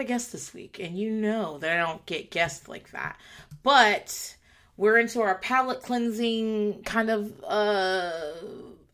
a 0.00 0.04
guest 0.04 0.32
this 0.32 0.52
week, 0.52 0.78
and 0.80 0.98
you 0.98 1.10
know 1.10 1.58
that 1.58 1.70
I 1.70 1.76
don't 1.76 2.04
get 2.06 2.30
guests 2.30 2.68
like 2.68 2.90
that. 2.90 3.18
But 3.62 4.36
we're 4.76 4.98
into 4.98 5.20
our 5.20 5.36
palate 5.36 5.82
cleansing 5.82 6.82
kind 6.84 7.10
of 7.10 7.44
uh 7.44 8.12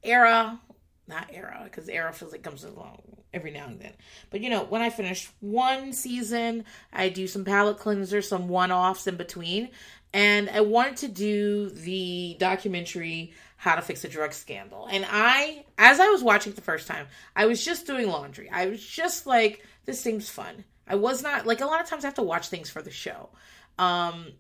era. 0.03 0.61
Not 1.09 1.31
era, 1.33 1.61
because 1.65 1.89
era 1.89 2.13
feels 2.13 2.33
like 2.33 2.43
comes 2.43 2.65
along 2.65 3.01
every 3.33 3.53
now 3.53 3.67
and 3.67 3.79
then. 3.79 3.93
But 4.31 4.41
you 4.41 4.51
know, 4.51 4.65
when 4.65 4.83
I 4.83 4.91
finish 4.91 5.31
one 5.41 5.93
season, 5.93 6.65
I 6.93 7.11
do 7.11 7.29
some 7.29 7.45
palate 7.45 7.79
cleanser, 7.79 8.23
some 8.23 8.49
one 8.49 8.73
offs 8.73 9.07
in 9.07 9.17
between. 9.17 9.71
And 10.13 10.49
I 10.49 10.63
wanted 10.63 10.97
to 10.99 11.09
do 11.09 11.69
the 11.71 12.37
documentary 12.39 13.35
How 13.57 13.75
to 13.75 13.83
Fix 13.83 14.03
a 14.05 14.09
Drug 14.09 14.33
Scandal. 14.33 14.89
And 14.91 15.07
I, 15.09 15.65
as 15.77 16.01
I 16.01 16.09
was 16.09 16.23
watching 16.23 16.53
it 16.53 16.57
the 16.57 16.63
first 16.63 16.89
time, 16.89 17.07
I 17.37 17.47
was 17.47 17.63
just 17.63 17.87
doing 17.87 18.09
laundry. 18.09 18.49
I 18.51 18.67
was 18.67 18.85
just 18.85 19.27
like, 19.27 19.65
this 19.85 20.01
seems 20.01 20.31
fun. 20.31 20.65
I 20.87 20.95
was 20.95 21.23
not 21.23 21.47
like 21.47 21.61
a 21.61 21.67
lot 21.67 21.81
of 21.81 21.89
times 21.89 22.05
I 22.05 22.09
have 22.09 22.15
to 22.15 22.23
watch 22.23 22.49
things 22.49 22.71
for 22.71 22.83
the 22.83 22.91
show. 22.91 23.31
Um 23.79 24.33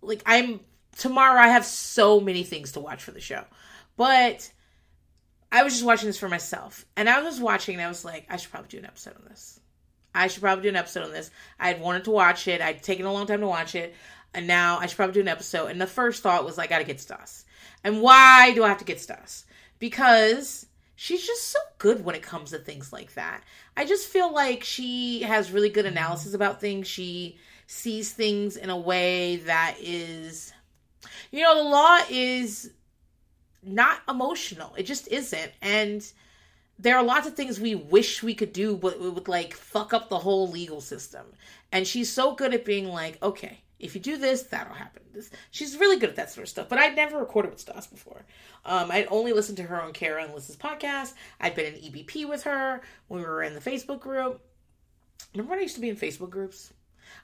like 0.00 0.22
I'm 0.26 0.60
tomorrow 0.96 1.40
I 1.40 1.48
have 1.48 1.64
so 1.64 2.20
many 2.20 2.44
things 2.44 2.72
to 2.72 2.80
watch 2.80 3.02
for 3.02 3.12
the 3.12 3.20
show. 3.20 3.44
But 3.96 4.50
I 5.50 5.62
was 5.64 5.74
just 5.74 5.84
watching 5.84 6.06
this 6.06 6.18
for 6.18 6.28
myself. 6.28 6.86
And 6.96 7.08
I 7.08 7.22
was 7.22 7.38
watching 7.40 7.74
and 7.74 7.84
I 7.84 7.88
was 7.88 8.04
like, 8.04 8.26
I 8.30 8.36
should 8.36 8.50
probably 8.50 8.68
do 8.68 8.78
an 8.78 8.86
episode 8.86 9.16
on 9.16 9.24
this. 9.28 9.60
I 10.14 10.28
should 10.28 10.42
probably 10.42 10.62
do 10.62 10.68
an 10.70 10.76
episode 10.76 11.04
on 11.04 11.12
this. 11.12 11.30
I 11.58 11.68
had 11.68 11.80
wanted 11.80 12.04
to 12.04 12.10
watch 12.10 12.48
it. 12.48 12.60
I'd 12.60 12.82
taken 12.82 13.06
a 13.06 13.12
long 13.12 13.26
time 13.26 13.40
to 13.40 13.46
watch 13.46 13.74
it. 13.74 13.94
And 14.34 14.46
now 14.46 14.78
I 14.78 14.86
should 14.86 14.96
probably 14.96 15.14
do 15.14 15.20
an 15.20 15.28
episode. 15.28 15.66
And 15.66 15.80
the 15.80 15.86
first 15.86 16.22
thought 16.22 16.44
was, 16.44 16.56
like 16.56 16.70
I 16.70 16.74
gotta 16.76 16.84
get 16.84 17.00
Stas. 17.00 17.44
And 17.84 18.00
why 18.00 18.52
do 18.54 18.64
I 18.64 18.68
have 18.68 18.78
to 18.78 18.84
get 18.84 19.00
Stas? 19.00 19.44
Because 19.78 20.66
she's 21.02 21.26
just 21.26 21.48
so 21.48 21.58
good 21.78 22.04
when 22.04 22.14
it 22.14 22.22
comes 22.22 22.50
to 22.50 22.58
things 22.58 22.92
like 22.92 23.14
that. 23.14 23.42
I 23.76 23.84
just 23.84 24.06
feel 24.06 24.32
like 24.32 24.62
she 24.62 25.22
has 25.22 25.50
really 25.50 25.68
good 25.68 25.84
analysis 25.84 26.32
about 26.32 26.60
things. 26.60 26.86
She 26.86 27.38
sees 27.66 28.12
things 28.12 28.56
in 28.56 28.70
a 28.70 28.78
way 28.78 29.36
that 29.38 29.74
is, 29.80 30.52
you 31.32 31.42
know, 31.42 31.56
the 31.56 31.68
law 31.68 31.98
is 32.08 32.70
not 33.64 33.98
emotional. 34.08 34.72
It 34.76 34.84
just 34.84 35.08
isn't. 35.08 35.50
And 35.60 36.06
there 36.78 36.96
are 36.96 37.02
lots 37.02 37.26
of 37.26 37.34
things 37.34 37.58
we 37.58 37.74
wish 37.74 38.22
we 38.22 38.34
could 38.34 38.52
do, 38.52 38.76
but 38.76 38.94
it 38.94 39.00
would 39.00 39.26
like 39.26 39.54
fuck 39.54 39.92
up 39.92 40.08
the 40.08 40.20
whole 40.20 40.48
legal 40.48 40.80
system. 40.80 41.26
And 41.72 41.84
she's 41.84 42.12
so 42.12 42.36
good 42.36 42.54
at 42.54 42.64
being 42.64 42.86
like, 42.86 43.20
okay, 43.24 43.61
if 43.82 43.94
you 43.96 44.00
do 44.00 44.16
this, 44.16 44.44
that'll 44.44 44.74
happen. 44.74 45.02
This, 45.12 45.28
she's 45.50 45.76
really 45.76 45.98
good 45.98 46.10
at 46.10 46.16
that 46.16 46.30
sort 46.30 46.44
of 46.44 46.48
stuff. 46.48 46.68
But 46.68 46.78
I'd 46.78 46.96
never 46.96 47.18
recorded 47.18 47.50
with 47.50 47.60
Stas 47.60 47.88
before. 47.88 48.24
Um, 48.64 48.90
I'd 48.90 49.08
only 49.10 49.32
listened 49.32 49.58
to 49.58 49.64
her 49.64 49.82
on 49.82 49.92
Kara 49.92 50.22
and 50.24 50.32
Liz's 50.32 50.56
podcast. 50.56 51.14
I'd 51.40 51.56
been 51.56 51.74
in 51.74 51.80
EBP 51.80 52.28
with 52.28 52.44
her 52.44 52.80
when 53.08 53.20
we 53.20 53.26
were 53.26 53.42
in 53.42 53.54
the 53.54 53.60
Facebook 53.60 54.00
group. 54.00 54.40
Remember 55.34 55.50
when 55.50 55.58
I 55.58 55.62
used 55.62 55.74
to 55.74 55.80
be 55.80 55.88
in 55.88 55.96
Facebook 55.96 56.30
groups? 56.30 56.72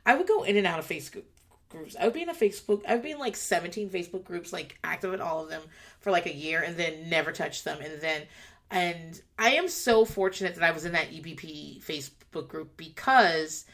I 0.05 0.17
would 0.17 0.27
go 0.27 0.43
in 0.43 0.57
and 0.57 0.67
out 0.67 0.81
of 0.81 0.87
Facebook 0.87 1.23
groups. 1.69 1.95
I 1.99 2.05
would 2.05 2.15
be 2.15 2.23
in 2.23 2.29
a 2.29 2.35
Facebook. 2.35 2.83
I 2.87 2.95
would 2.95 3.05
be 3.05 3.13
in 3.13 3.19
like 3.19 3.37
17 3.37 3.89
Facebook 3.91 4.25
groups, 4.25 4.53
like 4.53 4.79
active 4.83 5.15
in 5.15 5.21
all 5.21 5.43
of 5.43 5.49
them 5.49 5.63
for 6.01 6.11
like 6.11 6.27
a 6.27 6.35
year, 6.35 6.61
and 6.61 6.77
then 6.77 7.09
never 7.09 7.31
touch 7.31 7.63
them. 7.63 7.79
And 7.81 8.01
then, 8.01 8.23
and 8.71 9.21
I 9.39 9.51
am 9.51 9.69
so 9.69 10.05
fortunate 10.05 10.57
that 10.57 10.65
I 10.65 10.73
was 10.73 10.85
in 10.85 10.93
that 10.93 11.11
EBP 11.11 11.85
Facebook 11.85 12.49
group 12.49 12.77
because 12.77 13.65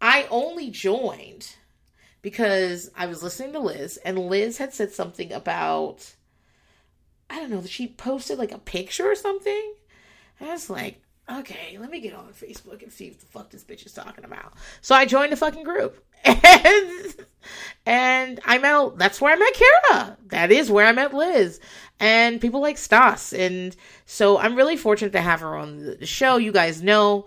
I 0.00 0.26
only 0.30 0.70
joined 0.70 1.54
because 2.22 2.90
I 2.96 3.06
was 3.06 3.22
listening 3.22 3.52
to 3.52 3.60
Liz, 3.60 3.98
and 4.04 4.18
Liz 4.18 4.58
had 4.58 4.72
said 4.72 4.92
something 4.92 5.32
about. 5.32 6.14
I 7.28 7.36
don't 7.36 7.50
know. 7.50 7.60
That 7.60 7.70
she 7.70 7.86
posted 7.86 8.38
like 8.38 8.50
a 8.50 8.58
picture 8.58 9.08
or 9.08 9.14
something. 9.14 9.74
And 10.40 10.48
I 10.48 10.52
was 10.52 10.68
like, 10.68 11.00
okay, 11.38 11.78
let 11.78 11.90
me 11.90 12.00
get 12.00 12.14
on 12.14 12.32
Facebook 12.32 12.82
and 12.82 12.92
see 12.92 13.10
what 13.10 13.20
the 13.20 13.26
fuck 13.26 13.50
this 13.50 13.64
bitch 13.64 13.86
is 13.86 13.92
talking 13.92 14.24
about. 14.24 14.54
So 14.80 14.94
I 14.94 15.04
joined 15.04 15.32
the 15.32 15.36
fucking 15.36 15.64
group. 15.64 16.04
And 16.42 17.14
and 17.86 18.40
I 18.44 18.58
met 18.58 18.98
that's 18.98 19.20
where 19.20 19.32
I 19.32 19.38
met 19.38 19.54
Kara. 19.54 20.16
That 20.26 20.52
is 20.52 20.70
where 20.70 20.86
I 20.86 20.92
met 20.92 21.14
Liz. 21.14 21.58
And 21.98 22.40
people 22.40 22.60
like 22.60 22.76
Stas. 22.76 23.32
And 23.32 23.74
so 24.04 24.38
I'm 24.38 24.56
really 24.56 24.76
fortunate 24.76 25.12
to 25.12 25.22
have 25.22 25.40
her 25.40 25.56
on 25.56 25.96
the 25.98 26.06
show. 26.06 26.36
You 26.36 26.52
guys 26.52 26.82
know 26.82 27.26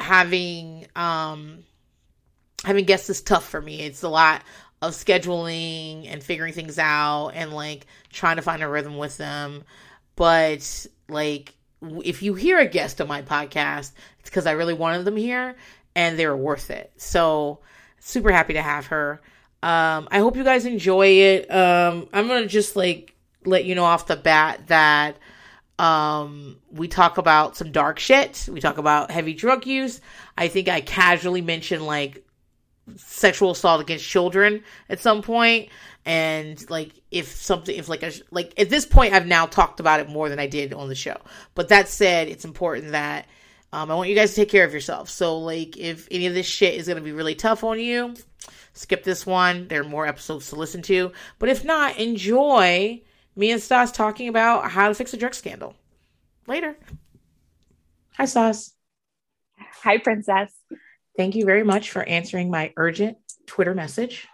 having 0.00 0.86
um 0.96 1.64
having 2.64 2.84
guests 2.84 3.10
is 3.10 3.22
tough 3.22 3.48
for 3.48 3.60
me. 3.60 3.80
It's 3.80 4.02
a 4.02 4.08
lot 4.08 4.42
of 4.80 4.92
scheduling 4.92 6.06
and 6.12 6.22
figuring 6.22 6.52
things 6.52 6.78
out 6.78 7.30
and 7.30 7.52
like 7.52 7.86
trying 8.12 8.36
to 8.36 8.42
find 8.42 8.62
a 8.62 8.68
rhythm 8.68 8.96
with 8.98 9.16
them. 9.16 9.64
But 10.16 10.86
like 11.08 11.54
if 12.04 12.22
you 12.22 12.34
hear 12.34 12.58
a 12.58 12.66
guest 12.66 13.00
on 13.00 13.08
my 13.08 13.22
podcast, 13.22 13.92
it's 14.20 14.30
because 14.30 14.46
I 14.46 14.52
really 14.52 14.74
wanted 14.74 15.04
them 15.04 15.16
here 15.16 15.56
and 15.94 16.18
they're 16.18 16.36
worth 16.36 16.70
it. 16.70 16.92
So 16.96 17.60
super 18.00 18.32
happy 18.32 18.54
to 18.54 18.62
have 18.62 18.86
her. 18.86 19.20
Um, 19.62 20.08
I 20.10 20.18
hope 20.18 20.36
you 20.36 20.44
guys 20.44 20.66
enjoy 20.66 21.06
it. 21.06 21.50
Um, 21.50 22.08
I'm 22.12 22.26
gonna 22.26 22.46
just 22.46 22.74
like 22.74 23.14
let 23.44 23.64
you 23.64 23.74
know 23.74 23.84
off 23.84 24.06
the 24.06 24.16
bat 24.16 24.66
that 24.68 25.16
um, 25.78 26.58
we 26.70 26.88
talk 26.88 27.18
about 27.18 27.56
some 27.56 27.72
dark 27.72 27.98
shit. 27.98 28.48
We 28.50 28.60
talk 28.60 28.78
about 28.78 29.10
heavy 29.10 29.34
drug 29.34 29.66
use. 29.66 30.00
I 30.36 30.48
think 30.48 30.68
I 30.68 30.80
casually 30.80 31.42
mentioned 31.42 31.86
like 31.86 32.21
sexual 32.96 33.52
assault 33.52 33.80
against 33.80 34.04
children 34.04 34.62
at 34.88 35.00
some 35.00 35.22
point. 35.22 35.68
And 36.04 36.68
like 36.70 36.92
if 37.10 37.28
something 37.28 37.76
if 37.76 37.88
like 37.88 38.02
a 38.02 38.12
like 38.30 38.52
at 38.58 38.70
this 38.70 38.84
point 38.84 39.14
i've 39.14 39.26
now 39.26 39.46
talked 39.46 39.78
about 39.78 40.00
it 40.00 40.08
more 40.08 40.28
than 40.28 40.40
i 40.40 40.48
did 40.48 40.72
on 40.72 40.88
the 40.88 40.94
show. 40.94 41.16
But 41.54 41.68
that 41.68 41.88
said 41.88 42.28
it's 42.28 42.44
important 42.44 42.90
that 42.90 43.26
um, 43.72 43.90
i 43.90 43.94
want 43.94 44.08
you 44.08 44.16
guys 44.16 44.30
to 44.30 44.36
take 44.36 44.48
care 44.48 44.64
of 44.64 44.74
yourself. 44.74 45.08
So 45.08 45.38
like 45.38 45.76
if 45.76 46.08
any 46.10 46.26
of 46.26 46.34
this 46.34 46.46
shit 46.46 46.74
is 46.74 46.86
going 46.86 46.96
to 46.96 47.02
be 47.02 47.12
really 47.12 47.36
tough 47.36 47.62
on 47.62 47.78
you 47.78 48.14
skip 48.74 49.04
this 49.04 49.26
one. 49.26 49.68
There 49.68 49.80
are 49.80 49.84
more 49.84 50.06
episodes 50.06 50.48
to 50.48 50.56
listen 50.56 50.82
to. 50.82 51.12
But 51.38 51.48
if 51.48 51.64
not 51.64 51.98
enjoy 51.98 53.02
me 53.36 53.50
and 53.50 53.62
stas 53.62 53.92
talking 53.92 54.28
about 54.28 54.70
how 54.70 54.88
to 54.88 54.94
fix 54.94 55.12
a 55.14 55.16
drug 55.16 55.34
scandal. 55.34 55.74
Later. 56.46 56.76
Hi 58.16 58.24
stas. 58.24 58.72
Hi 59.82 59.98
princess 59.98 60.52
thank 61.16 61.34
you 61.34 61.44
very 61.44 61.62
much 61.62 61.90
for 61.90 62.02
answering 62.02 62.50
my 62.50 62.72
urgent 62.76 63.16
twitter 63.46 63.74
message 63.74 64.28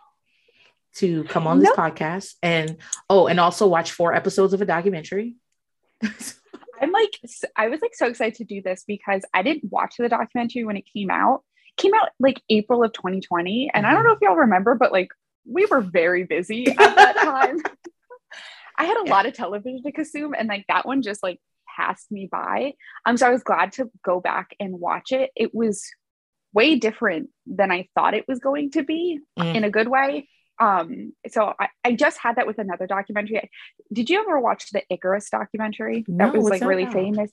to 0.95 1.25
come 1.25 1.47
on 1.47 1.61
this 1.61 1.69
nope. 1.69 1.77
podcast 1.77 2.35
and 2.43 2.77
oh 3.09 3.27
and 3.27 3.39
also 3.39 3.67
watch 3.67 3.93
four 3.93 4.15
episodes 4.15 4.53
of 4.53 4.61
a 4.61 4.67
documentary 4.67 5.37
i'm 6.03 6.93
like 6.93 7.19
i 7.57 7.69
was 7.69 7.81
like 7.81 7.95
so 7.95 8.07
excited 8.07 8.35
to 8.35 8.45
do 8.45 8.63
this 8.63 8.85
because 8.87 9.23
i 9.35 9.43
didn't 9.43 9.71
watch 9.71 9.95
the 9.99 10.09
documentary 10.09 10.65
when 10.65 10.77
it 10.77 10.85
came 10.93 11.11
out 11.11 11.43
it 11.77 11.81
came 11.81 11.93
out 11.95 12.11
like 12.19 12.43
april 12.51 12.83
of 12.83 12.93
2020 12.93 13.71
and 13.73 13.87
i 13.87 13.91
don't 13.91 14.01
mm-hmm. 14.01 14.09
know 14.09 14.13
if 14.13 14.19
y'all 14.21 14.37
remember 14.37 14.75
but 14.75 14.93
like 14.93 15.09
we 15.47 15.67
were 15.67 15.81
very 15.81 16.25
busy 16.25 16.67
at 16.71 16.77
that 16.77 17.17
time 17.17 17.59
i 18.77 18.85
had 18.85 18.97
a 18.97 19.03
yeah. 19.05 19.11
lot 19.11 19.27
of 19.27 19.35
television 19.35 19.83
to 19.83 19.93
consume 19.93 20.35
and 20.35 20.49
like 20.49 20.65
that 20.69 20.87
one 20.87 21.03
just 21.03 21.23
like 21.23 21.41
passed 21.77 22.11
me 22.11 22.29
by 22.31 22.73
um 23.07 23.17
so 23.17 23.27
i 23.27 23.31
was 23.31 23.45
glad 23.45 23.71
to 23.73 23.89
go 24.05 24.21
back 24.21 24.55
and 24.59 24.81
watch 24.81 25.13
it 25.13 25.31
it 25.37 25.55
was 25.55 25.89
way 26.53 26.77
different 26.77 27.31
than 27.47 27.71
i 27.71 27.89
thought 27.95 28.15
it 28.15 28.27
was 28.27 28.39
going 28.39 28.71
to 28.71 28.83
be 28.83 29.21
mm. 29.39 29.55
in 29.55 29.65
a 29.65 29.71
good 29.71 29.89
way. 29.89 30.29
Um 30.61 31.13
so 31.29 31.55
I, 31.59 31.69
I 31.85 31.93
just 31.93 32.19
had 32.19 32.37
that 32.37 32.47
with 32.47 32.59
another 32.59 32.87
documentary. 32.87 33.51
Did 33.93 34.11
you 34.11 34.21
ever 34.21 34.41
watch 34.41 34.71
the 34.71 34.83
icarus 34.91 35.31
documentary? 35.31 36.05
No, 36.09 36.27
that 36.27 36.35
was 36.35 36.49
like 36.49 36.61
that 36.61 36.67
really 36.67 36.83
about? 36.85 36.95
famous. 36.95 37.31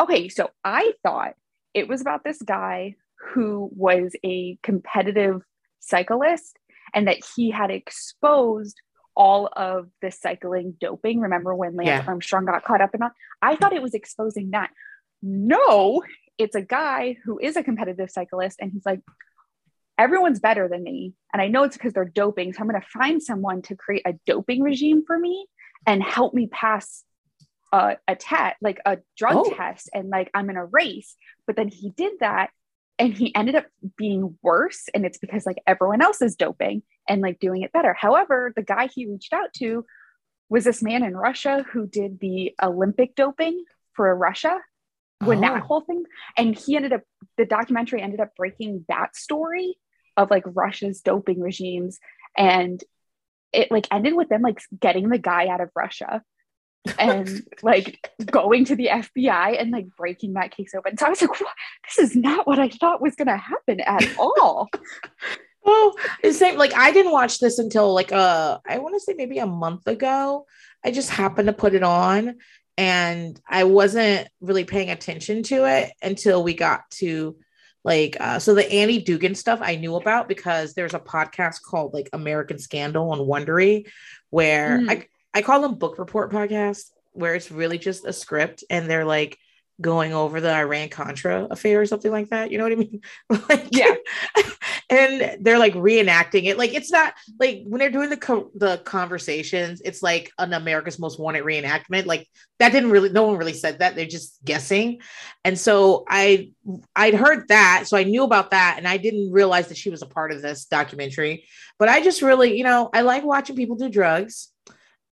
Okay 0.00 0.28
so 0.28 0.50
i 0.64 0.92
thought 1.02 1.34
it 1.74 1.88
was 1.88 2.00
about 2.00 2.24
this 2.24 2.40
guy 2.42 2.96
who 3.32 3.70
was 3.74 4.14
a 4.24 4.58
competitive 4.62 5.42
cyclist 5.80 6.58
and 6.94 7.06
that 7.08 7.18
he 7.36 7.50
had 7.50 7.70
exposed 7.70 8.80
all 9.16 9.48
of 9.54 9.88
the 10.00 10.10
cycling 10.10 10.74
doping. 10.80 11.20
Remember 11.20 11.54
when 11.54 11.76
lance 11.76 11.88
yeah. 11.88 12.04
armstrong 12.06 12.46
got 12.46 12.64
caught 12.64 12.80
up 12.80 12.94
in 12.94 13.00
that? 13.00 13.12
I 13.42 13.56
thought 13.56 13.72
it 13.72 13.82
was 13.82 13.94
exposing 13.94 14.50
that. 14.52 14.70
No 15.22 16.02
it's 16.40 16.56
a 16.56 16.62
guy 16.62 17.16
who 17.24 17.38
is 17.38 17.56
a 17.56 17.62
competitive 17.62 18.10
cyclist 18.10 18.58
and 18.60 18.72
he's 18.72 18.86
like 18.86 19.00
everyone's 20.00 20.40
better 20.40 20.66
than 20.66 20.82
me. 20.82 21.12
And 21.30 21.42
I 21.42 21.48
know 21.48 21.64
it's 21.64 21.76
because 21.76 21.92
they're 21.92 22.06
doping. 22.06 22.54
So 22.54 22.60
I'm 22.60 22.68
going 22.68 22.80
to 22.80 22.88
find 22.88 23.22
someone 23.22 23.60
to 23.62 23.76
create 23.76 24.02
a 24.06 24.14
doping 24.24 24.62
regime 24.62 25.04
for 25.06 25.18
me 25.18 25.46
and 25.86 26.02
help 26.02 26.32
me 26.32 26.46
pass 26.46 27.04
a, 27.70 27.98
a 28.08 28.16
test, 28.16 28.56
like 28.62 28.80
a 28.86 28.98
drug 29.18 29.36
oh. 29.36 29.52
test. 29.54 29.90
And 29.92 30.08
like, 30.08 30.30
I'm 30.32 30.48
in 30.48 30.56
a 30.56 30.64
race. 30.64 31.16
But 31.46 31.56
then 31.56 31.68
he 31.68 31.90
did 31.90 32.14
that 32.20 32.48
and 32.98 33.12
he 33.12 33.34
ended 33.34 33.56
up 33.56 33.66
being 33.98 34.38
worse. 34.42 34.88
And 34.94 35.04
it's 35.04 35.18
because 35.18 35.44
like 35.44 35.58
everyone 35.66 36.00
else 36.00 36.22
is 36.22 36.34
doping 36.34 36.82
and 37.06 37.20
like 37.20 37.38
doing 37.38 37.60
it 37.60 37.72
better. 37.72 37.92
However, 37.92 38.54
the 38.56 38.62
guy 38.62 38.86
he 38.86 39.06
reached 39.06 39.34
out 39.34 39.52
to 39.58 39.84
was 40.48 40.64
this 40.64 40.82
man 40.82 41.04
in 41.04 41.14
Russia 41.14 41.66
who 41.70 41.86
did 41.86 42.20
the 42.20 42.54
Olympic 42.62 43.14
doping 43.16 43.64
for 43.92 44.16
Russia 44.16 44.58
when 45.20 45.38
oh. 45.38 45.40
that 45.42 45.62
whole 45.62 45.82
thing 45.82 46.04
and 46.36 46.56
he 46.58 46.76
ended 46.76 46.92
up 46.92 47.02
the 47.36 47.44
documentary 47.44 48.02
ended 48.02 48.20
up 48.20 48.34
breaking 48.36 48.84
that 48.88 49.14
story 49.14 49.76
of 50.16 50.30
like 50.30 50.44
Russia's 50.46 51.00
doping 51.00 51.40
regimes 51.40 51.98
and 52.36 52.82
it 53.52 53.70
like 53.70 53.86
ended 53.90 54.14
with 54.14 54.28
them 54.28 54.42
like 54.42 54.60
getting 54.78 55.08
the 55.08 55.18
guy 55.18 55.48
out 55.48 55.60
of 55.60 55.70
Russia 55.74 56.22
and 56.98 57.42
like 57.62 58.10
going 58.24 58.64
to 58.66 58.76
the 58.76 58.86
FBI 58.86 59.60
and 59.60 59.70
like 59.70 59.86
breaking 59.96 60.34
that 60.34 60.50
case 60.50 60.74
open. 60.74 60.96
So 60.96 61.06
I 61.06 61.10
was 61.10 61.20
like, 61.20 61.30
this 61.84 61.98
is 61.98 62.16
not 62.16 62.46
what 62.46 62.58
I 62.58 62.68
thought 62.68 63.02
was 63.02 63.16
going 63.16 63.28
to 63.28 63.36
happen 63.36 63.80
at 63.80 64.04
all. 64.18 64.68
oh, 65.64 65.96
the 66.22 66.32
same. 66.32 66.56
Like 66.56 66.74
I 66.74 66.92
didn't 66.92 67.12
watch 67.12 67.38
this 67.38 67.58
until 67.58 67.92
like 67.92 68.12
uh, 68.12 68.58
I 68.66 68.78
want 68.78 68.94
to 68.94 69.00
say 69.00 69.14
maybe 69.14 69.38
a 69.38 69.46
month 69.46 69.86
ago. 69.86 70.46
I 70.84 70.90
just 70.90 71.10
happened 71.10 71.48
to 71.48 71.52
put 71.52 71.74
it 71.74 71.82
on, 71.82 72.38
and 72.80 73.38
I 73.46 73.64
wasn't 73.64 74.26
really 74.40 74.64
paying 74.64 74.88
attention 74.88 75.42
to 75.44 75.66
it 75.66 75.92
until 76.00 76.42
we 76.42 76.54
got 76.54 76.90
to 76.92 77.36
like 77.84 78.16
uh, 78.18 78.38
so 78.38 78.54
the 78.54 78.70
Annie 78.72 79.04
Dookhan 79.04 79.36
stuff 79.36 79.60
I 79.62 79.76
knew 79.76 79.96
about 79.96 80.28
because 80.28 80.72
there's 80.72 80.94
a 80.94 80.98
podcast 80.98 81.60
called 81.62 81.92
like 81.92 82.08
American 82.14 82.58
Scandal 82.58 83.12
on 83.12 83.18
Wondery 83.18 83.86
where 84.30 84.78
mm. 84.78 84.90
I 84.90 85.06
I 85.34 85.42
call 85.42 85.60
them 85.60 85.74
book 85.74 85.98
report 85.98 86.32
podcasts 86.32 86.90
where 87.12 87.34
it's 87.34 87.50
really 87.50 87.76
just 87.76 88.06
a 88.06 88.14
script 88.14 88.64
and 88.70 88.88
they're 88.88 89.04
like 89.04 89.36
going 89.80 90.12
over 90.12 90.40
the 90.40 90.52
Iran 90.52 90.88
Contra 90.88 91.46
affair 91.50 91.80
or 91.80 91.86
something 91.86 92.12
like 92.12 92.30
that. 92.30 92.50
You 92.50 92.58
know 92.58 92.64
what 92.64 92.72
I 92.72 92.76
mean? 92.76 93.00
like, 93.48 93.68
yeah. 93.70 93.94
and 94.90 95.44
they're 95.44 95.58
like 95.58 95.74
reenacting 95.74 96.44
it. 96.44 96.58
Like 96.58 96.74
it's 96.74 96.90
not 96.90 97.14
like 97.38 97.62
when 97.64 97.78
they're 97.78 97.90
doing 97.90 98.10
the 98.10 98.16
co- 98.16 98.50
the 98.54 98.78
conversations, 98.78 99.80
it's 99.84 100.02
like 100.02 100.32
an 100.38 100.52
America's 100.52 100.98
Most 100.98 101.18
Wanted 101.18 101.44
reenactment. 101.44 102.06
Like 102.06 102.28
that 102.58 102.72
didn't 102.72 102.90
really, 102.90 103.10
no 103.10 103.24
one 103.24 103.36
really 103.36 103.52
said 103.52 103.78
that. 103.78 103.94
They're 103.94 104.06
just 104.06 104.44
guessing. 104.44 105.00
And 105.44 105.58
so 105.58 106.04
I 106.08 106.52
I'd 106.94 107.14
heard 107.14 107.48
that, 107.48 107.84
so 107.86 107.96
I 107.96 108.04
knew 108.04 108.24
about 108.24 108.50
that, 108.50 108.74
and 108.78 108.86
I 108.86 108.96
didn't 108.96 109.32
realize 109.32 109.68
that 109.68 109.78
she 109.78 109.90
was 109.90 110.02
a 110.02 110.06
part 110.06 110.32
of 110.32 110.42
this 110.42 110.66
documentary. 110.66 111.44
But 111.78 111.88
I 111.88 112.02
just 112.02 112.20
really, 112.20 112.56
you 112.56 112.64
know, 112.64 112.90
I 112.92 113.00
like 113.00 113.24
watching 113.24 113.56
people 113.56 113.76
do 113.76 113.88
drugs. 113.88 114.48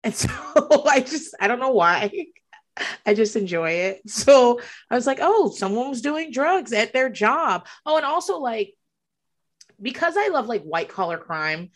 And 0.04 0.14
so 0.14 0.28
I 0.86 1.00
just, 1.00 1.34
I 1.40 1.48
don't 1.48 1.60
know 1.60 1.70
why. 1.70 2.10
I 3.06 3.14
just 3.14 3.36
enjoy 3.36 3.70
it. 3.70 4.02
So 4.08 4.60
I 4.90 4.94
was 4.94 5.06
like, 5.06 5.18
oh, 5.20 5.50
someone 5.50 5.88
was 5.90 6.02
doing 6.02 6.30
drugs 6.32 6.72
at 6.72 6.92
their 6.92 7.08
job. 7.08 7.66
Oh, 7.86 7.96
and 7.96 8.04
also 8.04 8.38
like 8.38 8.74
because 9.80 10.16
I 10.16 10.28
love 10.28 10.46
like 10.46 10.62
white 10.62 10.88
collar 10.88 11.18
crime. 11.18 11.70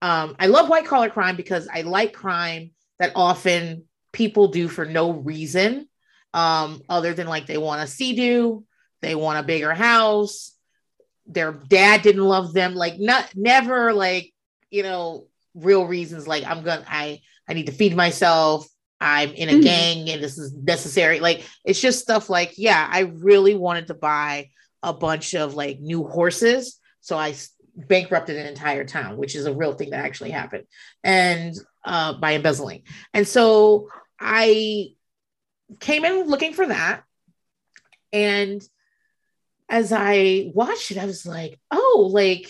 Um, 0.00 0.36
I 0.38 0.46
love 0.46 0.68
white 0.68 0.86
collar 0.86 1.10
crime 1.10 1.36
because 1.36 1.68
I 1.72 1.82
like 1.82 2.12
crime 2.12 2.70
that 2.98 3.12
often 3.14 3.84
people 4.12 4.48
do 4.48 4.68
for 4.68 4.84
no 4.84 5.12
reason 5.12 5.88
um, 6.34 6.82
other 6.88 7.14
than 7.14 7.26
like 7.26 7.46
they 7.46 7.58
want 7.58 7.82
a 7.82 7.86
sea-doo, 7.86 8.64
they 9.00 9.14
want 9.14 9.38
a 9.38 9.42
bigger 9.42 9.74
house, 9.74 10.52
their 11.26 11.52
dad 11.52 12.02
didn't 12.02 12.24
love 12.24 12.52
them, 12.52 12.74
like 12.74 12.98
not 12.98 13.28
never 13.34 13.92
like 13.92 14.32
you 14.70 14.82
know 14.82 15.26
real 15.54 15.86
reasons 15.86 16.26
like 16.26 16.44
I'm 16.44 16.62
gonna 16.62 16.84
I 16.88 17.20
I 17.48 17.52
need 17.52 17.66
to 17.66 17.72
feed 17.72 17.94
myself, 17.94 18.66
I'm 19.02 19.32
in 19.32 19.48
a 19.48 19.52
mm-hmm. 19.52 19.62
gang 19.62 20.10
and 20.10 20.22
this 20.22 20.38
is 20.38 20.54
necessary. 20.54 21.18
Like 21.18 21.44
it's 21.64 21.80
just 21.80 21.98
stuff 21.98 22.30
like, 22.30 22.54
yeah, 22.56 22.88
I 22.88 23.00
really 23.00 23.56
wanted 23.56 23.88
to 23.88 23.94
buy 23.94 24.50
a 24.80 24.92
bunch 24.92 25.34
of 25.34 25.54
like 25.54 25.80
new 25.80 26.04
horses. 26.04 26.78
So 27.00 27.18
I 27.18 27.34
bankrupted 27.74 28.36
an 28.36 28.46
entire 28.46 28.84
town, 28.84 29.16
which 29.16 29.34
is 29.34 29.46
a 29.46 29.54
real 29.54 29.72
thing 29.72 29.90
that 29.90 30.04
actually 30.04 30.30
happened. 30.30 30.66
And 31.02 31.56
uh, 31.84 32.12
by 32.12 32.34
embezzling. 32.34 32.84
And 33.12 33.26
so 33.26 33.88
I 34.20 34.90
came 35.80 36.04
in 36.04 36.28
looking 36.28 36.52
for 36.52 36.68
that. 36.68 37.02
And 38.12 38.62
as 39.68 39.92
I 39.92 40.52
watched 40.54 40.92
it, 40.92 40.98
I 40.98 41.06
was 41.06 41.26
like, 41.26 41.58
oh, 41.72 42.08
like 42.12 42.48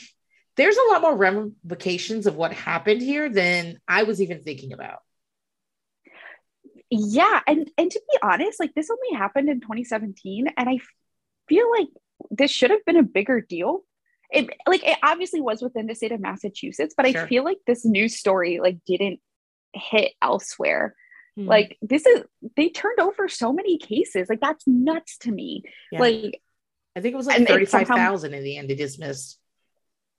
there's 0.58 0.76
a 0.76 0.93
lot 0.93 1.00
more 1.00 1.16
ramifications 1.16 2.26
of 2.26 2.37
what 2.37 2.52
happened 2.52 3.00
here 3.00 3.31
than 3.31 3.81
I 3.88 4.02
was 4.02 4.20
even 4.20 4.43
thinking 4.43 4.75
about 4.75 4.99
yeah 6.92 7.40
and 7.46 7.70
and 7.78 7.90
to 7.90 8.00
be 8.10 8.18
honest 8.22 8.60
like 8.60 8.74
this 8.74 8.90
only 8.90 9.16
happened 9.16 9.48
in 9.48 9.60
2017 9.60 10.46
and 10.56 10.68
i 10.68 10.78
feel 11.48 11.70
like 11.70 11.88
this 12.30 12.50
should 12.50 12.70
have 12.70 12.84
been 12.84 12.96
a 12.96 13.02
bigger 13.02 13.40
deal 13.40 13.80
it 14.30 14.50
like 14.66 14.86
it 14.86 14.98
obviously 15.02 15.40
was 15.40 15.62
within 15.62 15.86
the 15.86 15.94
state 15.94 16.12
of 16.12 16.20
massachusetts 16.20 16.94
but 16.96 17.10
sure. 17.10 17.22
i 17.22 17.26
feel 17.26 17.44
like 17.44 17.56
this 17.66 17.84
news 17.84 18.18
story 18.18 18.60
like 18.60 18.76
didn't 18.86 19.20
hit 19.72 20.12
elsewhere 20.20 20.94
mm. 21.38 21.46
like 21.46 21.78
this 21.80 22.04
is 22.04 22.24
they 22.56 22.68
turned 22.68 23.00
over 23.00 23.26
so 23.26 23.54
many 23.54 23.78
cases 23.78 24.28
like 24.28 24.40
that's 24.40 24.66
nuts 24.66 25.16
to 25.16 25.32
me 25.32 25.62
yeah. 25.90 25.98
like 25.98 26.42
i 26.94 27.00
think 27.00 27.14
it 27.14 27.16
was 27.16 27.26
like 27.26 27.46
35000 27.46 28.34
in 28.34 28.44
the 28.44 28.58
end 28.58 28.68
they 28.68 28.74
dismissed 28.74 29.38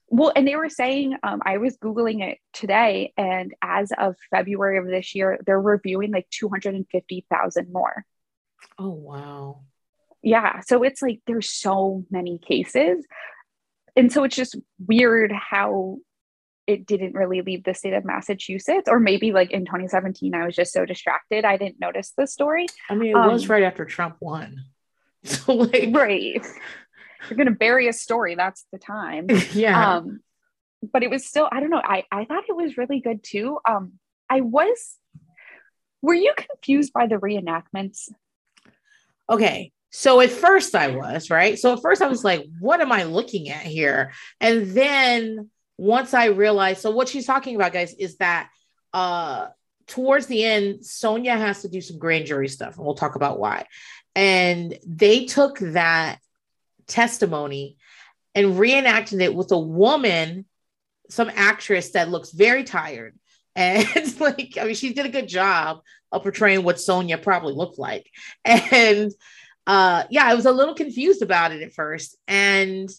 well, 0.09 0.31
and 0.35 0.47
they 0.47 0.55
were 0.55 0.69
saying, 0.69 1.15
um, 1.23 1.41
I 1.45 1.57
was 1.57 1.77
Googling 1.77 2.21
it 2.21 2.37
today, 2.53 3.13
and 3.17 3.53
as 3.61 3.91
of 3.97 4.15
February 4.29 4.77
of 4.77 4.85
this 4.85 5.15
year, 5.15 5.39
they're 5.45 5.59
reviewing 5.59 6.11
like 6.11 6.29
250,000 6.29 7.71
more. 7.71 8.05
Oh, 8.77 8.89
wow. 8.89 9.61
Yeah. 10.21 10.61
So 10.61 10.83
it's 10.83 11.01
like 11.01 11.21
there's 11.27 11.49
so 11.49 12.05
many 12.09 12.37
cases. 12.37 13.05
And 13.95 14.11
so 14.11 14.23
it's 14.23 14.35
just 14.35 14.55
weird 14.85 15.31
how 15.31 15.97
it 16.65 16.85
didn't 16.85 17.13
really 17.13 17.41
leave 17.41 17.63
the 17.63 17.73
state 17.73 17.93
of 17.93 18.05
Massachusetts, 18.05 18.87
or 18.87 18.99
maybe 18.99 19.31
like 19.31 19.51
in 19.51 19.65
2017, 19.65 20.33
I 20.33 20.45
was 20.45 20.55
just 20.55 20.71
so 20.71 20.85
distracted, 20.85 21.43
I 21.43 21.57
didn't 21.57 21.79
notice 21.79 22.13
the 22.17 22.25
story. 22.25 22.67
I 22.89 22.95
mean, 22.95 23.11
it 23.11 23.15
um, 23.15 23.31
was 23.31 23.49
right 23.49 23.63
after 23.63 23.85
Trump 23.85 24.17
won. 24.19 24.63
So, 25.25 25.53
like, 25.53 25.87
right 25.93 26.45
you're 27.29 27.37
going 27.37 27.47
to 27.47 27.55
bury 27.55 27.87
a 27.87 27.93
story 27.93 28.35
that's 28.35 28.65
the 28.71 28.77
time. 28.77 29.27
Yeah. 29.53 29.97
Um 29.97 30.21
but 30.91 31.01
it 31.01 31.09
was 31.09 31.25
still 31.25 31.47
i 31.49 31.61
don't 31.61 31.69
know 31.69 31.81
i 31.81 32.03
i 32.11 32.25
thought 32.25 32.43
it 32.49 32.55
was 32.55 32.77
really 32.77 32.99
good 32.99 33.23
too. 33.23 33.59
Um 33.67 33.93
i 34.29 34.41
was 34.41 34.97
were 36.01 36.13
you 36.13 36.33
confused 36.35 36.91
by 36.91 37.07
the 37.07 37.15
reenactments? 37.15 38.09
Okay 39.29 39.71
so 39.95 40.19
at 40.21 40.31
first 40.31 40.75
i 40.75 40.87
was 40.87 41.29
right? 41.29 41.57
So 41.57 41.73
at 41.73 41.81
first 41.81 42.01
i 42.01 42.07
was 42.07 42.23
like 42.23 42.45
what 42.59 42.81
am 42.81 42.91
i 42.91 43.03
looking 43.03 43.49
at 43.49 43.61
here? 43.61 44.11
And 44.41 44.71
then 44.71 45.49
once 45.77 46.13
i 46.13 46.25
realized 46.25 46.81
so 46.81 46.91
what 46.91 47.07
she's 47.07 47.25
talking 47.25 47.55
about 47.55 47.73
guys 47.73 47.93
is 47.93 48.17
that 48.17 48.49
uh 48.93 49.47
towards 49.87 50.27
the 50.27 50.43
end 50.43 50.79
sonja 50.79 51.37
has 51.37 51.61
to 51.61 51.69
do 51.69 51.81
some 51.81 51.97
grand 51.97 52.25
jury 52.25 52.47
stuff 52.47 52.77
and 52.77 52.85
we'll 52.85 52.95
talk 52.95 53.15
about 53.15 53.39
why. 53.39 53.65
And 54.15 54.77
they 54.85 55.25
took 55.25 55.59
that 55.59 56.19
testimony 56.93 57.77
and 58.35 58.59
reenacted 58.59 59.21
it 59.21 59.33
with 59.33 59.51
a 59.51 59.59
woman, 59.59 60.45
some 61.09 61.31
actress 61.33 61.91
that 61.91 62.09
looks 62.09 62.31
very 62.31 62.63
tired. 62.63 63.17
And 63.55 63.87
it's 63.95 64.19
like, 64.19 64.57
I 64.59 64.65
mean, 64.65 64.73
she 64.73 64.93
did 64.93 65.05
a 65.05 65.09
good 65.09 65.27
job 65.27 65.81
of 66.11 66.23
portraying 66.23 66.63
what 66.63 66.77
Sonja 66.77 67.21
probably 67.21 67.53
looked 67.53 67.77
like. 67.77 68.09
And 68.45 69.11
uh 69.67 70.05
yeah, 70.09 70.25
I 70.25 70.33
was 70.33 70.47
a 70.47 70.51
little 70.51 70.73
confused 70.73 71.21
about 71.21 71.51
it 71.51 71.61
at 71.61 71.73
first. 71.73 72.17
And 72.27 72.89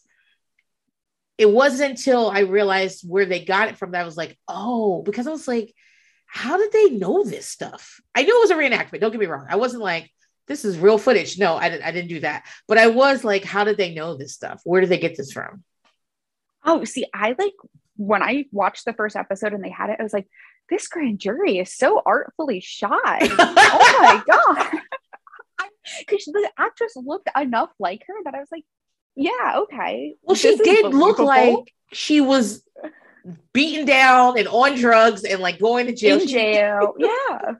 it 1.36 1.50
wasn't 1.50 1.90
until 1.90 2.30
I 2.30 2.40
realized 2.40 3.02
where 3.08 3.26
they 3.26 3.44
got 3.44 3.68
it 3.68 3.76
from 3.76 3.90
that 3.90 4.02
I 4.02 4.04
was 4.04 4.16
like, 4.16 4.38
oh, 4.46 5.02
because 5.02 5.26
I 5.26 5.30
was 5.30 5.48
like, 5.48 5.74
how 6.26 6.56
did 6.56 6.70
they 6.70 6.90
know 6.90 7.24
this 7.24 7.48
stuff? 7.48 8.00
I 8.14 8.22
knew 8.22 8.36
it 8.36 8.48
was 8.48 8.50
a 8.50 8.54
reenactment. 8.54 9.00
Don't 9.00 9.10
get 9.10 9.20
me 9.20 9.26
wrong. 9.26 9.46
I 9.48 9.56
wasn't 9.56 9.82
like, 9.82 10.08
this 10.46 10.64
is 10.64 10.78
real 10.78 10.98
footage. 10.98 11.38
No, 11.38 11.54
I, 11.54 11.66
I 11.66 11.90
didn't 11.90 12.08
do 12.08 12.20
that. 12.20 12.44
But 12.68 12.78
I 12.78 12.88
was 12.88 13.24
like, 13.24 13.44
how 13.44 13.64
did 13.64 13.76
they 13.76 13.94
know 13.94 14.16
this 14.16 14.34
stuff? 14.34 14.60
Where 14.64 14.80
did 14.80 14.90
they 14.90 14.98
get 14.98 15.16
this 15.16 15.32
from? 15.32 15.64
Oh, 16.64 16.84
see, 16.84 17.06
I 17.12 17.34
like 17.38 17.54
when 17.96 18.22
I 18.22 18.46
watched 18.52 18.84
the 18.84 18.92
first 18.92 19.16
episode 19.16 19.52
and 19.52 19.62
they 19.62 19.70
had 19.70 19.90
it, 19.90 19.96
I 20.00 20.02
was 20.02 20.12
like, 20.12 20.26
this 20.68 20.88
grand 20.88 21.18
jury 21.18 21.58
is 21.58 21.72
so 21.72 22.02
artfully 22.04 22.60
shot. 22.60 23.00
oh 23.04 23.98
my 24.00 24.22
God. 24.26 24.80
Because 26.00 26.24
the 26.24 26.50
actress 26.58 26.94
looked 26.96 27.28
enough 27.38 27.70
like 27.78 28.02
her 28.06 28.14
that 28.24 28.34
I 28.34 28.40
was 28.40 28.48
like, 28.50 28.64
yeah, 29.14 29.58
okay. 29.58 30.14
Well, 30.22 30.34
she 30.34 30.56
did 30.56 30.92
look 30.92 31.18
like 31.18 31.72
she 31.92 32.20
was 32.20 32.66
beaten 33.52 33.86
down 33.86 34.38
and 34.38 34.48
on 34.48 34.74
drugs 34.76 35.24
and 35.24 35.40
like 35.40 35.58
going 35.58 35.86
to 35.86 35.94
jail. 35.94 36.20
In 36.20 36.26
jail. 36.26 36.94
yeah. 36.98 37.52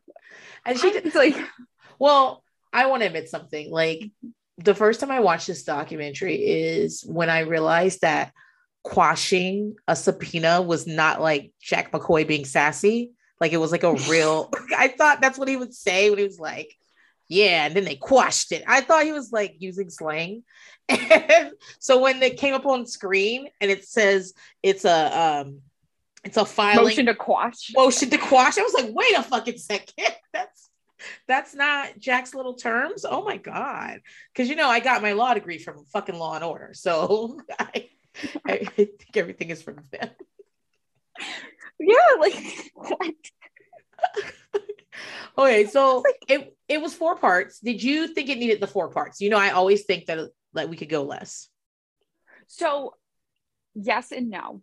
And 0.65 0.79
she 0.79 0.91
did 0.91 1.15
like, 1.15 1.37
well, 1.99 2.44
I 2.75 2.87
want 2.87 3.03
to 3.03 3.07
admit 3.07 3.29
something. 3.29 3.71
Like 3.71 4.11
the 4.59 4.75
first 4.75 5.01
time 5.01 5.11
I 5.11 5.21
watched 5.21 5.47
this 5.47 5.63
documentary 5.63 6.35
is 6.35 7.03
when 7.07 7.31
I 7.31 7.41
realized 7.41 8.03
that 8.03 8.33
quashing 8.83 9.77
a 9.89 9.97
subpoena 9.97 10.61
was 10.61 10.87
not 10.87 11.21
like 11.23 11.53
Jack 11.63 11.93
McCoy 11.93 12.27
being 12.27 12.45
sassy. 12.45 13.13
Like 13.41 13.53
it 13.53 13.59
was 13.59 13.73
like 13.73 13.85
a 13.85 13.95
real, 13.95 14.51
I 14.77 14.89
thought 14.89 15.21
that's 15.21 15.39
what 15.39 15.49
he 15.49 15.57
would 15.57 15.73
say 15.73 16.11
when 16.11 16.19
he 16.19 16.25
was 16.25 16.41
like, 16.41 16.77
yeah, 17.29 17.67
and 17.67 17.75
then 17.75 17.85
they 17.85 17.97
quashed 17.97 18.53
it. 18.53 18.65
I 18.67 18.81
thought 18.81 19.05
he 19.05 19.13
was 19.13 19.33
like 19.33 19.57
using 19.59 19.89
slang. 19.89 20.43
And 20.91 21.53
so 21.79 22.01
when 22.01 22.23
it 22.23 22.37
came 22.37 22.53
up 22.53 22.67
on 22.67 22.85
screen 22.87 23.49
and 23.59 23.71
it 23.71 23.87
says 23.87 24.35
it's 24.63 24.85
a 24.85 25.19
um 25.19 25.61
it's 26.25 26.37
a 26.37 26.45
filing 26.45 26.85
motion 26.85 27.07
to 27.07 27.15
quash. 27.15 27.73
Motion 27.75 28.11
to 28.11 28.19
quash. 28.19 28.59
I 28.59 28.63
was 28.63 28.75
like, 28.75 28.91
wait 28.93 29.17
a 29.17 29.23
fucking 29.23 29.57
second. 29.57 30.15
That's 30.33 30.69
that's 31.27 31.55
not 31.55 31.99
Jack's 31.99 32.35
little 32.35 32.55
terms. 32.55 33.05
Oh 33.09 33.25
my 33.25 33.37
god! 33.37 34.01
Because 34.33 34.49
you 34.49 34.57
know 34.57 34.69
I 34.69 34.81
got 34.81 35.03
my 35.03 35.13
law 35.13 35.35
degree 35.35 35.59
from 35.59 35.85
fucking 35.87 36.17
Law 36.17 36.35
and 36.35 36.45
Order, 36.45 36.71
so 36.75 37.41
I, 37.59 37.89
I 38.47 38.57
think 38.59 39.17
everything 39.17 39.51
is 39.51 39.63
from 39.63 39.79
them. 39.91 40.11
Yeah, 41.79 41.97
like 42.19 42.35
what? 42.75 43.15
okay, 45.39 45.67
so 45.67 46.03
it 46.29 46.57
it 46.69 46.81
was 46.81 46.95
four 46.95 47.17
parts. 47.17 47.61
Did 47.61 47.83
you 47.83 48.09
think 48.09 48.29
it 48.29 48.39
needed 48.39 48.61
the 48.61 48.67
four 48.67 48.91
parts? 48.91 49.21
You 49.21 49.31
know, 49.31 49.39
I 49.39 49.51
always 49.51 49.85
think 49.85 50.07
that 50.07 50.31
like 50.53 50.69
we 50.69 50.77
could 50.77 50.89
go 50.89 51.05
less. 51.05 51.49
So, 52.47 52.95
yes 53.75 54.13
and 54.13 54.31
no. 54.31 54.63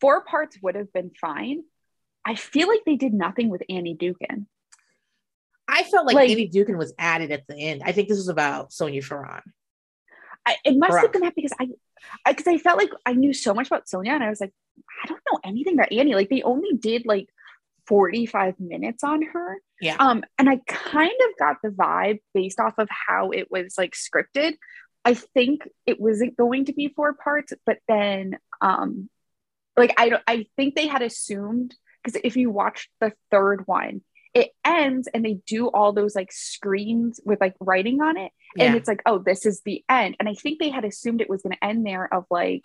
Four 0.00 0.24
parts 0.24 0.58
would 0.62 0.74
have 0.74 0.92
been 0.92 1.10
fine. 1.20 1.62
I 2.24 2.34
feel 2.34 2.68
like 2.68 2.80
they 2.86 2.96
did 2.96 3.12
nothing 3.12 3.48
with 3.48 3.62
Annie 3.68 3.96
Dookhan. 3.96 4.46
I 5.68 5.84
felt 5.84 6.06
like, 6.06 6.14
like 6.14 6.30
Annie 6.30 6.48
Dookhan 6.48 6.76
was 6.76 6.92
added 6.98 7.30
at 7.30 7.46
the 7.46 7.56
end. 7.56 7.82
I 7.84 7.92
think 7.92 8.08
this 8.08 8.18
was 8.18 8.28
about 8.28 8.70
Sonja 8.70 8.98
Farak. 8.98 9.42
I, 10.44 10.56
it 10.64 10.76
must 10.76 10.98
have 10.98 11.12
been 11.12 11.22
that 11.22 11.34
because 11.36 11.52
I, 11.58 11.68
because 12.26 12.48
I, 12.48 12.54
I 12.54 12.58
felt 12.58 12.78
like 12.78 12.90
I 13.06 13.12
knew 13.12 13.32
so 13.32 13.54
much 13.54 13.68
about 13.68 13.86
Sonja, 13.86 14.08
and 14.08 14.24
I 14.24 14.28
was 14.28 14.40
like, 14.40 14.52
I 15.04 15.06
don't 15.06 15.20
know 15.30 15.38
anything 15.44 15.74
about 15.74 15.92
Annie. 15.92 16.14
Like 16.14 16.30
they 16.30 16.42
only 16.42 16.76
did 16.76 17.06
like 17.06 17.28
45 17.86 18.60
minutes 18.60 19.04
on 19.04 19.22
her. 19.22 19.58
Yeah. 19.80 19.96
Um, 19.98 20.24
and 20.38 20.48
I 20.48 20.60
kind 20.66 21.10
of 21.10 21.38
got 21.38 21.56
the 21.62 21.70
vibe 21.70 22.20
based 22.34 22.60
off 22.60 22.74
of 22.78 22.88
how 22.90 23.30
it 23.30 23.50
was 23.50 23.74
like 23.78 23.94
scripted. 23.94 24.54
I 25.04 25.14
think 25.14 25.68
it 25.86 26.00
wasn't 26.00 26.36
going 26.36 26.66
to 26.66 26.72
be 26.72 26.88
four 26.88 27.14
parts, 27.14 27.52
but 27.66 27.78
then 27.88 28.38
um 28.60 29.08
like 29.76 29.94
I 29.96 30.08
don't 30.10 30.22
I 30.26 30.46
think 30.56 30.74
they 30.74 30.86
had 30.86 31.02
assumed 31.02 31.74
because 32.02 32.20
if 32.22 32.36
you 32.36 32.50
watched 32.50 32.88
the 33.00 33.12
third 33.30 33.66
one, 33.66 34.02
it 34.34 34.50
ends 34.64 35.08
and 35.12 35.24
they 35.24 35.38
do 35.46 35.68
all 35.68 35.92
those 35.92 36.14
like 36.14 36.32
screens 36.32 37.20
with 37.24 37.40
like 37.40 37.54
writing 37.60 38.00
on 38.00 38.16
it. 38.16 38.32
Yeah. 38.56 38.66
And 38.66 38.76
it's 38.76 38.88
like, 38.88 39.02
oh, 39.04 39.18
this 39.18 39.44
is 39.44 39.60
the 39.64 39.84
end. 39.88 40.16
And 40.18 40.28
I 40.28 40.34
think 40.34 40.58
they 40.58 40.70
had 40.70 40.84
assumed 40.84 41.20
it 41.20 41.30
was 41.30 41.42
gonna 41.42 41.56
end 41.60 41.86
there 41.86 42.12
of 42.12 42.24
like 42.30 42.62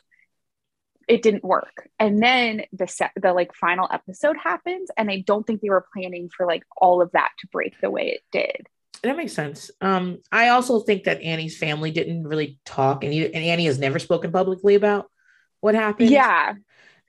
it 1.07 1.21
didn't 1.21 1.43
work. 1.43 1.89
And 2.00 2.21
then 2.21 2.63
the 2.74 2.88
set 2.88 3.12
the 3.15 3.33
like 3.33 3.53
final 3.53 3.88
episode 3.91 4.38
happens. 4.38 4.89
And 4.97 5.09
I 5.09 5.24
don't 5.25 5.45
think 5.45 5.62
they 5.62 5.69
were 5.69 5.86
planning 5.93 6.29
for 6.36 6.45
like 6.45 6.63
all 6.77 7.01
of 7.01 7.12
that 7.13 7.31
to 7.39 7.47
break 7.47 7.79
the 7.81 7.89
way 7.89 8.09
it 8.09 8.21
did. 8.31 8.67
That 9.03 9.17
makes 9.17 9.33
sense. 9.33 9.69
Um, 9.79 10.19
I 10.31 10.50
also 10.50 10.79
think 10.79 11.03
that 11.03 11.21
Annie's 11.21 11.57
family 11.57 11.91
didn't 11.91 12.27
really 12.27 12.59
talk, 12.65 13.03
and, 13.03 13.13
and 13.13 13.36
Annie 13.36 13.65
has 13.65 13.77
never 13.77 14.00
spoken 14.00 14.31
publicly 14.31 14.75
about 14.75 15.05
what 15.62 15.75
happened. 15.75 16.09
Yeah. 16.09 16.55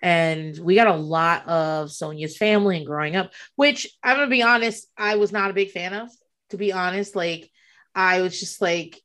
And 0.01 0.57
we 0.59 0.75
got 0.75 0.87
a 0.87 0.95
lot 0.95 1.49
of 1.49 1.89
Sonja's 1.89 2.37
family 2.37 2.77
and 2.77 2.87
growing 2.87 3.17
up, 3.17 3.33
which 3.57 3.89
I'm 4.03 4.17
gonna 4.17 4.29
be 4.29 4.43
honest, 4.43 4.87
I 4.97 5.17
was 5.17 5.33
not 5.33 5.51
a 5.51 5.55
big 5.55 5.71
fan 5.71 5.93
of. 5.93 6.09
To 6.51 6.57
be 6.57 6.73
honest, 6.73 7.17
like 7.17 7.51
I 7.95 8.23
was 8.23 8.39
just 8.39 8.61
like, 8.61 9.01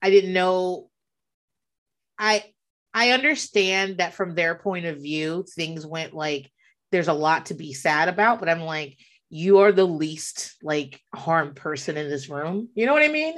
I 0.00 0.10
didn't 0.10 0.32
know. 0.32 0.90
I 2.18 2.44
I 2.94 3.12
understand 3.12 3.98
that 3.98 4.14
from 4.14 4.34
their 4.34 4.54
point 4.54 4.86
of 4.86 4.98
view, 4.98 5.44
things 5.54 5.86
went 5.86 6.14
like 6.14 6.50
there's 6.90 7.08
a 7.08 7.14
lot 7.14 7.46
to 7.46 7.54
be 7.54 7.72
sad 7.72 8.08
about, 8.08 8.38
but 8.38 8.50
I'm 8.50 8.60
like, 8.60 8.98
you 9.30 9.60
are 9.60 9.72
the 9.72 9.86
least 9.86 10.56
like 10.62 11.00
harmed 11.14 11.56
person 11.56 11.96
in 11.96 12.10
this 12.10 12.28
room. 12.28 12.68
You 12.74 12.84
know 12.84 12.92
what 12.92 13.02
I 13.02 13.08
mean? 13.08 13.34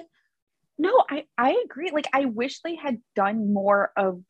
No, 0.76 1.04
I 1.08 1.24
I 1.38 1.62
agree. 1.64 1.92
Like 1.92 2.08
I 2.12 2.24
wish 2.24 2.60
they 2.60 2.74
had 2.74 2.98
done 3.14 3.52
more 3.52 3.92
of 3.96 4.20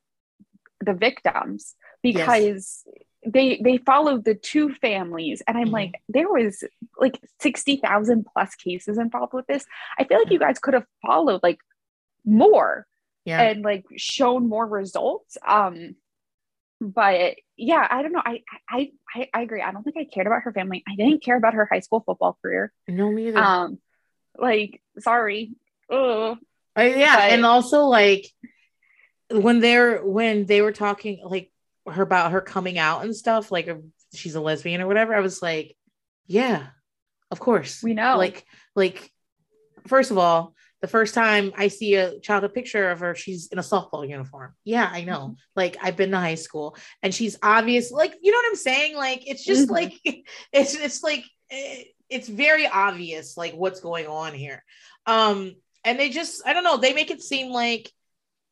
the 0.85 0.93
victims 0.93 1.75
because 2.05 2.85
yes. 2.87 2.97
they 3.27 3.61
they 3.65 3.79
followed 3.79 4.25
the 4.25 4.35
two 4.35 4.73
families 4.75 5.43
and 5.49 5.57
I'm 5.57 5.65
mm-hmm. 5.65 5.73
like 5.73 5.95
there 6.09 6.29
was 6.29 6.63
like 7.01 7.19
60,000 7.41 8.27
plus 8.31 8.55
cases 8.57 8.99
involved 8.99 9.33
with 9.33 9.47
this. 9.47 9.65
I 9.99 10.05
feel 10.05 10.19
like 10.19 10.31
you 10.31 10.39
guys 10.39 10.59
could 10.59 10.75
have 10.75 10.85
followed 11.05 11.41
like 11.43 11.59
more 12.25 12.87
yeah. 13.25 13.41
and 13.41 13.65
like 13.65 13.87
shown 13.97 14.49
more 14.49 14.67
results. 14.67 15.39
Um 15.45 15.97
but 16.81 17.37
yeah, 17.57 17.87
I 17.91 18.03
don't 18.03 18.13
know. 18.13 18.23
I, 18.23 18.43
I 18.69 18.91
I 19.15 19.29
I 19.33 19.41
agree. 19.41 19.63
I 19.63 19.73
don't 19.73 19.83
think 19.83 19.97
I 19.97 20.05
cared 20.05 20.27
about 20.27 20.43
her 20.43 20.53
family. 20.53 20.85
I 20.87 20.97
didn't 20.97 21.23
care 21.23 21.37
about 21.37 21.55
her 21.55 21.67
high 21.71 21.81
school 21.81 22.03
football 22.05 22.37
career. 22.43 22.71
No, 22.87 23.11
me 23.11 23.29
either. 23.29 23.39
Um, 23.39 23.79
like 24.37 24.83
sorry. 24.99 25.53
Oh, 25.89 26.37
yeah, 26.77 27.17
but, 27.17 27.33
and 27.33 27.47
also 27.47 27.85
like 27.85 28.27
when 29.31 29.61
they're 29.61 30.05
when 30.05 30.45
they 30.45 30.61
were 30.61 30.73
talking 30.73 31.23
like 31.25 31.51
her 31.87 32.03
about 32.03 32.33
her 32.33 32.41
coming 32.41 32.79
out 32.79 33.05
and 33.05 33.15
stuff, 33.15 33.53
like 33.53 33.69
she's 34.15 34.35
a 34.35 34.41
lesbian 34.41 34.81
or 34.81 34.87
whatever. 34.87 35.15
I 35.15 35.21
was 35.21 35.43
like, 35.43 35.77
yeah, 36.27 36.67
of 37.31 37.41
course 37.41 37.83
we 37.83 37.95
know. 37.95 38.17
Like 38.17 38.45
like 38.75 39.11
first 39.87 40.11
of 40.11 40.19
all, 40.19 40.55
the 40.85 40.89
first 40.89 41.15
time 41.15 41.53
I 41.57 41.69
see 41.69 41.95
a 41.95 42.21
childhood 42.21 42.53
picture 42.53 42.91
of 42.91 43.01
her, 43.01 43.15
she's 43.15 43.47
in 43.47 43.59
a 43.59 43.63
softball 43.63 44.07
uniform. 44.07 44.55
Yeah, 44.65 44.87
I 44.91 45.05
know. 45.05 45.19
Mm-hmm. 45.19 45.33
Like 45.57 45.79
I've 45.83 45.97
been 45.97 46.11
to 46.11 46.19
high 46.19 46.35
school 46.35 46.77
and 47.03 47.15
she's 47.15 47.39
obvious, 47.43 47.91
like, 47.91 48.15
you 48.21 48.31
know 48.31 48.37
what 48.37 48.49
I'm 48.51 48.57
saying? 48.57 48.95
Like, 48.95 49.27
it's 49.27 49.45
just 49.45 49.63
mm-hmm. 49.63 49.73
like, 49.73 49.95
it's, 50.53 50.75
it's 50.75 51.03
like, 51.03 51.25
eh, 51.51 51.85
it's 52.11 52.29
very 52.29 52.67
obvious, 52.67 53.35
like 53.39 53.55
what's 53.55 53.81
going 53.81 54.07
on 54.07 54.35
here. 54.35 54.63
Um, 55.07 55.55
and 55.85 55.99
they 55.99 56.11
just, 56.11 56.47
I 56.47 56.53
don't 56.53 56.65
know, 56.65 56.77
they 56.77 56.93
make 56.93 57.11
it 57.11 57.23
seem 57.23 57.51
like, 57.51 57.91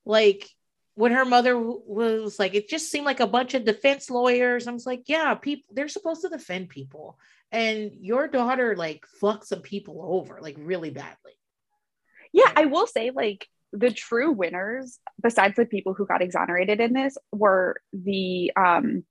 like 0.06 0.48
when 0.94 1.12
her 1.12 1.24
mother 1.24 1.58
was 1.58 2.38
like, 2.38 2.54
it 2.54 2.68
just 2.68 2.90
seemed 2.90 3.06
like 3.06 3.20
a 3.20 3.26
bunch 3.26 3.54
of 3.54 3.64
defense 3.64 4.10
lawyers. 4.10 4.66
I 4.66 4.72
was 4.72 4.86
like, 4.86 5.04
yeah, 5.06 5.34
people, 5.34 5.72
they're 5.74 5.88
supposed 5.88 6.22
to 6.22 6.28
defend 6.28 6.68
people. 6.68 7.18
And 7.50 7.92
your 8.00 8.28
daughter 8.28 8.76
like 8.76 9.06
fucked 9.20 9.46
some 9.46 9.60
people 9.60 10.00
over 10.02 10.38
like 10.40 10.56
really 10.58 10.90
badly 10.90 11.32
yeah, 12.32 12.50
I 12.56 12.66
will 12.66 12.86
say 12.86 13.10
like 13.14 13.46
the 13.72 13.90
true 13.90 14.32
winners, 14.32 14.98
besides 15.22 15.56
the 15.56 15.66
people 15.66 15.94
who 15.94 16.06
got 16.06 16.22
exonerated 16.22 16.80
in 16.80 16.92
this, 16.92 17.16
were 17.30 17.80
the 17.92 18.52
um 18.56 19.04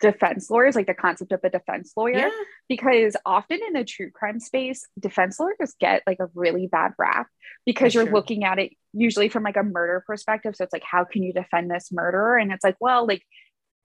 defense 0.00 0.50
lawyers, 0.50 0.76
like 0.76 0.86
the 0.86 0.94
concept 0.94 1.32
of 1.32 1.40
a 1.44 1.50
defense 1.50 1.92
lawyer. 1.96 2.14
Yeah. 2.14 2.30
Because 2.68 3.16
often 3.26 3.60
in 3.66 3.72
the 3.72 3.84
true 3.84 4.10
crime 4.10 4.40
space, 4.40 4.86
defense 4.98 5.38
lawyers 5.40 5.74
get 5.80 6.02
like 6.06 6.20
a 6.20 6.28
really 6.34 6.66
bad 6.66 6.92
rap 6.98 7.26
because 7.66 7.94
you're 7.94 8.10
looking 8.10 8.44
at 8.44 8.58
it 8.58 8.72
usually 8.92 9.28
from 9.28 9.42
like 9.42 9.56
a 9.56 9.62
murder 9.62 10.02
perspective. 10.06 10.54
So 10.56 10.64
it's 10.64 10.72
like, 10.72 10.84
how 10.84 11.04
can 11.04 11.22
you 11.22 11.32
defend 11.32 11.70
this 11.70 11.90
murderer? 11.92 12.38
And 12.38 12.52
it's 12.52 12.64
like, 12.64 12.76
well, 12.80 13.06
like 13.06 13.22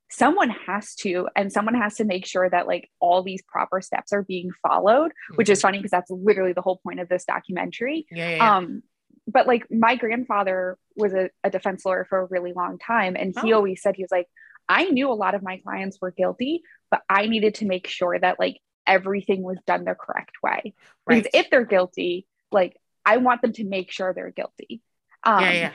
someone 0.09 0.49
has 0.49 0.95
to 0.95 1.27
and 1.35 1.51
someone 1.51 1.75
has 1.75 1.95
to 1.95 2.05
make 2.05 2.25
sure 2.25 2.49
that 2.49 2.67
like 2.67 2.89
all 2.99 3.23
these 3.23 3.41
proper 3.41 3.81
steps 3.81 4.13
are 4.13 4.23
being 4.23 4.51
followed 4.65 5.09
mm-hmm. 5.09 5.35
which 5.35 5.49
is 5.49 5.59
mm-hmm. 5.59 5.67
funny 5.67 5.79
because 5.79 5.91
that's 5.91 6.09
literally 6.09 6.53
the 6.53 6.61
whole 6.61 6.77
point 6.77 6.99
of 6.99 7.09
this 7.09 7.25
documentary 7.25 8.07
yeah, 8.09 8.29
yeah, 8.29 8.35
yeah. 8.37 8.57
um 8.57 8.83
but 9.27 9.45
like 9.45 9.69
my 9.69 9.95
grandfather 9.95 10.77
was 10.95 11.13
a, 11.13 11.29
a, 11.43 11.49
defense 11.49 11.85
lawyer 11.85 12.05
for 12.07 12.19
a 12.19 12.25
really 12.25 12.53
long 12.53 12.77
time 12.79 13.17
and 13.17 13.35
he 13.43 13.51
oh. 13.51 13.57
always 13.57 13.81
said 13.81 13.95
he 13.95 14.03
was 14.03 14.11
like 14.11 14.27
i 14.69 14.85
knew 14.85 15.11
a 15.11 15.13
lot 15.13 15.35
of 15.35 15.43
my 15.43 15.57
clients 15.57 15.99
were 16.01 16.11
guilty 16.11 16.61
but 16.91 17.01
i 17.09 17.27
needed 17.27 17.55
to 17.55 17.65
make 17.65 17.87
sure 17.87 18.17
that 18.17 18.39
like 18.39 18.59
everything 18.85 19.41
was 19.41 19.57
done 19.65 19.83
the 19.83 19.95
correct 19.95 20.31
way 20.41 20.73
right. 21.05 21.23
because 21.23 21.27
if 21.33 21.49
they're 21.49 21.65
guilty 21.65 22.25
like 22.51 22.77
i 23.05 23.17
want 23.17 23.41
them 23.41 23.53
to 23.53 23.63
make 23.63 23.91
sure 23.91 24.13
they're 24.13 24.31
guilty 24.31 24.81
um, 25.23 25.41
yeah, 25.41 25.51
yeah. 25.51 25.71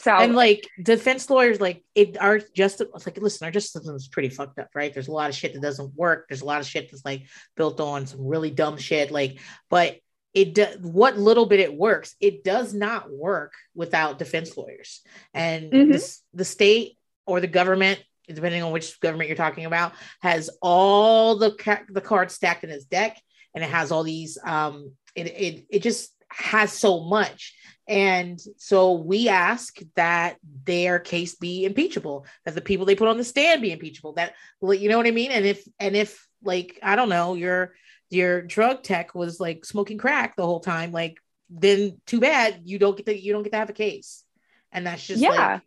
So 0.00 0.12
and 0.12 0.34
like 0.36 0.66
defense 0.80 1.28
lawyers, 1.28 1.60
like 1.60 1.84
it 1.94 2.16
our 2.20 2.38
justice 2.38 2.88
like 3.04 3.18
listen, 3.18 3.44
our 3.44 3.50
justice 3.50 3.72
system 3.72 3.96
is 3.96 4.08
pretty 4.08 4.28
fucked 4.28 4.58
up, 4.58 4.68
right? 4.74 4.94
There's 4.94 5.08
a 5.08 5.12
lot 5.12 5.28
of 5.28 5.36
shit 5.36 5.54
that 5.54 5.62
doesn't 5.62 5.94
work. 5.96 6.26
There's 6.28 6.42
a 6.42 6.46
lot 6.46 6.60
of 6.60 6.66
shit 6.66 6.90
that's 6.90 7.04
like 7.04 7.26
built 7.56 7.80
on 7.80 8.06
some 8.06 8.24
really 8.24 8.50
dumb 8.50 8.76
shit. 8.76 9.10
Like, 9.10 9.40
but 9.68 9.96
it 10.34 10.54
do, 10.54 10.66
what 10.82 11.18
little 11.18 11.46
bit 11.46 11.58
it 11.58 11.74
works, 11.74 12.14
it 12.20 12.44
does 12.44 12.74
not 12.74 13.10
work 13.10 13.54
without 13.74 14.18
defense 14.20 14.56
lawyers. 14.56 15.00
And 15.34 15.72
mm-hmm. 15.72 15.90
this 15.90 16.22
the 16.32 16.44
state 16.44 16.97
or 17.28 17.40
the 17.40 17.46
government, 17.46 18.02
depending 18.26 18.62
on 18.62 18.72
which 18.72 19.00
government 19.00 19.28
you're 19.28 19.36
talking 19.36 19.66
about, 19.66 19.92
has 20.20 20.50
all 20.60 21.36
the 21.36 21.52
ca- 21.52 21.84
the 21.88 22.00
cards 22.00 22.34
stacked 22.34 22.64
in 22.64 22.70
its 22.70 22.84
deck, 22.84 23.20
and 23.54 23.62
it 23.62 23.70
has 23.70 23.92
all 23.92 24.02
these. 24.02 24.38
Um, 24.44 24.92
it 25.14 25.26
it 25.26 25.66
it 25.70 25.82
just 25.82 26.12
has 26.30 26.72
so 26.72 27.00
much 27.00 27.54
and 27.88 28.38
so 28.58 28.92
we 28.92 29.30
ask 29.30 29.78
that 29.96 30.36
their 30.64 30.98
case 30.98 31.36
be 31.36 31.64
impeachable, 31.64 32.26
that 32.44 32.54
the 32.54 32.60
people 32.60 32.84
they 32.84 32.94
put 32.94 33.08
on 33.08 33.16
the 33.16 33.24
stand 33.24 33.62
be 33.62 33.72
impeachable. 33.72 34.12
That 34.12 34.34
you 34.62 34.90
know 34.90 34.98
what 34.98 35.06
I 35.06 35.10
mean? 35.10 35.30
And 35.30 35.46
if 35.46 35.66
and 35.80 35.96
if 35.96 36.28
like 36.42 36.78
I 36.82 36.96
don't 36.96 37.08
know, 37.08 37.32
your 37.32 37.72
your 38.10 38.42
drug 38.42 38.82
tech 38.82 39.14
was 39.14 39.40
like 39.40 39.64
smoking 39.64 39.96
crack 39.96 40.36
the 40.36 40.44
whole 40.44 40.60
time, 40.60 40.92
like 40.92 41.16
then 41.48 41.98
too 42.06 42.20
bad 42.20 42.60
you 42.64 42.78
don't 42.78 42.94
get 42.94 43.06
to 43.06 43.18
you 43.18 43.32
don't 43.32 43.42
get 43.42 43.52
to 43.52 43.58
have 43.58 43.70
a 43.70 43.74
case. 43.74 44.22
And 44.70 44.86
that's 44.86 45.06
just 45.06 45.22
yeah. 45.22 45.30
Like, 45.30 45.62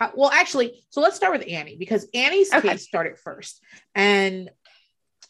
how, 0.00 0.12
well, 0.14 0.30
actually, 0.30 0.82
so 0.88 1.00
let's 1.02 1.16
start 1.16 1.38
with 1.38 1.46
Annie 1.46 1.76
because 1.76 2.08
Annie's 2.14 2.52
okay. 2.52 2.70
case 2.70 2.84
started 2.84 3.18
first. 3.18 3.60
And 3.94 4.50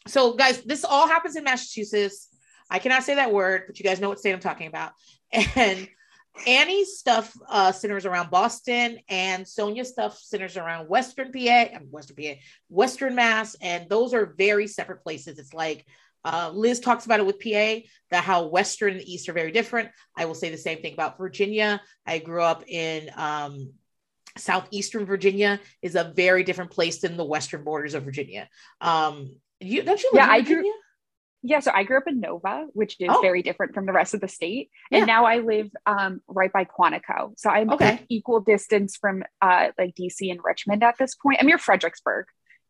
so, 0.07 0.33
guys, 0.33 0.61
this 0.61 0.85
all 0.85 1.07
happens 1.07 1.35
in 1.35 1.43
Massachusetts. 1.43 2.29
I 2.69 2.79
cannot 2.79 3.03
say 3.03 3.15
that 3.15 3.33
word, 3.33 3.63
but 3.67 3.77
you 3.77 3.83
guys 3.83 3.99
know 3.99 4.07
what 4.07 4.19
state 4.19 4.33
I'm 4.33 4.39
talking 4.39 4.67
about. 4.67 4.93
And 5.55 5.87
Annie's 6.47 6.97
stuff 6.97 7.33
uh, 7.49 7.71
centers 7.71 8.05
around 8.05 8.31
Boston, 8.31 8.99
and 9.09 9.47
Sonia's 9.47 9.89
stuff 9.89 10.17
centers 10.17 10.57
around 10.57 10.87
Western 10.87 11.31
PA 11.31 11.39
and 11.39 11.91
Western 11.91 12.15
PA, 12.15 12.39
Western 12.69 13.15
Mass, 13.15 13.55
and 13.61 13.89
those 13.89 14.13
are 14.13 14.33
very 14.37 14.67
separate 14.67 15.03
places. 15.03 15.39
It's 15.39 15.53
like 15.53 15.85
uh, 16.23 16.51
Liz 16.53 16.79
talks 16.79 17.05
about 17.05 17.19
it 17.19 17.25
with 17.25 17.39
PA, 17.39 17.85
that 18.11 18.23
how 18.23 18.47
Western 18.47 18.93
and 18.93 19.07
East 19.07 19.27
are 19.27 19.33
very 19.33 19.51
different. 19.51 19.89
I 20.17 20.25
will 20.25 20.35
say 20.35 20.49
the 20.49 20.57
same 20.57 20.81
thing 20.81 20.93
about 20.93 21.17
Virginia. 21.17 21.81
I 22.05 22.19
grew 22.19 22.43
up 22.43 22.63
in 22.67 23.09
um, 23.15 23.73
southeastern 24.37 25.05
Virginia, 25.05 25.59
is 25.81 25.95
a 25.95 26.13
very 26.15 26.43
different 26.43 26.71
place 26.71 27.01
than 27.01 27.17
the 27.17 27.25
western 27.25 27.63
borders 27.63 27.93
of 27.93 28.03
Virginia. 28.03 28.47
Um, 28.79 29.35
you 29.59 29.83
don't 29.83 30.01
you 30.01 30.09
live 30.13 30.19
yeah, 30.27 30.35
in 30.35 30.41
Virginia? 30.43 30.59
I 30.59 30.61
grew- 30.61 30.73
Yeah, 31.43 31.59
so 31.59 31.71
I 31.73 31.83
grew 31.83 31.97
up 31.97 32.07
in 32.07 32.19
Nova, 32.19 32.67
which 32.73 32.97
is 32.99 33.09
Oh. 33.09 33.19
very 33.21 33.41
different 33.41 33.73
from 33.73 33.87
the 33.87 33.93
rest 33.93 34.13
of 34.13 34.21
the 34.21 34.27
state. 34.27 34.69
Yeah. 34.91 34.99
And 34.99 35.07
now 35.07 35.25
I 35.25 35.39
live 35.39 35.71
um, 35.87 36.21
right 36.27 36.53
by 36.53 36.65
Quantico. 36.65 37.33
So 37.37 37.49
I'm 37.49 37.71
Okay. 37.71 37.91
like 37.91 38.05
equal 38.09 38.41
distance 38.41 38.95
from 38.95 39.23
uh, 39.41 39.69
like 39.77 39.95
DC 39.95 40.29
and 40.29 40.39
Richmond 40.43 40.83
at 40.83 40.97
this 40.99 41.15
point. 41.15 41.37
I'm 41.39 41.47
near 41.47 41.57
Fredericksburg. 41.57 42.25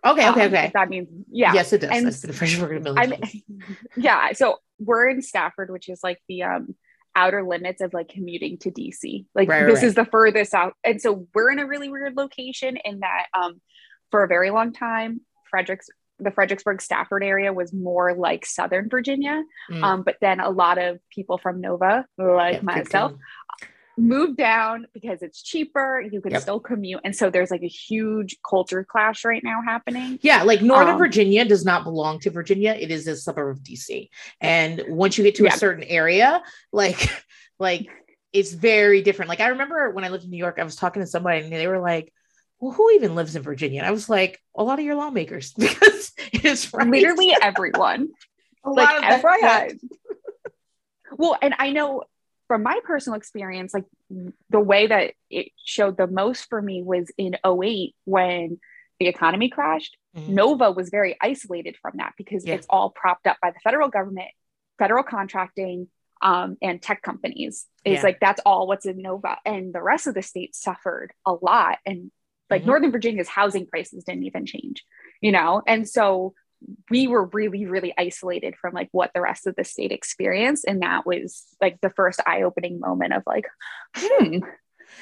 Okay, 0.05 0.27
okay, 0.29 0.45
um, 0.45 0.53
okay. 0.53 0.71
that 0.73 0.89
means, 0.89 1.09
yeah. 1.31 1.53
Yes, 1.53 1.73
it 1.73 1.81
does. 1.81 1.91
And 1.91 2.07
I've 2.07 2.21
been 2.21 2.29
a 2.29 2.33
freshman 2.33 2.75
a 2.77 2.79
million 2.79 3.11
times. 3.11 3.35
yeah. 3.97 4.31
So 4.33 4.57
we're 4.79 5.09
in 5.09 5.21
Stafford, 5.21 5.69
which 5.69 5.89
is 5.89 5.99
like 6.01 6.19
the 6.27 6.43
um, 6.43 6.75
outer 7.15 7.43
limits 7.43 7.81
of 7.81 7.93
like 7.93 8.09
commuting 8.09 8.57
to 8.59 8.71
DC. 8.71 9.25
Like 9.35 9.49
Right, 9.49 9.65
this 9.65 9.77
right. 9.77 9.83
is 9.83 9.95
the 9.95 10.05
furthest 10.05 10.53
out. 10.53 10.73
And 10.83 11.01
so 11.01 11.27
we're 11.33 11.51
in 11.51 11.59
a 11.59 11.67
really 11.67 11.89
weird 11.89 12.15
location 12.15 12.77
in 12.83 12.99
that 12.99 13.25
um, 13.37 13.61
for 14.11 14.23
a 14.23 14.27
very 14.27 14.51
long 14.51 14.73
time, 14.73 15.21
Fredericks, 15.49 15.89
the 16.19 16.31
Fredericksburg 16.31 16.81
Stafford 16.81 17.23
area 17.23 17.51
was 17.51 17.73
more 17.73 18.13
like 18.13 18.45
Southern 18.45 18.89
Virginia. 18.89 19.43
Mm. 19.69 19.83
Um, 19.83 20.03
but 20.03 20.17
then 20.21 20.39
a 20.39 20.49
lot 20.49 20.77
of 20.77 20.99
people 21.09 21.37
from 21.37 21.61
Nova, 21.61 22.05
like 22.17 22.55
Yeah, 22.55 22.61
myself, 22.61 23.13
moved 24.01 24.37
down 24.37 24.87
because 24.93 25.21
it's 25.21 25.41
cheaper. 25.41 26.01
You 26.01 26.21
can 26.21 26.31
Yep. 26.31 26.41
still 26.41 26.59
commute. 26.59 27.01
And 27.03 27.15
so 27.15 27.29
there's 27.29 27.51
like 27.51 27.63
a 27.63 27.67
huge 27.67 28.37
culture 28.47 28.83
clash 28.83 29.23
right 29.23 29.43
now 29.43 29.61
happening. 29.63 30.19
Yeah, 30.21 30.43
like 30.43 30.61
Northern 30.61 30.93
Um, 30.93 30.97
Virginia 30.97 31.45
does 31.45 31.63
not 31.63 31.83
belong 31.83 32.19
to 32.21 32.29
Virginia. 32.31 32.75
It 32.79 32.91
is 32.91 33.07
a 33.07 33.15
suburb 33.15 33.57
of 33.57 33.63
DC. 33.63 34.09
And 34.41 34.83
once 34.87 35.17
you 35.17 35.23
get 35.23 35.35
to 35.35 35.43
Yeah. 35.45 35.53
a 35.53 35.57
certain 35.57 35.83
area, 35.83 36.41
like 36.71 36.97
like 37.59 37.87
it's 38.33 38.51
very 38.53 39.01
different. 39.01 39.29
Like 39.29 39.39
I 39.41 39.47
remember 39.49 39.91
when 39.91 40.03
I 40.03 40.09
lived 40.09 40.23
in 40.23 40.29
New 40.31 40.37
York, 40.37 40.57
I 40.59 40.63
was 40.63 40.75
talking 40.75 41.01
to 41.01 41.07
somebody 41.07 41.41
and 41.41 41.51
they 41.51 41.67
were 41.67 41.79
like, 41.79 42.11
Well, 42.59 42.71
who 42.71 42.91
even 42.91 43.15
lives 43.15 43.35
in 43.35 43.41
Virginia? 43.43 43.79
And 43.79 43.87
I 43.87 43.91
was 43.91 44.09
like, 44.09 44.39
a 44.55 44.63
lot 44.63 44.79
of 44.79 44.85
your 44.85 44.95
lawmakers, 44.95 45.53
because 45.57 46.11
it 46.33 46.45
is 46.45 46.73
right. 46.73 46.87
Literally 46.87 47.35
everyone. 47.41 48.09
a 48.63 48.69
like 48.69 48.89
lot 48.89 49.13
of 49.13 49.21
FYI. 49.21 49.79
well, 51.17 51.37
and 51.41 51.53
I 51.59 51.71
know 51.71 52.03
from 52.51 52.63
my 52.63 52.77
personal 52.83 53.15
experience, 53.15 53.73
like 53.73 53.85
the 54.49 54.59
way 54.59 54.85
that 54.85 55.13
it 55.29 55.53
showed 55.63 55.95
the 55.95 56.05
most 56.05 56.49
for 56.49 56.61
me 56.61 56.83
was 56.83 57.09
in 57.17 57.37
08 57.45 57.95
when 58.03 58.59
the 58.99 59.07
economy 59.07 59.47
crashed. 59.47 59.95
Mhm. 60.17 60.27
Nova 60.27 60.69
was 60.69 60.89
very 60.89 61.15
isolated 61.21 61.77
from 61.81 61.93
that 61.95 62.11
because 62.17 62.45
Yeah. 62.45 62.55
it's 62.55 62.67
all 62.69 62.89
propped 62.89 63.25
up 63.25 63.37
by 63.41 63.51
the 63.51 63.59
federal 63.59 63.87
government, 63.87 64.27
federal 64.77 65.01
contracting, 65.01 65.87
um, 66.21 66.57
and 66.61 66.81
tech 66.81 67.01
companies. 67.01 67.69
It's 67.85 67.99
Yeah. 67.99 68.03
like 68.03 68.19
that's 68.19 68.41
all 68.45 68.67
what's 68.67 68.85
in 68.85 68.97
Nova, 69.01 69.37
and 69.45 69.73
the 69.73 69.81
rest 69.81 70.07
of 70.07 70.13
the 70.13 70.21
state 70.21 70.53
suffered 70.53 71.13
a 71.25 71.31
lot. 71.31 71.79
And 71.85 72.11
like 72.49 72.63
Mhm. 72.63 72.67
Northern 72.67 72.91
Virginia's 72.91 73.29
housing 73.29 73.65
prices 73.65 74.03
didn't 74.03 74.25
even 74.25 74.45
change, 74.45 74.85
you 75.21 75.31
know. 75.31 75.63
And 75.65 75.87
so 75.87 76.33
we 76.89 77.07
were 77.07 77.25
really, 77.25 77.65
really 77.65 77.93
isolated 77.97 78.55
from 78.55 78.73
like 78.73 78.89
what 78.91 79.11
the 79.13 79.21
rest 79.21 79.47
of 79.47 79.55
the 79.55 79.63
state 79.63 79.91
experienced, 79.91 80.65
and 80.67 80.81
that 80.83 81.05
was 81.05 81.45
like 81.61 81.79
the 81.81 81.89
first 81.91 82.19
eye-opening 82.25 82.79
moment 82.79 83.13
of 83.13 83.23
like, 83.25 83.45
hmm, 83.95 84.39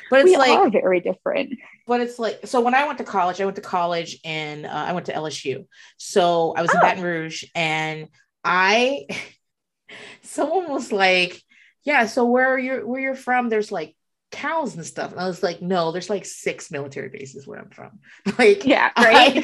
But 0.10 0.22
it's 0.22 0.26
we 0.30 0.38
like 0.38 0.52
are 0.52 0.70
very 0.70 1.00
different. 1.02 1.54
but 1.88 2.02
it's 2.02 2.20
like 2.20 2.40
so 2.46 2.62
when 2.62 2.76
I 2.76 2.86
went 2.86 3.00
to 3.00 3.04
college, 3.04 3.42
I 3.42 3.46
went 3.46 3.56
to 3.58 3.62
college 3.62 4.20
and 4.24 4.66
uh, 4.66 4.70
I 4.70 4.94
went 4.94 5.08
to 5.08 5.14
LSU. 5.14 5.66
So 5.98 6.54
I 6.56 6.62
was 6.62 6.72
in 6.72 6.78
Oh. 6.78 6.82
Baton 6.82 7.04
Rouge 7.04 7.44
and 7.56 8.08
I 8.44 9.06
someone 10.22 10.70
was 10.72 10.92
like, 10.92 11.42
Yeah, 11.84 12.06
so 12.06 12.26
where 12.26 12.58
you're 12.58 12.86
where 12.86 13.02
you're 13.02 13.16
from, 13.16 13.50
there's 13.50 13.72
like 13.72 13.96
cows 14.32 14.76
and 14.76 14.86
stuff. 14.86 15.12
And 15.12 15.20
I 15.20 15.28
was 15.28 15.42
like, 15.42 15.62
no, 15.62 15.92
there's 15.92 16.10
like 16.10 16.26
six 16.26 16.70
military 16.72 17.10
bases 17.10 17.48
where 17.48 17.60
I'm 17.60 17.70
from. 17.70 18.00
Like 18.38 18.66
Yeah, 18.66 18.92
right. 18.98 19.44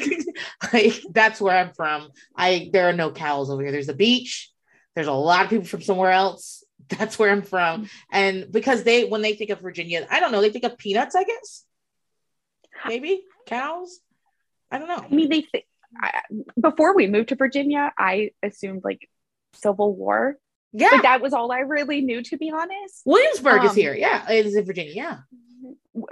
I- 0.62 0.68
like 0.72 1.02
that's 1.12 1.40
where 1.40 1.56
I'm 1.56 1.72
from. 1.74 2.08
I 2.36 2.70
there 2.72 2.88
are 2.88 2.92
no 2.92 3.10
cows 3.10 3.50
over 3.50 3.62
here. 3.62 3.72
There's 3.72 3.88
a 3.88 3.94
beach. 3.94 4.50
There's 4.94 5.06
a 5.08 5.12
lot 5.12 5.44
of 5.44 5.50
people 5.50 5.66
from 5.66 5.82
somewhere 5.82 6.10
else. 6.12 6.64
That's 6.88 7.18
where 7.18 7.30
I'm 7.30 7.42
from. 7.42 7.90
And 8.12 8.46
because 8.50 8.84
they 8.84 9.04
when 9.06 9.20
they 9.20 9.34
think 9.34 9.50
of 9.50 9.60
Virginia, 9.60 10.06
I 10.10 10.20
don't 10.20 10.30
know, 10.32 10.40
they 10.40 10.50
think 10.50 10.64
of 10.64 10.78
peanuts, 10.78 11.14
I 11.16 11.24
guess. 11.24 11.64
Maybe 12.86 13.22
cows. 13.46 13.98
I 14.70 14.78
don't 14.78 14.88
know. 14.88 15.04
I 15.04 15.08
mean, 15.14 15.28
they 15.28 15.42
th- 15.42 15.66
I, 16.00 16.20
before 16.60 16.94
we 16.94 17.08
moved 17.08 17.30
to 17.30 17.34
Virginia, 17.36 17.92
I 17.98 18.30
assumed 18.42 18.82
like 18.84 19.08
Civil 19.54 19.94
War. 19.94 20.36
Yeah. 20.78 20.90
But 20.92 21.02
that 21.02 21.20
was 21.22 21.32
all 21.32 21.50
I 21.52 21.60
really 21.60 22.00
knew, 22.02 22.22
to 22.22 22.36
be 22.36 22.50
honest. 22.50 23.02
Williamsburg 23.04 23.64
is 23.64 23.70
Um, 23.70 23.76
here. 23.76 23.94
Yeah, 23.94 24.30
it 24.30 24.46
is 24.46 24.54
in 24.56 24.64
Virginia. 24.64 24.92
Yeah. 24.94 25.18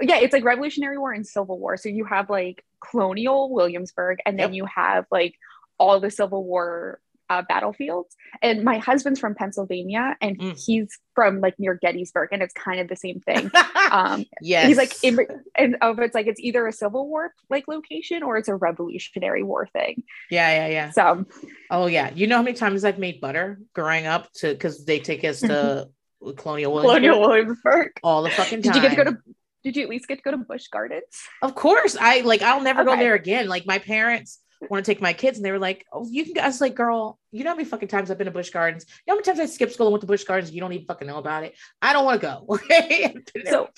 Yeah, 0.01 0.17
it's 0.17 0.33
like 0.33 0.43
Revolutionary 0.43 0.97
War 0.97 1.11
and 1.13 1.25
Civil 1.25 1.59
War. 1.59 1.77
So 1.77 1.89
you 1.89 2.05
have 2.05 2.29
like 2.29 2.65
colonial 2.89 3.53
Williamsburg, 3.53 4.17
and 4.25 4.39
then 4.39 4.49
Yep. 4.53 4.55
you 4.57 4.65
have 4.65 5.05
like 5.11 5.35
all 5.77 5.99
the 5.99 6.09
Civil 6.09 6.43
War 6.43 6.99
uh, 7.29 7.41
battlefields. 7.47 8.15
And 8.41 8.63
my 8.63 8.77
husband's 8.77 9.19
from 9.19 9.35
Pennsylvania, 9.35 10.15
and 10.21 10.37
Mm. 10.37 10.63
he's 10.65 10.89
from 11.15 11.39
like 11.41 11.55
near 11.57 11.73
Gettysburg, 11.75 12.29
and 12.31 12.41
it's 12.41 12.53
kind 12.53 12.79
of 12.79 12.87
the 12.87 12.95
same 12.95 13.19
thing. 13.21 13.51
Um, 13.91 14.25
yes. 14.41 14.67
He's 14.67 14.77
like, 14.77 14.91
in, 15.03 15.19
and 15.55 15.77
oh, 15.81 15.95
it's 15.99 16.15
like 16.15 16.25
it's 16.25 16.39
either 16.41 16.65
a 16.67 16.71
Civil 16.73 17.07
War 17.07 17.31
like 17.51 17.67
location 17.67 18.23
or 18.23 18.35
it's 18.35 18.47
a 18.49 18.55
Revolutionary 18.55 19.43
War 19.43 19.67
thing. 19.71 20.03
yeah, 20.31 20.67
yeah, 20.67 20.67
yeah. 20.67 20.91
So 20.91 21.25
Oh 21.69 21.85
yeah. 21.85 22.09
You 22.13 22.25
know 22.27 22.37
how 22.37 22.41
many 22.41 22.57
times 22.57 22.83
I've 22.83 22.97
made 22.97 23.21
butter 23.21 23.59
growing 23.73 24.07
up 24.07 24.31
to 24.37 24.51
because 24.51 24.83
they 24.85 24.99
take 24.99 25.23
us 25.23 25.39
to 25.41 25.87
Colonial 26.35 26.73
Williamsburg 26.73 27.01
Colonial 27.03 27.21
Williamsburg. 27.21 27.91
all 28.03 28.23
the 28.23 28.31
fucking 28.31 28.63
time. 28.63 28.73
Did 28.73 28.81
you 28.83 28.89
get 28.89 28.95
to 28.97 29.03
go 29.03 29.11
to? 29.11 29.17
Did 29.63 29.77
you 29.77 29.83
at 29.83 29.89
least 29.89 30.07
get 30.07 30.15
to 30.17 30.21
go 30.23 30.31
to 30.31 30.37
Busch 30.37 30.67
Gardens? 30.67 31.03
Of 31.43 31.53
course, 31.55 31.95
I 31.99 32.21
like. 32.21 32.41
I'll 32.41 32.61
never 32.61 32.83
go 32.83 32.95
there 32.97 33.13
again. 33.13 33.47
Like 33.47 33.65
my 33.67 33.77
parents 33.79 34.39
want 34.69 34.83
to 34.85 34.89
take 34.91 35.01
my 35.01 35.13
kids, 35.13 35.37
and 35.37 35.45
they 35.45 35.51
were 35.51 35.59
like, 35.59 35.85
"Oh, 35.91 36.07
you 36.09 36.23
can." 36.23 36.33
go." 36.33 36.41
I 36.41 36.47
was 36.47 36.61
like, 36.61 36.75
"Girl, 36.75 37.19
you 37.31 37.43
know 37.43 37.51
how 37.51 37.55
many 37.55 37.67
fucking 37.67 37.87
times 37.89 38.09
I've 38.11 38.17
been 38.17 38.25
to 38.25 38.31
Busch 38.31 38.49
Gardens? 38.49 38.85
You 38.89 38.95
know 39.07 39.13
how 39.13 39.15
many 39.17 39.25
times 39.25 39.39
I 39.39 39.45
skipped 39.53 39.73
school 39.73 39.87
and 39.87 39.93
went 39.93 40.01
to 40.01 40.07
Busch 40.07 40.23
Gardens? 40.23 40.51
You 40.51 40.61
don't 40.61 40.73
even 40.73 40.85
fucking 40.85 41.07
know 41.07 41.17
about 41.17 41.43
it. 41.43 41.55
I 41.81 41.93
don't 41.93 42.05
want 42.05 42.21
to 42.21 42.27
go." 42.27 42.45
Okay. 42.55 43.05
I've 43.05 43.13
been 43.33 43.43
there 43.43 43.53
So- 43.53 43.69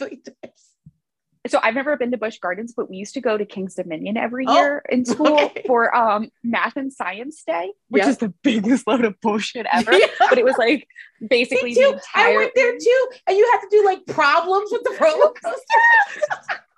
So 1.48 1.60
I've 1.63 1.76
never 1.76 1.96
been 1.96 2.12
to 2.12 2.18
Busch 2.18 2.40
Gardens, 2.40 2.74
but 2.76 2.90
we 2.90 2.98
used 2.98 3.13
to 3.13 3.22
go 3.22 3.38
to 3.38 3.46
King's 3.46 3.76
Dominion 3.76 4.18
every 4.18 4.44
Oh, 4.46 4.54
year 4.54 4.84
in 4.90 5.06
school 5.06 5.40
okay. 5.40 5.63
for 5.66 5.96
um, 5.96 6.30
math 6.44 6.76
and 6.76 6.92
science 6.92 7.42
day, 7.48 7.72
which 7.88 8.04
Yeah. 8.04 8.10
is 8.10 8.18
the 8.18 8.30
biggest 8.44 8.86
load 8.86 9.06
of 9.06 9.16
bullshit 9.22 9.66
ever. 9.72 9.94
Yeah. 9.94 10.08
But 10.30 10.38
it 10.40 10.44
was 10.44 10.58
like 10.58 10.90
basically 11.26 11.70
Me 11.70 11.76
too. 11.76 11.98
I 12.13 12.36
went 12.36 12.52
there 12.54 12.74
too, 12.78 13.08
and 13.28 13.38
you 13.38 13.50
have 13.54 13.62
to 13.62 13.68
do 13.72 13.86
like 13.86 14.06
problems 14.08 14.72
with 14.74 14.84
the 14.84 14.98
roller 15.00 15.32
coaster. 15.42 16.60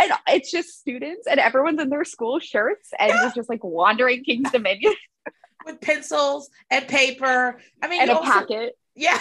and 0.00 0.12
it's 0.28 0.50
just 0.50 0.78
students 0.78 1.26
and 1.26 1.40
everyone's 1.40 1.80
in 1.80 1.90
their 1.90 2.04
school 2.04 2.38
shirts 2.38 2.90
and 2.98 3.10
Yeah. 3.10 3.26
it's 3.26 3.34
just 3.34 3.48
like 3.48 3.64
wandering 3.64 4.24
King's 4.24 4.50
Dominion 4.50 4.94
with 5.66 5.80
pencils 5.80 6.50
and 6.70 6.86
paper. 6.86 7.58
I 7.82 7.88
mean, 7.88 8.02
and 8.02 8.10
a 8.10 8.16
also- 8.16 8.30
packet. 8.30 8.78
Yeah. 8.94 9.18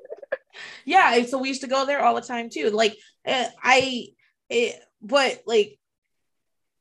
yeah. 0.84 1.22
So 1.24 1.38
we 1.38 1.48
used 1.48 1.60
to 1.62 1.66
go 1.66 1.84
there 1.86 2.02
all 2.02 2.14
the 2.14 2.20
time 2.22 2.48
too. 2.50 2.70
Like, 2.70 2.96
uh, 3.26 3.44
I, 3.62 4.08
it, 4.48 4.80
but 5.02 5.42
like, 5.46 5.78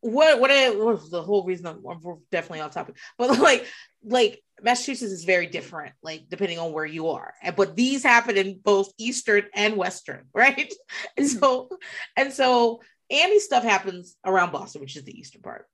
what, 0.02 0.40
what, 0.40 0.52
I, 0.52 0.70
what 0.70 1.10
the 1.10 1.24
whole 1.24 1.44
reason 1.44 1.66
I'm, 1.68 1.82
we're 1.82 2.16
definitely 2.32 2.62
off 2.62 2.74
topic, 2.74 2.96
but 3.18 3.40
like, 3.40 3.66
like 4.04 4.42
Massachusetts 4.62 5.12
is 5.12 5.26
very 5.26 5.48
different, 5.48 5.94
like 6.02 6.26
depending 6.30 6.60
on 6.60 6.72
where 6.72 6.86
you 6.86 7.10
are. 7.10 7.34
And, 7.42 7.56
but 7.56 7.76
these 7.76 8.04
happen 8.04 8.38
in 8.38 8.60
both 8.64 8.92
Eastern 8.98 9.44
and 9.54 9.76
Western, 9.76 10.26
right? 10.34 10.74
And 11.18 11.28
so, 11.28 11.70
and 12.16 12.32
so 12.32 12.82
Annie's 13.10 13.46
stuff 13.46 13.64
happens 13.64 14.16
around 14.26 14.52
Boston, 14.52 14.82
which 14.82 14.96
is 14.96 15.04
the 15.04 15.18
Eastern 15.18 15.42
part. 15.42 15.66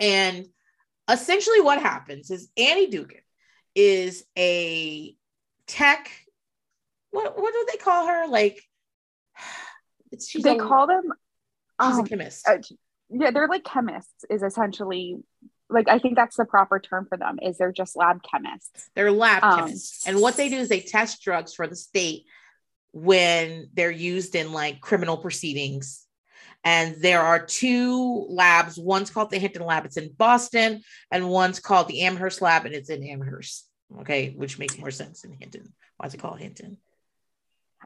And 0.00 0.46
essentially 1.10 1.60
what 1.60 1.80
happens 1.80 2.30
is 2.30 2.48
Annie 2.56 2.90
Dookhan 2.90 3.20
is 3.74 4.24
a 4.38 5.14
tech 5.66 6.10
what 7.10 7.38
what 7.40 7.52
do 7.52 7.66
they 7.72 7.78
call 7.78 8.06
her 8.06 8.26
like 8.28 8.62
she's 10.26 10.42
they 10.42 10.56
a, 10.56 10.58
call 10.58 10.86
them 10.86 11.02
she's 11.82 11.98
um, 11.98 12.04
a 12.04 12.08
chemist 12.08 12.48
uh, 12.48 12.58
yeah 13.10 13.30
they're 13.30 13.48
like 13.48 13.64
chemists 13.64 14.24
is 14.30 14.42
essentially 14.42 15.16
like 15.74 15.88
i 15.88 15.98
think 15.98 16.16
that's 16.16 16.36
the 16.36 16.44
proper 16.44 16.78
term 16.78 17.06
for 17.06 17.18
them 17.18 17.38
is 17.42 17.58
they're 17.58 17.72
just 17.72 17.96
lab 17.96 18.22
chemists. 18.22 18.90
They're 18.94 19.12
lab 19.12 19.42
um, 19.42 19.58
chemists. 19.60 20.06
And 20.06 20.20
what 20.20 20.36
they 20.36 20.48
do 20.48 20.56
is 20.56 20.68
they 20.68 20.80
test 20.80 21.22
drugs 21.22 21.54
for 21.54 21.66
the 21.66 21.76
state 21.76 22.24
when 22.92 23.68
they're 23.74 23.90
used 23.90 24.34
in 24.34 24.52
like 24.52 24.80
criminal 24.80 25.16
proceedings. 25.16 26.06
And 26.66 26.96
there 27.02 27.20
are 27.20 27.44
two 27.44 28.26
labs. 28.30 28.78
One's 28.78 29.10
called 29.10 29.30
the 29.30 29.38
hinton 29.38 29.66
lab 29.66 29.84
it's 29.84 29.98
in 29.98 30.12
boston 30.12 30.82
and 31.10 31.28
one's 31.28 31.60
called 31.60 31.88
the 31.88 32.02
amherst 32.02 32.40
lab 32.40 32.64
and 32.64 32.74
it's 32.74 32.90
in 32.90 33.02
amherst. 33.04 33.68
Okay 34.00 34.32
which 34.36 34.58
makes 34.58 34.78
more 34.78 34.90
sense 34.90 35.24
in 35.24 35.32
hinton. 35.32 35.72
Why 35.96 36.06
is 36.06 36.14
it 36.14 36.20
called 36.20 36.40
hinton? 36.40 36.78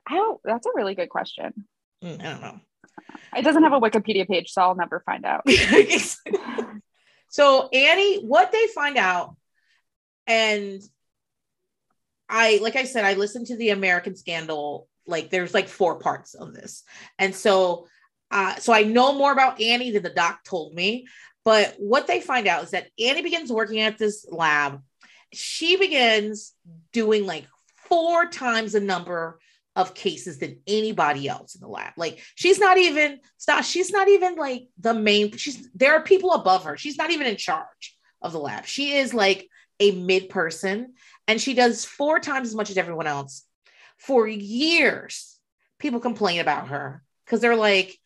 I 0.06 0.14
don't 0.14 0.40
that's 0.44 0.66
a 0.66 0.70
really 0.74 0.94
good 0.94 1.08
question. 1.08 1.64
Mm, 2.04 2.20
i 2.20 2.24
don't 2.24 2.40
know. 2.40 2.60
It 3.36 3.42
doesn't 3.42 3.62
have 3.62 3.72
a 3.72 3.80
wikipedia 3.80 4.26
page 4.28 4.50
so 4.50 4.62
i'll 4.62 4.74
never 4.74 5.00
find 5.00 5.24
out 5.24 5.42
so 7.28 7.68
Annie, 7.68 8.20
what 8.20 8.52
they 8.52 8.66
find 8.74 8.96
out, 8.96 9.36
and 10.26 10.80
I, 12.28 12.58
like 12.62 12.76
I 12.76 12.84
said, 12.84 13.04
I 13.04 13.14
listened 13.14 13.46
to 13.46 13.56
the 13.56 13.70
American 13.70 14.16
Scandal. 14.16 14.88
Like, 15.06 15.30
there's 15.30 15.54
like 15.54 15.68
four 15.68 15.98
parts 15.98 16.34
of 16.34 16.52
this, 16.54 16.84
and 17.18 17.34
so, 17.34 17.86
uh, 18.30 18.56
so 18.56 18.72
I 18.72 18.82
know 18.82 19.14
more 19.14 19.32
about 19.32 19.60
Annie 19.60 19.90
than 19.90 20.02
the 20.02 20.10
doc 20.10 20.44
told 20.44 20.74
me. 20.74 21.06
But 21.44 21.76
what 21.78 22.06
they 22.06 22.20
find 22.20 22.46
out 22.46 22.64
is 22.64 22.72
that 22.72 22.88
Annie 22.98 23.22
begins 23.22 23.50
working 23.50 23.80
at 23.80 23.96
this 23.96 24.26
lab, 24.30 24.82
she 25.32 25.76
begins 25.76 26.52
doing 26.92 27.24
like 27.24 27.46
four 27.88 28.26
times 28.26 28.72
the 28.72 28.80
number 28.80 29.38
of 29.78 29.94
cases 29.94 30.38
than 30.38 30.58
anybody 30.66 31.28
else 31.28 31.54
in 31.54 31.60
the 31.60 31.68
lab. 31.68 31.92
Like 31.96 32.20
she's 32.34 32.58
not 32.58 32.78
even 32.78 33.20
stop, 33.36 33.64
she's 33.64 33.92
not 33.92 34.08
even 34.08 34.34
like 34.34 34.66
the 34.76 34.92
main 34.92 35.36
she's 35.36 35.70
there 35.72 35.94
are 35.94 36.02
people 36.02 36.32
above 36.32 36.64
her. 36.64 36.76
She's 36.76 36.98
not 36.98 37.12
even 37.12 37.28
in 37.28 37.36
charge 37.36 37.96
of 38.20 38.32
the 38.32 38.40
lab. 38.40 38.66
She 38.66 38.94
is 38.94 39.14
like 39.14 39.48
a 39.78 39.92
mid 39.92 40.30
person 40.30 40.94
and 41.28 41.40
she 41.40 41.54
does 41.54 41.84
four 41.84 42.18
times 42.18 42.48
as 42.48 42.56
much 42.56 42.70
as 42.70 42.76
everyone 42.76 43.06
else. 43.06 43.44
For 43.98 44.26
years, 44.26 45.38
people 45.78 46.00
complain 46.00 46.40
about 46.40 46.68
her 46.68 47.04
because 47.24 47.40
they're 47.40 47.54
like, 47.54 47.96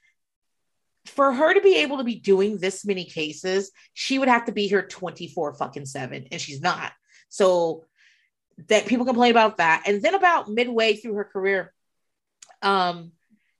for 1.06 1.32
her 1.32 1.54
to 1.54 1.60
be 1.62 1.78
able 1.78 1.98
to 1.98 2.04
be 2.04 2.16
doing 2.16 2.58
this 2.58 2.84
many 2.84 3.04
cases, 3.04 3.72
she 3.94 4.18
would 4.18 4.28
have 4.28 4.44
to 4.44 4.52
be 4.52 4.68
here 4.68 4.86
24 4.86 5.54
fucking 5.54 5.86
seven, 5.86 6.28
and 6.30 6.40
she's 6.40 6.60
not. 6.60 6.92
So 7.28 7.84
that 8.68 8.86
people 8.86 9.06
complain 9.06 9.30
about 9.30 9.58
that. 9.58 9.84
And 9.86 10.02
then 10.02 10.14
about 10.14 10.48
midway 10.48 10.96
through 10.96 11.14
her 11.14 11.24
career, 11.24 11.72
um, 12.62 13.12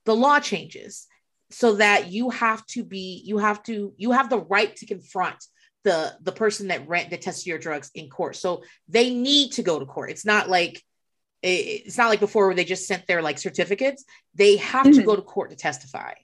the 0.04 0.14
law 0.14 0.40
changes 0.40 1.06
so 1.50 1.74
that 1.74 2.10
you 2.10 2.30
have 2.30 2.64
to 2.66 2.84
be, 2.84 3.22
you 3.24 3.38
have 3.38 3.62
to, 3.64 3.94
you 3.96 4.12
have 4.12 4.30
the 4.30 4.40
right 4.40 4.74
to 4.76 4.86
confront 4.86 5.36
the 5.84 6.16
the 6.22 6.32
person 6.32 6.68
that 6.68 6.88
rent 6.88 7.10
that 7.10 7.22
tested 7.22 7.46
your 7.46 7.58
drugs 7.58 7.90
in 7.94 8.08
court. 8.08 8.36
So 8.36 8.62
they 8.88 9.12
need 9.12 9.52
to 9.52 9.62
go 9.62 9.78
to 9.78 9.86
court. 9.86 10.10
It's 10.10 10.24
not 10.24 10.48
like 10.48 10.82
it's 11.42 11.98
not 11.98 12.08
like 12.08 12.20
before 12.20 12.46
where 12.46 12.54
they 12.54 12.64
just 12.64 12.86
sent 12.86 13.06
their 13.06 13.20
like 13.20 13.38
certificates. 13.38 14.04
They 14.34 14.56
have 14.58 14.86
mm-hmm. 14.86 15.00
to 15.00 15.02
go 15.02 15.16
to 15.16 15.22
court 15.22 15.50
to 15.50 15.56
testify. 15.56 16.14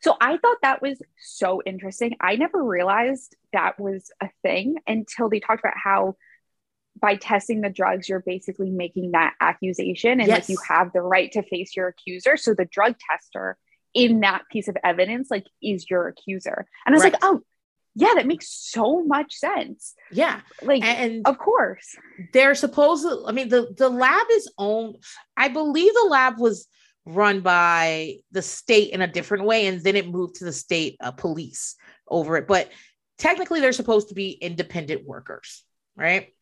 So 0.00 0.14
I 0.20 0.36
thought 0.36 0.58
that 0.60 0.82
was 0.82 1.00
so 1.18 1.62
interesting. 1.64 2.16
I 2.20 2.36
never 2.36 2.62
realized 2.62 3.34
that 3.54 3.80
was 3.80 4.10
a 4.20 4.28
thing 4.42 4.76
until 4.86 5.30
they 5.30 5.40
talked 5.40 5.60
about 5.60 5.78
how 5.82 6.16
by 7.00 7.16
testing 7.16 7.60
the 7.60 7.70
drugs, 7.70 8.08
you're 8.08 8.22
basically 8.24 8.70
making 8.70 9.12
that 9.12 9.34
accusation 9.40 10.20
and 10.20 10.28
yes. 10.28 10.40
like 10.40 10.48
you 10.48 10.58
have 10.68 10.92
the 10.92 11.02
right 11.02 11.32
to 11.32 11.42
face 11.42 11.74
your 11.76 11.88
accuser. 11.88 12.36
So 12.36 12.54
the 12.54 12.64
drug 12.64 12.94
tester 13.10 13.56
in 13.92 14.20
that 14.20 14.42
piece 14.50 14.68
of 14.68 14.76
evidence, 14.82 15.30
like, 15.30 15.46
is 15.62 15.88
your 15.88 16.08
accuser. 16.08 16.66
And 16.84 16.94
I 16.94 16.96
was 16.96 17.04
right. 17.04 17.12
like, 17.12 17.24
oh, 17.24 17.40
yeah, 17.94 18.14
that 18.16 18.26
makes 18.26 18.48
so 18.48 19.04
much 19.04 19.34
sense. 19.34 19.94
Yeah. 20.10 20.40
Like, 20.62 20.82
and 20.82 21.26
of 21.26 21.38
course. 21.38 21.96
They're 22.32 22.56
supposed 22.56 23.04
to, 23.04 23.24
I 23.26 23.32
mean, 23.32 23.48
the, 23.48 23.72
the 23.76 23.88
lab 23.88 24.26
is 24.32 24.52
owned, 24.58 24.96
I 25.36 25.48
believe 25.48 25.92
the 25.94 26.08
lab 26.08 26.38
was 26.38 26.66
run 27.06 27.40
by 27.40 28.16
the 28.32 28.42
state 28.42 28.90
in 28.92 29.02
a 29.02 29.06
different 29.06 29.44
way, 29.44 29.66
and 29.66 29.82
then 29.82 29.94
it 29.94 30.08
moved 30.08 30.36
to 30.36 30.44
the 30.44 30.52
state 30.52 30.96
uh, 31.00 31.12
police 31.12 31.76
over 32.08 32.36
it. 32.36 32.48
But 32.48 32.70
technically, 33.18 33.60
they're 33.60 33.72
supposed 33.72 34.08
to 34.08 34.14
be 34.14 34.30
independent 34.30 35.06
workers, 35.06 35.64
right? 35.96 36.34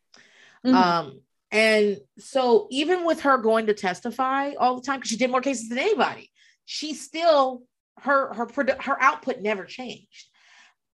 Mm-hmm. 0.65 0.75
Um, 0.75 1.21
and 1.51 1.99
so 2.19 2.67
even 2.71 3.05
with 3.05 3.23
her 3.23 3.39
going 3.39 3.67
to 3.67 3.75
testify 3.75 4.53
all 4.59 4.77
the 4.77 4.83
time, 4.83 4.99
because 4.99 5.11
she 5.11 5.17
did 5.17 5.31
more 5.31 5.41
cases 5.41 5.69
than 5.69 5.79
anybody, 5.79 6.31
she 6.65 6.95
still 6.95 7.63
her 8.01 8.33
her 8.35 8.49
her 8.81 9.03
output 9.03 9.41
never 9.41 9.65
changed. 9.65 10.29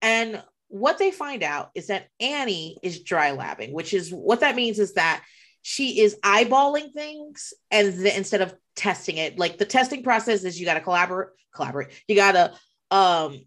And 0.03 0.43
what 0.69 0.99
they 0.99 1.11
find 1.11 1.43
out 1.43 1.71
is 1.75 1.87
that 1.87 2.09
Annie 2.21 2.79
is 2.83 3.03
dry 3.03 3.37
labbing, 3.37 3.73
which 3.73 3.95
is 3.95 4.11
what 4.11 4.41
that 4.41 4.57
means 4.57 4.79
is 4.79 4.95
that 4.95 5.23
she 5.63 6.01
is 6.01 6.17
eyeballing 6.25 6.93
things 6.93 7.53
and 7.71 7.95
the, 7.95 8.17
instead 8.17 8.41
of 8.41 8.55
testing 8.75 9.17
it. 9.17 9.39
Like 9.39 9.59
the 9.59 9.65
testing 9.65 10.03
process 10.03 10.45
is 10.45 10.59
you 10.59 10.67
got 10.67 10.75
to 10.75 10.81
collaborate, 10.81 11.31
collaborate. 11.55 11.89
You 12.07 12.17
got 12.17 12.33
to 12.33 12.53
um 12.91 13.41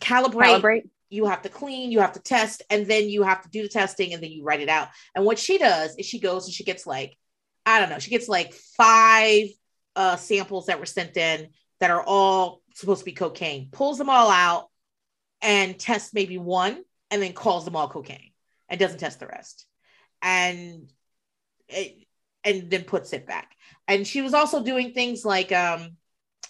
calibrate, 0.00 0.60
calibrate 0.60 0.88
you 1.12 1.26
have 1.26 1.42
to 1.42 1.50
clean, 1.50 1.92
you 1.92 2.00
have 2.00 2.12
to 2.12 2.20
test, 2.20 2.62
and 2.70 2.86
then 2.86 3.10
you 3.10 3.22
have 3.22 3.42
to 3.42 3.50
do 3.50 3.62
the 3.62 3.68
testing 3.68 4.14
and 4.14 4.22
then 4.22 4.30
you 4.30 4.42
write 4.42 4.60
it 4.60 4.70
out. 4.70 4.88
And 5.14 5.26
what 5.26 5.38
she 5.38 5.58
does 5.58 5.94
is 5.96 6.06
she 6.06 6.18
goes 6.18 6.46
and 6.46 6.54
she 6.54 6.64
gets 6.64 6.86
like, 6.86 7.18
I 7.66 7.78
don't 7.78 7.90
know, 7.90 7.98
she 7.98 8.10
gets 8.10 8.28
like 8.28 8.54
five 8.54 9.48
uh, 9.94 10.16
samples 10.16 10.66
that 10.66 10.80
were 10.80 10.86
sent 10.86 11.18
in 11.18 11.48
that 11.80 11.90
are 11.90 12.02
all 12.02 12.62
supposed 12.74 13.00
to 13.00 13.04
be 13.04 13.12
cocaine, 13.12 13.68
pulls 13.70 13.98
them 13.98 14.08
all 14.08 14.30
out 14.30 14.70
and 15.42 15.78
tests 15.78 16.14
maybe 16.14 16.38
one 16.38 16.82
and 17.10 17.20
then 17.20 17.34
calls 17.34 17.66
them 17.66 17.76
all 17.76 17.88
cocaine 17.88 18.30
and 18.70 18.80
doesn't 18.80 18.98
test 18.98 19.20
the 19.20 19.26
rest. 19.26 19.66
And 20.22 20.90
it, 21.68 22.06
and 22.42 22.70
then 22.70 22.84
puts 22.84 23.12
it 23.12 23.26
back. 23.26 23.54
And 23.86 24.06
she 24.06 24.22
was 24.22 24.32
also 24.32 24.62
doing 24.62 24.94
things 24.94 25.26
like 25.26 25.52
um 25.52 25.96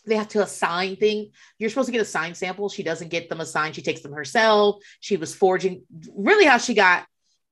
they 0.05 0.17
have 0.17 0.29
to 0.29 0.43
assign 0.43 0.97
thing. 0.97 1.31
You're 1.59 1.71
supposed 1.71 1.87
to 1.87 1.93
get 1.93 2.01
assigned 2.01 2.37
samples. 2.37 2.75
She 2.75 2.83
doesn't 2.83 3.09
get 3.09 3.29
them 3.29 3.41
assigned. 3.41 3.75
She 3.75 3.83
takes 3.83 4.01
them 4.01 4.13
herself. 4.13 4.83
She 5.01 5.17
was 5.17 5.35
forging. 5.35 5.83
Really, 6.15 6.45
how 6.45 6.59
she 6.59 6.75
got 6.75 7.07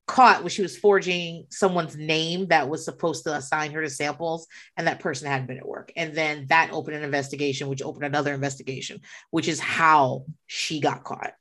caught 0.07 0.43
was 0.43 0.53
she 0.53 0.63
was 0.63 0.77
forging 0.77 1.47
someone's 1.51 1.97
name 1.97 2.49
that 2.49 2.69
was 2.69 2.85
supposed 2.85 3.23
to 3.25 3.35
assign 3.35 3.71
her 3.71 3.83
to 3.83 3.89
samples, 3.89 4.49
and 4.77 4.89
that 4.89 4.99
person 4.99 5.29
hadn't 5.29 5.47
been 5.47 5.59
at 5.59 5.69
work. 5.69 5.93
And 5.95 6.15
then 6.15 6.47
that 6.49 6.73
opened 6.73 6.97
an 6.97 7.05
investigation, 7.05 7.69
which 7.69 7.83
opened 7.83 8.05
another 8.05 8.35
investigation, 8.35 9.01
which 9.31 9.47
is 9.47 9.61
how 9.61 10.25
she 10.47 10.81
got 10.81 11.05
caught. 11.05 11.35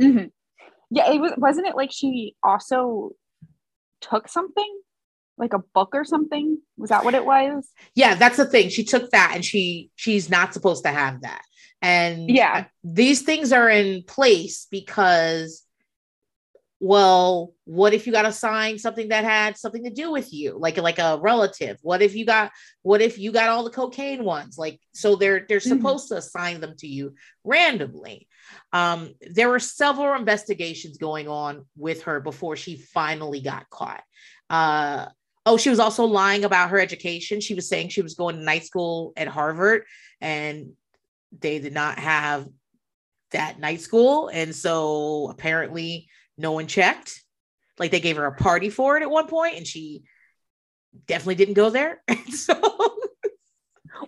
Mm-hmm. 0.00 0.26
Yeah, 0.90 1.10
it 1.10 1.20
was. 1.20 1.32
Wasn't 1.36 1.66
it 1.66 1.74
like 1.74 1.90
she 1.90 2.36
also 2.42 3.10
took 4.00 4.28
something? 4.28 4.80
Like 5.42 5.52
a 5.52 5.62
book 5.74 5.90
or 5.92 6.04
something? 6.04 6.58
Was 6.78 6.90
that 6.90 7.04
what 7.04 7.14
it 7.14 7.26
was? 7.26 7.68
Yeah 7.94 8.14
that's 8.14 8.38
the 8.38 8.46
thing. 8.46 8.70
She 8.70 8.84
took 8.84 9.10
that 9.10 9.32
and 9.34 9.44
she 9.44 9.90
she's 9.96 10.30
not 10.30 10.54
supposed 10.54 10.84
to 10.84 10.90
have 10.90 11.20
that. 11.22 11.42
And 11.82 12.30
yeah. 12.30 12.66
these 12.84 13.22
things 13.22 13.52
are 13.52 13.68
in 13.68 14.04
place 14.04 14.66
because 14.70 15.64
well 16.78 17.54
what 17.64 17.94
if 17.94 18.06
you 18.06 18.12
got 18.12 18.26
assigned 18.26 18.80
something 18.80 19.08
that 19.08 19.22
had 19.22 19.56
something 19.56 19.84
to 19.84 19.90
do 19.90 20.10
with 20.12 20.32
you? 20.32 20.56
Like 20.58 20.76
like 20.78 20.98
a 20.98 21.18
relative. 21.20 21.78
What 21.82 22.02
if 22.02 22.14
you 22.14 22.24
got 22.24 22.52
what 22.82 23.02
if 23.02 23.18
you 23.18 23.32
got 23.32 23.48
all 23.48 23.64
the 23.64 23.70
cocaine 23.70 24.24
ones? 24.24 24.56
Like 24.56 24.80
so 24.94 25.16
they're 25.16 25.44
they're 25.48 25.58
mm-hmm. 25.58 25.76
supposed 25.76 26.08
to 26.08 26.16
assign 26.16 26.60
them 26.60 26.74
to 26.78 26.86
you 26.86 27.14
randomly. 27.44 28.28
Um 28.72 29.14
there 29.20 29.48
were 29.48 29.60
several 29.60 30.14
investigations 30.14 30.98
going 30.98 31.28
on 31.28 31.66
with 31.76 32.04
her 32.04 32.20
before 32.20 32.56
she 32.56 32.76
finally 32.76 33.40
got 33.40 33.68
caught. 33.70 34.02
Uh 34.48 35.06
Oh, 35.44 35.56
she 35.56 35.70
was 35.70 35.80
also 35.80 36.04
lying 36.04 36.44
about 36.44 36.70
her 36.70 36.78
education. 36.78 37.40
She 37.40 37.54
was 37.54 37.68
saying 37.68 37.88
she 37.88 38.02
was 38.02 38.14
going 38.14 38.36
to 38.36 38.42
night 38.42 38.64
school 38.64 39.12
at 39.16 39.26
Harvard 39.26 39.84
and 40.20 40.72
they 41.40 41.58
did 41.58 41.72
not 41.72 41.98
have 41.98 42.46
that 43.32 43.58
night 43.58 43.80
school. 43.80 44.28
And 44.28 44.54
so 44.54 45.28
apparently 45.30 46.08
no 46.38 46.52
one 46.52 46.66
checked. 46.66 47.22
Like 47.78 47.90
they 47.90 48.00
gave 48.00 48.16
her 48.16 48.26
a 48.26 48.36
party 48.36 48.70
for 48.70 48.96
it 48.96 49.02
at 49.02 49.10
one 49.10 49.26
point 49.26 49.56
and 49.56 49.66
she 49.66 50.04
definitely 51.06 51.36
didn't 51.36 51.54
go 51.54 51.70
there. 51.70 52.02
so 52.30 52.54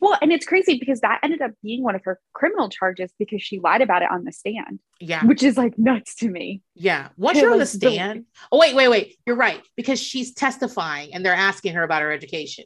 well, 0.05 0.19
and 0.21 0.33
it's 0.33 0.45
crazy 0.45 0.79
because 0.79 1.01
that 1.01 1.21
ended 1.23 1.41
up 1.41 1.53
being 1.63 1.83
one 1.83 1.95
of 1.95 2.05
her 2.05 2.21
criminal 2.33 2.69
charges 2.69 3.11
because 3.19 3.43
she 3.43 3.59
lied 3.59 3.81
about 3.81 4.03
it 4.03 4.11
on 4.11 4.25
the 4.25 4.33
stand. 4.33 4.81
Yeah. 5.01 5.25
Which 5.25 5.43
is 5.43 5.57
like 5.57 5.79
nuts 5.79 6.17
to 6.17 6.29
me. 6.29 6.63
Yeah. 6.75 7.09
Once 7.17 7.39
you're 7.39 7.53
on 7.53 7.59
the 7.59 7.67
stand. 7.67 8.21
The- 8.21 8.27
oh, 8.53 8.59
wait, 8.59 8.75
wait, 8.75 8.89
wait. 8.89 9.17
You're 9.27 9.37
right. 9.37 9.63
Because 9.77 10.01
she's 10.01 10.35
testifying 10.35 11.15
and 11.15 11.25
they're 11.25 11.35
asking 11.35 11.75
her 11.75 11.83
about 11.83 12.03
her 12.03 12.13
education. 12.13 12.65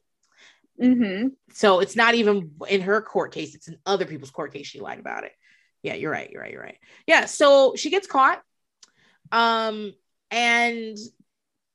Mm-hmm. 0.83 1.29
So 1.53 1.81
it's 1.81 1.97
not 1.97 2.15
even 2.15 2.53
in 2.69 2.81
her 2.83 3.01
court 3.01 3.33
case, 3.33 3.55
it's 3.55 3.69
in 3.69 3.79
other 3.87 4.05
people's 4.05 4.31
court 4.31 4.53
case. 4.53 4.67
She 4.67 4.81
lied 4.81 4.99
about 4.99 5.25
it. 5.25 5.33
Yeah, 5.83 5.95
you're 5.95 6.11
right. 6.11 6.31
You're 6.31 6.43
right. 6.43 6.53
You're 6.53 6.63
right. 6.63 6.79
Yeah. 7.07 7.27
So 7.27 7.75
she 7.77 7.91
gets 7.91 8.07
caught. 8.07 8.43
Um, 9.31 9.93
and 10.31 10.97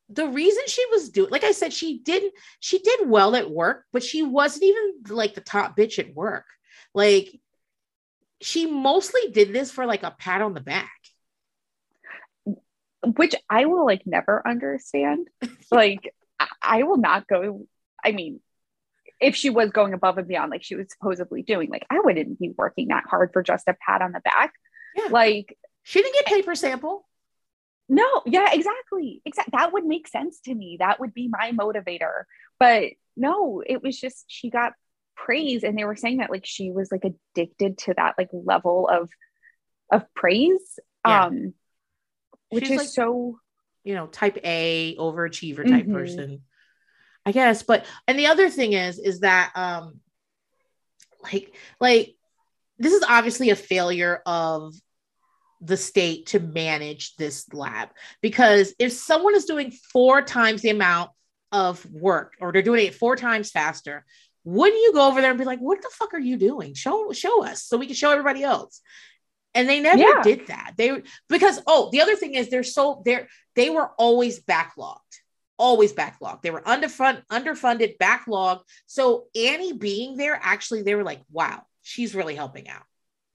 the 0.10 0.28
reason 0.28 0.64
she 0.68 0.86
was 0.92 1.10
doing 1.10 1.30
like 1.32 1.44
i 1.44 1.52
said 1.52 1.72
she 1.72 2.00
didn't 2.00 2.34
she 2.60 2.80
did 2.80 3.08
well 3.08 3.36
at 3.36 3.50
work 3.50 3.86
but 3.94 4.04
she 4.04 4.22
wasn't 4.22 4.64
even 4.64 4.94
like 5.10 5.34
the 5.34 5.42
top 5.42 5.78
bitch 5.78 6.00
at 6.00 6.14
work. 6.14 6.46
Like 6.94 7.40
she 8.42 8.66
mostly 8.66 9.32
did 9.32 9.54
this 9.54 9.72
for 9.72 9.86
like 9.86 10.04
a 10.04 10.12
pat 10.12 10.42
on 10.42 10.54
the 10.54 10.62
back. 10.62 10.92
Which 13.16 13.36
i 13.50 13.66
will 13.66 13.86
like 13.86 14.04
never 14.06 14.46
understand. 14.48 15.28
Like 15.72 16.14
i 16.62 16.84
will 16.84 16.98
not 16.98 17.28
go 17.28 17.66
i 18.04 18.12
mean 18.12 18.42
if 19.22 19.36
she 19.36 19.50
was 19.50 19.72
going 19.72 19.94
above 19.94 20.18
and 20.18 20.28
beyond 20.28 20.52
like 20.52 20.64
she 20.64 20.76
was 20.76 20.88
supposedly 20.90 21.42
doing 21.42 21.70
like 21.70 21.86
i 21.90 22.00
wouldn't 22.00 22.38
be 22.38 22.52
working 22.58 22.90
that 22.90 23.06
hard 23.10 23.32
for 23.32 23.42
just 23.42 23.68
a 23.68 23.76
pat 23.86 24.02
on 24.02 24.12
the 24.12 24.20
back. 24.20 24.54
Yeah. 24.96 25.08
like 25.10 25.58
she 25.84 26.02
didn't 26.02 26.14
get 26.16 26.32
eh. 26.32 26.36
paper 26.36 26.56
sample 26.56 27.08
no, 27.94 28.24
yeah, 28.26 28.50
exactly. 28.52 29.22
Exactly. 29.24 29.54
That 29.56 29.72
would 29.72 29.86
make 29.86 30.08
sense 30.08 30.40
to 30.46 30.56
me. 30.56 30.78
That 30.80 31.00
would 31.00 31.14
be 31.14 31.28
my 31.28 31.52
motivator. 31.52 32.24
But 32.60 32.94
no, 33.16 33.62
it 33.66 33.84
was 33.84 34.00
just 34.00 34.26
she 34.28 34.50
got 34.50 34.74
praise 35.16 35.64
and 35.64 35.78
they 35.78 35.86
were 35.86 35.96
saying 35.96 36.18
that 36.18 36.32
like 36.32 36.44
she 36.44 36.72
was 36.72 36.92
like 36.92 37.04
addicted 37.06 37.78
to 37.78 37.94
that 37.94 38.16
like 38.18 38.30
level 38.34 38.90
of 38.92 39.10
of 39.92 40.12
praise. 40.16 40.80
Yeah. 41.06 41.26
Um 41.26 41.54
which 42.50 42.66
She's 42.66 42.72
is 42.72 42.78
like, 42.80 42.88
so 42.88 43.38
you 43.84 43.94
know, 43.94 44.08
type 44.08 44.40
A 44.44 44.96
overachiever 44.98 45.58
type 45.58 45.84
mm-hmm. 45.84 45.94
person. 45.94 46.42
I 47.28 47.32
guess, 47.32 47.62
but 47.62 47.86
and 48.08 48.18
the 48.18 48.28
other 48.28 48.50
thing 48.50 48.74
is 48.74 48.98
is 48.98 49.20
that 49.20 49.52
um 49.56 50.00
like 51.24 51.54
like 51.80 52.16
this 52.80 52.94
is 52.94 53.04
obviously 53.08 53.52
a 53.52 53.56
failure 53.56 54.20
of 54.26 54.74
the 55.64 55.78
state 55.78 56.28
to 56.28 56.40
manage 56.40 57.16
this 57.16 57.52
lab. 57.54 57.90
Because 58.22 58.74
if 58.80 58.92
someone 58.92 59.36
is 59.36 59.46
doing 59.46 59.72
four 59.72 60.22
times 60.22 60.62
the 60.62 60.70
amount 60.70 61.12
of 61.52 61.86
work 61.92 62.34
or 62.40 62.52
they're 62.52 62.62
doing 62.62 62.86
it 62.86 62.96
four 62.96 63.16
times 63.16 63.52
faster 63.52 64.04
wouldn't 64.44 64.82
you 64.82 64.92
go 64.92 65.08
over 65.08 65.22
there 65.22 65.30
and 65.30 65.40
be 65.40 65.46
like 65.46 65.60
what 65.60 65.82
the 65.82 65.90
fuck 65.94 66.14
are 66.14 66.20
you 66.20 66.36
doing? 66.38 66.74
Show 66.74 67.14
show 67.14 67.46
us 67.46 67.64
so 67.64 67.78
we 67.78 67.86
can 67.86 67.96
show 67.96 68.12
everybody 68.12 68.44
else. 68.44 68.82
And 69.56 69.70
they 69.70 69.80
never 69.80 70.02
yeah. 70.02 70.22
did 70.24 70.48
that. 70.48 70.74
They 70.78 71.02
because 71.30 71.62
oh 71.66 71.90
the 71.92 72.02
other 72.02 72.16
thing 72.16 72.34
is 72.34 72.50
they're 72.50 72.64
so 72.64 73.02
they're 73.06 73.30
they 73.56 73.70
were 73.70 73.92
always 73.98 74.42
backlogged 74.44 74.98
always 75.60 75.94
backlogged. 75.94 76.42
They 76.42 76.50
were 76.50 76.62
underfund 76.62 77.24
underfunded 77.28 77.98
backlogged. 77.98 78.62
So 78.86 79.28
annie 79.36 79.74
being 79.74 80.18
there 80.18 80.38
actually 80.42 80.82
they 80.82 80.96
were 80.96 81.04
like 81.04 81.22
wow 81.32 81.62
she's 81.84 82.16
really 82.16 82.36
helping 82.36 82.68
out 82.68 82.84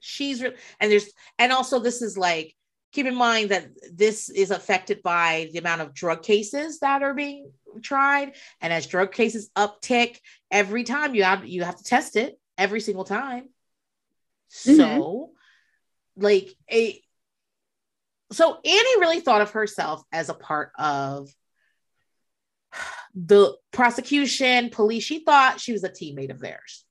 she's 0.01 0.43
re- 0.43 0.55
and 0.81 0.91
there's 0.91 1.11
and 1.39 1.53
also 1.53 1.79
this 1.79 2.03
is 2.03 2.17
like 2.17 2.55
keep 2.93 3.07
in 3.07 3.15
mind 3.15 3.51
that 3.51 3.69
this 3.93 4.29
is 4.31 4.51
affected 4.51 5.03
by 5.03 5.49
the 5.53 5.59
amount 5.59 5.81
of 5.81 5.95
drug 5.95 6.23
cases 6.23 6.81
that 6.81 7.03
are 7.03 7.15
being 7.15 7.51
tried. 7.83 8.33
And 8.61 8.73
as 8.73 8.87
drug 8.87 9.13
cases 9.13 9.51
uptick 9.57 10.19
every 10.51 10.85
time 10.85 11.15
you 11.15 11.25
have 11.25 11.47
you 11.47 11.65
have 11.65 11.77
to 11.77 11.85
test 11.85 12.17
it 12.17 12.39
every 12.57 12.81
single 12.81 13.05
time. 13.05 13.49
Mm-hmm. 14.51 14.77
so 14.77 15.31
like 16.17 16.49
a 16.73 17.03
so 18.33 18.55
annie 18.65 19.01
really 19.01 19.21
thought 19.21 19.43
of 19.43 19.51
herself 19.51 20.03
as 20.11 20.31
a 20.31 20.35
part 20.35 20.73
of 20.79 21.29
the 23.15 23.55
prosecution 23.73 24.71
police. 24.71 25.05
She 25.05 25.23
thought 25.23 25.61
she 25.61 25.73
was 25.73 25.85
a 25.85 25.91
teammate 25.91 26.31
of 26.31 26.41
theirs 26.41 26.87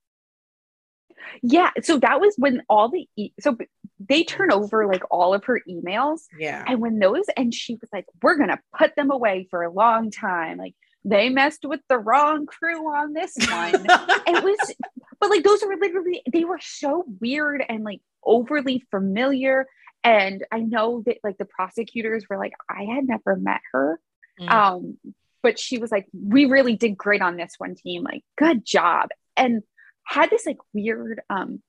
yeah 1.42 1.72
so 1.82 1.98
that 1.98 2.20
was 2.20 2.34
when 2.38 2.62
all 2.70 2.90
the 2.90 3.08
e- 3.16 3.34
so 3.40 3.58
they 4.00 4.24
turn 4.24 4.52
over 4.52 4.88
like 4.88 5.04
all 5.12 5.34
of 5.34 5.44
her 5.46 5.62
emails 5.70 6.22
yeah. 6.38 6.64
and 6.68 6.80
when 6.82 7.00
those 7.00 7.26
and 7.36 7.54
she 7.54 7.76
was 7.76 7.90
like 7.92 8.06
we're 8.22 8.38
gonna 8.38 8.60
put 8.78 8.96
them 8.96 9.12
away 9.12 9.48
for 9.50 9.64
a 9.64 9.72
long 9.72 10.12
time 10.12 10.58
like 10.58 10.76
they 11.06 11.30
messed 11.30 11.64
with 11.64 11.80
the 11.88 11.98
wrong 11.98 12.46
crew 12.46 12.94
on 12.94 13.14
this 13.14 13.34
one. 13.50 13.74
It 14.28 14.44
was 14.44 14.76
but 15.20 15.30
like 15.30 15.44
those 15.44 15.64
were 15.66 15.78
literally 15.80 16.22
they 16.32 16.44
were 16.44 16.60
so 16.62 17.06
weird 17.22 17.64
and 17.68 17.84
like 17.84 18.02
overly 18.24 18.84
familiar 18.92 19.68
and 20.04 20.46
i 20.52 20.60
know 20.60 21.02
that 21.06 21.18
like 21.24 21.38
the 21.38 21.46
prosecutors 21.46 22.26
were 22.30 22.38
like 22.38 22.54
i 22.70 22.84
had 22.84 23.08
never 23.08 23.36
met 23.36 23.62
her. 23.72 24.00
Mm. 24.40 24.50
um 24.52 24.98
but 25.42 25.58
she 25.58 25.78
was 25.78 25.92
like 25.92 26.08
we 26.14 26.46
really 26.46 26.76
did 26.76 26.98
great 26.98 27.22
on 27.22 27.38
this 27.38 27.54
one 27.58 27.76
team 27.76 28.04
like 28.04 28.24
good 28.38 28.66
job. 28.66 29.10
And 29.36 29.64
had 30.08 30.30
this 30.30 30.46
like 30.46 30.58
weird 30.74 31.22
um 31.30 31.62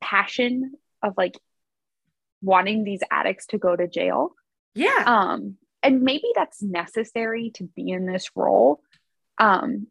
passion 0.00 0.72
of 1.02 1.14
like 1.16 1.38
wanting 2.42 2.84
these 2.84 3.00
addicts 3.10 3.46
to 3.46 3.58
go 3.58 3.76
to 3.76 3.86
jail. 3.86 4.32
Yeah. 4.74 5.02
Um 5.06 5.56
and 5.82 6.02
maybe 6.02 6.28
that's 6.34 6.62
necessary 6.62 7.50
to 7.56 7.64
be 7.64 7.90
in 7.90 8.06
this 8.06 8.30
role. 8.34 8.80
Um 9.38 9.88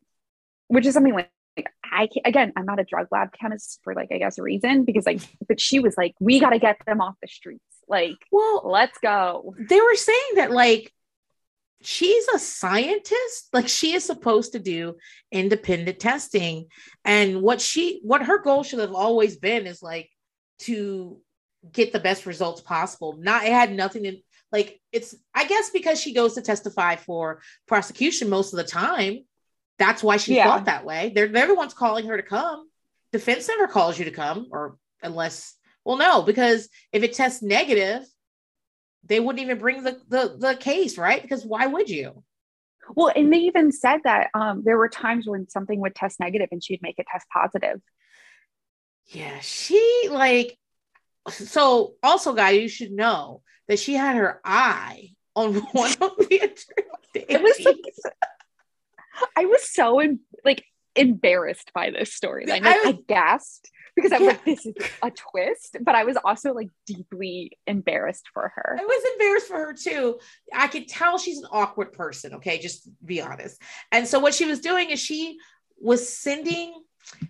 which 0.67 0.86
is 0.86 0.93
something 0.93 1.13
like, 1.13 1.29
like 1.56 1.67
I 1.84 2.10
again, 2.25 2.51
I'm 2.56 2.65
not 2.65 2.79
a 2.79 2.84
drug 2.84 3.08
lab 3.12 3.32
chemist 3.32 3.79
for 3.84 3.93
like 3.93 4.12
I 4.12 4.17
guess 4.17 4.38
a 4.38 4.43
reason 4.43 4.86
because 4.86 5.06
like 5.06 5.21
but 5.47 5.62
she 5.62 5.79
was 5.79 5.95
like 5.95 6.15
we 6.19 6.39
got 6.39 6.49
to 6.49 6.60
get 6.60 6.77
them 6.86 6.99
off 6.99 7.15
the 7.21 7.27
streets. 7.27 7.63
Like, 7.88 8.17
well, 8.32 8.62
let's 8.65 8.97
go. 8.99 9.53
They 9.69 9.79
were 9.79 9.95
saying 9.95 10.32
that 10.36 10.51
like 10.51 10.91
she's 11.86 12.28
a 12.30 12.39
scientist. 12.39 13.50
Like 13.54 13.67
she 13.67 13.93
is 13.93 14.04
supposed 14.04 14.54
to 14.54 14.60
do 14.60 14.96
independent 15.32 16.00
testing. 16.00 16.67
And 17.06 17.41
what 17.41 17.62
she 17.62 18.00
what 18.04 18.24
her 18.24 18.41
goal 18.41 18.63
should 18.63 18.80
have 18.80 18.93
always 18.93 19.38
been 19.38 19.67
is 19.67 19.82
like 19.82 20.10
to 20.60 21.19
get 21.72 21.93
the 21.93 22.00
best 22.00 22.26
results 22.26 22.62
possible. 22.62 23.17
Not 23.17 23.46
it 23.46 23.54
had 23.54 23.74
nothing 23.74 24.04
to 24.04 24.17
like 24.52 24.80
it's 24.91 25.15
i 25.34 25.46
guess 25.46 25.72
because 25.72 26.00
she 26.00 26.13
goes 26.13 26.36
to 26.36 26.41
testify 26.41 26.96
for 26.96 27.41
prosecution 27.65 28.30
most 28.30 28.54
of 28.54 28.58
the 28.58 28.63
time 28.63 29.17
that's 29.78 30.04
why 30.04 30.17
she 30.17 30.36
yeah. 30.36 30.46
thought 30.46 30.65
that 30.65 30.86
way. 30.86 31.12
They're, 31.13 31.36
everyone's 31.36 31.74
calling 31.74 32.08
her 32.08 32.17
to 32.17 32.24
come. 32.24 32.69
Defense 33.12 33.48
never 33.48 33.67
calls 33.67 33.98
you 33.98 34.06
to 34.06 34.12
come 34.12 34.48
or 34.52 34.78
unless 35.02 35.56
well 35.84 35.98
no 35.98 36.22
because 36.22 36.69
if 36.93 37.04
it 37.04 37.13
tests 37.13 37.43
negative 37.43 38.04
they 39.05 39.19
wouldn't 39.19 39.43
even 39.43 39.59
bring 39.59 39.83
the, 39.83 39.99
the, 40.07 40.35
the 40.37 40.55
case, 40.55 40.97
right? 40.97 41.21
Because 41.21 41.45
why 41.45 41.67
would 41.67 41.89
you? 41.89 42.23
Well, 42.95 43.11
and 43.15 43.31
they 43.31 43.37
even 43.39 43.71
said 43.71 44.01
that 44.03 44.29
um, 44.33 44.63
there 44.63 44.77
were 44.77 44.89
times 44.89 45.27
when 45.27 45.49
something 45.49 45.79
would 45.79 45.95
test 45.95 46.19
negative 46.19 46.49
and 46.51 46.63
she'd 46.63 46.81
make 46.81 46.99
it 46.99 47.07
test 47.11 47.27
positive. 47.29 47.81
Yeah, 49.07 49.39
she 49.41 50.07
like 50.09 50.57
so 51.29 51.93
also 52.03 52.33
guy 52.33 52.51
you 52.51 52.67
should 52.67 52.91
know 52.91 53.41
that 53.67 53.79
she 53.79 53.93
had 53.93 54.15
her 54.15 54.41
eye 54.43 55.11
on 55.35 55.55
one 55.71 55.91
of 56.01 56.17
the 56.17 56.51
it 57.15 57.41
was 57.41 57.59
like, 57.63 57.77
I 59.37 59.45
was 59.45 59.69
so 59.69 60.01
like 60.43 60.65
embarrassed 60.95 61.71
by 61.73 61.91
this 61.91 62.13
story. 62.13 62.45
Like, 62.45 62.65
I, 62.65 62.89
I 62.89 62.97
gasped 63.08 63.69
because 63.95 64.12
I'm 64.12 64.23
yeah. 64.23 64.29
like, 64.29 64.45
this 64.45 64.65
is 64.65 64.73
a 65.01 65.12
twist. 65.12 65.77
But 65.82 65.95
I 65.95 66.03
was 66.03 66.17
also 66.23 66.53
like 66.53 66.69
deeply 66.86 67.58
embarrassed 67.67 68.29
for 68.34 68.51
her. 68.56 68.77
I 68.79 68.84
was 68.84 69.12
embarrassed 69.13 69.47
for 69.47 69.58
her 69.58 69.73
too. 69.73 70.19
I 70.53 70.67
could 70.67 70.88
tell 70.88 71.17
she's 71.17 71.39
an 71.39 71.47
awkward 71.51 71.93
person. 71.93 72.36
Okay, 72.36 72.60
just 72.60 72.89
be 73.06 73.21
honest. 73.21 73.62
And 73.91 74.08
so 74.08 74.19
what 74.19 74.34
she 74.34 74.45
was 74.45 74.60
doing 74.60 74.89
is 74.89 74.99
she 74.99 75.38
was 75.79 76.08
sending 76.08 76.73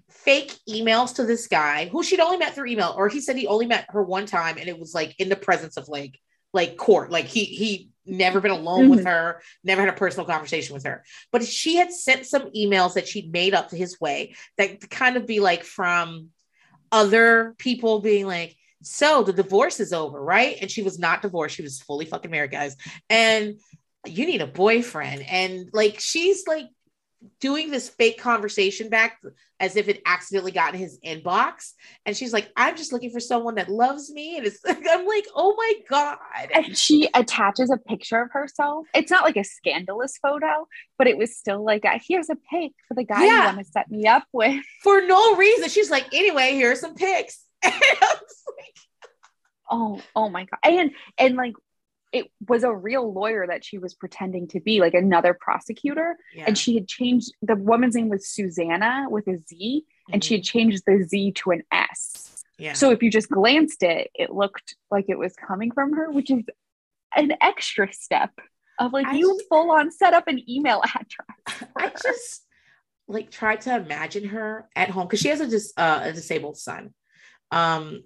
fake 0.10 0.56
emails 0.70 1.16
to 1.16 1.26
this 1.26 1.48
guy 1.48 1.88
who 1.88 2.04
she'd 2.04 2.20
only 2.20 2.38
met 2.38 2.54
through 2.54 2.68
email, 2.68 2.94
or 2.96 3.10
he 3.10 3.20
said 3.20 3.36
he 3.36 3.48
only 3.48 3.66
met 3.66 3.88
her 3.90 4.04
one 4.04 4.26
time, 4.26 4.58
and 4.58 4.70
it 4.70 4.80
was 4.80 4.94
like 4.94 5.16
in 5.20 5.30
the 5.30 5.36
presence 5.36 5.78
of 5.78 5.90
like 5.90 6.20
like 6.54 6.78
court. 6.78 7.12
Like 7.12 7.26
he 7.26 7.46
he 7.46 7.90
never 8.06 8.42
been 8.42 8.52
alone 8.52 8.84
mm-hmm. 8.84 8.90
with 8.92 9.06
her, 9.06 9.42
never 9.64 9.82
had 9.82 9.90
a 9.90 9.98
personal 9.98 10.26
conversation 10.26 10.74
with 10.74 10.86
her. 10.86 11.04
But 11.32 11.46
she 11.46 11.76
had 11.76 11.92
sent 11.92 12.26
some 12.26 12.52
emails 12.52 12.94
that 12.94 13.08
she'd 13.08 13.32
made 13.32 13.54
up 13.54 13.72
his 13.72 14.00
way 14.00 14.36
that 14.58 14.90
kind 14.90 15.18
of 15.18 15.26
be 15.26 15.40
like 15.40 15.64
from 15.64 16.30
other 16.92 17.56
people 17.58 18.02
being 18.02 18.28
like, 18.28 18.56
so 18.82 19.24
the 19.24 19.34
divorce 19.34 19.80
is 19.80 19.94
over, 19.94 20.22
right? 20.22 20.58
And 20.62 20.70
she 20.70 20.84
was 20.84 21.00
not 21.00 21.22
divorced. 21.22 21.56
She 21.56 21.64
was 21.64 21.82
fully 21.82 22.06
fucking 22.06 22.30
married, 22.30 22.52
guys. 22.52 22.76
And 23.10 23.60
you 24.06 24.26
need 24.26 24.42
a 24.42 24.48
boyfriend. 24.48 25.22
And 25.22 25.70
like, 25.72 26.00
she's 26.00 26.46
like 26.48 26.66
doing 27.40 27.72
this 27.72 27.90
fake 27.90 28.20
conversation 28.20 28.90
back 28.90 29.20
as 29.60 29.76
if 29.76 29.88
it 29.88 30.02
accidentally 30.06 30.52
got 30.52 30.74
in 30.74 30.80
his 30.80 31.00
inbox. 31.06 31.72
And 32.06 32.18
she's 32.18 32.34
like, 32.34 32.52
I'm 32.56 32.76
just 32.76 32.92
looking 32.92 33.12
for 33.12 33.20
someone 33.20 33.56
that 33.56 33.70
loves 33.70 34.12
me. 34.12 34.38
And 34.38 34.46
it's 34.46 34.60
like, 34.66 34.84
I'm 34.90 35.06
like, 35.06 35.26
oh 35.36 35.56
my 35.56 35.74
God. 35.90 36.18
And 36.54 36.78
she 36.78 37.10
attaches 37.14 37.70
a 37.70 37.78
picture 37.78 38.22
of 38.22 38.32
herself. 38.32 38.88
It's 38.94 39.12
not 39.12 39.24
like 39.24 39.38
a 39.38 39.44
scandalous 39.44 40.18
photo, 40.22 40.68
but 40.98 41.08
it 41.08 41.18
was 41.18 41.36
still 41.36 41.64
like, 41.64 41.86
a, 41.86 42.00
here's 42.06 42.30
a 42.30 42.36
pic 42.36 42.74
for 42.88 42.94
the 42.96 43.04
guy 43.04 43.26
yeah. 43.26 43.40
you 43.40 43.56
want 43.56 43.60
to 43.60 43.72
set 43.72 43.90
me 43.90 44.06
up 44.06 44.26
with. 44.34 44.64
For 44.82 45.02
no 45.02 45.36
reason. 45.36 45.70
She's 45.70 45.90
like, 45.90 46.14
anyway, 46.14 46.56
here's 46.56 46.82
some 46.82 46.96
pics. 46.96 47.46
like, 47.64 47.74
oh, 49.72 50.02
oh 50.16 50.30
my 50.30 50.46
God. 50.46 50.60
And 50.64 50.92
and 51.18 51.36
like 51.36 51.54
it 52.14 52.32
was 52.48 52.64
a 52.64 52.74
real 52.74 53.12
lawyer 53.12 53.48
that 53.48 53.66
she 53.66 53.80
was 53.80 53.96
pretending 53.96 54.48
to 54.50 54.60
be, 54.60 54.80
like 54.80 54.94
another 54.94 55.34
prosecutor. 55.34 56.16
Yeah. 56.34 56.46
And 56.48 56.58
she 56.58 56.76
had 56.76 56.88
changed 56.88 57.34
the 57.42 57.56
woman's 57.56 57.96
name 57.96 58.08
was 58.08 58.28
Susanna 58.28 59.08
with 59.10 59.28
a 59.28 59.40
Z, 59.50 59.84
mm-hmm. 59.86 60.14
and 60.14 60.24
she 60.24 60.36
had 60.36 60.44
mm-hmm. 60.44 60.60
changed 60.60 60.84
the 60.86 61.04
Z 61.04 61.32
to 61.32 61.52
an 61.52 61.64
S. 61.72 62.44
Yeah. 62.60 62.74
So 62.74 62.92
if 62.92 63.02
you 63.02 63.10
just 63.10 63.30
glanced 63.30 63.82
it, 63.82 64.12
it 64.14 64.32
looked 64.32 64.76
like 64.92 65.06
it 65.10 65.18
was 65.18 65.34
coming 65.36 65.72
from 65.72 65.94
her, 65.94 66.12
which 66.12 66.30
is 66.30 66.44
an 67.16 67.34
extra 67.42 67.92
step 67.92 68.32
of 68.80 68.94
like 68.94 69.08
I 69.08 69.16
you 69.16 69.36
just, 69.36 69.50
full 69.50 69.72
on 69.72 69.92
set 69.92 70.14
up 70.14 70.28
an 70.28 70.48
email 70.50 70.82
address. 70.84 71.72
I 71.76 71.90
just 71.90 72.46
like 73.08 73.32
tried 73.32 73.62
to 73.62 73.76
imagine 73.76 74.26
her 74.26 74.70
at 74.76 74.92
home 74.92 75.08
because 75.08 75.20
she 75.20 75.30
has 75.30 75.42
a 75.42 75.48
dis- 75.48 75.74
uh, 75.78 76.02
a 76.04 76.14
disabled 76.14 76.58
son. 76.58 76.94
Um, 77.52 78.04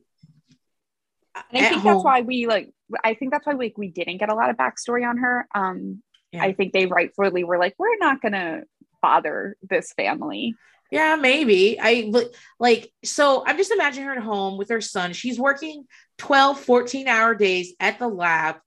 and 1.52 1.66
I 1.66 1.70
think 1.70 1.82
home. 1.82 1.94
that's 1.94 2.04
why 2.04 2.22
we 2.22 2.48
like 2.48 2.74
I 3.04 3.14
think 3.14 3.32
that's 3.32 3.46
why 3.46 3.56
we, 3.56 3.74
we 3.78 3.90
didn't 3.90 4.18
get 4.18 4.30
a 4.30 4.36
lot 4.36 4.50
of 4.50 4.58
backstory 4.58 5.08
on 5.08 5.18
her. 5.18 5.48
Um, 5.54 6.02
yeah. 6.32 6.44
I 6.44 6.54
think 6.54 6.74
they 6.74 6.86
rightfully 6.86 7.44
were 7.44 7.58
like, 7.58 7.76
we're 7.78 7.98
not 7.98 8.22
gonna 8.22 8.64
bother 9.02 9.58
this 9.62 9.94
family. 9.94 10.56
Yeah, 10.92 11.16
maybe. 11.16 11.78
I 11.82 12.12
like 12.60 12.92
so 13.04 13.44
I'm 13.46 13.58
just 13.58 13.72
imagining 13.72 14.08
her 14.08 14.14
at 14.14 14.24
home 14.24 14.58
with 14.58 14.70
her 14.70 14.82
son. 14.82 15.14
She's 15.14 15.40
working 15.40 15.86
12, 16.18 16.60
14 16.60 17.08
hour 17.08 17.36
days 17.36 17.74
at 17.80 18.00
the 18.00 18.08
lab, 18.08 18.58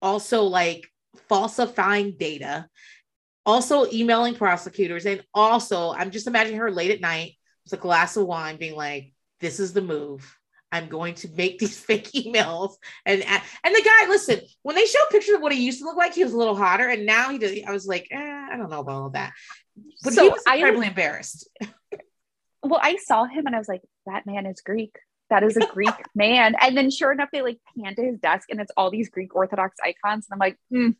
also 0.00 0.44
like 0.44 0.86
falsifying 1.28 2.16
data, 2.18 2.66
also 3.46 3.90
emailing 3.90 4.34
prosecutors, 4.34 5.06
and 5.06 5.24
also 5.32 5.92
I'm 5.92 6.10
just 6.10 6.26
imagining 6.26 6.60
her 6.60 6.70
late 6.70 6.90
at 6.90 7.00
night 7.00 7.36
with 7.64 7.72
a 7.72 7.82
glass 7.82 8.16
of 8.16 8.26
wine 8.26 8.56
being 8.56 8.76
like, 8.76 9.12
This 9.40 9.58
is 9.58 9.72
the 9.72 9.82
move. 9.82 10.38
I'm 10.72 10.88
going 10.88 11.14
to 11.16 11.28
make 11.36 11.58
these 11.60 11.78
fake 11.78 12.10
emails. 12.12 12.74
And 13.06 13.22
and 13.22 13.74
the 13.74 13.82
guy, 13.84 14.08
listen, 14.08 14.40
when 14.62 14.74
they 14.74 14.86
show 14.86 14.98
pictures 15.10 15.36
of 15.36 15.42
what 15.42 15.52
he 15.52 15.64
used 15.64 15.78
to 15.80 15.84
look 15.84 15.96
like, 15.96 16.14
he 16.14 16.24
was 16.24 16.32
a 16.32 16.38
little 16.38 16.56
hotter, 16.56 16.88
and 16.88 17.06
now 17.06 17.30
he 17.30 17.38
does. 17.38 17.52
I 17.66 17.70
was 17.70 17.86
like, 17.86 18.08
eh, 18.10 18.18
I 18.18 18.56
don't 18.56 18.70
know 18.70 18.80
about 18.80 19.02
all 19.02 19.10
that, 19.10 19.32
but 20.02 20.14
so 20.14 20.24
he 20.24 20.28
was 20.30 20.42
incredibly 20.46 20.86
I, 20.86 20.88
embarrassed. 20.88 21.48
well, 22.62 22.80
I 22.82 22.96
saw 22.96 23.24
him 23.24 23.46
and 23.46 23.54
I 23.54 23.58
was 23.58 23.68
like, 23.68 23.82
that 24.06 24.26
man 24.26 24.46
is 24.46 24.60
Greek. 24.60 24.96
that 25.30 25.42
is 25.42 25.56
a 25.56 25.66
Greek 25.66 25.94
man. 26.14 26.54
And 26.60 26.76
then 26.76 26.90
sure 26.90 27.12
enough, 27.12 27.30
they 27.32 27.42
like 27.42 27.58
pan 27.78 27.94
to 27.94 28.02
his 28.02 28.18
desk 28.18 28.48
and 28.50 28.60
it's 28.60 28.72
all 28.76 28.90
these 28.90 29.08
Greek 29.08 29.34
Orthodox 29.34 29.76
icons. 29.82 30.26
And 30.28 30.34
I'm 30.34 30.38
like, 30.38 30.58
hmm, 30.70 30.90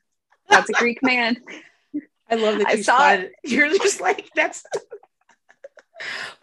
that's 0.49 0.71
a 0.71 0.75
Greek 0.75 1.03
man. 1.03 1.37
I 2.31 2.37
love 2.37 2.59
that 2.59 2.69
I 2.69 2.73
you 2.73 2.83
saw 2.83 2.99
saw 2.99 3.13
it. 3.13 3.33
You're 3.45 3.69
just 3.69 4.01
like 4.01 4.31
that's 4.35 4.65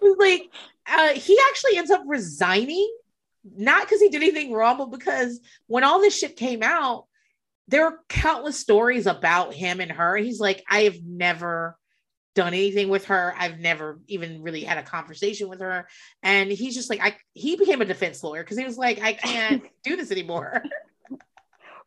like 0.01 0.43
uh, 0.87 1.13
he 1.13 1.37
actually 1.49 1.77
ends 1.77 1.91
up 1.91 2.03
resigning, 2.05 2.91
not 3.57 3.81
because 3.83 4.01
he 4.01 4.09
did 4.09 4.21
anything 4.21 4.51
wrong, 4.51 4.77
but 4.77 4.91
because 4.91 5.39
when 5.67 5.83
all 5.83 6.01
this 6.01 6.17
shit 6.17 6.35
came 6.35 6.63
out, 6.63 7.05
there 7.67 7.89
were 7.89 7.99
countless 8.09 8.59
stories 8.59 9.05
about 9.05 9.53
him 9.53 9.79
and 9.79 9.91
her. 9.91 10.17
He's 10.17 10.39
like, 10.39 10.63
I 10.69 10.83
have 10.83 10.97
never 11.03 11.77
done 12.35 12.53
anything 12.53 12.89
with 12.89 13.05
her. 13.05 13.33
I've 13.37 13.59
never 13.59 13.99
even 14.07 14.41
really 14.41 14.63
had 14.63 14.77
a 14.77 14.83
conversation 14.83 15.49
with 15.49 15.59
her. 15.61 15.87
And 16.23 16.51
he's 16.51 16.73
just 16.73 16.89
like, 16.89 17.01
I 17.01 17.15
he 17.33 17.55
became 17.55 17.81
a 17.81 17.85
defense 17.85 18.23
lawyer 18.23 18.43
because 18.43 18.57
he 18.57 18.65
was 18.65 18.77
like, 18.77 19.01
I 19.01 19.13
can't 19.13 19.63
do 19.83 19.95
this 19.95 20.11
anymore. 20.11 20.63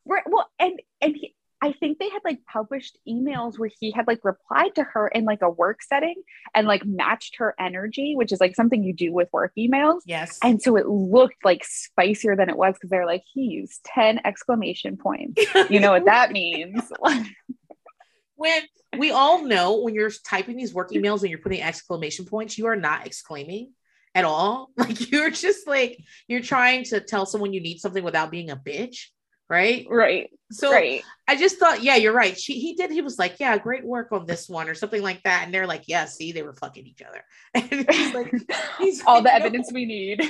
Right. 0.05 0.25
Well, 0.27 0.51
and 0.59 0.83
and 1.01 1.15
he, 1.15 1.37
I 1.63 1.71
think 1.71 2.01
they 2.01 2.11
had 2.11 2.23
like 2.25 2.41
published 2.45 2.99
emails 3.09 3.57
where 3.57 3.71
he 3.79 3.93
had 3.93 4.09
like 4.09 4.25
replied 4.25 4.75
to 4.75 4.83
her 4.83 5.07
in 5.07 5.25
like 5.25 5.43
a 5.43 5.49
work 5.49 5.81
setting 5.81 6.17
and 6.57 6.67
like 6.67 6.85
matched 6.85 7.37
her 7.37 7.55
energy, 7.57 8.15
which 8.17 8.33
is 8.33 8.41
like 8.41 8.57
something 8.57 8.83
you 8.83 8.93
do 8.93 9.13
with 9.13 9.29
work 9.33 9.53
emails. 9.57 10.01
Yes. 10.05 10.41
And 10.43 10.61
so 10.61 10.77
it 10.77 10.89
looked 10.89 11.45
like 11.45 11.63
spicier 11.65 12.35
than 12.35 12.49
it 12.49 12.57
was 12.57 12.75
because 12.75 12.91
they're 12.91 13.07
like, 13.07 13.23
he 13.33 13.43
used 13.43 13.81
10 13.85 14.23
exclamation 14.25 14.97
points. 14.97 15.41
You 15.71 15.79
know 15.79 15.93
what 15.93 16.07
that 16.07 16.33
means? 16.33 16.83
when 18.35 18.63
we 18.99 19.13
all 19.13 19.45
know 19.45 19.83
when 19.83 19.95
you're 19.95 20.11
typing 20.27 20.57
these 20.57 20.75
work 20.75 20.91
emails 20.91 21.21
and 21.21 21.31
you're 21.31 21.39
putting 21.39 21.63
exclamation 21.63 22.25
points, 22.25 22.59
you 22.59 22.67
are 22.67 22.77
not 22.77 23.07
exclaiming 23.07 23.73
at 24.17 24.25
all. 24.25 24.71
Like 24.77 25.13
you're 25.13 25.31
just 25.31 25.69
like 25.69 26.01
you're 26.27 26.43
trying 26.43 26.83
to 26.87 27.01
tell 27.01 27.25
someone 27.25 27.53
you 27.53 27.61
need 27.61 27.79
something 27.79 28.03
without 28.03 28.33
being 28.33 28.51
a 28.51 28.57
bitch, 28.57 29.07
right? 29.53 29.87
right. 29.91 30.31
So 30.51 30.73
right. 30.73 31.03
I 31.29 31.37
just 31.37 31.59
thought, 31.59 31.83
yeah, 31.83 31.97
you're 31.97 32.15
right. 32.15 32.39
She 32.39 32.59
he 32.59 32.75
did. 32.75 32.91
He 32.91 33.03
was 33.03 33.19
like, 33.19 33.39
yeah, 33.39 33.59
great 33.59 33.85
work 33.85 34.11
on 34.11 34.25
this 34.25 34.49
one 34.49 34.69
or 34.69 34.75
something 34.75 35.03
like 35.03 35.23
that. 35.25 35.43
And 35.45 35.53
they're 35.53 35.67
like, 35.67 35.85
yeah, 35.87 36.07
see, 36.07 36.33
they 36.33 36.43
were 36.43 36.55
fucking 36.55 36.87
each 36.87 37.03
other. 37.03 37.23
And 37.55 37.87
he's 37.91 38.15
like, 38.15 38.33
he's 38.79 39.05
All 39.05 39.17
like, 39.17 39.25
the 39.25 39.31
"No." 39.31 39.37
evidence 39.37 39.71
we 39.73 39.85
need. 39.85 40.23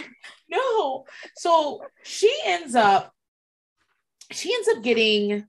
No. 0.49 1.05
So 1.37 1.83
she 2.03 2.35
ends 2.45 2.75
up, 2.75 3.13
she 4.33 4.53
ends 4.53 4.69
up 4.77 4.83
getting 4.83 5.47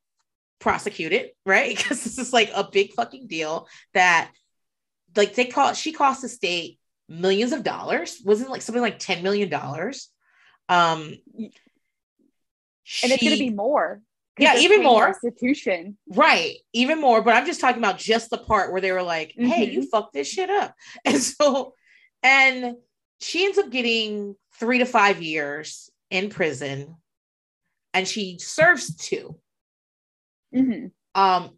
prosecuted, 0.59 1.31
right? 1.45 1.75
Because 1.77 2.03
this 2.03 2.19
is 2.19 2.31
like 2.31 2.51
a 2.53 2.69
big 2.71 2.93
fucking 2.93 3.25
deal 3.27 3.67
that, 3.95 4.31
like, 5.15 5.33
they 5.33 5.45
call 5.45 5.73
she 5.73 5.93
cost 5.93 6.21
the 6.21 6.29
state 6.29 6.79
millions 7.09 7.51
of 7.53 7.63
dollars. 7.63 8.21
Wasn't 8.23 8.51
like 8.51 8.61
something 8.61 8.83
like 8.83 8.99
ten 8.99 9.23
million 9.23 9.49
dollars. 9.49 10.09
Um, 10.69 11.15
And 13.03 13.11
it's 13.11 13.23
going 13.23 13.33
to 13.33 13.39
be 13.39 13.49
more. 13.49 14.01
Yeah, 14.37 14.57
even 14.57 14.81
more. 14.81 15.05
Restitution. 15.05 15.97
Right, 16.07 16.57
even 16.73 16.99
more. 16.99 17.21
But 17.21 17.35
I'm 17.35 17.45
just 17.45 17.61
talking 17.61 17.77
about 17.77 17.99
just 17.99 18.29
the 18.29 18.37
part 18.37 18.71
where 18.71 18.81
they 18.81 18.91
were 18.91 19.03
like, 19.03 19.33
"Hey, 19.37 19.69
you 19.69 19.87
fucked 19.87 20.13
this 20.13 20.27
shit 20.27 20.49
up," 20.49 20.73
and 21.05 21.21
so, 21.21 21.75
and 22.23 22.75
she 23.21 23.45
ends 23.45 23.57
up 23.57 23.69
getting 23.69 24.35
three 24.59 24.79
to 24.79 24.85
five 24.85 25.21
years 25.21 25.91
in 26.09 26.29
prison, 26.29 26.95
and 27.93 28.07
she 28.07 28.39
serves 28.39 28.95
two. 28.95 29.37
Mhm. 30.53 30.91
Um, 31.13 31.57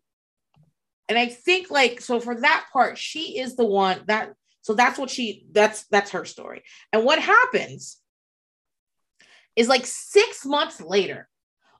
and 1.07 1.17
I 1.17 1.27
think 1.27 1.71
like 1.71 2.01
so 2.01 2.19
for 2.19 2.41
that 2.41 2.65
part, 2.73 2.97
she 2.97 3.39
is 3.39 3.55
the 3.55 3.65
one 3.65 4.01
that. 4.07 4.33
So 4.61 4.73
that's 4.73 4.97
what 4.99 5.09
she. 5.09 5.45
That's 5.51 5.85
that's 5.87 6.11
her 6.11 6.25
story. 6.25 6.63
And 6.91 7.05
what 7.05 7.19
happens 7.19 8.01
is 9.55 9.67
like 9.67 9.85
six 9.85 10.45
months 10.45 10.81
later, 10.81 11.27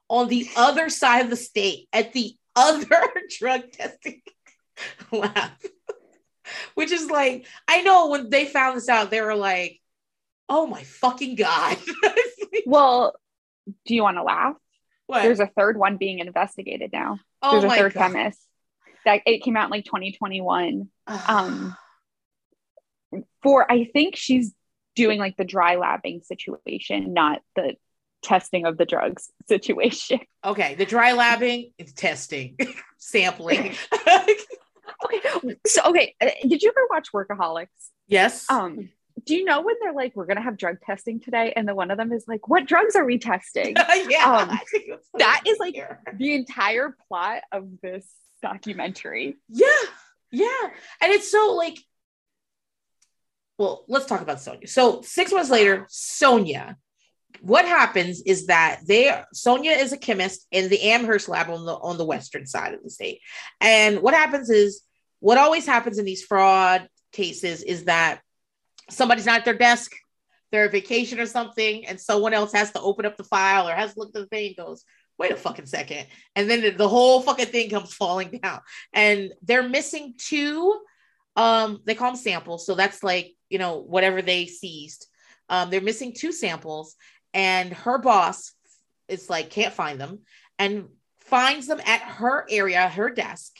on 0.08 0.28
the 0.28 0.48
other 0.56 0.90
side 0.90 1.24
of 1.24 1.30
the 1.30 1.36
state, 1.36 1.88
at 1.92 2.14
the 2.14 2.36
other 2.56 3.02
drug 3.38 3.72
testing 3.72 4.22
lab, 5.12 5.52
which 6.76 6.92
is 6.92 7.10
like 7.10 7.46
I 7.68 7.82
know 7.82 8.10
when 8.10 8.30
they 8.30 8.46
found 8.46 8.78
this 8.78 8.90
out, 8.90 9.10
they 9.12 9.22
were 9.22 9.36
like, 9.36 9.80
"Oh 10.48 10.68
my 10.68 10.84
fucking 10.84 11.36
god!" 11.36 11.78
Well, 12.66 13.14
do 13.86 13.94
you 13.94 14.02
want 14.02 14.18
to 14.18 14.24
laugh? 14.24 14.56
what? 15.08 15.22
There's 15.22 15.40
a 15.40 15.46
third 15.48 15.78
one 15.78 15.98
being 15.98 16.18
investigated 16.20 16.92
now. 16.92 17.20
oh 17.44 17.52
There's 17.52 17.72
a 17.72 17.76
third 17.76 17.94
god. 17.94 18.12
chemist. 18.12 18.40
That 19.06 19.22
it 19.28 19.44
came 19.44 19.56
out 19.56 19.66
in 19.66 19.72
like 19.72 19.86
2021. 19.86 20.90
Um, 21.28 21.76
for 23.44 23.72
I 23.72 23.86
think 23.86 24.16
she's 24.16 24.55
doing 24.96 25.20
like 25.20 25.38
the 25.38 25.46
dry 25.46 25.76
labbing 25.76 26.24
situation, 26.26 27.14
not 27.14 27.42
the 27.56 27.76
testing 28.22 28.66
of 28.66 28.78
the 28.78 28.86
drugs 28.86 29.32
situation. 29.48 30.20
okay, 30.44 30.76
the 30.76 30.86
dry 30.86 31.14
labbing, 31.14 31.74
it's 31.78 31.94
testing, 31.94 32.58
sampling. 32.98 33.76
Okay. 35.04 35.56
So 35.68 35.82
okay, 35.88 36.16
uh, 36.22 36.30
did 36.48 36.62
you 36.62 36.70
ever 36.70 36.88
watch 36.90 37.10
Workaholics? 37.14 37.68
yes. 38.08 38.50
Um, 38.50 38.90
do 39.26 39.36
you 39.36 39.44
know 39.44 39.62
when 39.62 39.76
they're 39.82 39.94
like, 39.94 40.16
we're 40.16 40.26
gonna 40.26 40.42
have 40.42 40.58
drug 40.58 40.78
testing 40.82 41.20
today, 41.20 41.54
and 41.56 41.68
then 41.68 41.76
one 41.76 41.92
of 41.92 41.98
them 41.98 42.12
is 42.12 42.26
like, 42.28 42.48
what 42.48 42.66
drugs 42.66 42.96
are 42.96 43.06
we 43.06 43.18
testing? 43.18 43.76
yeah. 43.76 44.24
um, 44.26 44.50
I 44.52 44.60
think 44.72 44.86
it's 44.88 45.08
that 45.18 45.44
is 45.48 45.58
like 45.60 45.74
here. 45.76 46.00
the 46.18 46.34
entire 46.34 46.96
plot 47.08 47.42
of 47.52 47.68
this 47.82 48.08
documentary. 48.42 49.36
Yeah, 49.50 49.68
yeah. 50.32 50.70
And 51.02 51.12
it's 51.12 51.32
so 51.32 51.54
like, 51.54 51.78
well, 53.58 53.86
let's 53.88 54.06
talk 54.06 54.22
about 54.22 54.38
Sonja. 54.38 54.68
So 54.68 55.02
six 55.02 55.32
months 55.32 55.50
later, 55.50 55.88
Sonja. 55.90 56.76
What 57.42 57.66
happens 57.66 58.22
is 58.22 58.48
that 58.48 58.80
they 58.88 59.14
Sonja 59.36 59.78
is 59.78 59.92
a 59.92 59.98
chemist 59.98 60.48
in 60.52 60.70
the 60.70 60.82
Amherst 60.82 61.28
lab 61.28 61.50
on 61.50 61.66
the 61.66 61.74
on 61.74 61.98
the 61.98 62.06
western 62.06 62.46
side 62.46 62.74
of 62.74 62.82
the 62.82 62.90
state. 62.90 63.20
And 63.60 64.02
what 64.02 64.14
happens 64.14 64.50
is 64.50 64.82
what 65.20 65.38
always 65.38 65.66
happens 65.66 66.00
in 66.00 66.06
these 66.06 66.24
fraud 66.24 66.88
cases 67.12 67.62
is 67.62 67.86
that 67.86 68.22
somebody's 68.90 69.26
not 69.26 69.40
at 69.40 69.46
their 69.46 69.58
desk, 69.58 69.92
they're 70.52 70.66
on 70.66 70.72
vacation 70.72 71.20
or 71.20 71.26
something, 71.26 71.86
and 71.86 72.00
someone 72.00 72.34
else 72.34 72.54
has 72.54 72.72
to 72.72 72.80
open 72.82 73.06
up 73.06 73.18
the 73.18 73.24
file 73.24 73.68
or 73.68 73.74
has 73.74 73.94
to 73.94 74.00
look 74.00 74.10
at 74.10 74.22
the 74.22 74.28
thing 74.28 74.48
and 74.48 74.68
goes, 74.68 74.86
wait 75.18 75.32
a 75.32 75.36
fucking 75.36 75.66
second. 75.66 76.08
And 76.36 76.50
then 76.50 76.62
the- 76.62 76.72
the 76.72 76.88
whole 76.88 77.22
fucking 77.22 77.48
thing 77.48 77.70
comes 77.70 77.94
falling 78.02 78.40
down 78.42 78.62
and 78.94 79.34
they're 79.42 79.68
missing 79.68 80.14
two 80.18 80.80
um 81.36 81.82
they 81.86 81.96
call 81.96 82.12
them 82.12 82.20
samples. 82.20 82.66
So 82.66 82.76
that's 82.76 83.04
like 83.04 83.34
you 83.50 83.60
know 83.60 83.78
whatever 83.78 84.22
they 84.22 84.46
seized. 84.46 85.08
Um 85.50 85.70
they're 85.70 85.82
missing 85.82 86.14
two 86.14 86.32
samples 86.32 86.96
and 87.34 87.74
her 87.74 87.98
boss 87.98 88.54
is 89.08 89.30
like 89.30 89.50
can't 89.50 89.74
find 89.74 90.00
them 90.00 90.20
and 90.58 90.86
finds 91.20 91.68
them 91.68 91.82
at 91.86 92.02
her 92.02 92.46
area 92.50 92.88
her 92.88 93.10
desk 93.10 93.52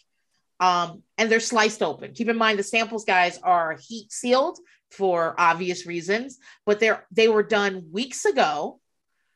um 0.60 1.04
and 1.18 1.30
they're 1.30 1.40
sliced 1.40 1.84
open. 1.84 2.14
Keep 2.14 2.30
in 2.30 2.38
mind 2.38 2.60
the 2.60 2.64
samples 2.64 3.06
guys 3.06 3.40
are 3.44 3.78
heat 3.88 4.12
sealed 4.12 4.60
for 4.92 5.36
obvious 5.38 5.86
reasons 5.86 6.38
but 6.66 6.80
they're 6.80 7.06
they 7.12 7.28
were 7.28 7.44
done 7.44 7.88
weeks 7.92 8.26
ago. 8.26 8.80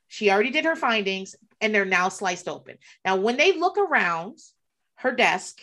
She 0.08 0.32
already 0.32 0.50
did 0.50 0.66
her 0.66 0.76
findings 0.76 1.36
and 1.62 1.76
they're 1.76 1.86
now 1.86 2.10
sliced 2.10 2.48
open. 2.48 2.78
Now 3.04 3.18
when 3.18 3.38
they 3.38 3.52
look 3.54 3.78
around 3.78 4.40
her 4.96 5.12
desk 5.12 5.62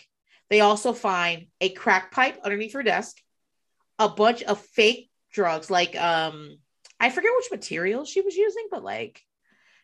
they 0.50 0.60
also 0.60 0.92
find 0.92 1.46
a 1.60 1.70
crack 1.70 2.12
pipe 2.12 2.38
underneath 2.44 2.74
her 2.74 2.82
desk, 2.82 3.16
a 3.98 4.08
bunch 4.08 4.42
of 4.42 4.60
fake 4.60 5.10
drugs, 5.32 5.70
like 5.70 5.96
um, 5.96 6.58
I 6.98 7.10
forget 7.10 7.30
which 7.36 7.50
material 7.50 8.04
she 8.04 8.20
was 8.20 8.36
using, 8.36 8.68
but 8.70 8.84
like 8.84 9.22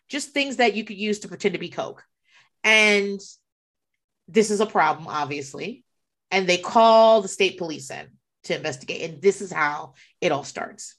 just 0.09 0.31
things 0.31 0.57
that 0.57 0.75
you 0.75 0.85
could 0.85 0.97
use 0.97 1.21
to 1.21 1.29
pretend 1.29 1.55
to 1.55 1.59
be 1.59 1.69
coke. 1.69 2.05
And 2.65 3.21
this 4.29 4.51
is 4.51 4.61
a 4.61 4.67
problem, 4.67 5.09
obviously. 5.09 5.85
And 6.31 6.47
they 6.47 6.59
call 6.59 7.21
the 7.21 7.29
state 7.29 7.59
police 7.59 7.91
in 7.91 8.07
to 8.45 8.57
investigate. 8.57 9.11
And 9.11 9.23
this 9.23 9.41
is 9.43 9.53
how 9.53 9.95
it 10.21 10.33
all 10.33 10.45
starts. 10.45 10.97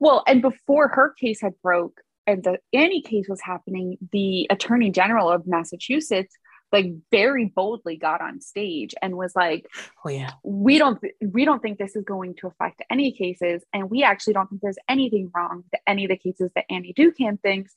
Well, 0.00 0.24
and 0.26 0.42
before 0.42 0.88
her 0.88 1.14
case 1.20 1.40
had 1.40 1.54
broke 1.62 2.00
and 2.26 2.42
the 2.42 2.58
Annie 2.72 3.02
case 3.02 3.26
was 3.28 3.40
happening, 3.40 3.98
the 4.12 4.46
Attorney 4.50 4.90
General 4.90 5.30
of 5.30 5.46
Massachusetts 5.46 6.34
like 6.72 6.92
very 7.10 7.46
boldly 7.46 7.96
got 7.96 8.20
on 8.20 8.40
stage 8.40 8.94
and 9.00 9.16
was 9.16 9.34
like, 9.34 9.66
Oh 10.04 10.10
yeah. 10.10 10.32
"We 10.42 10.78
don't 10.78 11.00
we 11.20 11.44
don't 11.44 11.62
think 11.62 11.78
this 11.78 11.96
is 11.96 12.04
going 12.04 12.34
to 12.36 12.48
affect 12.48 12.82
any 12.90 13.12
cases, 13.12 13.64
and 13.72 13.90
we 13.90 14.02
actually 14.02 14.34
don't 14.34 14.48
think 14.48 14.62
there's 14.62 14.78
anything 14.88 15.30
wrong 15.34 15.64
with 15.70 15.80
any 15.86 16.04
of 16.04 16.10
the 16.10 16.16
cases 16.16 16.50
that 16.54 16.64
Annie 16.70 16.94
Dookhan 16.96 17.40
thinks." 17.40 17.74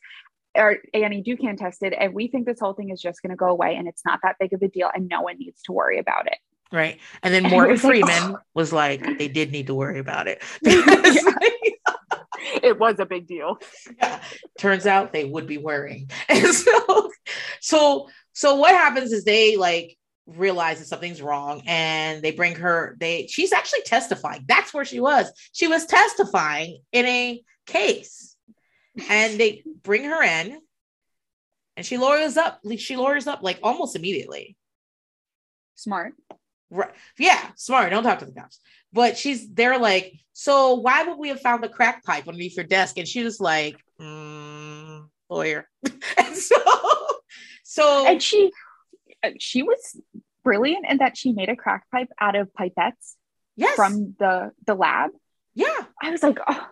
Or 0.56 0.78
Annie 0.96 1.22
Dookhan 1.22 1.58
tested, 1.58 1.94
and 1.94 2.12
we 2.12 2.28
think 2.28 2.48
this 2.48 2.60
whole 2.60 2.74
thing 2.74 2.90
is 2.90 3.00
just 3.00 3.22
going 3.22 3.30
to 3.30 3.36
go 3.36 3.46
away, 3.46 3.76
and 3.76 3.88
it's 3.88 4.04
not 4.04 4.20
that 4.24 4.36
big 4.40 4.52
of 4.52 4.64
a 4.64 4.68
deal, 4.68 4.90
and 4.94 5.08
no 5.08 5.22
one 5.22 5.38
needs 5.38 5.62
to 5.64 5.72
worry 5.72 6.00
about 6.00 6.26
it. 6.26 6.38
Right. 6.72 7.00
And 7.24 7.34
then 7.34 7.46
And 7.46 7.52
Morgan 7.52 7.72
was 7.72 7.84
like, 7.84 7.92
Freeman 7.92 8.36
oh. 8.36 8.40
was 8.54 8.72
like, 8.74 9.18
they 9.18 9.28
did 9.28 9.52
need 9.52 9.68
to 9.68 9.76
worry 9.76 10.00
about 10.00 10.28
it. 10.28 10.42
It 12.64 12.80
was 12.80 13.00
a 13.00 13.06
big 13.06 13.28
deal. 13.28 13.58
yeah, 13.98 14.22
turns 14.58 14.86
out 14.86 15.14
they 15.14 15.26
would 15.26 15.48
be 15.48 15.58
worrying. 15.58 16.10
And 16.30 16.54
so, 16.54 17.12
so, 17.62 18.10
so 18.34 18.56
what 18.56 18.72
happens 18.72 19.12
is 19.12 19.24
they 19.24 19.56
like 19.58 19.98
realize 20.28 20.80
that 20.80 20.86
something's 20.86 21.22
wrong 21.22 21.64
and 21.66 22.22
they 22.22 22.32
bring 22.32 22.56
her, 22.56 22.96
they, 23.00 23.28
she's 23.28 23.52
actually 23.52 23.82
testifying. 23.84 24.46
That's 24.48 24.74
where 24.74 24.86
she 24.86 25.00
was. 25.00 25.32
She 25.54 25.68
was 25.68 25.86
testifying 25.86 26.80
in 26.92 27.06
a 27.06 27.42
case. 27.66 28.36
and 29.10 29.40
they 29.40 29.64
bring 29.84 30.04
her 30.06 30.22
in 30.24 30.60
and 31.78 31.86
she 31.86 31.98
lawyers 31.98 32.36
up 32.36 32.60
she 32.78 32.98
lawyers 32.98 33.28
up 33.28 33.42
like 33.42 33.60
almost 33.64 33.96
immediately 33.96 34.58
Smart. 35.76 36.14
right 36.70 36.92
yeah 37.18 37.52
smart 37.56 37.90
don't 37.92 38.04
talk 38.04 38.20
to 38.20 38.26
the 38.26 38.34
cops 38.34 38.60
but 38.94 39.18
she's 39.18 39.50
they're 39.50 39.80
like 39.80 40.14
so 40.34 40.76
why 40.76 41.04
would 41.04 41.18
we 41.18 41.30
have 41.30 41.42
found 41.42 41.64
the 41.64 41.70
crack 41.70 42.04
pipe 42.06 42.28
underneath 42.28 42.56
your 42.56 42.66
desk? 42.66 42.98
And 42.98 43.08
she 43.08 43.24
was 43.24 43.40
like 43.40 43.76
mm, 44.00 45.06
lawyer. 45.30 45.68
And 46.18 46.36
so 46.36 46.56
so 47.64 48.08
And 48.08 48.24
she 48.24 48.52
uh, 49.24 49.32
she 49.38 49.64
was 49.64 50.00
brilliant 50.44 50.86
in 50.90 50.98
that 50.98 51.18
she 51.18 51.34
made 51.34 51.50
a 51.50 51.56
crack 51.56 51.84
pipe 51.92 52.10
out 52.20 52.36
of 52.36 52.50
pipettes 52.54 53.16
yes. 53.56 53.76
from 53.76 54.16
the 54.18 54.52
the 54.66 54.76
lab. 54.76 55.12
yeah. 55.56 55.86
I 56.02 56.12
was 56.12 56.24
like, 56.24 56.40
oh, 56.48 56.68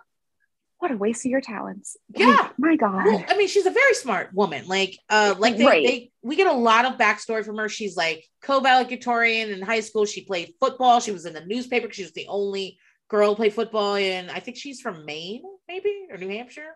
what 0.79 0.91
a 0.91 0.97
waste 0.97 1.25
of 1.25 1.31
your 1.31 1.41
talents. 1.41 1.97
Like, 2.13 2.27
Yeah. 2.27 2.49
my 2.57 2.75
God. 2.75 3.05
Well, 3.05 3.25
I 3.27 3.35
mean, 3.35 3.47
she's 3.47 3.65
a 3.65 3.71
very 3.71 3.93
smart 3.95 4.33
woman. 4.33 4.67
Like, 4.67 4.97
uh, 5.09 5.33
like 5.39 5.57
they, 5.57 5.65
Right. 5.65 5.85
they, 5.85 6.11
we 6.21 6.35
get 6.35 6.47
a 6.47 6.53
lot 6.57 6.85
of 6.85 6.99
backstory 6.99 7.43
from 7.43 7.57
her. 7.57 7.67
She's 7.67 7.97
like 7.97 8.25
co-valedictorian 8.43 9.49
in 9.49 9.61
high 9.61 9.79
school. 9.79 10.05
She 10.05 10.23
played 10.23 10.53
football. 10.59 10.99
She 10.99 11.11
was 11.11 11.25
in 11.25 11.33
the 11.33 11.45
newspaper. 11.45 11.91
She 11.91 12.03
was 12.03 12.11
the 12.13 12.27
only 12.27 12.77
girl 13.09 13.31
to 13.31 13.35
play 13.35 13.49
football. 13.49 13.95
And 13.95 14.29
I 14.29 14.39
think 14.39 14.57
she's 14.57 14.79
from 14.81 15.05
Maine, 15.05 15.43
maybe 15.67 16.07
or 16.11 16.17
New 16.17 16.29
Hampshire. 16.29 16.75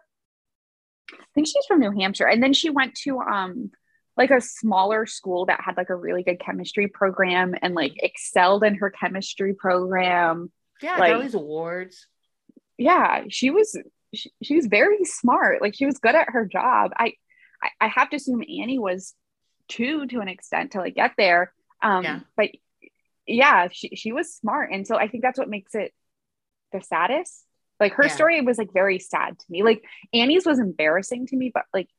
I 1.13 1.17
think 1.35 1.47
she's 1.47 1.65
from 1.67 1.79
New 1.79 1.91
Hampshire. 1.91 2.27
And 2.27 2.41
then 2.41 2.53
she 2.53 2.69
went 2.69 2.95
to 3.03 3.19
um 3.19 3.71
like 4.17 4.31
a 4.31 4.41
smaller 4.41 5.05
school 5.05 5.45
that 5.45 5.61
had 5.61 5.77
like 5.77 5.89
a 5.89 5.95
really 5.95 6.23
good 6.23 6.39
chemistry 6.39 6.87
program 6.87 7.55
and 7.61 7.75
like 7.75 7.93
excelled 7.97 8.63
in 8.63 8.75
her 8.75 8.89
chemistry 8.89 9.53
program. 9.53 10.51
Yeah, 10.81 10.97
Like- 10.97 11.13
all 11.13 11.21
these 11.21 11.35
awards. 11.35 12.07
Yeah, 12.77 13.23
she 13.29 13.49
was 13.49 13.77
she, 14.13 14.31
she 14.41 14.55
was 14.55 14.67
very 14.67 15.03
smart. 15.05 15.61
Like 15.61 15.75
she 15.75 15.85
was 15.85 15.99
good 15.99 16.15
at 16.15 16.29
her 16.31 16.45
job. 16.45 16.91
I, 16.97 17.13
I 17.63 17.69
I 17.81 17.87
have 17.87 18.09
to 18.11 18.17
assume 18.17 18.41
Annie 18.41 18.79
was 18.79 19.13
too 19.67 20.05
to 20.07 20.19
an 20.19 20.27
extent 20.27 20.71
to 20.71 20.79
like 20.79 20.95
get 20.95 21.13
there. 21.17 21.53
Um 21.81 22.03
Yeah. 22.03 22.19
but 22.35 22.49
yeah, 23.27 23.67
she 23.71 23.95
she 23.95 24.11
was 24.11 24.33
smart. 24.33 24.71
And 24.71 24.85
so 24.85 24.95
I 24.97 25.07
think 25.07 25.23
that's 25.23 25.39
what 25.39 25.49
makes 25.49 25.75
it 25.75 25.93
the 26.73 26.81
saddest. 26.81 27.45
Like 27.79 27.93
her 27.93 28.03
Yeah. 28.03 28.15
story 28.15 28.41
was 28.41 28.57
like 28.57 28.73
very 28.73 28.99
sad 28.99 29.39
to 29.39 29.45
me. 29.49 29.63
Like 29.63 29.83
Annie's 30.13 30.45
was 30.45 30.59
embarrassing 30.59 31.27
to 31.27 31.35
me, 31.37 31.51
but 31.53 31.63
like 31.73 31.89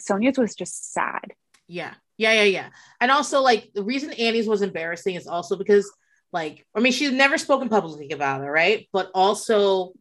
Sonja's 0.00 0.38
was 0.38 0.54
just 0.54 0.92
sad. 0.92 1.32
Yeah, 1.68 1.94
yeah, 2.18 2.32
yeah, 2.32 2.42
yeah. 2.42 2.68
And 3.00 3.10
also, 3.10 3.40
like, 3.40 3.70
the 3.74 3.82
reason 3.84 4.10
Annie's 4.12 4.48
was 4.48 4.62
embarrassing 4.62 5.14
is 5.14 5.26
also 5.26 5.56
because, 5.56 5.90
like, 6.32 6.66
I 6.74 6.80
mean, 6.80 6.92
she's 6.92 7.12
never 7.12 7.38
spoken 7.38 7.68
publicly 7.68 8.10
about 8.10 8.42
it, 8.42 8.46
right? 8.46 8.88
But 8.92 9.10
also, 9.14 9.92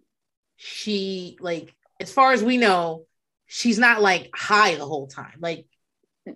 she, 0.64 1.38
like, 1.40 1.74
as 2.00 2.14
far 2.14 2.34
as 2.34 2.44
we 2.44 2.58
know, 2.58 3.06
she's 3.48 3.80
not 3.80 4.00
like 4.00 4.30
high 4.36 4.76
the 4.76 4.86
whole 4.86 5.08
time. 5.08 5.38
Like, 5.40 5.66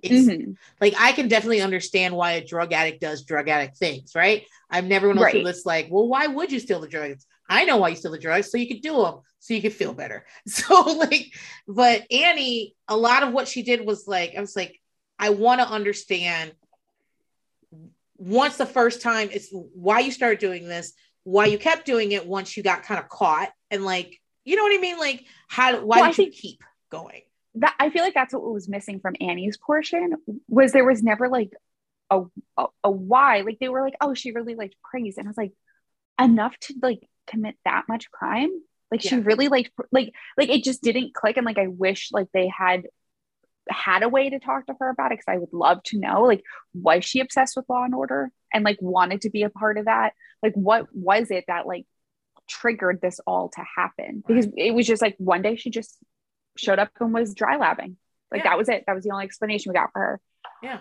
it's 0.01 0.28
Mhm. 0.28 0.57
like 0.82 0.95
I 0.97 1.11
can 1.11 1.28
definitely 1.28 1.61
understand 1.61 2.15
why 2.15 2.32
a 2.34 2.45
drug 2.45 2.73
addict 2.73 3.01
does 3.01 3.23
drug 3.23 3.47
addict 3.49 3.78
things, 3.78 4.15
right? 4.15 4.47
I'm 4.67 4.88
never 4.88 5.13
look 5.13 5.28
at 5.28 5.34
Right. 5.36 5.45
this 5.45 5.63
like, 5.63 5.89
well, 5.91 6.07
why 6.07 6.26
would 6.26 6.51
you 6.51 6.59
steal 6.59 6.80
the 6.80 6.88
drugs? 6.88 7.28
I 7.47 7.65
know 7.65 7.78
why 7.78 7.89
you 7.89 7.95
steal 7.95 8.11
the 8.11 8.17
drugs, 8.17 8.49
so 8.49 8.57
you 8.57 8.67
could 8.67 8.82
do 8.82 8.97
them, 9.03 9.19
so 9.39 9.53
you 9.53 9.61
could 9.61 9.73
feel 9.73 9.93
better. 9.93 10.26
So 10.47 10.82
like, 10.82 11.32
but 11.67 12.11
Annie, 12.11 12.76
a 12.88 12.97
lot 12.97 13.21
of 13.21 13.32
what 13.32 13.47
she 13.47 13.61
did 13.61 13.86
was 13.86 14.07
like, 14.07 14.34
I 14.36 14.41
was 14.41 14.55
like, 14.55 14.82
I 15.19 15.30
want 15.30 15.61
to 15.61 15.67
understand 15.67 16.51
once 18.17 18.57
the 18.57 18.65
first 18.65 19.03
time 19.03 19.30
it's 19.32 19.49
why 19.51 19.99
you 19.99 20.11
started 20.11 20.39
doing 20.39 20.67
this, 20.67 20.93
why 21.26 21.47
you 21.47 21.57
kept 21.57 21.86
doing 21.86 22.13
it 22.13 22.26
once 22.26 22.55
you 22.55 22.63
got 22.63 22.84
kind 22.84 22.99
of 22.99 23.09
caught, 23.09 23.49
and 23.69 23.84
like, 23.84 24.21
you 24.45 24.55
know 24.55 24.63
what 24.63 24.73
I 24.78 24.80
mean? 24.80 24.97
Like, 24.97 25.26
how 25.49 25.82
why 25.84 26.01
Well, 26.01 26.13
did 26.13 26.17
you 26.19 26.32
keep 26.32 26.63
going? 26.89 27.23
that 27.55 27.76
I 27.80 27.89
feel 27.89 28.03
like 28.03 28.13
that's 28.13 28.34
what 28.34 28.43
was 28.43 28.69
missing 28.69 28.99
from 28.99 29.15
Annie's 29.19 29.57
portion 29.57 30.13
was 30.47 30.71
there 30.71 30.86
was 30.86 31.03
never 31.03 31.30
like 31.30 31.51
a, 32.09 32.23
a 32.57 32.65
a 32.84 32.91
why. 32.91 33.41
Like 33.41 33.59
they 33.59 33.69
were 33.69 33.82
like, 33.82 33.95
oh, 34.01 34.13
she 34.13 34.32
really 34.32 34.55
liked 34.55 34.76
praise, 34.84 35.17
and 35.17 35.28
I 35.28 35.30
was 35.30 35.38
like, 35.38 35.53
enough 36.21 36.57
to 36.61 36.76
like 36.82 37.07
commit 37.28 37.55
that 37.65 37.86
much 37.89 38.11
crime. 38.11 38.51
Like 38.91 39.01
she 39.01 39.15
really 39.17 39.47
liked 39.47 39.71
like 39.91 40.13
like 40.38 40.49
it 40.49 40.63
just 40.63 40.84
didn't 40.84 41.13
click, 41.13 41.38
and 41.38 41.45
like 41.45 41.57
I 41.57 41.67
wish 41.67 42.09
like 42.11 42.28
they 42.34 42.47
had 42.47 42.84
had 43.70 44.03
a 44.03 44.09
way 44.09 44.30
to 44.30 44.39
talk 44.39 44.66
to 44.68 44.76
her 44.80 44.89
about 44.89 45.11
it 45.11 45.20
because 45.20 45.34
I 45.34 45.38
would 45.38 45.53
love 45.53 45.82
to 45.86 45.99
know 45.99 46.24
like 46.24 46.43
was 46.74 47.03
she 47.03 47.20
obsessed 47.20 47.55
with 47.55 47.66
Law 47.68 47.84
and 47.84 47.95
Order 47.95 48.32
and 48.53 48.63
like 48.63 48.78
wanted 48.82 49.22
to 49.22 49.30
be 49.30 49.43
a 49.43 49.49
part 49.49 49.78
of 49.78 49.86
that? 49.86 50.13
Like 50.43 50.53
what 50.53 50.88
was 50.93 51.32
it 51.32 51.45
that 51.47 51.66
like 51.68 51.86
triggered 52.47 53.01
this 53.01 53.20
all 53.26 53.49
to 53.49 53.63
happen? 53.76 54.24
Because 54.26 54.47
it 54.55 54.72
was 54.72 54.86
just 54.86 55.01
like 55.01 55.16
one 55.18 55.41
day 55.41 55.55
she 55.55 55.70
just 55.70 55.97
showed 56.57 56.80
up 56.80 56.89
and 56.99 57.13
was 57.13 57.34
dry 57.34 57.57
labbing. 57.57 57.95
Like 58.32 58.43
Yeah. 58.43 58.51
that 58.51 58.57
was 58.57 58.70
it. 58.70 58.84
That 58.88 58.93
was 58.95 59.03
the 59.03 59.11
only 59.11 59.26
explanation 59.26 59.72
we 59.72 59.74
got 59.80 59.91
for 59.93 59.99
her. 60.01 60.22
Yeah. 60.61 60.80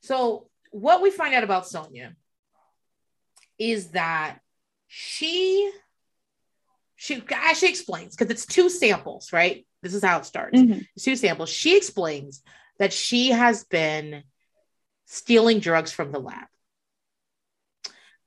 So 0.00 0.48
what 0.70 1.02
we 1.02 1.10
find 1.10 1.34
out 1.34 1.44
about 1.44 1.64
Sonja 1.64 2.14
is 3.58 3.90
that 3.90 4.38
she 4.88 5.70
she 6.96 7.22
actually 7.32 7.68
explains 7.68 8.16
because 8.16 8.30
it's 8.30 8.46
two 8.46 8.68
samples, 8.70 9.32
right? 9.32 9.66
This 9.84 9.94
is 9.94 10.02
how 10.02 10.18
it 10.18 10.24
starts. 10.24 10.58
Mm-hmm. 10.58 10.80
It's 10.96 11.04
two 11.04 11.14
samples. 11.14 11.50
She 11.50 11.76
explains 11.76 12.42
that 12.78 12.92
she 12.92 13.30
has 13.30 13.64
been 13.64 14.24
stealing 15.04 15.60
drugs 15.60 15.92
from 15.92 16.10
the 16.10 16.18
lab. 16.18 16.46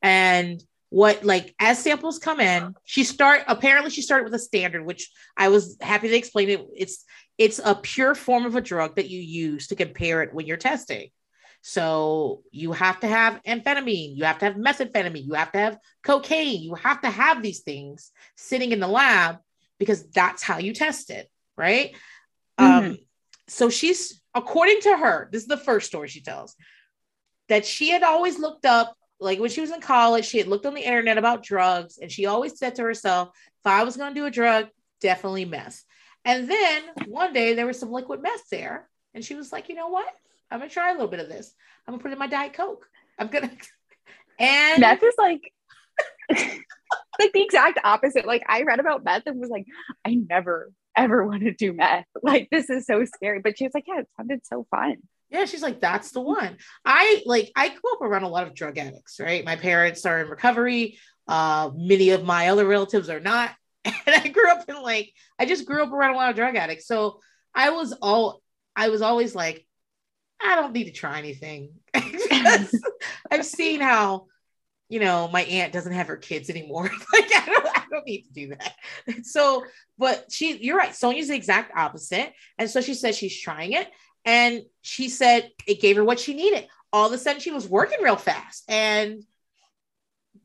And 0.04 0.64
what 0.90 1.26
like 1.26 1.56
as 1.60 1.80
samples 1.80 2.20
come 2.20 2.40
in, 2.40 2.76
she 2.86 3.04
start 3.04 3.42
apparently 3.48 3.90
she 3.90 4.04
started 4.04 4.26
with 4.26 4.36
a 4.36 4.40
standard, 4.40 4.86
which 4.86 5.10
I 5.36 5.50
was 5.50 5.78
happy 5.82 6.10
to 6.10 6.16
explain 6.16 6.50
it. 6.50 6.62
It's 6.76 7.04
it's 7.40 7.60
a 7.64 7.74
pure 7.74 8.14
form 8.14 8.46
of 8.46 8.56
a 8.56 8.62
drug 8.62 8.96
that 8.96 9.10
you 9.10 9.20
use 9.20 9.68
to 9.68 9.76
compare 9.76 10.22
it 10.22 10.34
when 10.34 10.46
you're 10.46 10.58
testing. 10.58 11.10
So 11.64 12.44
you 12.52 12.72
have 12.72 13.00
to 13.00 13.08
have 13.08 13.42
amphetamine, 13.44 14.16
you 14.16 14.26
have 14.26 14.38
to 14.40 14.46
have 14.46 14.56
methamphetamine, 14.56 15.26
you 15.26 15.34
have 15.34 15.52
to 15.54 15.58
have 15.58 15.78
cocaine, 16.04 16.62
you 16.62 16.76
have 16.76 17.02
to 17.02 17.10
have 17.10 17.42
these 17.42 17.62
things 17.62 18.12
sitting 18.36 18.72
in 18.72 18.80
the 18.80 18.88
lab 18.88 19.38
because 19.80 20.08
that's 20.10 20.44
how 20.44 20.60
you 20.60 20.74
test 20.74 21.10
it, 21.10 21.30
right? 21.58 21.96
Um, 22.58 22.98
so 23.48 23.70
she's 23.70 24.22
according 24.34 24.82
to 24.82 24.98
her, 24.98 25.30
this 25.32 25.42
is 25.42 25.48
the 25.48 25.58
first 25.58 25.88
story 25.88 26.08
she 26.08 26.22
tells 26.22 26.56
that 27.50 27.66
she 27.66 27.90
had 27.90 28.04
always 28.04 28.40
looked 28.40 28.66
up, 28.66 28.96
like 29.20 29.40
when 29.40 29.50
she 29.50 29.62
was 29.62 29.72
in 29.72 29.82
college, 29.82 30.26
she 30.26 30.38
had 30.38 30.48
looked 30.48 30.66
on 30.66 30.74
the 30.74 30.82
internet 30.82 31.18
about 31.18 31.44
drugs, 31.44 31.98
and 31.98 32.12
she 32.12 32.26
always 32.26 32.58
said 32.58 32.76
to 32.76 32.84
herself, 32.84 33.30
if 33.60 33.66
I 33.66 33.84
was 33.84 33.98
going 33.98 34.14
to 34.14 34.20
do 34.20 34.26
a 34.26 34.32
drug, 34.32 34.68
definitely 35.02 35.46
meth. 35.46 35.84
And 36.26 36.50
then 36.50 36.84
one 37.08 37.34
day 37.34 37.54
there 37.54 37.66
was 37.66 37.80
some 37.80 37.92
liquid 37.92 38.22
meth 38.22 38.50
there, 38.52 38.90
and 39.14 39.24
she 39.24 39.34
was 39.34 39.52
like, 39.52 39.70
you 39.70 39.76
know 39.76 39.88
what? 39.88 40.08
I'm 40.52 40.60
gonna 40.60 40.70
try 40.70 40.90
a 40.90 40.94
little 40.94 41.08
bit 41.08 41.20
of 41.20 41.30
this. 41.30 41.54
I'm 41.86 41.94
gonna 41.94 42.02
put 42.02 42.12
it 42.12 42.14
in 42.14 42.20
my 42.20 42.28
diet 42.28 42.54
coke. 42.54 42.86
I'm 43.18 43.28
gonna, 43.28 43.52
and 44.40 44.82
Meth 44.82 45.04
is 45.04 45.16
like 45.18 45.52
like 47.20 47.34
the 47.34 47.44
exact 47.44 47.80
opposite. 47.84 48.26
Like 48.26 48.44
I 48.48 48.64
read 48.64 48.80
about 48.80 49.04
meth 49.04 49.24
and 49.26 49.40
was 49.40 49.50
like, 49.50 49.66
I 50.06 50.16
never 50.16 50.72
ever 50.98 51.26
want 51.28 51.44
to 51.44 51.54
do 51.54 51.74
meth. 51.74 52.06
Like 52.22 52.50
this 52.52 52.70
is 52.70 52.86
so 52.86 53.06
scary. 53.06 53.40
But 53.40 53.58
she 53.58 53.66
was 53.66 53.74
like, 53.74 53.86
yeah, 53.88 54.00
it 54.00 54.10
sounded 54.18 54.46
so 54.46 54.68
fun. 54.70 54.98
Yeah, 55.30 55.46
she's 55.46 55.62
like, 55.62 55.82
that's 55.82 56.12
the 56.12 56.22
one. 56.22 56.58
I 56.86 57.22
like 57.26 57.52
I 57.56 57.70
grew 57.70 57.94
up 57.94 58.02
around 58.02 58.24
a 58.24 58.30
lot 58.30 58.48
of 58.48 58.56
drug 58.56 58.78
addicts, 58.78 59.20
right? 59.20 59.44
My 59.46 59.56
parents 59.56 60.06
are 60.06 60.22
in 60.22 60.30
recovery. 60.30 60.98
Uh, 61.28 61.72
many 61.76 62.12
of 62.12 62.24
my 62.24 62.50
other 62.50 62.66
relatives 62.66 63.10
are 63.10 63.20
not. 63.20 63.52
And 64.06 64.16
I 64.16 64.28
grew 64.28 64.50
up 64.50 64.66
in 64.68 64.82
like, 64.82 65.14
I 65.40 65.46
just 65.46 65.66
grew 65.66 65.82
up 65.82 65.94
around 65.94 66.14
a 66.14 66.18
lot 66.18 66.30
of 66.30 66.36
drug 66.36 66.58
addicts. 66.58 66.88
So 66.88 67.22
I 67.56 67.70
was 67.70 67.94
all 67.94 68.42
I 68.76 68.90
was 68.90 69.02
always 69.02 69.34
like, 69.34 69.66
I 70.42 70.56
don't 70.56 70.74
need 70.74 70.86
to 70.86 70.92
try 70.92 71.18
anything. 71.18 71.72
I've 71.94 73.46
seen 73.46 73.82
how, 73.82 74.28
you 74.90 75.00
know, 75.00 75.28
my 75.28 75.44
aunt 75.44 75.74
doesn't 75.74 75.94
have 75.94 76.08
her 76.08 76.18
kids 76.18 76.50
anymore. 76.50 76.84
like 77.14 77.32
I 77.36 77.44
don't, 77.46 77.68
I 77.68 77.84
don't 77.92 78.06
need 78.06 78.24
to 78.24 78.34
do 78.34 78.48
that. 78.50 78.74
So, 79.24 79.66
but 79.98 80.32
she, 80.32 80.58
you're 80.58 80.78
right. 80.78 80.92
Sonja's 80.92 81.28
the 81.30 81.36
exact 81.36 81.72
opposite. 81.76 82.34
And 82.58 82.70
so 82.70 82.82
she 82.82 82.94
says 82.94 83.18
she's 83.18 83.40
trying 83.40 83.74
it. 83.74 83.88
And 84.26 84.64
she 84.82 85.10
said 85.10 85.50
it 85.66 85.82
gave 85.82 85.96
her 85.98 86.04
what 86.04 86.20
she 86.20 86.34
needed. 86.34 86.68
All 86.94 87.08
of 87.08 87.14
a 87.14 87.18
sudden, 87.18 87.42
she 87.42 87.52
was 87.52 87.68
working 87.68 88.02
real 88.02 88.16
fast. 88.16 88.64
And 88.70 89.24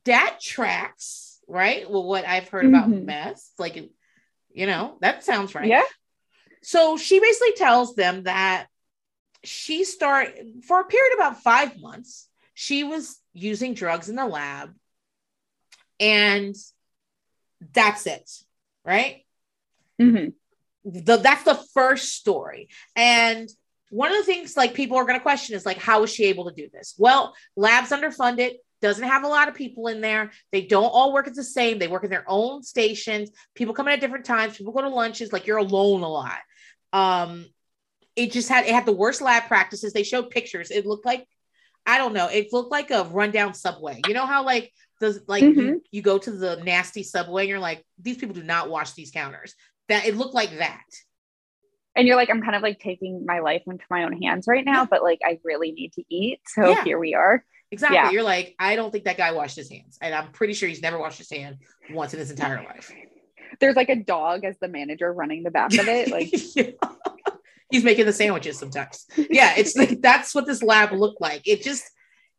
that 0.05 0.39
tracks, 0.41 1.41
right? 1.49 1.89
Well, 1.89 2.05
what 2.05 2.27
I've 2.27 2.49
heard 2.49 2.67
about 2.67 2.89
Mhm. 2.89 3.05
meth, 3.05 3.43
like, 3.59 3.77
you 4.53 4.67
know, 4.67 4.99
that 5.01 5.25
sounds 5.25 5.55
right. 5.55 5.67
Yeah. 5.67 5.83
So 6.63 6.97
she 6.97 7.21
basically 7.21 7.55
tells 7.55 7.95
them 7.95 8.25
that 8.25 8.67
she 9.45 9.85
start 9.85 10.29
for 10.67 10.81
a 10.81 10.85
period 10.85 11.13
of 11.15 11.19
about 11.19 11.43
five 11.43 11.79
months, 11.79 12.29
she 12.55 12.85
was 12.85 13.19
using 13.33 13.75
drugs 13.75 14.09
in 14.09 14.17
the 14.17 14.27
lab. 14.27 14.75
And 16.01 16.55
that's 17.73 18.07
it, 18.07 18.31
right? 18.85 19.25
Mhm. 20.01 20.35
the 20.85 21.17
that's 21.19 21.45
the 21.45 21.55
first 21.75 22.15
story 22.15 22.69
and 22.97 23.49
one 23.91 24.11
of 24.11 24.17
the 24.17 24.25
things 24.25 24.57
like 24.57 24.75
people 24.75 24.97
are 24.97 25.05
going 25.05 25.19
to 25.19 25.23
question 25.23 25.55
is 25.55 25.65
like 25.65 25.79
how 25.79 26.01
was 26.01 26.13
she 26.13 26.25
able 26.25 26.49
to 26.51 26.57
do 26.57 26.69
this 26.73 26.97
well 26.99 27.35
labs 27.55 27.91
underfunded 27.91 28.55
doesn't 28.83 29.09
have 29.09 29.25
a 29.25 29.29
lot 29.29 29.49
of 29.49 29.55
people 29.55 29.87
in 29.87 30.01
there. 30.01 30.33
They 30.51 30.63
don't 30.63 30.91
all 30.91 31.13
work 31.15 31.29
at 31.29 31.35
the 31.35 31.45
same. 31.45 31.79
They 31.79 31.89
work 31.89 32.05
in 32.05 32.11
their 32.11 32.25
own 32.27 32.63
stations. 32.65 33.31
People 33.55 33.75
come 33.75 33.87
in 33.87 33.95
at 33.95 34.01
different 34.01 34.27
times. 34.27 34.59
People 34.59 34.73
go 34.73 34.83
to 34.83 34.89
lunches. 34.89 35.33
Like 35.33 35.47
you're 35.47 35.59
alone 35.59 36.03
a 36.03 36.09
lot. 36.09 36.41
Um, 36.93 37.47
it 38.17 38.33
just 38.33 38.49
had 38.51 38.67
it 38.67 38.75
had 38.75 38.85
the 38.85 38.93
worst 38.93 39.23
lab 39.23 39.45
practices. 39.45 39.93
They 39.93 40.03
showed 40.03 40.31
pictures. 40.31 40.71
It 40.71 40.85
looked 40.85 41.07
like 41.07 41.27
I 41.87 41.99
don't 41.99 42.13
know. 42.13 42.29
It 42.29 42.53
looked 42.53 42.71
like 42.71 42.91
a 42.91 43.05
rundown 43.05 43.55
subway. 43.55 44.01
You 44.07 44.15
know 44.15 44.27
how 44.27 44.45
like 44.45 44.73
the 45.01 45.23
like 45.27 45.43
mm-hmm. 45.43 45.61
you, 45.61 45.83
you 45.91 46.03
go 46.03 46.19
to 46.19 46.31
the 46.31 46.57
nasty 46.57 47.03
subway 47.03 47.43
and 47.43 47.51
you're 47.51 47.59
like, 47.59 47.85
these 48.01 48.17
people 48.17 48.35
do 48.35 48.43
not 48.43 48.71
wash 48.71 48.93
these 48.93 49.11
counters. 49.11 49.55
That 49.89 50.07
it 50.07 50.17
looked 50.17 50.35
like 50.35 50.59
that. 50.59 50.85
And 51.95 52.07
you're 52.07 52.17
like, 52.17 52.31
I'm 52.31 52.41
kind 52.41 52.57
of 52.57 52.63
like 52.63 52.79
taking 52.79 53.27
my 53.27 53.41
life 53.41 53.63
into 53.67 53.85
my 53.91 54.05
own 54.05 54.21
hands 54.23 54.47
right 54.47 54.65
now, 54.65 54.83
yeah. 54.83 54.87
but 54.89 55.03
like 55.03 55.21
I 55.25 55.39
really 55.45 55.73
need 55.73 55.93
to 55.95 56.05
eat. 56.09 56.41
So 56.47 56.71
yeah. 56.71 56.85
here 56.85 56.99
we 56.99 57.15
are. 57.15 57.45
Exactly. 57.71 57.97
Yeah. 57.97 58.11
You're 58.11 58.23
like, 58.23 58.55
I 58.59 58.77
don't 58.77 58.91
think 58.91 59.05
that 59.05 59.17
guy 59.17 59.33
washed 59.33 59.57
his 59.57 59.71
hands. 59.71 59.99
And 60.01 60.15
I'm 60.15 60.31
pretty 60.33 60.53
sure 60.55 60.69
he's 60.69 60.83
never 60.83 60.99
washed 60.99 61.19
his 61.19 61.31
hand 61.31 61.57
once 61.91 62.15
in 62.15 62.21
his 62.21 62.31
entire 62.31 62.63
life. 62.63 62.93
There's 63.61 63.77
like 63.77 63.89
a 63.89 63.97
dog 63.97 64.45
as 64.45 64.57
the 64.61 64.69
manager 64.69 65.13
running 65.13 65.43
the 65.43 65.51
back 65.51 65.73
of 65.75 65.89
it. 65.89 66.11
Like. 66.11 66.33
he's 67.73 67.83
making 67.83 68.07
the 68.07 68.13
sandwiches 68.13 68.59
sometimes. 68.59 69.07
Yeah, 69.17 69.55
it's 69.57 69.75
like 69.77 70.01
that's 70.01 70.35
what 70.35 70.47
this 70.47 70.63
lab 70.63 70.93
looked 70.93 71.21
like. 71.21 71.49
It 71.49 71.63
just 71.63 71.85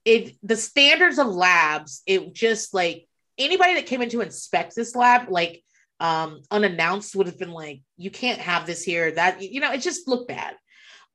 it 0.05 0.37
the 0.43 0.55
standards 0.55 1.17
of 1.17 1.27
labs, 1.27 2.03
it 2.05 2.33
just 2.33 2.73
like 2.73 3.07
anybody 3.37 3.73
that 3.75 3.87
came 3.87 4.01
in 4.01 4.09
to 4.09 4.21
inspect 4.21 4.75
this 4.75 4.95
lab, 4.95 5.29
like 5.29 5.63
um 5.99 6.41
unannounced 6.51 7.15
would 7.15 7.27
have 7.27 7.39
been 7.39 7.51
like, 7.51 7.81
you 7.97 8.11
can't 8.11 8.39
have 8.39 8.65
this 8.65 8.83
here. 8.83 9.11
That 9.11 9.41
you 9.41 9.59
know, 9.59 9.71
it 9.71 9.81
just 9.81 10.07
looked 10.07 10.27
bad. 10.27 10.55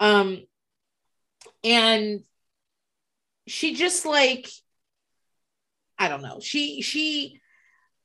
Um 0.00 0.42
and 1.62 2.20
she 3.46 3.74
just 3.74 4.04
like 4.04 4.48
I 5.96 6.08
don't 6.08 6.22
know. 6.22 6.40
She 6.40 6.82
she 6.82 7.40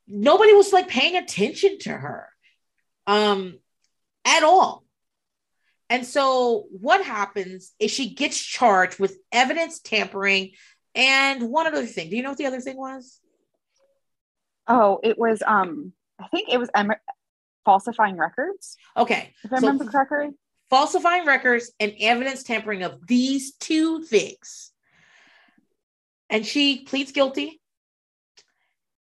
nobody 0.08 0.54
was 0.54 0.72
like 0.72 0.88
paying 0.88 1.16
attention 1.16 1.80
to 1.80 1.92
her 1.92 2.30
um 3.08 3.58
at 4.26 4.44
all. 4.44 4.83
And 5.94 6.08
so 6.08 6.66
what 6.72 7.06
happens 7.06 7.72
is 7.78 7.92
she 7.92 8.16
gets 8.16 8.44
charged 8.44 8.98
with 8.98 9.16
evidence 9.32 9.80
tampering 9.80 10.54
and 10.96 11.52
one 11.52 11.68
other 11.68 11.86
thing. 11.86 12.10
Do 12.10 12.16
you 12.16 12.24
know 12.24 12.30
what 12.30 12.40
the 12.40 12.48
other 12.48 12.62
thing 12.62 12.78
was? 12.78 13.20
Oh, 14.68 15.00
it 15.04 15.20
was 15.20 15.44
um 15.46 15.94
I 16.20 16.30
think 16.30 16.50
it 16.50 16.58
was 16.58 16.72
em- 16.74 16.94
falsifying 17.64 18.18
records. 18.18 18.76
Okay. 18.98 19.36
If 19.44 19.54
I 19.54 19.60
so 19.60 19.68
remember 19.68 19.92
correctly. 19.92 20.32
Falsifying 20.72 21.28
records 21.28 21.72
and 21.80 21.94
evidence 22.00 22.42
tampering 22.42 22.82
of 22.82 23.06
these 23.06 23.54
two 23.58 24.02
things. 24.02 24.72
And 26.28 26.44
she 26.44 26.86
pleads 26.86 27.12
guilty. 27.12 27.62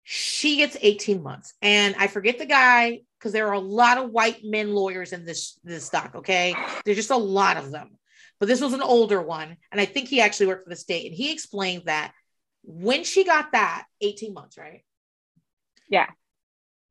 She 0.03 0.57
gets 0.57 0.77
18 0.79 1.23
months. 1.23 1.55
And 1.63 1.95
I 1.97 2.05
forget 2.05 2.37
the 2.37 2.45
guy 2.45 2.99
because 3.25 3.33
there 3.33 3.47
are 3.47 3.53
a 3.53 3.59
lot 3.59 3.97
of 3.97 4.11
white 4.11 4.43
men 4.43 4.75
lawyers 4.75 5.11
in 5.11 5.25
this 5.25 5.59
this 5.63 5.85
stock, 5.85 6.13
okay? 6.13 6.55
There's 6.85 6.95
just 6.95 7.09
a 7.09 7.17
lot 7.17 7.57
of 7.57 7.71
them. 7.71 7.97
But 8.39 8.47
this 8.47 8.61
was 8.61 8.73
an 8.73 8.83
older 8.83 9.19
one 9.19 9.57
and 9.71 9.81
I 9.81 9.85
think 9.85 10.07
he 10.07 10.21
actually 10.21 10.45
worked 10.45 10.63
for 10.63 10.69
the 10.69 10.75
state 10.75 11.07
and 11.07 11.15
he 11.15 11.31
explained 11.31 11.85
that 11.85 12.13
when 12.61 13.03
she 13.03 13.23
got 13.23 13.53
that 13.53 13.85
18 13.99 14.35
months, 14.35 14.59
right? 14.59 14.85
Yeah. 15.89 16.05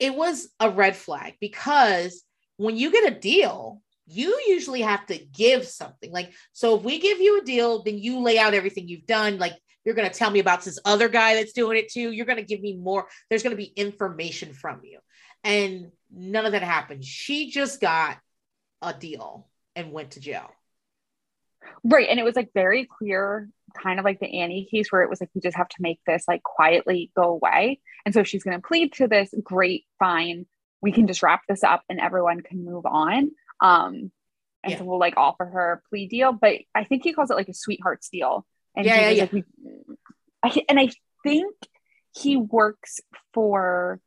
It 0.01 0.17
was 0.17 0.49
a 0.59 0.71
red 0.71 0.97
flag 0.97 1.35
because 1.41 2.25
when 2.57 2.77
you 2.77 2.91
get 2.91 3.13
a 3.13 3.21
deal, 3.21 3.81
you 4.07 4.37
usually 4.49 4.81
have 4.81 5.07
to 5.07 5.17
give 5.17 5.69
something. 5.69 6.11
Like, 6.11 6.33
so 6.53 6.77
if 6.77 6.83
we 6.83 6.99
give 6.99 7.21
you 7.21 7.39
a 7.41 7.45
deal, 7.45 7.85
then 7.85 7.99
you 7.99 8.19
lay 8.19 8.41
out 8.41 8.55
everything 8.55 8.89
you've 8.89 9.07
done. 9.07 9.39
Like, 9.39 9.55
you're 9.85 9.95
going 9.95 10.11
to 10.11 10.19
tell 10.19 10.31
me 10.31 10.41
about 10.41 10.65
this 10.65 10.81
other 10.85 11.09
guy 11.09 11.35
that's 11.35 11.53
doing 11.53 11.79
it 11.79 11.93
too. 11.93 12.11
You're 12.11 12.27
going 12.27 12.39
to 12.39 12.45
give 12.45 12.61
me 12.61 12.77
more. 12.77 13.07
There's 13.31 13.45
going 13.45 13.57
to 13.57 13.63
be 13.63 13.73
information 13.77 14.53
from 14.53 14.81
you. 14.83 14.99
And 15.45 15.93
none 16.11 16.47
of 16.47 16.53
that 16.53 16.63
happened. 16.63 17.05
She 17.05 17.51
just 17.51 17.81
got 17.81 18.19
a 18.83 18.93
deal 18.93 19.47
and 19.77 19.93
went 19.93 20.13
to 20.13 20.21
jail. 20.21 20.51
Right. 21.83 22.09
And 22.09 22.19
it 22.19 22.25
was 22.25 22.37
like 22.37 22.51
very 22.55 22.87
clear, 22.87 23.49
kind 23.83 23.99
of 23.99 24.05
like 24.05 24.21
the 24.21 24.41
Annie 24.41 24.69
case, 24.71 24.91
where 24.91 25.03
it 25.03 25.11
was 25.11 25.21
like, 25.21 25.31
you 25.35 25.41
just 25.41 25.57
have 25.57 25.69
to 25.69 25.77
make 25.81 26.01
this 26.07 26.25
like 26.27 26.43
quietly 26.43 27.11
go 27.17 27.25
away. 27.25 27.81
And 28.05 28.15
so 28.15 28.23
she's 28.23 28.43
going 28.43 28.57
to 28.57 28.67
plead 28.67 28.93
to 28.95 29.09
this. 29.09 29.35
Great, 29.43 29.85
fine. 29.99 30.47
We 30.81 30.93
can 30.93 31.07
just 31.07 31.23
wrap 31.23 31.43
this 31.49 31.63
up 31.63 31.83
and 31.89 32.01
everyone 32.01 32.41
can 32.41 32.65
move 32.65 32.87
on. 32.87 33.31
Um, 33.61 34.11
and 34.63 34.73
yeah. 34.73 34.79
so 34.79 34.85
we'll 34.85 34.99
like 34.99 35.17
offer 35.17 35.45
her 35.45 35.73
a 35.73 35.89
plea 35.89 36.07
deal. 36.07 36.33
But 36.33 36.57
I 36.75 36.85
think 36.85 37.03
he 37.03 37.13
calls 37.13 37.31
it 37.31 37.37
like 37.37 37.49
a 37.49 37.55
sweetheart's 37.55 38.09
deal. 38.09 38.47
And 38.77 38.87
yeah, 38.87 39.09
yeah, 39.09 39.11
yeah. 39.11 39.29
Like, 39.33 39.45
I, 40.43 40.65
and 40.69 40.81
I 40.81 40.89
think 41.23 41.55
he 42.15 42.37
works 42.37 43.01
for 43.33 44.01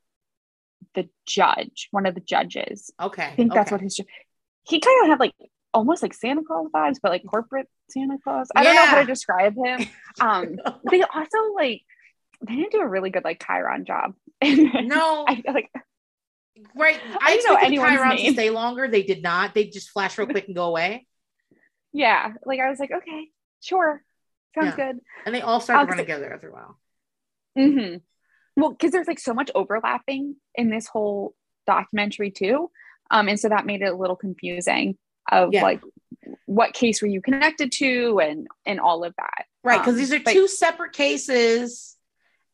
the 0.97 1.07
judge, 1.27 1.87
one 1.91 2.07
of 2.07 2.15
the 2.15 2.21
judges. 2.21 2.91
Okay. 2.99 3.23
I 3.23 3.35
think 3.35 3.51
okay. 3.51 3.59
that's 3.59 3.71
what 3.71 3.81
his 3.81 4.01
he 4.63 4.79
kind 4.79 5.03
of 5.03 5.09
had 5.09 5.19
like 5.19 5.33
almost 5.73 6.01
like 6.01 6.13
Santa 6.13 6.41
Claus 6.45 6.67
vibes, 6.73 6.97
but 7.01 7.11
like 7.11 7.23
corporate 7.29 7.67
Santa 7.89 8.17
Claus. 8.21 8.49
I 8.55 8.63
yeah. 8.63 8.73
don't 8.73 8.75
know 8.75 8.85
how 8.85 9.01
to 9.01 9.05
describe 9.05 9.55
him. 9.55 9.87
Um 10.19 10.57
they 10.89 11.03
also 11.03 11.37
like 11.55 11.83
they 12.41 12.55
didn't 12.55 12.71
do 12.71 12.81
a 12.81 12.87
really 12.87 13.11
good 13.11 13.23
like 13.23 13.39
Chyron 13.39 13.85
job. 13.85 14.15
no, 14.43 15.25
I 15.27 15.35
feel 15.35 15.53
like 15.53 15.69
right. 16.75 16.99
I, 17.21 17.31
I 17.31 17.35
expected 17.35 17.79
Chyron 17.79 18.15
name. 18.15 18.25
to 18.25 18.33
stay 18.33 18.49
longer. 18.49 18.87
They 18.87 19.03
did 19.03 19.21
not. 19.21 19.53
They 19.53 19.65
just 19.65 19.91
flash 19.91 20.17
real 20.17 20.27
quick 20.27 20.47
and 20.47 20.55
go 20.55 20.65
away. 20.65 21.05
Yeah, 21.93 22.33
like 22.45 22.59
I 22.59 22.69
was 22.69 22.79
like, 22.79 22.91
okay, 22.91 23.27
sure, 23.61 24.03
sounds 24.55 24.75
yeah. 24.75 24.87
good. 24.87 24.99
And 25.27 25.35
they 25.35 25.41
all 25.41 25.59
started 25.59 25.87
running 25.87 26.05
together 26.05 26.33
after 26.33 26.49
a 26.49 26.53
while. 26.53 26.79
Mm-hmm. 27.57 27.97
Well, 28.57 28.71
because 28.71 28.91
there's 28.91 29.07
like 29.07 29.19
so 29.19 29.35
much 29.35 29.51
overlapping 29.53 30.35
in 30.55 30.69
this 30.69 30.87
whole 30.87 31.35
documentary 31.67 32.31
too. 32.31 32.71
Um, 33.11 33.29
and 33.29 33.39
so 33.39 33.49
that 33.49 33.67
made 33.67 33.83
it 33.83 33.93
a 33.93 33.95
little 33.95 34.15
confusing 34.15 34.97
of 35.31 35.53
yeah. 35.53 35.61
like 35.61 35.81
what 36.45 36.73
case 36.73 37.01
were 37.01 37.07
you 37.07 37.21
connected 37.21 37.71
to 37.73 38.19
and 38.19 38.47
and 38.65 38.79
all 38.79 39.03
of 39.03 39.13
that. 39.17 39.45
Right, 39.63 39.79
because 39.79 39.93
um, 39.93 39.99
these 39.99 40.11
are 40.11 40.19
but- 40.19 40.33
two 40.33 40.47
separate 40.47 40.93
cases 40.93 41.95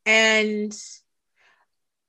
and 0.04 0.76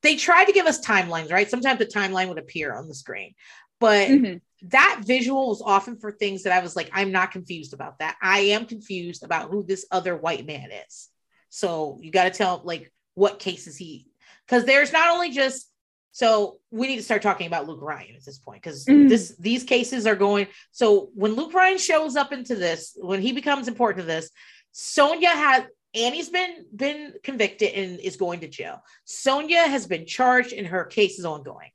they 0.01 0.17
tried 0.17 0.45
to 0.45 0.51
give 0.51 0.67
us 0.67 0.85
timelines, 0.85 1.31
right? 1.31 1.49
Sometimes 1.49 1.79
the 1.79 1.85
timeline 1.85 2.27
would 2.27 2.37
appear 2.37 2.75
on 2.75 2.87
the 2.87 2.93
screen, 2.93 3.33
but 3.79 4.09
mm-hmm. 4.09 4.37
that 4.69 5.01
visual 5.03 5.47
was 5.49 5.63
often 5.65 5.97
for 5.97 6.11
things 6.11 6.43
that 6.43 6.53
I 6.53 6.61
was 6.61 6.75
like, 6.75 6.91
I'm 6.93 7.11
not 7.11 7.31
confused 7.31 7.73
about 7.73 7.99
that. 7.99 8.17
I 8.21 8.39
am 8.39 8.65
confused 8.65 9.23
about 9.23 9.49
who 9.49 9.63
this 9.63 9.85
other 9.89 10.15
white 10.15 10.45
man 10.45 10.69
is. 10.71 11.09
So 11.49 11.97
you 12.01 12.11
got 12.11 12.25
to 12.25 12.31
tell 12.31 12.61
like 12.65 12.91
what 13.15 13.39
cases 13.39 13.75
he, 13.75 14.07
because 14.45 14.65
there's 14.65 14.93
not 14.93 15.09
only 15.09 15.31
just 15.31 15.69
so 16.15 16.59
we 16.71 16.87
need 16.87 16.95
to 16.95 17.03
start 17.03 17.21
talking 17.21 17.45
about 17.45 17.67
Luke 17.67 17.81
Ryan 17.81 18.15
at 18.15 18.23
this 18.23 18.37
point 18.37 18.63
because 18.63 18.85
mm. 18.85 19.09
this 19.09 19.35
these 19.37 19.65
cases 19.65 20.07
are 20.07 20.15
going. 20.15 20.47
So 20.71 21.09
when 21.13 21.35
Luke 21.35 21.53
Ryan 21.53 21.77
shows 21.77 22.15
up 22.15 22.31
into 22.31 22.55
this, 22.55 22.95
when 22.97 23.21
he 23.21 23.33
becomes 23.33 23.67
important 23.67 24.03
to 24.03 24.07
this, 24.07 24.29
Sonja 24.73 25.25
had 25.25 25.67
Annie's 25.93 26.29
been 26.29 26.65
been 26.73 27.15
convicted 27.21 27.73
and 27.73 27.99
is 27.99 28.15
going 28.15 28.39
to 28.39 28.47
jail. 28.47 28.81
Sonja 29.05 29.65
has 29.65 29.87
been 29.87 30.05
charged 30.05 30.53
and 30.53 30.65
her 30.67 30.85
case 30.85 31.19
is 31.19 31.25
ongoing. 31.25 31.71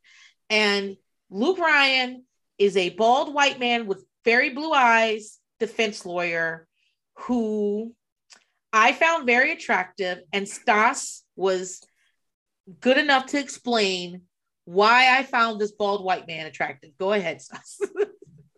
And 0.49 0.97
Luke 1.29 1.59
Ryan 1.59 2.25
is 2.57 2.79
a 2.79 2.89
bald 2.89 3.35
white 3.35 3.61
man 3.61 3.87
with 3.87 4.05
very 4.25 4.51
blue 4.51 4.73
eyes, 4.73 5.39
defense 5.59 6.07
lawyer 6.07 6.67
who 7.15 7.95
I 8.73 8.93
found 8.93 9.27
very 9.27 9.53
attractive 9.53 10.21
and 10.33 10.49
Stas 10.49 11.25
was 11.41 11.81
good 12.81 12.99
enough 12.99 13.27
to 13.27 13.39
explain 13.39 14.23
why 14.65 15.19
I 15.19 15.25
found 15.25 15.61
this 15.61 15.73
bald 15.73 16.05
white 16.05 16.29
man 16.29 16.47
attractive. 16.47 16.91
Go 16.99 17.13
ahead, 17.13 17.43
Stas. 17.43 17.81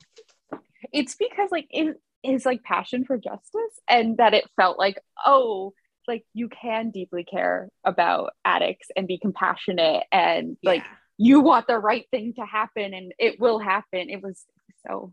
it's 0.92 1.14
because 1.14 1.50
like 1.50 1.68
in 1.70 1.94
his 2.22 2.44
like 2.44 2.62
passion 2.62 3.04
for 3.04 3.16
justice 3.16 3.80
and 3.88 4.18
that 4.18 4.34
it 4.34 4.44
felt 4.56 4.78
like, 4.78 4.98
oh, 5.24 5.72
like 6.06 6.24
you 6.34 6.48
can 6.48 6.90
deeply 6.90 7.24
care 7.24 7.68
about 7.84 8.32
addicts 8.44 8.88
and 8.96 9.06
be 9.06 9.18
compassionate 9.18 10.02
and 10.10 10.56
yeah. 10.60 10.70
like 10.70 10.84
you 11.16 11.40
want 11.40 11.66
the 11.68 11.78
right 11.78 12.06
thing 12.10 12.34
to 12.34 12.44
happen 12.44 12.92
and 12.92 13.14
it 13.18 13.40
will 13.40 13.58
happen. 13.58 14.10
It 14.10 14.22
was 14.22 14.44
so 14.86 15.12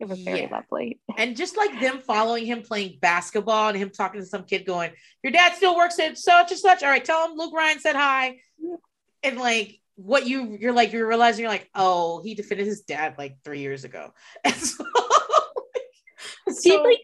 it 0.00 0.08
was 0.08 0.20
very 0.20 0.42
yeah. 0.42 0.48
lovely. 0.50 1.00
And 1.16 1.36
just 1.36 1.56
like 1.56 1.80
them 1.80 2.00
following 2.00 2.46
him 2.46 2.62
playing 2.62 2.98
basketball 3.00 3.68
and 3.68 3.78
him 3.78 3.90
talking 3.90 4.20
to 4.20 4.26
some 4.26 4.44
kid 4.44 4.66
going, 4.66 4.90
Your 5.22 5.32
dad 5.32 5.54
still 5.54 5.76
works 5.76 5.98
at 5.98 6.18
such 6.18 6.50
and 6.50 6.60
such. 6.60 6.82
All 6.82 6.88
right, 6.88 7.04
tell 7.04 7.28
him 7.28 7.36
Luke 7.36 7.54
Ryan 7.54 7.78
said 7.78 7.96
hi. 7.96 8.38
And 9.22 9.38
like 9.38 9.80
what 9.96 10.26
you 10.26 10.56
you're 10.60 10.72
like 10.72 10.92
you're 10.92 11.06
realizing 11.06 11.42
you're 11.42 11.52
like 11.52 11.70
oh 11.74 12.20
he 12.22 12.34
defended 12.34 12.66
his 12.66 12.80
dad 12.80 13.14
like 13.16 13.36
three 13.44 13.60
years 13.60 13.84
ago 13.84 14.12
so, 14.56 14.84
see 16.50 16.70
so, 16.70 16.82
like 16.82 16.98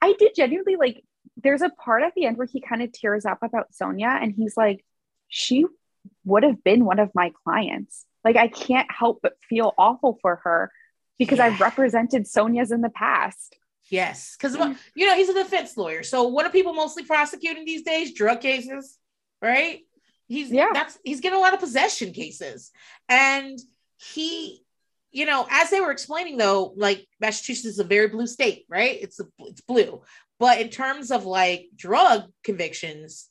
i 0.00 0.12
did 0.18 0.32
genuinely 0.34 0.76
like 0.76 1.02
there's 1.36 1.62
a 1.62 1.70
part 1.70 2.02
at 2.02 2.12
the 2.14 2.24
end 2.24 2.36
where 2.36 2.46
he 2.46 2.60
kind 2.60 2.82
of 2.82 2.92
tears 2.92 3.24
up 3.24 3.38
about 3.42 3.72
Sonja 3.72 4.22
and 4.22 4.32
he's 4.32 4.56
like 4.56 4.84
she 5.28 5.66
would 6.24 6.44
have 6.44 6.62
been 6.62 6.84
one 6.84 7.00
of 7.00 7.10
my 7.14 7.32
clients 7.42 8.06
like 8.24 8.36
i 8.36 8.46
can't 8.46 8.90
help 8.90 9.18
but 9.20 9.36
feel 9.48 9.74
awful 9.76 10.18
for 10.22 10.36
her 10.44 10.70
because 11.18 11.38
yeah. 11.38 11.46
i've 11.46 11.60
represented 11.60 12.24
sonja's 12.24 12.70
in 12.70 12.80
the 12.80 12.90
past 12.90 13.56
Yes, 13.90 14.34
because 14.36 14.56
mm-hmm. 14.56 14.72
you 14.94 15.06
know 15.06 15.14
he's 15.14 15.28
a 15.28 15.34
defense 15.34 15.76
lawyer. 15.76 16.02
So 16.02 16.24
what 16.24 16.46
are 16.46 16.50
people 16.50 16.72
mostly 16.72 17.04
prosecuting 17.04 17.64
these 17.64 17.82
days? 17.82 18.14
Drug 18.14 18.40
cases, 18.40 18.98
right? 19.42 19.80
He's 20.26 20.50
yeah. 20.50 20.70
That's 20.72 20.98
he's 21.04 21.20
getting 21.20 21.38
a 21.38 21.40
lot 21.40 21.54
of 21.54 21.60
possession 21.60 22.12
cases, 22.12 22.70
and 23.08 23.58
he, 23.98 24.62
you 25.12 25.26
know, 25.26 25.46
as 25.50 25.70
they 25.70 25.80
were 25.80 25.90
explaining 25.90 26.38
though, 26.38 26.72
like 26.76 27.06
Massachusetts 27.20 27.74
is 27.74 27.78
a 27.78 27.84
very 27.84 28.08
blue 28.08 28.26
state, 28.26 28.64
right? 28.68 28.98
It's 29.00 29.20
a, 29.20 29.24
it's 29.40 29.60
blue, 29.60 30.02
but 30.38 30.60
in 30.60 30.70
terms 30.70 31.10
of 31.10 31.26
like 31.26 31.66
drug 31.76 32.24
convictions, 32.42 33.28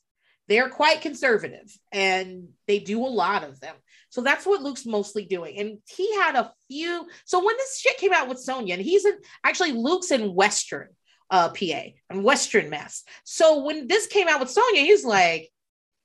they're 0.48 0.70
quite 0.70 1.02
conservative, 1.02 1.76
and 1.92 2.50
they 2.68 2.78
do 2.78 3.00
a 3.04 3.08
lot 3.08 3.44
of 3.44 3.60
them. 3.60 3.76
So 4.14 4.22
that's 4.22 4.46
what 4.46 4.62
Luke's 4.62 4.86
mostly 4.86 5.26
doing. 5.26 5.58
And 5.58 5.80
he 5.90 6.14
had 6.14 6.36
a 6.36 6.54
few. 6.70 7.08
So 7.26 7.44
when 7.44 7.58
this 7.58 7.80
shit 7.80 7.98
came 7.98 8.14
out 8.14 8.30
with 8.30 8.46
Sonja, 8.46 8.74
and 8.74 8.82
he's 8.82 9.06
in 9.06 9.18
actually 9.44 9.72
Luke's 9.72 10.12
in 10.12 10.36
Western 10.36 10.90
uh, 11.32 11.50
PA 11.50 11.82
and 12.12 12.24
Western 12.24 12.70
Mass. 12.70 13.06
So 13.24 13.64
when 13.64 13.88
this 13.88 14.06
came 14.06 14.28
out 14.28 14.40
with 14.40 14.56
Sonja, 14.56 14.76
he's 14.76 15.04
like, 15.04 15.50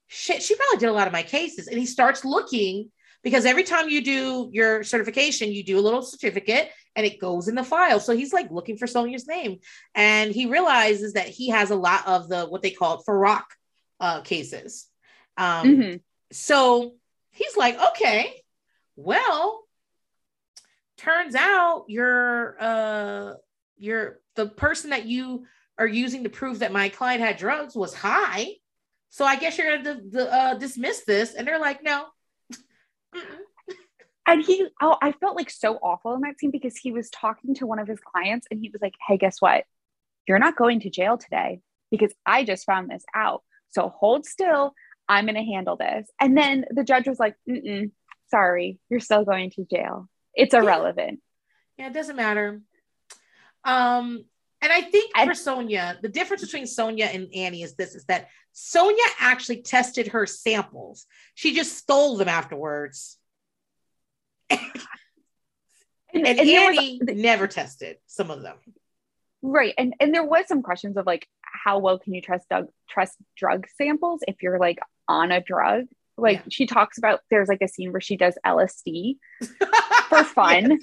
shit, 0.07 0.43
she 0.43 0.57
probably 0.57 0.79
did 0.79 0.89
a 0.89 0.95
lot 0.95 1.07
of 1.07 1.13
my 1.13 1.23
cases. 1.23 1.69
And 1.69 1.79
he 1.79 1.85
starts 1.85 2.25
looking 2.25 2.91
because 3.23 3.45
every 3.45 3.63
time 3.63 3.91
you 3.91 4.03
do 4.03 4.49
your 4.55 4.85
certification, 4.85 5.53
you 5.53 5.63
do 5.63 5.79
a 5.79 5.85
little 5.85 6.01
certificate 6.01 6.71
and 6.97 7.05
it 7.05 7.21
goes 7.21 7.47
in 7.47 7.57
the 7.57 7.63
file. 7.63 8.01
So 8.01 8.17
he's 8.17 8.33
like 8.33 8.51
looking 8.51 8.79
for 8.79 8.87
Sonja's 8.87 9.29
name. 9.29 9.59
And 9.95 10.33
he 10.33 10.47
realizes 10.47 11.13
that 11.13 11.29
he 11.29 11.51
has 11.51 11.71
a 11.71 11.77
lot 11.77 12.09
of 12.09 12.31
the 12.31 12.47
what 12.47 12.63
they 12.63 12.71
call 12.71 13.05
Farak 13.07 13.45
uh, 14.01 14.23
cases. 14.23 14.87
Um, 15.37 15.69
mm-hmm. 15.69 15.97
So 16.33 16.95
he's 17.39 17.57
like, 17.57 17.79
okay, 17.91 18.43
well, 18.97 19.63
turns 20.97 21.37
out 21.37 21.85
you're 21.87 22.57
uh 22.61 23.35
you're 23.77 24.19
the 24.35 24.47
person 24.47 24.91
that 24.91 25.07
you 25.07 25.47
are 25.79 25.87
using 25.87 26.25
to 26.25 26.29
prove 26.29 26.59
that 26.59 26.73
my 26.73 26.89
client 26.89 27.21
had 27.21 27.37
drugs 27.37 27.77
was 27.77 27.95
high. 27.95 28.49
So 29.11 29.25
I 29.25 29.37
guess 29.37 29.57
you're 29.57 29.79
gonna 29.79 30.25
uh, 30.25 30.55
dismiss 30.55 31.05
this. 31.05 31.35
And 31.35 31.47
they're 31.47 31.61
like, 31.61 31.83
no. 31.83 32.07
and 34.27 34.45
he, 34.45 34.67
oh, 34.83 34.97
I 35.01 35.13
felt 35.13 35.37
like 35.37 35.51
so 35.51 35.77
awful 35.77 36.15
in 36.15 36.21
that 36.23 36.39
scene 36.39 36.51
because 36.51 36.77
he 36.77 36.91
was 36.91 37.09
talking 37.11 37.55
to 37.57 37.67
one 37.67 37.79
of 37.79 37.87
his 37.87 38.01
clients 38.01 38.49
and 38.51 38.61
he 38.61 38.71
was 38.71 38.83
like, 38.83 38.95
hey, 39.07 39.17
guess 39.17 39.41
what? 39.41 39.65
You're 40.27 40.41
not 40.41 40.57
going 40.57 40.81
to 40.81 40.91
jail 40.91 41.17
today 41.17 41.61
because 41.91 42.13
I 42.27 42.45
just 42.45 42.67
found 42.67 42.91
this 42.91 43.05
out. 43.15 43.43
So 43.71 43.89
hold 43.89 44.27
still. 44.27 44.73
I'm 45.09 45.27
going 45.27 45.35
to 45.35 45.53
handle 45.53 45.77
this. 45.77 46.09
And 46.21 46.37
then 46.37 46.67
the 46.71 46.85
judge 46.85 47.09
was 47.09 47.19
like, 47.19 47.37
Mm-mm, 47.49 47.91
sorry, 48.31 48.79
you're 48.91 49.01
still 49.01 49.25
going 49.25 49.51
to 49.53 49.65
jail. 49.65 50.09
It's 50.35 50.55
irrelevant. 50.55 51.21
Yeah, 51.77 51.85
yeah 51.85 51.91
it 51.91 51.95
doesn't 51.95 52.17
matter. 52.17 52.61
Um, 53.65 54.25
and 54.61 54.73
I 54.73 54.83
think 54.83 55.17
for 55.17 55.33
Sonja, 55.33 56.01
the 56.01 56.09
difference 56.09 56.43
between 56.43 56.65
Sonja 56.65 57.15
and 57.15 57.29
Annie 57.35 57.63
is 57.63 57.75
this 57.75 57.95
is 57.95 58.05
that 58.07 58.29
Sonja 58.55 59.07
actually 59.21 59.63
tested 59.63 60.09
her 60.09 60.27
samples. 60.27 61.07
She 61.35 61.55
just 61.55 61.77
stole 61.77 62.17
them 62.17 62.29
afterwards. 62.29 63.19
and, 64.51 64.61
and, 66.13 66.27
and 66.27 66.41
Annie 66.41 66.99
was, 67.01 67.17
never 67.17 67.47
tested 67.47 67.99
some 68.07 68.31
of 68.31 68.43
them. 68.43 68.57
Right. 69.43 69.75
And 69.79 69.95
and 70.01 70.13
there 70.13 70.25
was 70.25 70.49
some 70.49 70.63
questions 70.63 70.97
of 70.97 71.07
like 71.07 71.29
how 71.41 71.79
well 71.79 71.99
can 71.99 72.15
you 72.15 72.21
trust 72.21 72.49
drug 72.49 72.69
trust 72.89 73.15
drug 73.37 73.67
samples 73.77 74.23
if 74.27 74.43
you're 74.43 74.59
like 74.59 74.79
on 75.09 75.33
a 75.33 75.41
drug. 75.41 75.87
Like 76.17 76.39
yeah. 76.39 76.49
she 76.51 76.67
talks 76.67 76.99
about 76.99 77.21
there's 77.31 77.49
like 77.49 77.63
a 77.63 77.69
scene 77.69 77.93
where 77.93 78.01
she 78.01 78.17
does 78.17 78.37
LSD 78.45 79.17
for 80.09 80.25
fun. 80.25 80.81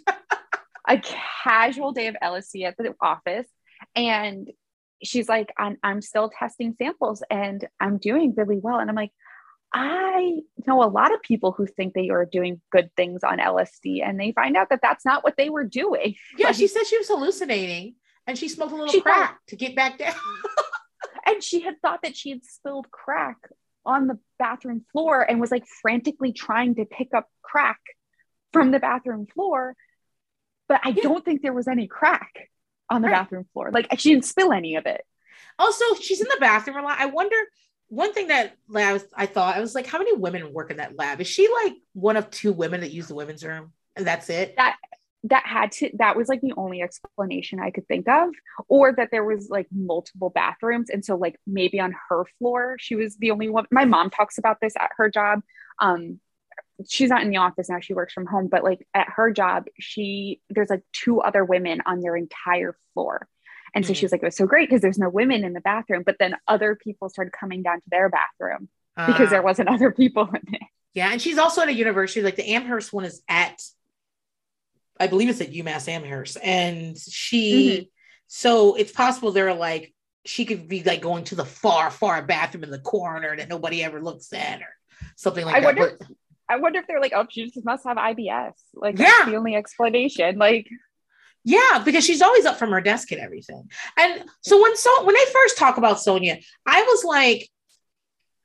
a 0.87 1.01
casual 1.43 1.91
day 1.91 2.07
of 2.07 2.15
LSD 2.21 2.65
at 2.65 2.77
the 2.77 2.95
office. 3.01 3.47
And 3.95 4.49
she's 5.03 5.27
like, 5.27 5.51
I'm, 5.57 5.77
I'm 5.83 6.01
still 6.01 6.29
testing 6.29 6.73
samples 6.77 7.23
and 7.29 7.67
I'm 7.79 7.97
doing 7.97 8.33
really 8.35 8.57
well. 8.57 8.79
And 8.79 8.89
I'm 8.89 8.95
like, 8.95 9.11
I 9.73 10.39
know 10.65 10.83
a 10.83 10.87
lot 10.87 11.13
of 11.13 11.21
people 11.21 11.51
who 11.51 11.65
think 11.65 11.93
they 11.93 12.09
are 12.09 12.25
doing 12.25 12.61
good 12.71 12.89
things 12.95 13.23
on 13.23 13.39
LSD 13.39 14.07
and 14.07 14.17
they 14.19 14.31
find 14.31 14.55
out 14.55 14.69
that 14.69 14.79
that's 14.81 15.05
not 15.05 15.23
what 15.23 15.35
they 15.37 15.49
were 15.49 15.65
doing. 15.65 16.15
Yeah, 16.37 16.47
like, 16.47 16.55
she 16.55 16.67
said 16.67 16.85
she 16.85 16.97
was 16.97 17.09
hallucinating 17.09 17.95
and 18.25 18.37
she 18.37 18.47
smoked 18.47 18.71
a 18.71 18.75
little 18.75 19.01
crack 19.01 19.31
thought, 19.31 19.37
to 19.47 19.55
get 19.55 19.75
back 19.75 19.97
down. 19.97 20.15
and 21.25 21.43
she 21.43 21.59
had 21.59 21.81
thought 21.81 22.03
that 22.03 22.15
she 22.15 22.29
had 22.29 22.45
spilled 22.45 22.89
crack 22.89 23.37
on 23.85 24.07
the 24.07 24.19
bathroom 24.39 24.83
floor 24.91 25.21
and 25.21 25.39
was 25.39 25.51
like 25.51 25.65
frantically 25.81 26.33
trying 26.33 26.75
to 26.75 26.85
pick 26.85 27.13
up 27.13 27.29
crack 27.41 27.79
from 28.51 28.71
the 28.71 28.79
bathroom 28.79 29.27
floor. 29.27 29.75
But 30.67 30.81
I 30.83 30.89
yeah. 30.89 31.03
don't 31.03 31.23
think 31.23 31.41
there 31.41 31.53
was 31.53 31.67
any 31.67 31.87
crack 31.87 32.49
on 32.89 33.01
the 33.01 33.07
right. 33.07 33.19
bathroom 33.19 33.45
floor. 33.53 33.71
Like 33.71 33.87
she 33.99 34.11
didn't 34.11 34.25
spill 34.25 34.51
any 34.51 34.75
of 34.75 34.85
it. 34.85 35.01
Also, 35.59 35.85
she's 36.01 36.21
in 36.21 36.27
the 36.27 36.37
bathroom 36.39 36.77
a 36.77 36.81
lot. 36.81 36.99
I 36.99 37.07
wonder. 37.07 37.37
One 37.87 38.13
thing 38.13 38.29
that 38.29 38.57
I 38.75 38.93
was, 38.93 39.05
I 39.13 39.27
thought 39.27 39.55
I 39.55 39.59
was 39.59 39.75
like, 39.75 39.85
how 39.85 39.99
many 39.99 40.15
women 40.15 40.51
work 40.51 40.71
in 40.71 40.77
that 40.77 40.97
lab? 40.97 41.21
Is 41.21 41.27
she 41.27 41.47
like 41.63 41.73
one 41.93 42.17
of 42.17 42.31
two 42.31 42.51
women 42.51 42.81
that 42.81 42.91
use 42.91 43.07
the 43.07 43.13
women's 43.13 43.43
room, 43.43 43.73
and 43.95 44.07
that's 44.07 44.27
it? 44.31 44.55
That 44.57 44.77
that 45.29 45.45
had 45.45 45.71
to 45.71 45.89
that 45.97 46.15
was 46.15 46.27
like 46.27 46.41
the 46.41 46.53
only 46.55 46.81
explanation 46.81 47.59
I 47.59 47.71
could 47.71 47.87
think 47.87 48.07
of, 48.07 48.29
or 48.67 48.93
that 48.93 49.09
there 49.11 49.23
was 49.23 49.49
like 49.49 49.67
multiple 49.71 50.29
bathrooms, 50.29 50.89
and 50.89 51.03
so 51.03 51.15
like 51.15 51.39
maybe 51.47 51.79
on 51.79 51.95
her 52.09 52.25
floor 52.39 52.75
she 52.79 52.95
was 52.95 53.17
the 53.17 53.31
only 53.31 53.49
one. 53.49 53.65
My 53.71 53.85
mom 53.85 54.09
talks 54.09 54.37
about 54.37 54.57
this 54.61 54.73
at 54.79 54.91
her 54.97 55.09
job. 55.09 55.41
Um, 55.79 56.19
she's 56.87 57.09
not 57.09 57.23
in 57.23 57.29
the 57.29 57.37
office 57.37 57.69
now; 57.69 57.79
she 57.79 57.93
works 57.93 58.13
from 58.13 58.27
home. 58.27 58.47
But 58.47 58.63
like 58.63 58.87
at 58.93 59.09
her 59.09 59.31
job, 59.31 59.65
she 59.79 60.41
there's 60.49 60.69
like 60.69 60.83
two 60.93 61.21
other 61.21 61.43
women 61.43 61.81
on 61.85 62.01
their 62.01 62.15
entire 62.15 62.77
floor. 62.93 63.27
And 63.73 63.85
so 63.85 63.91
mm-hmm. 63.91 63.99
she 63.99 64.05
was 64.05 64.13
like, 64.13 64.23
it 64.23 64.25
was 64.25 64.37
so 64.37 64.45
great 64.45 64.69
because 64.69 64.81
there's 64.81 64.97
no 64.97 65.09
women 65.09 65.43
in 65.43 65.51
the 65.51 65.59
bathroom. 65.59 66.03
But 66.05 66.15
then 66.17 66.37
other 66.47 66.75
people 66.75 67.09
started 67.09 67.33
coming 67.33 67.61
down 67.61 67.77
to 67.81 67.83
their 67.91 68.09
bathroom 68.09 68.69
uh, 68.95 69.07
because 69.07 69.31
there 69.31 69.41
wasn't 69.41 69.67
other 69.67 69.91
people 69.91 70.29
in 70.29 70.53
it. 70.53 70.61
Yeah. 70.93 71.11
And 71.11 71.21
she's 71.21 71.37
also 71.37 71.61
at 71.61 71.67
a 71.67 71.73
university, 71.73 72.21
like 72.21 72.37
the 72.37 72.53
Amherst 72.53 72.93
one 72.93 73.03
is 73.03 73.21
at 73.27 73.61
I 74.99 75.07
believe 75.07 75.29
it's 75.29 75.41
at 75.41 75.51
UMass 75.51 75.87
Amherst, 75.87 76.37
and 76.41 76.97
she. 76.97 77.69
Mm-hmm. 77.69 77.83
So 78.27 78.75
it's 78.75 78.91
possible 78.91 79.31
they're 79.31 79.53
like 79.53 79.93
she 80.25 80.45
could 80.45 80.67
be 80.67 80.83
like 80.83 81.01
going 81.01 81.23
to 81.25 81.35
the 81.35 81.45
far, 81.45 81.91
far 81.91 82.23
bathroom 82.23 82.63
in 82.63 82.71
the 82.71 82.79
corner 82.79 83.37
that 83.37 83.47
nobody 83.47 83.83
ever 83.83 84.01
looks 84.01 84.33
at, 84.33 84.61
or 84.61 84.75
something 85.15 85.45
like 85.45 85.55
I 85.55 85.59
that. 85.59 85.65
Wonder, 85.65 85.97
but, 85.99 86.07
I 86.49 86.57
wonder 86.57 86.79
if 86.79 86.87
they're 86.87 86.99
like, 86.99 87.13
oh, 87.15 87.25
she 87.29 87.49
just 87.49 87.65
must 87.65 87.85
have 87.85 87.97
IBS. 87.97 88.53
Like 88.73 88.97
that's 88.97 89.29
the 89.29 89.35
only 89.35 89.55
explanation. 89.55 90.37
Like 90.37 90.67
yeah, 91.43 91.83
because 91.85 92.03
she's 92.03 92.23
always 92.23 92.45
up 92.45 92.57
from 92.57 92.71
her 92.71 92.81
desk 92.81 93.11
and 93.11 93.21
everything. 93.21 93.69
And 93.97 94.25
so 94.41 94.61
when 94.61 94.75
so 94.75 95.05
when 95.05 95.15
they 95.15 95.25
first 95.31 95.57
talk 95.57 95.77
about 95.77 95.97
Sonja, 95.97 96.43
I 96.65 96.81
was 96.81 97.03
like, 97.03 97.47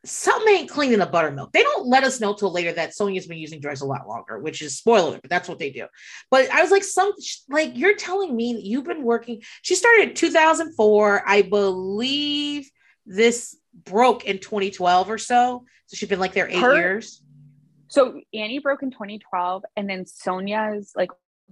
something 0.05 0.55
ain't 0.55 0.71
clean 0.71 0.93
in 0.93 0.99
the 0.99 1.07
buttermilk. 1.07 1.53
They 1.53 1.63
don't 1.63 1.87
let 1.87 2.05
us 2.05 2.21
know 2.21 2.33
till 2.33 2.51
later 2.51 2.73
that 2.73 2.91
Sonja's 2.91 3.27
been 3.27 3.39
using 3.39 3.61
drugs 3.61 3.83
a 3.83 3.87
lot 3.87 4.09
longer, 4.09 4.39
which 4.39 4.63
is 4.63 4.77
spoiler, 4.77 5.19
but 5.21 5.29
that's 5.29 5.49
what 5.49 5.59
they 5.59 5.71
do. 5.71 5.87
But 6.31 6.51
I 6.51 6.63
was 6.63 6.71
like, 6.71 6.85
some 6.85 7.13
like 7.49 7.77
you're 7.77 7.97
telling 7.97 8.35
me 8.35 8.55
that 8.55 8.65
you've 8.65 8.85
been 8.85 9.03
working. 9.03 9.43
She 9.63 9.75
started 9.75 10.09
in 10.09 10.15
2004, 10.15 11.23
I 11.27 11.43
believe. 11.43 12.71
This 13.07 13.57
broke 13.85 14.25
in 14.25 14.39
2012 14.39 15.11
or 15.11 15.19
so, 15.19 15.65
so 15.87 15.97
she's 15.97 16.09
been 16.09 16.21
like 16.21 16.33
there 16.33 16.49
eight 16.49 16.59
Her, 16.59 16.77
years. 16.77 17.23
So 17.89 18.21
Annie 18.33 18.61
broke 18.61 18.83
in 18.83 18.91
2012, 18.91 19.65
and 19.77 19.91
then 19.91 20.05
Sonja's 20.05 20.93
like 20.95 21.11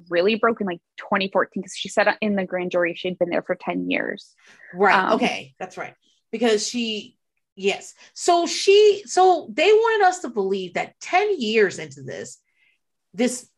really 0.08 0.36
broke 0.36 0.60
in 0.60 0.66
like 0.66 0.80
2014 0.98 1.60
because 1.60 1.76
she 1.76 1.88
said 1.88 2.06
in 2.20 2.36
the 2.36 2.44
grand 2.44 2.70
jury 2.70 2.94
she'd 2.94 3.18
been 3.18 3.30
there 3.30 3.42
for 3.42 3.56
10 3.56 3.90
years. 3.90 4.34
Right. 4.72 4.94
Um, 4.94 5.14
okay, 5.14 5.54
that's 5.58 5.76
right. 5.76 5.94
Because 6.30 6.68
she 6.68 7.17
Yes. 7.60 7.94
So 8.14 8.46
she, 8.46 9.02
so 9.04 9.48
they 9.52 9.72
wanted 9.72 10.06
us 10.06 10.20
to 10.20 10.28
believe 10.28 10.74
that 10.74 10.98
10 11.00 11.40
years 11.40 11.80
into 11.80 12.02
this, 12.02 12.38
this 13.14 13.50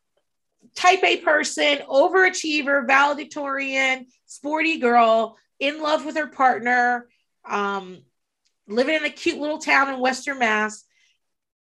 type 0.74 1.04
A 1.04 1.18
person, 1.18 1.80
overachiever, 1.86 2.86
valedictorian, 2.86 4.06
sporty 4.24 4.78
girl, 4.78 5.36
in 5.58 5.82
love 5.82 6.06
with 6.06 6.16
her 6.16 6.28
partner, 6.28 7.08
um, 7.46 7.98
living 8.66 8.94
in 8.94 9.04
a 9.04 9.10
cute 9.10 9.38
little 9.38 9.58
town 9.58 9.92
in 9.92 10.00
Western 10.00 10.38
Mass, 10.38 10.82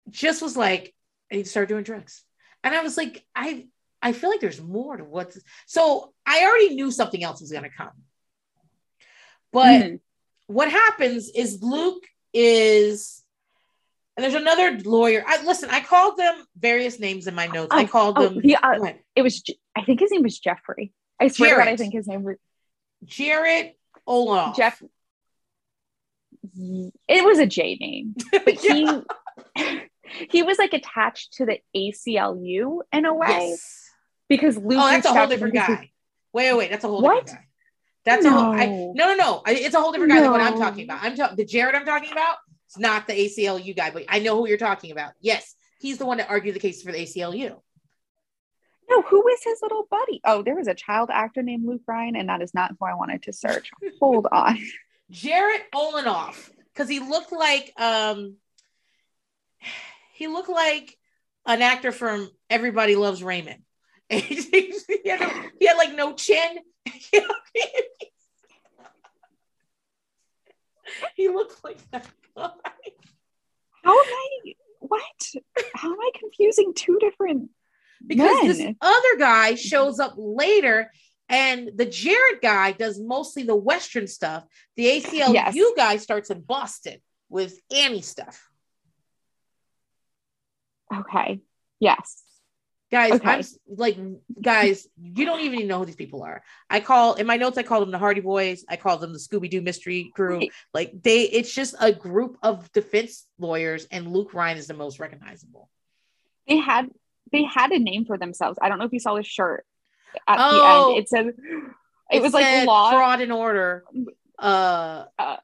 just 0.10 0.42
was 0.42 0.56
like, 0.56 0.96
I 1.30 1.36
need 1.36 1.44
to 1.44 1.50
start 1.50 1.68
doing 1.68 1.84
drugs. 1.84 2.24
And 2.64 2.74
I 2.74 2.82
was 2.84 2.96
like, 2.96 3.22
I, 3.36 3.68
I 4.02 4.14
feel 4.14 4.30
like 4.30 4.40
there's 4.40 4.62
more 4.62 4.96
to 4.96 5.04
what's 5.04 5.38
so 5.66 6.14
I 6.26 6.46
already 6.46 6.76
knew 6.76 6.90
something 6.90 7.22
else 7.22 7.42
was 7.42 7.52
going 7.52 7.66
to 7.66 7.70
come. 7.70 7.92
But 9.52 9.82
mm-hmm. 9.82 9.96
what 10.48 10.72
happens 10.72 11.30
is 11.30 11.62
Luke 11.62 12.06
is 12.34 13.24
and 14.20 14.24
there's 14.26 14.42
another 14.42 14.78
lawyer. 14.84 15.24
I 15.26 15.42
listen. 15.46 15.70
I 15.70 15.80
called 15.80 16.18
them 16.18 16.44
various 16.60 17.00
names 17.00 17.28
in 17.28 17.36
my 17.36 17.48
notes. 17.48 17.70
Oh, 17.72 17.78
I 17.78 17.86
called 17.86 18.18
oh, 18.18 18.28
them. 18.28 18.42
Yeah, 18.44 18.60
uh, 18.62 18.92
it 19.16 19.22
was. 19.22 19.42
I 19.78 19.86
think 19.86 20.02
his 20.02 20.12
name 20.12 20.24
was 20.24 20.38
Jeffrey. 20.38 20.92
I 21.22 21.30
swear 21.30 21.58
God, 21.58 21.70
I 21.70 21.78
think 21.78 21.94
his 21.94 22.06
name 22.06 22.24
was 22.24 22.36
Jared 23.06 23.76
Olaf. 24.06 24.58
Jeff. 24.58 24.84
It 26.54 27.26
was 27.26 27.40
a 27.40 27.46
J 27.46 27.78
name, 27.80 28.16
but 28.32 28.56
he 28.56 28.90
he 30.30 30.44
was 30.44 30.58
like 30.58 30.74
attached 30.74 31.34
to 31.36 31.46
the 31.46 31.60
ACLU 31.74 32.82
in 32.92 33.06
a 33.06 33.14
way 33.14 33.28
yes. 33.52 33.90
because 34.28 34.58
Luke. 34.58 34.82
Oh, 34.82 34.90
that's 34.90 35.06
a 35.06 35.14
whole 35.14 35.28
different 35.28 35.54
guy. 35.54 35.92
Wait, 36.34 36.52
wait, 36.52 36.58
wait, 36.58 36.72
that's 36.72 36.84
a 36.84 36.88
whole 36.88 37.02
what? 37.02 37.26
different 37.26 37.46
guy. 37.46 37.49
That's 38.06 38.24
no. 38.24 38.30
a 38.30 38.34
whole, 38.42 38.54
I, 38.54 38.66
no, 38.66 38.94
no, 38.94 39.16
no. 39.16 39.42
I, 39.46 39.54
it's 39.54 39.76
a 39.76 39.80
whole 39.80 39.92
different 39.92 40.14
guy 40.14 40.22
than 40.22 40.32
what 40.32 40.42
I'm 40.42 40.58
talking 40.58 40.84
about. 40.84 41.04
I'm 41.04 41.16
talking 41.16 41.38
the 41.38 41.46
Jared 41.46 41.76
I'm 41.76 41.86
talking 41.86 42.12
about. 42.12 42.38
It's 42.68 42.78
not 42.78 43.08
the 43.08 43.14
ACLU 43.14 43.76
guy, 43.76 43.92
but 43.92 44.06
I 44.08 44.20
know 44.20 44.38
who 44.38 44.48
you're 44.48 44.58
talking 44.58 44.92
about. 44.92 45.14
Yes, 45.20 45.56
he's 45.80 45.98
the 45.98 46.06
one 46.06 46.18
that 46.18 46.30
argued 46.30 46.56
the 46.56 46.60
case 46.60 46.82
for 46.82 46.92
the 46.92 47.00
ACLU. 47.00 47.56
No, 48.90 49.02
who 49.04 49.28
is 49.28 49.44
his 49.44 49.60
little 49.62 49.88
buddy? 49.90 50.22
Oh, 50.24 50.42
there 50.42 50.56
was 50.56 50.68
a 50.68 50.74
child 50.74 51.10
actor 51.12 51.44
named 51.44 51.66
Luke 51.66 51.82
Ryan, 51.88 52.16
and 52.16 52.30
that 52.30 52.42
is 52.42 52.54
not 52.54 52.72
who 52.80 52.86
I 52.86 52.96
wanted 52.96 53.24
to 53.24 53.34
search. 53.34 53.70
Hold 54.00 54.28
on. 54.32 54.58
Jared 55.12 55.62
Olanoff, 55.74 56.50
because 56.74 56.90
he 56.90 57.00
looked 57.00 57.32
like 57.32 57.74
um 57.78 58.36
he 60.14 60.28
looked 60.28 60.50
like 60.50 60.98
an 61.46 61.62
actor 61.62 61.92
from 61.92 62.30
Everybody 62.50 62.96
Loves 62.96 63.24
Raymond. 63.24 63.64
he, 64.10 64.74
had 65.06 65.20
no, 65.20 65.44
he 65.60 65.68
had 65.68 65.78
like 65.78 65.94
no 65.94 66.14
chin. 66.14 66.60
he 71.16 71.30
looked 71.30 71.64
like 71.64 71.78
that 71.92 72.08
guy. 72.36 72.50
How 73.84 73.92
am 73.92 74.06
I? 74.06 74.54
What? 74.80 75.32
How 75.76 75.94
am 75.94 76.00
I 76.00 76.12
confusing 76.18 76.74
two 76.76 76.98
different? 77.00 77.50
Because 78.06 78.38
men? 78.38 78.48
this 78.48 78.76
other 78.82 79.18
guy 79.18 79.56
shows 79.56 80.00
up 80.00 80.14
later, 80.18 80.92
and 81.28 81.72
the 81.76 81.86
Jared 81.86 82.42
guy 82.42 82.72
does 82.72 83.00
mostly 83.00 83.44
the 83.44 83.56
Western 83.56 84.08
stuff. 84.08 84.46
The 84.78 84.86
ACLU 84.86 85.34
Yes. 85.34 85.56
guy 85.76 85.98
starts 85.98 86.30
in 86.30 86.42
Boston 86.42 87.00
with 87.30 87.60
Annie 87.74 88.02
stuff. 88.02 88.50
Okay. 90.94 91.42
Yes. 91.80 92.24
Guys, 92.92 93.12
Okay. 93.14 93.30
I'm 93.30 93.44
like, 93.68 93.98
guys, 94.42 94.88
you 95.00 95.24
don't 95.26 95.42
even 95.42 95.68
know 95.68 95.78
who 95.80 95.86
these 95.86 95.96
people 95.96 96.24
are. 96.24 96.42
I 96.72 96.80
call 96.80 97.14
in 97.16 97.28
my 97.28 97.38
notes, 97.38 97.58
I 97.58 97.64
call 97.64 97.82
them 97.82 97.92
the 97.92 98.00
Hardy 98.00 98.22
Boys. 98.22 98.66
I 98.68 98.78
call 98.78 98.98
them 98.98 99.14
the 99.14 99.20
Scooby 99.20 99.48
Doo 99.50 99.62
Mystery 99.62 100.12
Crew. 100.16 100.42
Like 100.74 100.92
they, 101.04 101.22
it's 101.24 101.54
just 101.54 101.76
a 101.80 101.92
group 101.92 102.38
of 102.42 102.72
defense 102.72 103.28
lawyers, 103.38 103.86
and 103.92 104.12
Luke 104.12 104.34
Ryan 104.34 104.58
is 104.58 104.66
the 104.68 104.74
most 104.74 105.00
recognizable. 105.00 105.70
They 106.48 106.58
had 106.58 106.90
they 107.32 107.44
had 107.44 107.72
a 107.72 107.78
name 107.78 108.06
for 108.06 108.18
themselves. 108.18 108.58
I 108.60 108.70
don't 108.70 108.80
know 108.80 108.86
if 108.86 108.94
you 108.94 109.00
saw 109.00 109.14
the 109.16 109.22
shirt 109.24 109.66
at 110.28 110.38
Oh. 110.42 110.90
the 110.90 110.96
end. 110.96 111.00
It 111.04 111.10
said 111.10 111.26
it, 112.12 112.22
was 112.24 112.34
like 112.34 112.66
law. 112.66 112.90
fraud 112.90 113.22
and 113.22 113.32
order, 113.32 113.84
uh, 114.40 115.06
Uh, 115.20 115.38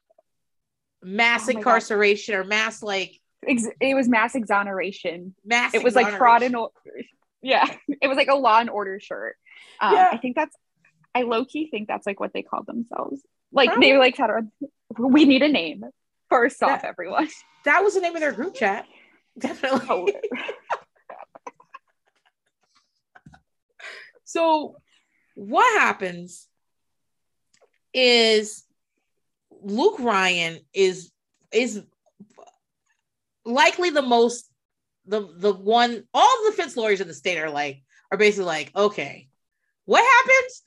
mass 1.03 1.47
oh 1.47 1.51
incarceration 1.51 2.33
or 2.33 2.43
mass 2.43 2.81
like 2.81 3.21
Ex- 3.47 3.67
it 3.79 3.93
was 3.93 4.07
mass 4.09 4.33
exoneration. 4.33 5.35
mass. 5.45 5.75
It 5.75 5.83
was 5.83 5.93
like 5.93 6.11
fraud 6.17 6.41
and 6.41 6.55
yeah. 7.45 7.65
It 8.01 8.07
was 8.07 8.17
like 8.17 8.27
a 8.27 8.35
law 8.35 8.59
and 8.59 8.69
order 8.69 8.99
shirt. 8.99 9.35
Um, 9.79 9.93
Yeah. 9.93 10.09
I 10.11 10.17
think 10.17 10.35
that's 10.35 10.55
I 11.13 11.21
low 11.21 11.45
key 11.45 11.69
think 11.69 11.87
that's 11.87 12.05
like 12.05 12.19
what 12.19 12.33
they 12.33 12.41
called 12.41 12.65
themselves. 12.67 13.21
Like 13.53 13.69
Probably. 13.69 13.87
they 13.87 13.93
were 13.93 13.99
like, 13.99 14.15
"Tara, 14.15 14.43
we 14.97 15.23
need 15.25 15.43
a 15.43 15.47
name. 15.47 15.83
First 16.29 16.61
off, 16.63 16.81
That- 16.81 16.89
everyone. 16.89 17.29
that 17.65 17.83
was 17.83 17.93
the 17.93 18.01
name 18.01 18.15
of 18.15 18.21
their 18.21 18.33
group 18.33 18.55
chat. 18.55 18.85
Definitely. 19.39 19.89
Oh. 19.89 20.07
So 24.27 24.75
what 25.35 25.79
happens 25.79 26.47
is 27.93 28.63
Luke 29.61 29.99
Ryan 29.99 30.59
is 30.73 31.11
is 31.51 31.81
likely 33.45 33.91
the 33.91 34.01
most 34.01 34.49
the 35.07 35.27
the 35.37 35.53
one 35.53 36.03
all 36.13 36.43
the 36.43 36.51
defense 36.51 36.75
lawyers 36.75 37.01
in 37.01 37.07
the 37.07 37.13
state 37.13 37.37
are 37.37 37.49
like 37.49 37.81
are 38.11 38.17
basically 38.17 38.45
like 38.45 38.71
okay 38.75 39.27
what 39.85 40.03
happens 40.03 40.63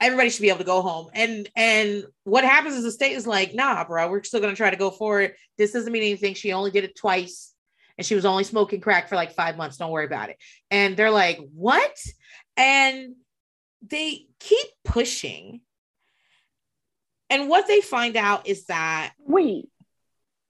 everybody 0.00 0.30
should 0.30 0.42
be 0.42 0.48
able 0.48 0.58
to 0.58 0.64
go 0.64 0.82
home. 0.82 1.08
And 1.14 1.48
and 1.56 2.04
what 2.24 2.44
happens 2.44 2.74
is 2.74 2.84
the 2.84 2.90
state 2.90 3.12
is 3.12 3.26
like 3.26 3.54
nah 3.54 3.84
bro 3.84 4.10
we're 4.10 4.22
still 4.22 4.40
going 4.40 4.52
to 4.52 4.56
try 4.56 4.70
to 4.70 4.76
go 4.76 4.90
for 4.90 5.20
it 5.20 5.36
this 5.58 5.72
doesn't 5.72 5.92
mean 5.92 6.02
anything. 6.02 6.34
She 6.34 6.52
only 6.52 6.70
did 6.70 6.84
it 6.84 6.96
twice. 6.96 7.54
And 7.98 8.06
she 8.06 8.14
was 8.14 8.24
only 8.24 8.44
smoking 8.44 8.80
crack 8.80 9.08
for 9.10 9.16
like 9.16 9.34
five 9.34 9.58
months. 9.58 9.76
Don't 9.76 9.90
worry 9.90 10.06
about 10.06 10.30
it. 10.30 10.38
And 10.70 10.96
they're 10.96 11.10
like 11.10 11.38
what? 11.52 11.94
And 12.56 13.14
they 13.86 14.26
keep 14.38 14.66
pushing. 14.84 15.60
And 17.28 17.48
what 17.48 17.68
they 17.68 17.80
find 17.80 18.16
out 18.16 18.48
is 18.48 18.66
that 18.66 19.12
Wait, 19.18 19.68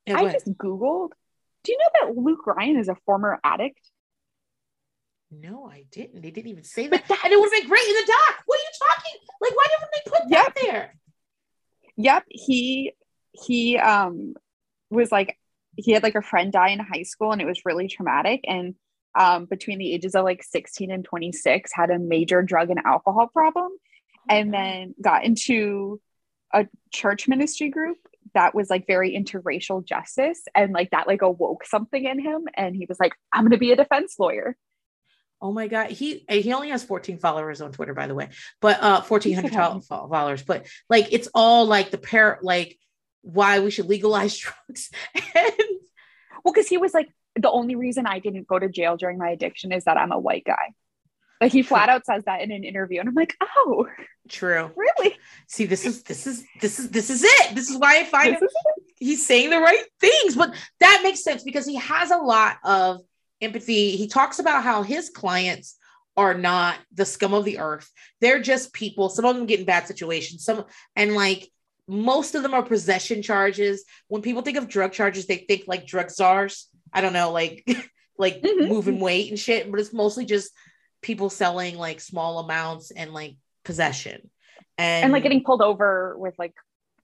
I 0.08 0.32
just 0.32 0.46
Googled. 0.46 1.10
Do 1.64 1.72
you 1.72 1.78
know 1.78 2.12
that 2.14 2.20
Luke 2.20 2.46
Ryan 2.46 2.78
is 2.78 2.88
a 2.88 2.96
former 3.06 3.38
addict? 3.44 3.80
no 5.30 5.66
i 5.70 5.84
didn't. 5.90 6.22
They 6.22 6.30
didn't 6.30 6.50
even 6.50 6.64
say 6.64 6.88
that. 6.88 7.04
And 7.24 7.32
it 7.32 7.38
would 7.38 7.52
have 7.52 7.62
been 7.62 7.68
great 7.68 7.86
in 7.86 7.94
the 7.94 8.04
doc 8.06 8.42
what 8.46 8.58
are 8.58 8.62
you 8.62 8.88
talking 8.88 9.20
like 9.40 9.56
why 9.56 9.66
didn't 9.68 9.90
they 9.92 10.10
put 10.10 10.30
that 10.30 10.54
there? 10.62 10.94
Yep. 11.96 12.24
He 12.28 12.92
he 13.32 13.78
um 13.78 14.34
was 14.90 15.12
like 15.12 15.38
he 15.76 15.92
had 15.92 16.02
like 16.02 16.16
a 16.16 16.22
friend 16.22 16.52
die 16.52 16.70
in 16.70 16.80
high 16.80 17.04
school 17.04 17.32
and 17.32 17.40
it 17.40 17.46
was 17.46 17.64
really 17.64 17.88
traumatic 17.88 18.40
and 18.44 18.74
um 19.18 19.44
between 19.44 19.78
the 19.78 19.92
ages 19.92 20.14
of 20.14 20.24
like 20.24 20.42
16 20.42 20.90
and 20.90 21.04
26 21.04 21.70
had 21.72 21.90
a 21.90 21.98
major 21.98 22.42
drug 22.42 22.70
and 22.70 22.80
alcohol 22.84 23.28
problem 23.28 23.70
and 24.28 24.52
then 24.52 24.94
got 25.00 25.24
into 25.24 26.00
a 26.52 26.66
church 26.92 27.28
ministry 27.28 27.68
group 27.70 27.98
that 28.34 28.54
was 28.54 28.70
like 28.70 28.86
very 28.86 29.14
interracial 29.16 29.84
justice 29.84 30.42
and 30.54 30.72
like 30.72 30.90
that 30.90 31.06
like 31.06 31.22
awoke 31.22 31.64
something 31.64 32.04
in 32.04 32.18
him 32.18 32.46
and 32.54 32.74
he 32.76 32.86
was 32.88 32.98
like 33.00 33.12
i'm 33.32 33.42
going 33.44 33.50
to 33.52 33.58
be 33.58 33.72
a 33.72 33.76
defense 33.76 34.16
lawyer 34.18 34.56
Oh 35.42 35.52
my 35.52 35.68
god, 35.68 35.90
he 35.90 36.26
he 36.28 36.52
only 36.52 36.68
has 36.68 36.84
14 36.84 37.16
followers 37.18 37.62
on 37.62 37.72
Twitter, 37.72 37.94
by 37.94 38.06
the 38.06 38.14
way, 38.14 38.28
but 38.60 38.78
uh 38.82 39.00
1400 39.00 39.50
Good 39.50 39.84
followers. 39.84 40.42
But 40.42 40.66
like 40.90 41.14
it's 41.14 41.30
all 41.34 41.64
like 41.64 41.90
the 41.90 41.96
pair, 41.96 42.38
like 42.42 42.78
why 43.22 43.60
we 43.60 43.70
should 43.70 43.86
legalize 43.86 44.36
drugs. 44.66 44.90
and 45.14 45.54
well 46.44 46.52
because 46.52 46.68
he 46.68 46.78
was 46.78 46.94
like 46.94 47.08
the 47.36 47.50
only 47.50 47.74
reason 47.74 48.06
i 48.06 48.18
didn't 48.18 48.46
go 48.46 48.58
to 48.58 48.68
jail 48.68 48.96
during 48.96 49.18
my 49.18 49.30
addiction 49.30 49.72
is 49.72 49.84
that 49.84 49.96
i'm 49.96 50.12
a 50.12 50.18
white 50.18 50.44
guy 50.44 50.74
like 51.40 51.52
he 51.52 51.62
flat 51.62 51.88
out 51.88 52.04
says 52.06 52.24
that 52.24 52.40
in 52.42 52.50
an 52.50 52.64
interview 52.64 53.00
and 53.00 53.08
i'm 53.08 53.14
like 53.14 53.34
oh 53.40 53.86
true. 54.28 54.70
really 54.76 55.16
See, 55.48 55.66
this 55.66 55.84
is 55.84 56.04
this 56.04 56.28
is 56.28 56.44
this 56.60 56.78
is 56.78 56.90
this 56.90 57.10
is 57.10 57.24
it. 57.24 57.54
This 57.56 57.68
is 57.68 57.76
why 57.76 57.98
I 57.98 58.04
find 58.04 58.34
him 58.34 58.48
he's 59.00 59.26
saying 59.26 59.50
the 59.50 59.58
right 59.58 59.82
things. 60.00 60.36
But 60.36 60.54
that 60.78 61.00
makes 61.02 61.24
sense 61.24 61.42
because 61.42 61.66
he 61.66 61.74
has 61.74 62.12
a 62.12 62.18
lot 62.18 62.58
of 62.62 63.00
empathy. 63.40 63.96
He 63.96 64.06
talks 64.06 64.38
about 64.38 64.62
how 64.62 64.84
his 64.84 65.10
clients 65.10 65.76
are 66.16 66.34
not 66.34 66.78
the 66.94 67.04
scum 67.04 67.34
of 67.34 67.44
the 67.44 67.58
earth. 67.58 67.90
They're 68.20 68.40
just 68.40 68.72
people. 68.72 69.08
Some 69.08 69.24
of 69.24 69.34
them 69.34 69.46
get 69.46 69.58
in 69.58 69.66
bad 69.66 69.88
situations. 69.88 70.44
Some 70.44 70.64
and 70.94 71.14
like 71.16 71.50
most 71.88 72.36
of 72.36 72.44
them 72.44 72.54
are 72.54 72.62
possession 72.62 73.22
charges. 73.22 73.84
When 74.06 74.22
people 74.22 74.42
think 74.42 74.56
of 74.58 74.68
drug 74.68 74.92
charges, 74.92 75.26
they 75.26 75.38
think 75.38 75.64
like 75.66 75.84
drug 75.84 76.10
czars. 76.10 76.68
I 76.92 77.00
don't 77.00 77.12
know, 77.12 77.32
like 77.32 77.64
like 78.18 78.40
Mhm. 78.42 78.68
moving 78.68 79.00
weight 79.00 79.30
and 79.30 79.38
shit, 79.38 79.68
but 79.68 79.80
it's 79.80 79.92
mostly 79.92 80.24
just 80.24 80.52
people 81.02 81.30
selling 81.30 81.76
like 81.76 82.00
small 82.00 82.38
amounts 82.38 82.90
and 82.90 83.12
like 83.12 83.36
possession. 83.64 84.30
And, 84.78 85.04
and 85.04 85.12
like 85.12 85.22
getting 85.22 85.44
pulled 85.44 85.62
over 85.62 86.16
with 86.18 86.34
like 86.38 86.54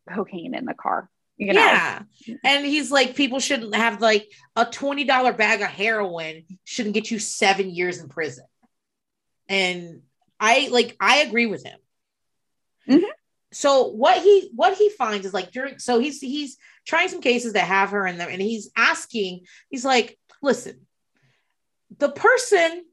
cocaine 0.09 0.55
in 0.55 0.65
the 0.65 0.75
car 0.75 1.11
you 1.37 1.53
know 1.53 1.61
yeah. 1.61 2.03
And 2.45 2.65
he's 2.65 2.91
like, 2.91 3.15
people 3.15 3.41
shouldn't 3.41 3.75
have 3.75 4.01
like 4.01 4.31
a 4.57 4.65
$20 4.65 5.37
bag 5.37 5.61
of 5.61 5.69
heroin 5.69 6.45
shouldn't 6.65 6.95
get 6.95 7.11
you 7.11 7.19
seven 7.19 7.71
years 7.71 7.99
in 7.99 8.09
prison. 8.09 8.47
And 9.49 10.01
I 10.41 10.69
like, 10.71 10.97
I 10.99 11.19
agree 11.19 11.47
with 11.47 11.65
him. 11.65 11.79
Mhm. 12.89 13.03
So 13.53 13.89
what 13.89 14.23
he 14.23 14.51
what 14.55 14.77
he 14.77 14.89
finds 14.91 15.27
is 15.27 15.35
like 15.35 15.51
during 15.53 15.79
so 15.79 15.99
he's 15.99 16.21
he's 16.21 16.57
trying 16.87 17.09
some 17.09 17.21
cases 17.21 17.53
that 17.53 17.67
have 17.67 17.91
her 17.91 18.07
in 18.07 18.19
them 18.19 18.29
and 18.31 18.41
he's 18.41 18.71
asking, 18.77 19.45
he's 19.69 19.85
like, 19.85 20.19
listen, 20.43 20.87
the 21.99 22.11
person 22.11 22.85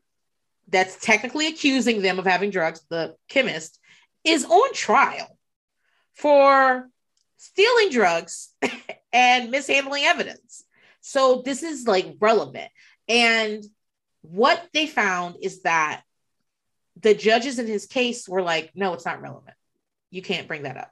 that's 0.73 0.99
technically 0.99 1.47
accusing 1.47 2.01
them 2.01 2.19
of 2.19 2.25
having 2.25 2.49
drugs, 2.49 2.81
the 2.89 3.15
chemist, 3.29 3.79
is 4.23 4.43
on 4.43 4.73
trial 4.73 5.37
for 6.15 6.89
stealing 7.37 7.89
drugs 7.89 8.49
and 9.13 9.51
mishandling 9.51 10.03
evidence. 10.03 10.63
So 11.01 11.41
this 11.45 11.63
is 11.63 11.87
like 11.87 12.15
relevant. 12.19 12.69
And 13.07 13.63
what 14.21 14.65
they 14.73 14.87
found 14.87 15.35
is 15.41 15.61
that 15.63 16.01
the 17.01 17.13
judges 17.13 17.59
in 17.59 17.67
his 17.67 17.85
case 17.85 18.27
were 18.27 18.41
like, 18.41 18.71
no, 18.75 18.93
it's 18.93 19.05
not 19.05 19.21
relevant. 19.21 19.55
You 20.11 20.21
can't 20.21 20.47
bring 20.47 20.63
that 20.63 20.77
up. 20.77 20.91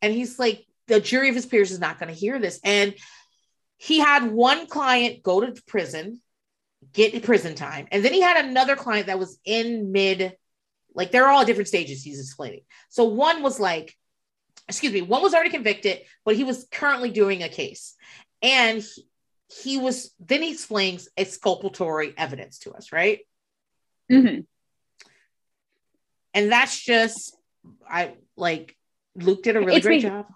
And 0.00 0.12
he's 0.12 0.38
like, 0.38 0.64
the 0.86 1.00
jury 1.00 1.28
of 1.28 1.34
his 1.34 1.46
peers 1.46 1.72
is 1.72 1.80
not 1.80 1.98
going 1.98 2.12
to 2.12 2.18
hear 2.18 2.38
this. 2.38 2.60
And 2.62 2.94
he 3.76 3.98
had 3.98 4.30
one 4.30 4.66
client 4.66 5.22
go 5.22 5.40
to 5.40 5.62
prison, 5.66 6.20
get 6.92 7.14
in 7.14 7.20
prison 7.20 7.54
time. 7.54 7.86
And 7.90 8.04
then 8.04 8.12
he 8.12 8.20
had 8.20 8.44
another 8.44 8.76
client 8.76 9.06
that 9.06 9.18
was 9.18 9.38
in 9.44 9.92
mid, 9.92 10.36
like 10.94 11.10
they're 11.10 11.28
all 11.28 11.40
at 11.40 11.46
different 11.46 11.68
stages, 11.68 12.02
he's 12.02 12.20
explaining. 12.20 12.62
So 12.88 13.04
one 13.04 13.42
was 13.42 13.58
like, 13.58 13.96
excuse 14.68 14.92
me, 14.92 15.02
one 15.02 15.22
was 15.22 15.34
already 15.34 15.50
convicted, 15.50 16.00
but 16.24 16.36
he 16.36 16.44
was 16.44 16.66
currently 16.70 17.10
doing 17.10 17.42
a 17.42 17.48
case. 17.48 17.94
And 18.42 18.82
he, 18.82 19.08
he 19.62 19.78
was, 19.78 20.12
then 20.18 20.42
he 20.42 20.52
explains 20.52 21.08
exculpatory 21.16 22.14
evidence 22.16 22.60
to 22.60 22.72
us, 22.72 22.92
right? 22.92 23.20
Mm-hmm. 24.10 24.40
And 26.32 26.52
that's 26.52 26.78
just, 26.78 27.36
I 27.88 28.14
like, 28.36 28.76
Luke 29.14 29.42
did 29.42 29.56
a 29.56 29.60
really 29.60 29.76
It's 29.76 29.86
great 29.86 30.02
big- 30.02 30.10
job. 30.10 30.26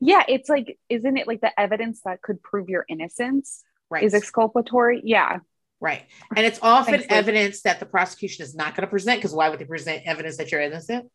Yeah, 0.00 0.22
it's 0.28 0.48
like, 0.48 0.78
isn't 0.88 1.16
it 1.16 1.26
like 1.26 1.40
the 1.40 1.58
evidence 1.58 2.02
that 2.04 2.22
could 2.22 2.40
prove 2.40 2.68
your 2.68 2.84
innocence 2.88 3.64
Right. 3.90 4.04
is 4.04 4.14
exculpatory? 4.14 5.00
Yeah. 5.04 5.38
right. 5.80 6.04
And 6.36 6.44
it's 6.44 6.58
often 6.62 6.94
Thanks, 6.94 7.06
evidence 7.10 7.62
that 7.62 7.80
the 7.80 7.86
prosecution 7.86 8.44
is 8.44 8.54
not 8.54 8.74
going 8.74 8.86
to 8.86 8.90
present 8.90 9.18
because 9.18 9.34
why 9.34 9.48
would 9.48 9.58
they 9.58 9.64
present 9.64 10.02
evidence 10.04 10.36
that 10.36 10.52
you're 10.52 10.60
innocent? 10.60 11.10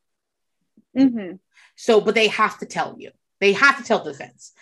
hmm 0.97 1.33
So, 1.75 2.01
but 2.01 2.15
they 2.15 2.27
have 2.29 2.57
to 2.59 2.65
tell 2.65 2.95
you. 2.97 3.11
They 3.39 3.53
have 3.53 3.77
to 3.77 3.83
tell 3.83 4.03
the 4.03 4.11
defense. 4.11 4.53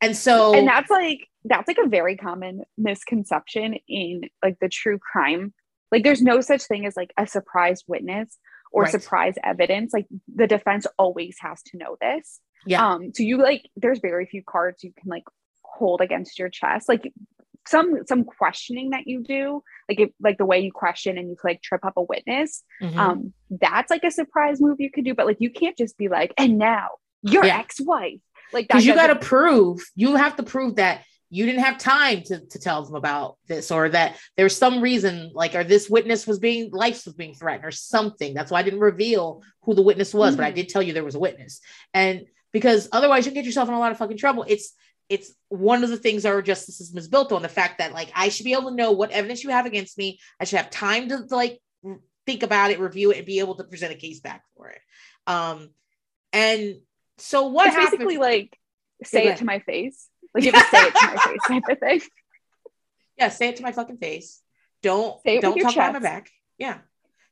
And 0.00 0.16
so, 0.16 0.54
And 0.54 0.66
that's 0.66 0.90
like, 0.90 1.28
that's 1.44 1.68
like 1.68 1.78
a 1.84 1.88
very 1.88 2.16
common 2.16 2.62
misconception 2.78 3.76
in 3.86 4.22
like 4.42 4.58
the 4.60 4.68
true 4.68 4.98
crime. 4.98 5.52
Like, 5.92 6.04
there's 6.04 6.22
no 6.22 6.40
such 6.40 6.62
thing 6.62 6.86
as 6.86 6.96
like 6.96 7.12
a 7.18 7.26
surprise 7.26 7.82
witness 7.86 8.38
or 8.72 8.84
Right. 8.84 8.92
surprise 8.92 9.34
evidence. 9.44 9.92
Like, 9.92 10.06
the 10.34 10.46
defense 10.46 10.86
always 10.98 11.36
has 11.40 11.62
to 11.64 11.76
know 11.76 11.96
this. 12.00 12.40
yeah, 12.66 12.86
Um, 12.94 13.12
so 13.14 13.22
you 13.22 13.36
like, 13.38 13.68
there's 13.76 13.98
very 13.98 14.26
few 14.26 14.42
cards 14.42 14.82
you 14.84 14.92
can 14.98 15.08
like 15.10 15.24
hold 15.62 16.00
against 16.00 16.38
your 16.38 16.48
chest. 16.48 16.88
Like, 16.88 17.12
some 17.70 17.98
some 18.06 18.24
questioning 18.24 18.90
that 18.90 19.06
you 19.06 19.22
do 19.22 19.62
like 19.88 20.00
if 20.00 20.10
like 20.20 20.38
the 20.38 20.44
way 20.44 20.60
you 20.60 20.72
question 20.72 21.16
and 21.18 21.28
you 21.28 21.36
like 21.44 21.62
trip 21.62 21.84
up 21.84 21.94
a 21.96 22.02
witness 22.02 22.62
mhm. 22.82 22.96
um 22.96 23.32
that's 23.50 23.90
like 23.90 24.04
a 24.04 24.10
surprise 24.10 24.60
move 24.60 24.80
you 24.80 24.90
could 24.90 25.04
do 25.04 25.14
but 25.14 25.26
like 25.26 25.40
you 25.40 25.50
can't 25.50 25.76
just 25.76 25.96
be 25.96 26.08
like 26.08 26.32
and 26.36 26.58
now 26.58 26.88
your 27.22 27.44
Yeah. 27.44 27.58
ex-wife 27.58 28.20
like 28.52 28.66
because 28.68 28.84
you 28.84 28.94
got 28.94 29.08
to 29.08 29.16
prove 29.16 29.80
you 29.94 30.16
have 30.16 30.36
to 30.36 30.42
prove 30.42 30.76
that 30.76 31.02
you 31.32 31.46
didn't 31.46 31.62
have 31.62 31.78
time 31.78 32.22
to, 32.24 32.40
to 32.44 32.58
tell 32.58 32.84
them 32.84 32.96
about 32.96 33.36
this 33.46 33.70
or 33.70 33.88
that 33.90 34.16
there's 34.36 34.56
some 34.56 34.80
reason 34.80 35.30
like 35.32 35.54
or 35.54 35.62
this 35.62 35.88
witness 35.88 36.26
was 36.26 36.38
being 36.40 36.70
life 36.72 37.04
was 37.04 37.14
being 37.14 37.34
threatened 37.34 37.64
or 37.64 37.70
something 37.70 38.34
that's 38.34 38.50
why 38.50 38.58
i 38.60 38.62
didn't 38.62 38.80
reveal 38.80 39.42
who 39.62 39.74
the 39.74 39.82
witness 39.82 40.12
was 40.12 40.34
but 40.36 40.44
i 40.44 40.50
Mhm. 40.50 40.56
did 40.56 40.68
tell 40.68 40.82
you 40.82 40.92
there 40.92 41.04
was 41.04 41.14
a 41.14 41.20
witness 41.20 41.60
and 41.94 42.24
because 42.52 42.88
otherwise 42.90 43.26
you 43.26 43.32
get 43.32 43.44
yourself 43.44 43.68
in 43.68 43.74
a 43.74 43.78
lot 43.78 43.92
of 43.92 43.98
fucking 43.98 44.16
trouble 44.16 44.44
it's 44.48 44.74
it's 45.10 45.34
one 45.48 45.84
of 45.84 45.90
the 45.90 45.96
things 45.96 46.24
our 46.24 46.40
justice 46.40 46.78
system 46.78 46.96
is 46.96 47.08
built 47.08 47.32
on 47.32 47.42
the 47.42 47.48
fact 47.48 47.78
that 47.78 47.92
like 47.92 48.10
i 48.14 48.28
should 48.28 48.44
be 48.44 48.54
able 48.54 48.70
to 48.70 48.76
know 48.76 48.92
what 48.92 49.10
evidence 49.10 49.44
you 49.44 49.50
have 49.50 49.66
against 49.66 49.98
me 49.98 50.18
i 50.40 50.44
should 50.44 50.58
have 50.58 50.70
time 50.70 51.08
to 51.08 51.18
like 51.30 51.60
think 52.26 52.42
about 52.42 52.70
it 52.70 52.80
review 52.80 53.10
it 53.10 53.18
and 53.18 53.26
be 53.26 53.40
able 53.40 53.56
to 53.56 53.64
present 53.64 53.92
a 53.92 53.96
case 53.96 54.20
back 54.20 54.44
for 54.56 54.68
it 54.68 54.80
um 55.26 55.70
and 56.32 56.76
so 57.18 57.48
what 57.48 57.66
it's 57.66 57.76
happens 57.76 57.98
basically 57.98 58.16
like 58.16 58.56
say 59.04 59.26
it 59.28 59.36
to 59.36 59.44
my 59.44 59.58
face 59.58 60.08
like 60.34 60.44
you 60.44 60.52
have 60.52 60.70
to 60.70 60.76
say 60.76 60.82
it 60.86 60.94
to 60.94 61.06
my 61.06 61.16
face 61.16 61.40
type 61.48 61.62
of 61.68 61.78
thing 61.78 62.00
Yeah, 63.20 63.28
say 63.28 63.48
it 63.50 63.56
to 63.56 63.62
my 63.62 63.72
fucking 63.72 63.98
face. 63.98 64.40
Don't 64.82 65.20
Say 65.22 65.34
it 65.34 65.44
with 65.44 65.54
don't 65.56 65.60
talk 65.60 65.74
behind 65.74 65.92
my 65.92 65.98
back. 65.98 66.30
Yeah. 66.56 66.78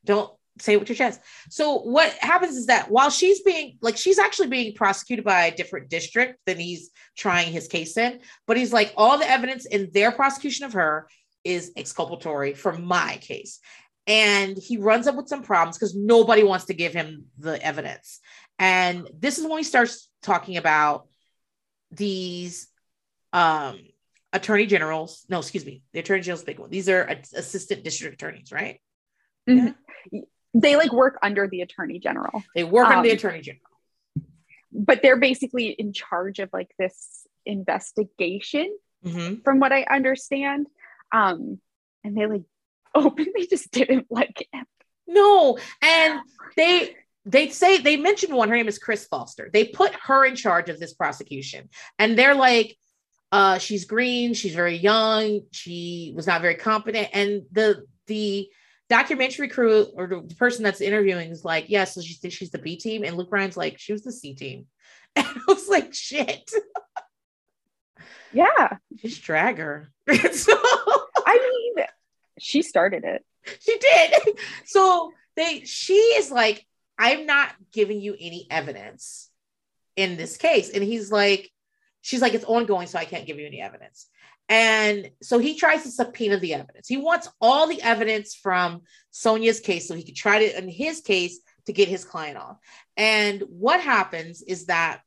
Don't 0.05 0.31
say 0.61 0.75
it 0.75 0.81
with 0.81 0.89
your 0.89 0.97
chest. 0.97 1.21
So 1.51 1.79
what 1.81 2.13
happens 2.21 2.57
is 2.57 2.67
that 2.67 2.91
while 2.91 3.11
she's 3.11 3.41
being 3.43 3.79
like 3.81 3.97
she's 3.97 4.19
actually 4.19 4.49
being 4.49 4.75
prosecuted 4.75 5.25
by 5.25 5.47
a 5.47 5.57
different 5.57 5.89
district 5.89 6.41
than 6.47 6.59
he's 6.59 6.91
trying 7.17 7.53
his 7.53 7.69
case 7.69 7.97
in, 7.97 8.21
but 8.47 8.57
he's 8.57 8.73
like 8.73 8.93
all 8.97 9.19
the 9.19 9.29
evidence 9.29 9.67
in 9.67 9.91
their 9.93 10.13
prosecution 10.13 10.67
of 10.67 10.73
her 10.75 11.09
is 11.45 11.73
exculpatory 11.77 12.55
for 12.55 12.73
my 12.73 13.19
case. 13.21 13.61
And 14.07 14.57
he 14.57 14.79
runs 14.79 15.07
up 15.07 15.17
with 15.17 15.29
some 15.29 15.43
problems 15.43 15.77
because 15.77 15.95
nobody 15.95 16.43
wants 16.43 16.67
to 16.67 16.75
give 16.75 16.95
him 16.95 17.27
the 17.39 17.63
evidence. 17.63 18.21
And 18.59 19.09
this 19.19 19.39
is 19.39 19.47
when 19.47 19.59
he 19.59 19.65
starts 19.65 20.09
talking 20.23 20.57
about 20.57 21.09
these 21.91 22.69
um 23.33 23.79
attorney 24.33 24.67
generals. 24.67 25.25
No, 25.29 25.39
excuse 25.39 25.65
me, 25.65 25.83
the 25.93 26.01
attorney 26.01 26.23
general's 26.23 26.45
big 26.45 26.59
one. 26.59 26.71
These 26.71 26.89
are 26.89 27.03
assistant 27.35 27.85
district 27.85 28.15
attorneys, 28.15 28.53
right? 28.53 28.81
Mhm. 29.49 29.75
They 30.61 30.77
like 30.77 30.93
work 30.93 31.19
under 31.23 31.47
the 31.49 31.61
attorney 31.63 31.99
general 31.99 32.43
They 32.55 32.65
work 32.65 32.89
under 32.89 33.03
the 33.03 33.11
Um, 33.13 33.17
attorney 33.17 33.41
general. 33.41 33.63
but 34.73 35.01
they're 35.03 35.19
basically 35.19 35.69
in 35.69 35.93
charge 35.93 36.39
of 36.39 36.51
like 36.53 36.71
this 36.79 37.27
investigation 37.47 38.77
Mhm. 39.05 39.45
from 39.45 39.61
what 39.61 39.73
i 39.73 39.83
understand 39.85 40.67
um 41.13 41.61
and 42.05 42.17
they 42.17 42.27
like 42.27 42.43
openly 42.95 43.47
just 43.49 43.71
didn't 43.71 44.07
like 44.11 44.49
No, 45.07 45.59
and 45.83 46.21
they 46.57 46.97
they 47.25 47.49
say 47.51 47.79
they 47.79 47.97
mentioned 47.97 48.35
one. 48.35 48.49
Her 48.49 48.57
name 48.57 48.69
is 48.69 48.79
Chris 48.79 49.07
Foster. 49.07 49.49
They 49.53 49.65
put 49.67 49.93
her 50.09 50.25
in 50.25 50.35
charge 50.37 50.69
of 50.71 50.79
this 50.81 50.95
prosecution, 50.95 51.69
and 51.99 52.19
they're 52.19 52.35
like, 52.35 52.77
uh, 53.33 53.59
she's 53.59 53.85
green, 53.85 54.33
she's 54.35 54.55
very 54.55 54.77
young, 54.77 55.43
she 55.51 56.13
was 56.17 56.27
not 56.27 56.41
very 56.43 56.55
competent, 56.57 57.09
and 57.13 57.43
the 57.53 57.85
the 58.07 58.49
documentary 58.89 59.49
crew 59.49 59.87
or 59.95 60.07
the 60.07 60.35
person 60.37 60.65
that's 60.65 60.81
interviewing 60.81 61.31
is 61.31 61.45
like, 61.45 61.67
yes, 61.69 61.95
so 61.95 62.01
she 62.01 62.15
thinks 62.15 62.37
she's 62.37 62.51
the 62.51 62.59
B 62.59 62.77
team, 62.77 63.05
and 63.05 63.17
Luke 63.17 63.29
Ryan's 63.31 63.57
like, 63.57 63.79
she 63.79 63.93
was 63.93 64.03
the 64.03 64.13
C 64.13 64.35
team, 64.35 64.67
and 65.17 65.27
I 65.27 65.41
was 65.47 65.69
like, 65.69 65.95
shit, 65.95 66.51
yeah 68.33 68.77
just 68.97 69.23
drag 69.23 69.57
her. 69.57 69.91
so 70.33 70.53
i 71.27 71.73
mean 71.77 71.85
she 72.39 72.61
started 72.61 73.05
it 73.05 73.25
she 73.61 73.79
did. 73.79 74.13
So 74.65 75.13
they 75.37 75.63
she 75.65 75.95
is 75.95 76.31
like, 76.31 76.67
I'm 76.99 77.27
not 77.27 77.55
giving 77.73 78.01
you 78.01 78.15
any 78.19 78.47
evidence 78.51 79.31
in 79.97 80.17
this 80.17 80.37
case. 80.37 80.71
And 80.71 80.83
he's 80.83 81.11
like, 81.11 81.51
she's 82.03 82.21
like, 82.21 82.35
it's 82.35 82.45
ongoing, 82.45 82.87
so 82.87 82.99
I 82.99 83.05
can't 83.05 83.27
give 83.27 83.39
you 83.39 83.47
any 83.47 83.61
evidence. 83.61 84.09
And 84.49 85.11
so 85.23 85.39
he 85.39 85.57
tries 85.57 85.83
to 85.83 85.91
subpoena 85.91 86.39
the 86.39 86.55
evidence. 86.55 86.89
He 86.89 86.97
wants 86.97 87.29
all 87.41 87.67
the 87.67 87.83
evidence 87.83 88.35
from 88.35 88.83
Sonja's 89.13 89.61
case 89.61 89.87
so 89.87 89.95
he 89.95 90.05
could 90.05 90.17
try 90.17 90.39
to, 90.39 90.59
in 90.59 90.69
his 90.69 91.01
case, 91.01 91.41
to 91.67 91.73
get 91.73 91.89
his 91.89 92.05
client 92.05 92.39
off. 92.39 92.57
And 92.97 93.43
what 93.49 93.81
happens 93.81 94.43
is 94.43 94.67
that 94.67 95.01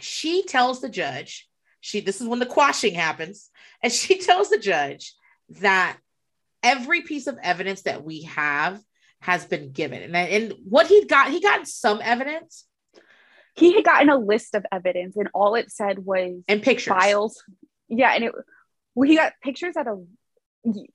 she 0.00 0.44
tells 0.44 0.80
the 0.80 0.88
judge, 0.88 1.48
she 1.80 2.00
this 2.00 2.20
is 2.20 2.26
when 2.26 2.40
the 2.40 2.46
quashing 2.46 2.94
happens, 2.94 3.50
and 3.82 3.92
she 3.92 4.18
tells 4.20 4.50
the 4.50 4.58
judge 4.58 5.14
that 5.60 5.96
every 6.62 7.02
piece 7.02 7.28
of 7.28 7.38
evidence 7.42 7.82
that 7.82 8.04
we 8.04 8.22
have 8.22 8.80
has 9.20 9.44
been 9.44 9.70
given. 9.70 10.02
And, 10.02 10.16
and 10.16 10.54
what 10.68 10.88
he 10.88 11.04
got, 11.04 11.30
he 11.30 11.40
got 11.40 11.68
some 11.68 12.00
evidence 12.02 12.66
he 13.56 13.72
had 13.72 13.84
gotten 13.84 14.10
a 14.10 14.18
list 14.18 14.54
of 14.54 14.66
evidence 14.70 15.16
and 15.16 15.28
all 15.34 15.54
it 15.54 15.72
said 15.72 15.98
was 15.98 16.42
and 16.46 16.62
pictures. 16.62 16.92
files 16.92 17.42
yeah 17.88 18.12
and 18.14 18.24
it 18.24 18.32
well 18.96 19.08
he 19.08 19.14
got 19.16 19.34
pictures 19.40 19.76
at 19.76 19.86
a 19.86 20.02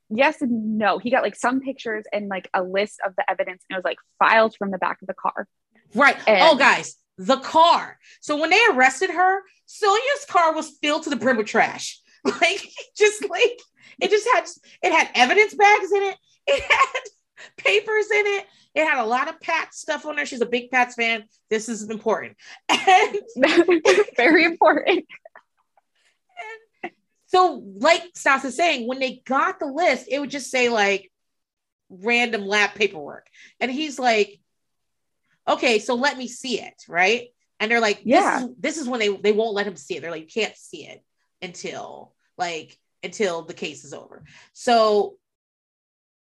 yes 0.09 0.41
and 0.41 0.77
no 0.77 0.97
he 0.97 1.09
got 1.09 1.23
like 1.23 1.35
some 1.37 1.61
pictures 1.61 2.03
and 2.11 2.27
like 2.27 2.49
a 2.53 2.61
list 2.61 2.99
of 3.05 3.15
the 3.15 3.23
evidence 3.31 3.63
and 3.69 3.75
it 3.75 3.79
was 3.79 3.85
like 3.85 3.99
files 4.19 4.53
from 4.57 4.69
the 4.69 4.77
back 4.77 5.01
of 5.01 5.07
the 5.07 5.13
car 5.13 5.47
Right. 5.93 6.17
And- 6.27 6.39
oh, 6.43 6.55
guys, 6.55 6.95
the 7.17 7.37
car. 7.37 7.99
So 8.21 8.37
when 8.39 8.49
they 8.49 8.61
arrested 8.71 9.09
her, 9.09 9.41
Sonja's 9.67 10.25
car 10.29 10.53
was 10.53 10.77
filled 10.81 11.03
to 11.03 11.09
the 11.09 11.15
brim 11.15 11.37
with 11.37 11.47
trash. 11.47 11.99
Like, 12.23 12.61
just 12.95 13.27
like 13.27 13.59
it 13.99 14.11
just 14.11 14.27
had 14.31 14.45
it 14.83 14.91
had 14.95 15.09
evidence 15.15 15.55
bags 15.55 15.91
in 15.91 16.03
it. 16.03 16.17
It 16.45 16.61
had 16.61 17.01
papers 17.57 18.05
in 18.11 18.25
it. 18.27 18.45
It 18.75 18.85
had 18.85 19.03
a 19.03 19.07
lot 19.07 19.27
of 19.27 19.41
Pat 19.41 19.73
stuff 19.73 20.05
on 20.05 20.17
there. 20.17 20.27
She's 20.27 20.41
a 20.41 20.45
big 20.45 20.69
Pats 20.69 20.93
fan. 20.93 21.23
This 21.49 21.67
is 21.67 21.89
important. 21.89 22.37
And 22.69 23.17
very 24.15 24.45
important 24.45 25.05
so, 27.32 27.63
like 27.75 28.03
Stas 28.13 28.43
is 28.43 28.57
saying, 28.57 28.88
when 28.88 28.99
they 28.99 29.21
got 29.25 29.59
the 29.59 29.65
list, 29.65 30.07
it 30.09 30.19
would 30.19 30.29
just 30.29 30.51
say 30.51 30.67
like 30.67 31.09
random 31.89 32.45
lab 32.45 32.75
paperwork. 32.75 33.27
And 33.61 33.71
he's 33.71 33.97
like, 33.97 34.41
okay, 35.47 35.79
so 35.79 35.95
let 35.95 36.17
me 36.17 36.27
see 36.27 36.59
it, 36.59 36.84
right? 36.89 37.27
And 37.59 37.71
they're 37.71 37.79
like, 37.79 37.99
this 37.99 38.05
Yeah. 38.05 38.43
is, 38.43 38.49
this 38.59 38.77
is 38.77 38.88
when 38.88 38.99
they, 38.99 39.15
they 39.15 39.32
won't 39.32 39.53
let 39.53 39.65
him 39.65 39.77
see 39.77 39.95
it. 39.95 40.01
They're 40.01 40.11
like, 40.11 40.23
you 40.36 40.41
can't 40.41 40.57
see 40.57 40.86
it 40.88 41.03
until 41.41 42.13
like 42.38 42.77
until 43.01 43.43
the 43.43 43.53
case 43.53 43.86
is 43.86 43.93
over. 43.93 44.23
So 44.53 45.15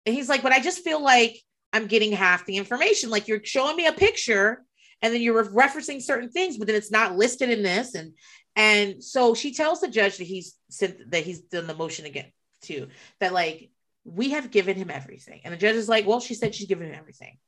and 0.06 0.14
he's 0.14 0.28
like, 0.28 0.42
but 0.42 0.52
I 0.52 0.60
just 0.60 0.82
feel 0.82 1.02
like 1.02 1.42
I'm 1.72 1.88
getting 1.88 2.12
half 2.12 2.46
the 2.46 2.56
information. 2.56 3.10
Like 3.10 3.28
you're 3.28 3.44
showing 3.44 3.76
me 3.76 3.86
a 3.86 3.92
picture 3.92 4.64
and 5.02 5.12
then 5.12 5.20
you're 5.20 5.44
referencing 5.44 6.00
certain 6.00 6.30
things, 6.30 6.56
but 6.56 6.66
then 6.66 6.76
it's 6.76 6.90
not 6.90 7.16
listed 7.16 7.50
in 7.50 7.62
this. 7.62 7.94
And 7.94 8.14
and 8.56 9.04
so 9.04 9.34
she 9.34 9.52
tells 9.54 9.80
the 9.80 9.88
judge 9.88 10.16
that 10.16 10.26
he's 10.26 10.56
sent 10.70 11.10
that 11.12 11.22
he's 11.24 11.40
done 11.42 11.66
the 11.66 11.74
motion 11.74 12.06
again 12.06 12.32
too, 12.62 12.88
that 13.20 13.32
like 13.32 13.70
we 14.04 14.30
have 14.30 14.50
given 14.50 14.76
him 14.76 14.90
everything. 14.90 15.42
And 15.44 15.52
the 15.52 15.58
judge 15.58 15.76
is 15.76 15.88
like, 15.88 16.06
well, 16.06 16.20
she 16.20 16.34
said 16.34 16.54
she's 16.54 16.66
given 16.68 16.88
him 16.88 16.94
everything, 16.98 17.38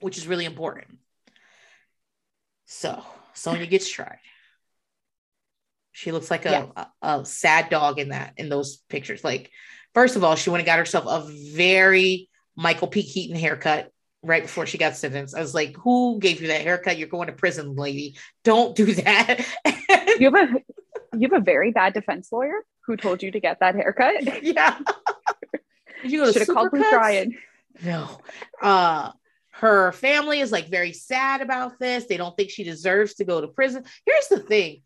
which 0.00 0.16
is 0.18 0.26
really 0.26 0.44
important. 0.46 0.98
So 2.66 3.02
Sonja 3.34 3.68
gets 3.68 3.88
tried. 3.88 4.18
She 5.92 6.12
looks 6.12 6.30
like 6.30 6.46
a, 6.46 6.50
Yeah. 6.50 6.84
a, 7.02 7.20
a 7.20 7.24
sad 7.26 7.68
dog 7.68 7.98
in 7.98 8.10
that 8.10 8.34
in 8.36 8.48
those 8.48 8.78
pictures. 8.88 9.24
Like, 9.24 9.50
first 9.92 10.16
of 10.16 10.24
all, 10.24 10.36
she 10.36 10.50
went 10.50 10.60
and 10.60 10.66
got 10.66 10.78
herself 10.78 11.04
a 11.06 11.28
very 11.54 12.28
Michael 12.56 12.88
P. 12.88 13.02
Keaton 13.02 13.36
haircut 13.36 13.90
right 14.22 14.42
before 14.42 14.66
she 14.66 14.78
got 14.78 14.96
sentenced. 14.96 15.34
I 15.34 15.40
was 15.40 15.54
like, 15.54 15.76
who 15.76 16.18
gave 16.20 16.40
you 16.40 16.48
that 16.48 16.60
haircut? 16.60 16.98
You're 16.98 17.08
going 17.08 17.26
to 17.26 17.32
prison, 17.32 17.74
lady. 17.74 18.16
Don't 18.44 18.76
do 18.76 18.86
that. 18.94 19.44
You 20.20 20.34
have 20.34 20.54
a 20.54 21.16
you 21.16 21.28
have 21.30 21.40
a 21.40 21.44
very 21.44 21.72
bad 21.72 21.94
defense 21.94 22.30
lawyer 22.30 22.64
who 22.86 22.96
told 22.96 23.22
you 23.22 23.30
to 23.30 23.40
get 23.40 23.60
that 23.60 23.74
haircut 23.74 24.42
yeah. 24.42 24.78
Did 26.02 26.12
you 26.12 26.20
go 26.20 26.26
to 26.26 26.32
should 26.32 26.46
have 26.46 26.54
called 26.54 26.72
Luke? 26.72 26.92
Ryan 26.92 27.36
No. 27.82 28.20
Uh 28.60 29.12
Her 29.52 29.92
family 29.92 30.40
is 30.40 30.52
like 30.52 30.68
very 30.68 30.92
sad 30.92 31.40
about 31.40 31.78
this. 31.78 32.04
They 32.04 32.16
don't 32.16 32.36
think 32.36 32.50
she 32.50 32.64
deserves 32.64 33.14
to 33.14 33.24
go 33.24 33.40
to 33.40 33.48
prison. 33.48 33.84
Here's 34.06 34.28
the 34.28 34.40
thing. 34.40 34.82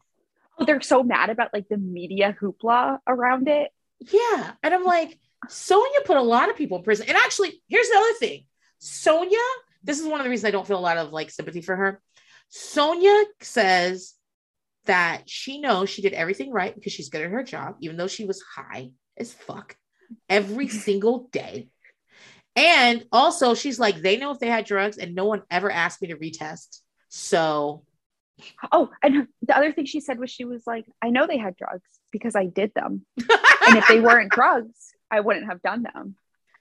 Oh, 0.59 0.65
they're 0.65 0.81
so 0.81 1.03
mad 1.03 1.31
about 1.31 1.51
like 1.53 1.69
the 1.69 1.77
media 1.77 2.37
hoopla 2.41 2.99
around 3.07 3.49
it. 3.49 3.71
Yeah. 4.01 4.53
And 4.63 4.75
I'm 4.75 4.85
like, 4.85 5.19
Sonja 5.49 6.05
put 6.05 6.17
a 6.17 6.23
lot 6.23 6.51
of 6.51 6.57
people 6.57 6.79
in 6.79 6.85
prison. 6.85 7.07
And 7.09 7.17
actually, 7.17 7.63
here's 7.69 7.89
the 7.89 7.97
other 7.97 8.15
thing. 8.19 8.45
Sonja, 8.81 9.45
this 9.83 10.01
is 10.01 10.07
one 10.07 10.21
of 10.21 10.25
the 10.25 10.31
reasons 10.31 10.47
I 10.47 10.51
don't 10.53 10.67
feel 10.67 10.79
a 10.79 10.81
lot 10.81 10.99
of 10.99 11.13
like 11.13 11.31
sympathy 11.31 11.61
for 11.61 11.77
her. 11.77 12.01
Sonja 12.53 13.25
says 13.41 14.15
that 14.87 15.23
she 15.27 15.61
knows 15.61 15.89
she 15.91 16.03
did 16.03 16.13
everything 16.13 16.51
right 16.53 16.75
because 16.75 16.93
she's 16.93 17.09
good 17.09 17.23
at 17.23 17.31
her 17.31 17.43
job, 17.43 17.77
even 17.81 17.97
though 17.97 18.07
she 18.07 18.25
was 18.25 18.43
high 18.43 18.91
as 19.17 19.33
fuck 19.33 19.77
every 20.29 20.69
single 20.87 21.29
day. 21.33 21.69
And 22.57 23.05
also, 23.11 23.55
she's 23.55 23.81
like, 23.81 23.97
they 23.97 24.17
know 24.17 24.31
if 24.31 24.39
they 24.39 24.49
had 24.49 24.65
drugs, 24.65 24.97
and 24.97 25.15
no 25.15 25.25
one 25.25 25.43
ever 25.51 25.71
asked 25.71 26.01
me 26.01 26.09
to 26.09 26.17
retest. 26.17 26.81
So, 27.09 27.85
Oh, 28.73 28.91
and 29.03 29.29
the 29.43 29.57
other 29.57 29.73
thing 29.73 29.85
she 29.87 30.01
said 30.01 30.19
was 30.19 30.31
she 30.31 30.45
was 30.45 30.63
like, 30.67 30.85
I 31.01 31.11
know 31.11 31.27
they 31.27 31.39
had 31.39 31.57
drugs 31.57 31.89
because 32.13 32.35
I 32.37 32.47
did 32.47 32.73
them. 32.75 33.07
and 33.19 33.77
if 33.79 33.87
they 33.89 34.01
weren't 34.09 34.31
drugs, 34.33 34.93
I 35.11 35.21
wouldn't 35.21 35.47
have 35.47 35.63
done 35.63 35.83
them. 35.83 36.17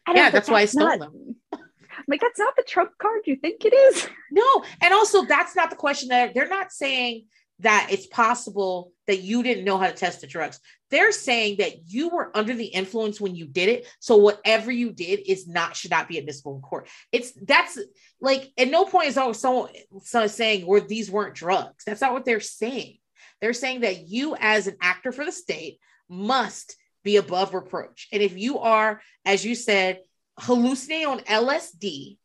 And 0.07 0.15
I 0.17 0.19
yeah, 0.19 0.23
like, 0.25 0.33
that's 0.33 0.49
why 0.49 0.61
I 0.61 0.65
stole 0.65 0.87
not- 0.87 0.99
them. 0.99 1.35
I'm 1.51 2.05
like, 2.07 2.21
that's 2.21 2.39
not 2.39 2.55
the 2.55 2.63
trump 2.63 2.91
card 2.99 3.21
you 3.25 3.35
think 3.35 3.63
it 3.65 3.73
is. 3.73 4.07
No, 4.31 4.63
and 4.81 4.93
also 4.93 5.25
that's 5.25 5.55
not 5.55 5.69
the 5.69 5.75
question 5.75 6.09
that 6.09 6.33
they're 6.33 6.47
not 6.49 6.71
saying 6.71 7.25
that 7.59 7.87
it's 7.91 8.07
possible 8.07 8.91
that 9.07 9.21
you 9.21 9.43
didn't 9.43 9.65
know 9.65 9.77
how 9.77 9.87
to 9.87 9.93
test 9.93 10.21
the 10.21 10.27
drugs. 10.27 10.59
They're 10.89 11.11
saying 11.11 11.57
that 11.57 11.87
you 11.87 12.09
were 12.09 12.35
under 12.35 12.53
the 12.53 12.65
influence 12.65 13.19
when 13.19 13.35
you 13.35 13.45
did 13.45 13.69
it. 13.69 13.87
So 13.99 14.17
whatever 14.17 14.71
you 14.71 14.91
did 14.91 15.21
is 15.27 15.47
not 15.47 15.75
should 15.75 15.91
not 15.91 16.07
be 16.07 16.17
admissible 16.17 16.55
in 16.55 16.61
court. 16.61 16.87
It's 17.11 17.31
that's 17.31 17.79
like 18.21 18.51
at 18.57 18.69
no 18.69 18.85
point 18.85 19.07
is 19.07 19.17
always 19.17 19.39
someone, 19.39 19.69
someone 20.03 20.29
saying 20.29 20.65
where 20.65 20.81
these 20.81 21.11
weren't 21.11 21.35
drugs. 21.35 21.83
That's 21.85 22.01
not 22.01 22.13
what 22.13 22.25
they're 22.25 22.39
saying. 22.39 22.97
They're 23.41 23.53
saying 23.53 23.81
that 23.81 24.07
you 24.07 24.35
as 24.39 24.67
an 24.67 24.77
actor 24.81 25.11
for 25.11 25.25
the 25.25 25.31
state 25.31 25.79
must 26.09 26.75
be 27.03 27.17
above 27.17 27.53
reproach. 27.53 28.07
And 28.11 28.21
if 28.21 28.37
you 28.37 28.59
are, 28.59 29.01
as 29.25 29.43
you 29.43 29.55
said, 29.55 29.99
hallucinating 30.39 31.07
on 31.07 31.19
LSD 31.19 32.17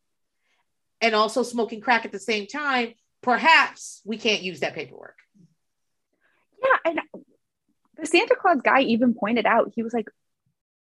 and 1.01 1.15
also 1.15 1.43
smoking 1.43 1.81
crack 1.81 2.05
at 2.05 2.11
the 2.11 2.19
same 2.19 2.47
time, 2.47 2.93
perhaps 3.21 4.01
we 4.05 4.17
can't 4.17 4.41
use 4.41 4.61
that 4.61 4.75
paperwork. 4.75 5.17
Yeah. 6.63 6.91
And 6.91 6.99
the 7.97 8.05
Santa 8.05 8.35
Claus 8.35 8.61
guy 8.63 8.81
even 8.81 9.13
pointed 9.13 9.45
out, 9.45 9.71
he 9.75 9.83
was 9.83 9.93
like, 9.93 10.09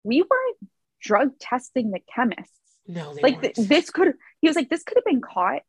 we 0.04 0.22
weren't 0.22 0.56
drug 1.00 1.38
testing 1.38 1.90
the 1.90 2.00
chemists. 2.14 2.52
No, 2.86 3.14
they 3.14 3.22
like 3.22 3.40
th- 3.40 3.56
this 3.56 3.90
could, 3.90 4.14
he 4.40 4.48
was 4.48 4.56
like, 4.56 4.70
this 4.70 4.84
could 4.84 4.96
have 4.96 5.04
been 5.04 5.20
caught 5.20 5.62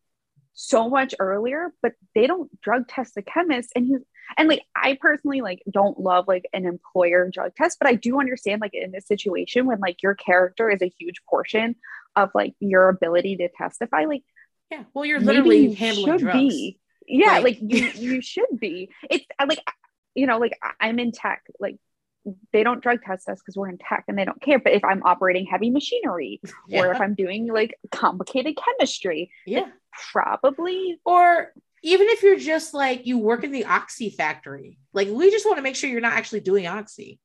so 0.53 0.89
much 0.89 1.15
earlier, 1.19 1.73
but 1.81 1.93
they 2.13 2.27
don't 2.27 2.49
drug 2.61 2.87
test 2.87 3.15
the 3.15 3.21
chemists. 3.21 3.71
And 3.75 3.85
he, 3.85 3.97
and 4.37 4.49
like, 4.49 4.63
I 4.75 4.97
personally 4.99 5.41
like 5.41 5.63
don't 5.69 5.99
love 5.99 6.27
like 6.27 6.45
an 6.53 6.65
employer 6.65 7.29
drug 7.31 7.55
test, 7.55 7.77
but 7.79 7.87
I 7.87 7.95
do 7.95 8.19
understand 8.19 8.61
like 8.61 8.73
in 8.73 8.91
this 8.91 9.07
situation 9.07 9.65
when 9.65 9.79
like 9.79 10.03
your 10.03 10.15
character 10.15 10.69
is 10.69 10.81
a 10.81 10.93
huge 10.99 11.21
portion 11.29 11.75
of 12.15 12.29
like 12.35 12.53
your 12.59 12.89
ability 12.89 13.37
to 13.37 13.49
testify, 13.49 14.05
like 14.05 14.23
yeah. 14.71 14.83
Well, 14.93 15.05
you're 15.05 15.19
literally 15.19 15.67
you 15.69 15.75
handling 15.75 16.05
should 16.13 16.19
drugs. 16.21 16.37
be. 16.39 16.79
Yeah, 17.07 17.39
Like- 17.39 17.43
like, 17.43 17.59
you 17.61 17.87
you 18.15 18.21
should 18.21 18.59
be. 18.59 18.89
It's 19.09 19.25
like 19.47 19.59
you 20.15 20.27
know 20.27 20.37
like 20.39 20.57
I'm 20.79 20.99
in 20.99 21.11
tech. 21.11 21.43
Like 21.59 21.77
they 22.51 22.63
don't 22.63 22.81
drug 22.83 23.01
test 23.03 23.29
us 23.29 23.39
because 23.39 23.55
we're 23.55 23.69
in 23.69 23.77
tech 23.77 24.03
and 24.09 24.17
they 24.17 24.25
don't 24.25 24.41
care. 24.41 24.59
But 24.59 24.73
if 24.73 24.83
I'm 24.83 25.01
operating 25.03 25.45
heavy 25.45 25.69
machinery 25.69 26.41
or 26.73 26.91
if 26.91 26.99
I'm 26.99 27.15
doing 27.15 27.47
like 27.47 27.77
complicated 27.91 28.57
chemistry, 28.57 29.31
yeah. 29.45 29.67
probably 30.11 30.99
Or 31.05 31.53
even 31.83 32.07
if 32.09 32.23
you're 32.23 32.37
just 32.39 32.73
like 32.73 33.05
you 33.05 33.17
work 33.17 33.45
in 33.45 33.51
the 33.53 33.65
oxy 33.65 34.09
factory, 34.09 34.77
like 34.91 35.07
we 35.07 35.31
just 35.31 35.45
want 35.45 35.57
to 35.57 35.61
make 35.61 35.77
sure 35.77 35.89
you're 35.89 36.01
not 36.01 36.13
actually 36.13 36.41
doing 36.41 36.67
oxy. 36.67 37.19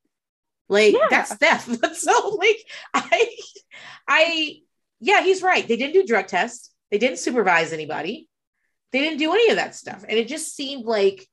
Like 0.69 0.93
Yeah. 0.93 1.07
that's 1.09 1.33
theft. 1.35 1.67
so 1.97 2.37
like 2.39 2.63
I 2.93 3.35
I 4.07 4.55
yeah, 5.01 5.21
he's 5.21 5.41
right. 5.43 5.67
They 5.67 5.75
didn't 5.75 5.93
do 5.93 6.05
drug 6.05 6.27
tests. 6.27 6.72
They 6.93 6.99
didn't 6.99 7.17
supervise 7.17 7.73
anybody. 7.73 8.29
They 8.91 8.99
didn't 8.99 9.17
do 9.17 9.33
any 9.33 9.49
of 9.49 9.55
that 9.55 9.73
stuff. 9.73 10.05
And 10.07 10.15
it 10.15 10.27
just 10.27 10.55
seemed 10.55 10.85
like 10.85 11.27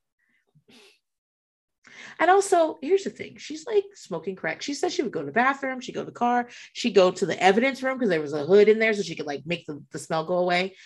and 2.19 2.31
also, 2.31 2.79
here's 2.81 3.05
the 3.05 3.11
thing. 3.11 3.37
She's 3.37 3.67
like 3.67 3.85
smoking 3.95 4.37
crack. 4.37 4.63
She 4.63 4.73
said 4.73 4.91
she 4.91 5.03
would 5.03 5.13
go 5.13 5.21
to 5.21 5.27
the 5.27 5.33
bathroom, 5.33 5.81
she'd 5.81 5.93
go 5.93 6.01
to 6.01 6.07
the 6.07 6.13
car, 6.13 6.49
she'd 6.73 6.95
go 6.95 7.11
to 7.11 7.27
the 7.27 7.39
evidence 7.43 7.83
room 7.83 7.99
because 7.99 8.09
there 8.09 8.23
was 8.23 8.33
a 8.33 8.47
hood 8.47 8.71
in 8.71 8.79
there 8.79 8.95
so 8.95 9.03
she 9.03 9.15
could 9.15 9.27
like 9.27 9.43
make 9.45 9.67
the, 9.67 9.85
the 9.93 9.99
smell 9.99 10.25
go 10.25 10.39
away. 10.39 10.77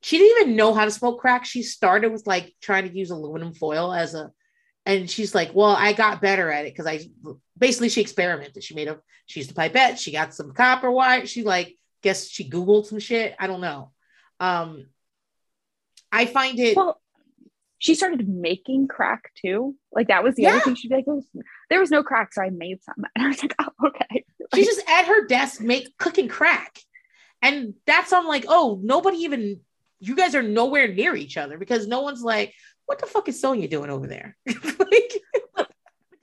She 0.00 0.16
didn't 0.16 0.40
even 0.40 0.56
know 0.56 0.72
how 0.72 0.86
to 0.86 0.90
smoke 0.90 1.20
crack. 1.20 1.44
She 1.44 1.62
started 1.62 2.12
with 2.12 2.26
like 2.26 2.54
trying 2.62 2.88
to 2.88 2.96
use 2.96 3.10
aluminum 3.10 3.52
foil 3.52 3.92
as 3.92 4.14
a 4.14 4.30
and 4.86 5.10
she's 5.10 5.34
like, 5.34 5.54
Well, 5.54 5.76
I 5.76 5.92
got 5.92 6.22
better 6.22 6.50
at 6.50 6.64
it 6.64 6.72
because 6.72 6.86
I 6.86 7.00
basically 7.58 7.90
she 7.90 8.00
experimented. 8.00 8.64
She 8.64 8.74
made 8.74 8.88
a 8.88 9.00
she 9.26 9.40
used 9.40 9.50
a 9.50 9.54
pipette, 9.54 9.98
she 9.98 10.12
got 10.12 10.32
some 10.32 10.54
copper 10.54 10.90
wire. 10.90 11.26
She 11.26 11.42
like 11.42 11.76
guess 12.02 12.28
she 12.28 12.48
Googled 12.48 12.86
some 12.86 12.98
shit. 12.98 13.34
I 13.38 13.46
don't 13.46 13.60
know. 13.60 13.92
Um 14.38 14.86
I 16.12 16.26
find 16.26 16.58
it 16.58 16.76
well. 16.76 17.00
She 17.78 17.94
started 17.94 18.28
making 18.28 18.88
crack 18.88 19.30
too. 19.40 19.74
Like 19.92 20.08
that 20.08 20.22
was 20.22 20.34
the 20.34 20.42
Yeah. 20.42 20.50
other 20.50 20.60
thing. 20.60 20.74
She'd 20.74 20.88
be 20.88 20.96
like, 20.96 21.06
"There 21.06 21.14
was- 21.14 21.30
"There 21.70 21.80
was 21.80 21.90
no 21.90 22.02
crack, 22.02 22.32
so 22.34 22.42
I 22.42 22.50
made 22.50 22.82
some." 22.82 23.04
And 23.16 23.24
I 23.24 23.28
was 23.28 23.42
like, 23.42 23.54
"Oh, 23.58 23.86
okay." 23.88 24.24
she's 24.54 24.66
just 24.66 24.82
at 24.88 25.06
her 25.06 25.26
desk 25.28 25.60
make 25.60 25.96
cooking 25.96 26.26
crack 26.26 26.80
and 27.40 27.72
that's 27.86 28.12
i'm 28.12 28.26
like 28.26 28.44
oh 28.48 28.80
nobody 28.82 29.18
even 29.18 29.60
you 30.00 30.16
guys 30.16 30.34
are 30.34 30.42
nowhere 30.42 30.88
near 30.92 31.14
each 31.14 31.36
other 31.36 31.56
because 31.56 31.86
no 31.86 32.00
one's 32.00 32.20
like 32.20 32.52
what 32.86 32.98
the 32.98 33.06
fuck 33.06 33.28
is 33.28 33.40
Sonja 33.40 33.70
doing 33.70 33.90
over 33.90 34.08
there 34.08 34.36
like 34.46 34.58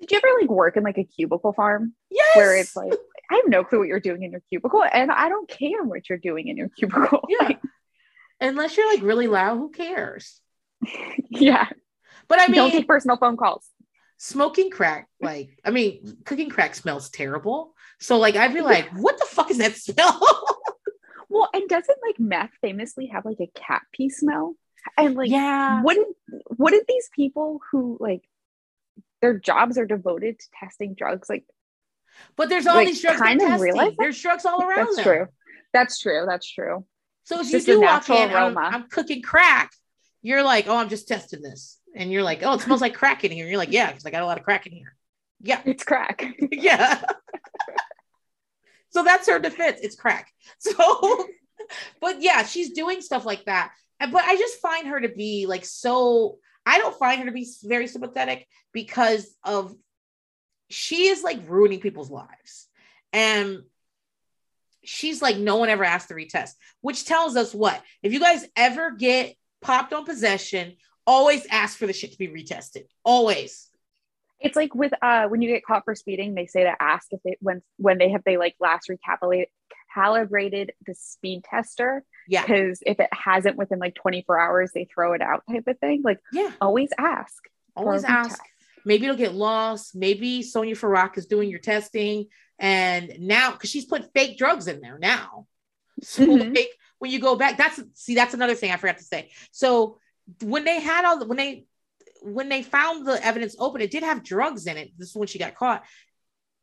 Did 0.01 0.11
you 0.11 0.17
ever 0.17 0.27
like 0.41 0.49
work 0.49 0.75
in 0.75 0.83
like 0.83 0.97
a 0.97 1.05
cubicle 1.05 1.53
farm? 1.53 1.93
yes 2.11 2.35
where 2.35 2.57
it's 2.57 2.75
like 2.75 2.91
I 3.29 3.35
have 3.35 3.47
no 3.47 3.63
clue 3.63 3.79
what 3.79 3.87
you're 3.87 3.99
doing 3.99 4.23
in 4.23 4.31
your 4.31 4.41
cubicle, 4.49 4.83
and 4.83 5.11
I 5.11 5.29
don't 5.29 5.49
care 5.49 5.83
what 5.83 6.07
you're 6.09 6.17
doing 6.17 6.47
in 6.47 6.57
your 6.57 6.69
cubicle. 6.69 7.25
yeah 7.29 7.47
Like, 7.47 7.59
unless 8.41 8.77
you're 8.77 8.91
like 8.91 9.01
really 9.01 9.27
loud 9.27 9.57
who 9.57 9.69
cares 9.71 10.39
yeah. 11.29 11.67
but 12.27 12.39
i 12.39 12.45
mean, 12.45 12.57
don't 12.57 12.69
take 12.69 12.87
personal 12.87 13.17
phone 13.17 13.35
calls. 13.35 13.67
smoking 14.17 14.69
crack 14.69 15.07
like 15.19 15.57
i 15.65 15.71
mean 15.71 16.17
cooking 16.23 16.47
crack 16.47 16.75
smells 16.75 17.09
terrible 17.09 17.73
so 17.99 18.19
like 18.19 18.35
i'd 18.35 18.53
be 18.53 18.61
like 18.61 18.87
what 18.91 19.17
the 19.17 19.25
fuck 19.25 19.49
is 19.49 19.57
that 19.57 19.75
smell 19.75 20.21
Well, 21.29 21.49
and 21.53 21.67
doesn't 21.67 21.97
like 22.05 22.19
meth 22.19 22.51
famously 22.61 23.07
have 23.07 23.25
like 23.25 23.39
a 23.39 23.51
cat 23.53 23.81
pee 23.91 24.09
smell? 24.09 24.55
And 24.97 25.15
like, 25.15 25.29
yeah 25.29 25.81
wouldn't 25.83 26.15
wouldn't 26.57 26.87
these 26.87 27.09
people 27.13 27.59
who 27.71 27.97
like 27.99 28.23
their 29.21 29.37
jobs 29.37 29.77
are 29.77 29.85
devoted 29.85 30.39
to 30.39 30.45
testing 30.57 30.93
drugs 30.93 31.29
like 31.29 31.43
but 32.35 32.49
there's 32.49 32.67
all 32.67 32.75
like, 32.75 32.87
these 32.87 33.01
drugs 33.01 33.19
kind 33.19 33.41
of 33.41 33.59
realize 33.61 33.93
there's 33.97 34.21
drugs 34.21 34.45
all 34.45 34.61
around 34.61 34.85
that's 34.87 34.95
them. 34.97 35.03
true. 35.03 35.27
That's 35.73 35.99
true. 35.99 36.25
That's 36.27 36.49
true. 36.51 36.85
So 37.23 37.41
if 37.41 37.53
It's 37.53 37.67
you 37.67 37.75
do 37.75 37.81
walk 37.81 38.09
in, 38.09 38.15
I'm, 38.15 38.31
aroma. 38.31 38.69
I'm 38.71 38.89
cooking 38.89 39.21
crack, 39.21 39.71
you're 40.21 40.43
like, 40.43 40.67
oh, 40.67 40.77
I'm 40.77 40.89
just 40.89 41.07
testing 41.07 41.41
this. 41.41 41.77
And 41.95 42.11
you're 42.11 42.23
like, 42.23 42.41
oh, 42.43 42.53
it 42.53 42.61
smells 42.61 42.81
like 42.81 42.93
crack 42.93 43.23
in 43.23 43.31
here. 43.31 43.47
You're 43.47 43.57
like, 43.57 43.71
yeah, 43.71 43.87
because 43.87 44.05
I 44.05 44.11
got 44.11 44.23
a 44.23 44.25
lot 44.25 44.37
of 44.37 44.43
crack 44.43 44.65
in 44.65 44.71
here. 44.73 44.95
Yeah, 45.41 45.61
It's 45.65 45.83
crack. 45.83 46.23
yeah. 46.51 47.01
so 48.89 49.03
that's 49.03 49.27
her 49.27 49.39
defense. 49.39 49.79
It's 49.81 49.95
crack. 49.95 50.31
So, 50.59 51.27
but 51.99 52.21
yeah, 52.21 52.43
she's 52.43 52.71
doing 52.71 53.01
stuff 53.01 53.25
like 53.25 53.43
that. 53.45 53.73
But 53.99 54.23
I 54.23 54.37
just 54.37 54.59
find 54.61 54.87
her 54.87 55.01
to 55.01 55.09
be 55.09 55.45
like 55.47 55.65
so, 55.65 56.37
I 56.65 56.77
don't 56.77 56.97
find 56.97 57.19
her 57.19 57.25
to 57.25 57.31
be 57.31 57.47
very 57.63 57.87
sympathetic 57.87 58.47
because 58.71 59.35
of 59.43 59.75
she 60.69 61.07
is 61.07 61.23
like 61.23 61.39
ruining 61.47 61.79
people's 61.79 62.11
lives. 62.11 62.67
And 63.13 63.63
she's 64.83 65.21
like, 65.21 65.37
no 65.37 65.57
one 65.57 65.69
ever 65.69 65.83
asked 65.83 66.09
to 66.09 66.13
retest, 66.13 66.51
which 66.81 67.05
tells 67.05 67.35
us 67.35 67.53
what? 67.53 67.81
If 68.03 68.13
you 68.13 68.19
guys 68.19 68.45
ever 68.55 68.91
get 68.91 69.35
popped 69.61 69.93
on 69.93 70.05
possession, 70.05 70.75
always 71.05 71.45
ask 71.49 71.77
for 71.77 71.87
the 71.87 71.93
shit 71.93 72.11
to 72.11 72.17
be 72.17 72.27
retested. 72.27 72.83
Always. 73.03 73.69
It's 74.39 74.55
like 74.55 74.75
with 74.75 74.93
uh 75.01 75.27
when 75.29 75.41
you 75.41 75.49
get 75.49 75.65
caught 75.65 75.83
for 75.83 75.95
speeding, 75.95 76.35
they 76.35 76.45
say 76.45 76.63
to 76.63 76.75
ask 76.79 77.07
if 77.11 77.21
they 77.23 77.37
when 77.39 77.63
when 77.77 77.97
they 77.97 78.09
have 78.11 78.23
they 78.23 78.37
like 78.37 78.55
last 78.59 78.87
recalibrated 78.89 79.45
calibrated 79.95 80.73
the 80.85 80.93
speed 80.93 81.43
tester 81.43 82.03
Yeah. 82.27 82.45
because 82.45 82.83
if 82.85 82.99
it 82.99 83.09
hasn't 83.11 83.55
within 83.57 83.79
like 83.79 83.95
24 83.95 84.39
hours, 84.39 84.71
they 84.73 84.85
throw 84.85 85.13
it 85.13 85.21
out 85.23 85.41
type 85.49 85.65
of 85.67 85.79
thing. 85.79 86.03
Like 86.03 86.19
Yeah. 86.31 86.51
always 86.61 86.89
ask. 86.99 87.43
Always 87.75 88.03
ask. 88.03 88.39
retest. 88.39 88.45
Maybe 88.87 89.05
it'll 89.05 89.17
get 89.17 89.35
lost. 89.35 89.95
Maybe 89.95 90.41
Sonja 90.41 90.71
Farak 90.79 91.17
is 91.17 91.25
doing 91.27 91.49
your 91.49 91.59
testing. 91.59 92.27
And 92.57 93.13
now, 93.19 93.51
because 93.51 93.69
she's 93.69 93.85
put 93.85 94.13
fake 94.13 94.37
drugs 94.37 94.67
in 94.67 94.79
there 94.81 94.97
now. 94.97 95.45
So 96.03 96.23
Mhm. 96.25 96.55
like 96.55 96.69
when 96.99 97.11
you 97.11 97.19
go 97.19 97.35
back, 97.35 97.57
that's 97.57 97.81
see, 97.95 98.15
that's 98.15 98.33
another 98.35 98.53
thing 98.55 98.71
I 98.71 98.77
forgot 98.77 98.99
to 98.99 99.03
say. 99.03 99.31
So 99.51 99.97
when 100.43 100.63
they 100.63 100.79
had 100.79 101.05
all 101.05 101.19
the 101.19 101.25
when 101.25 101.37
they 101.37 101.65
when 102.21 102.49
they 102.49 102.61
found 102.63 103.05
the 103.07 103.23
evidence 103.25 103.55
open, 103.59 103.81
it 103.81 103.91
did 103.91 104.03
have 104.03 104.23
drugs 104.23 104.67
in 104.67 104.77
it. 104.77 104.91
This 104.97 105.09
is 105.09 105.15
when 105.15 105.27
she 105.27 105.39
got 105.39 105.55
caught. 105.55 105.83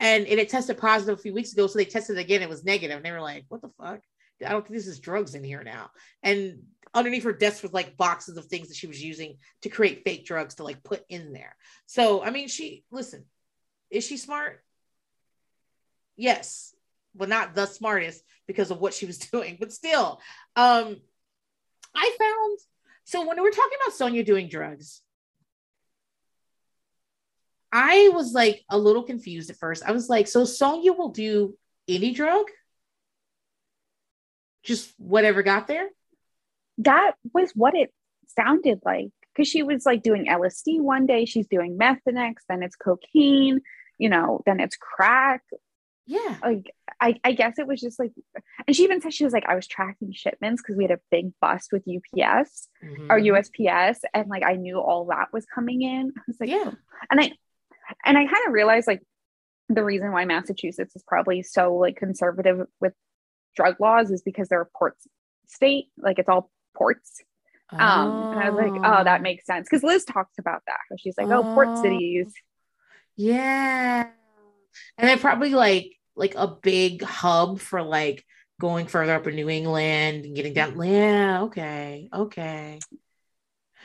And 0.00 0.26
it 0.26 0.38
had 0.38 0.48
tested 0.48 0.78
positive 0.78 1.18
a 1.18 1.22
few 1.22 1.34
weeks 1.34 1.52
ago. 1.52 1.66
So 1.66 1.78
they 1.78 1.84
tested 1.84 2.16
it 2.16 2.20
again, 2.20 2.42
it 2.42 2.48
was 2.48 2.64
negative. 2.64 2.96
And 2.96 3.04
they 3.04 3.12
were 3.12 3.20
like, 3.20 3.44
what 3.48 3.60
the 3.60 3.70
fuck? 3.80 4.00
I 4.44 4.50
don't 4.50 4.62
think 4.62 4.74
this 4.76 4.86
is 4.88 4.98
drugs 4.98 5.34
in 5.34 5.44
here 5.44 5.62
now. 5.62 5.90
And 6.22 6.62
underneath 6.94 7.24
her 7.24 7.32
desk 7.32 7.62
was 7.62 7.72
like 7.72 7.96
boxes 7.96 8.36
of 8.36 8.46
things 8.46 8.68
that 8.68 8.76
she 8.76 8.86
was 8.86 9.02
using 9.02 9.36
to 9.62 9.68
create 9.68 10.04
fake 10.04 10.24
drugs 10.24 10.54
to 10.56 10.64
like 10.64 10.82
put 10.82 11.02
in 11.08 11.32
there. 11.32 11.56
So, 11.86 12.22
I 12.22 12.30
mean, 12.30 12.48
she, 12.48 12.84
listen, 12.90 13.24
is 13.90 14.06
she 14.06 14.16
smart? 14.16 14.62
Yes, 16.16 16.74
but 17.14 17.28
not 17.28 17.54
the 17.54 17.66
smartest 17.66 18.22
because 18.46 18.70
of 18.70 18.80
what 18.80 18.94
she 18.94 19.06
was 19.06 19.18
doing. 19.32 19.56
But 19.58 19.72
still, 19.72 20.20
um, 20.56 20.96
I 21.94 22.16
found 22.18 22.58
so 23.04 23.26
when 23.26 23.36
we 23.36 23.42
were 23.42 23.50
talking 23.50 23.78
about 23.82 23.94
Sonja 23.94 24.24
doing 24.24 24.48
drugs, 24.48 25.02
I 27.70 28.10
was 28.14 28.32
like 28.32 28.64
a 28.70 28.78
little 28.78 29.02
confused 29.02 29.50
at 29.50 29.56
first. 29.56 29.82
I 29.84 29.92
was 29.92 30.08
like, 30.08 30.26
so 30.26 30.44
Sonja 30.44 30.96
will 30.96 31.10
do 31.10 31.56
any 31.86 32.12
drug? 32.12 32.46
Just 34.62 34.92
whatever 34.96 35.42
got 35.42 35.66
there? 35.66 35.88
That 36.78 37.12
was 37.32 37.52
what 37.54 37.74
it 37.74 37.92
sounded 38.36 38.80
like. 38.84 39.10
Because 39.34 39.48
she 39.48 39.64
was 39.64 39.84
like 39.84 40.02
doing 40.02 40.26
LSD 40.26 40.80
one 40.80 41.06
day, 41.06 41.24
she's 41.24 41.48
doing 41.48 41.76
meth 41.76 41.98
the 42.06 42.12
next, 42.12 42.44
then 42.48 42.62
it's 42.62 42.76
cocaine, 42.76 43.60
you 43.98 44.08
know, 44.08 44.42
then 44.46 44.60
it's 44.60 44.76
crack. 44.76 45.42
Yeah. 46.06 46.36
Like 46.42 46.70
I, 47.00 47.16
I 47.24 47.32
guess 47.32 47.58
it 47.58 47.66
was 47.66 47.80
just 47.80 47.98
like 47.98 48.12
and 48.66 48.76
she 48.76 48.84
even 48.84 49.00
said 49.00 49.12
she 49.12 49.24
was 49.24 49.32
like, 49.32 49.46
I 49.48 49.54
was 49.54 49.66
tracking 49.66 50.12
shipments 50.12 50.62
because 50.62 50.76
we 50.76 50.84
had 50.84 50.90
a 50.90 51.00
big 51.10 51.32
bust 51.40 51.70
with 51.72 51.82
UPS 51.82 52.68
mm-hmm. 52.84 53.10
or 53.10 53.18
USPS, 53.18 53.98
and 54.12 54.28
like 54.28 54.44
I 54.44 54.54
knew 54.54 54.78
all 54.78 55.06
that 55.06 55.32
was 55.32 55.46
coming 55.46 55.82
in. 55.82 56.12
I 56.16 56.20
was 56.26 56.36
like, 56.38 56.50
yeah. 56.50 56.70
And 57.10 57.20
I 57.20 57.32
and 58.04 58.16
I 58.18 58.24
kind 58.24 58.46
of 58.46 58.52
realized 58.52 58.86
like 58.86 59.02
the 59.68 59.84
reason 59.84 60.12
why 60.12 60.24
Massachusetts 60.24 60.94
is 60.94 61.02
probably 61.06 61.42
so 61.42 61.74
like 61.74 61.96
conservative 61.96 62.66
with 62.80 62.92
drug 63.56 63.80
laws 63.80 64.10
is 64.10 64.22
because 64.22 64.48
they're 64.48 64.60
a 64.60 64.78
port 64.78 64.96
state, 65.46 65.86
like 65.96 66.18
it's 66.18 66.28
all 66.28 66.50
ports. 66.74 67.22
Um, 67.70 67.80
and 68.32 68.40
I 68.40 68.50
was 68.50 68.70
like, 68.70 68.80
oh, 68.84 69.04
that 69.04 69.20
oh. 69.20 69.22
makes 69.22 69.46
sense. 69.46 69.66
Because 69.68 69.82
Liz 69.82 70.04
talks 70.04 70.38
about 70.38 70.62
that. 70.66 70.98
She's 70.98 71.16
like, 71.18 71.28
oh, 71.28 71.42
oh, 71.44 71.54
port 71.54 71.78
cities. 71.78 72.32
Yeah. 73.16 74.08
And 74.98 75.08
they're 75.08 75.16
probably 75.16 75.50
like 75.50 75.92
like 76.16 76.34
a 76.36 76.46
big 76.46 77.02
hub 77.02 77.60
for 77.60 77.82
like 77.82 78.24
going 78.60 78.86
further 78.86 79.14
up 79.14 79.26
in 79.26 79.34
New 79.34 79.48
England 79.48 80.24
and 80.24 80.36
getting 80.36 80.54
down. 80.54 80.80
Yeah, 80.80 81.42
okay, 81.42 82.08
okay 82.12 82.78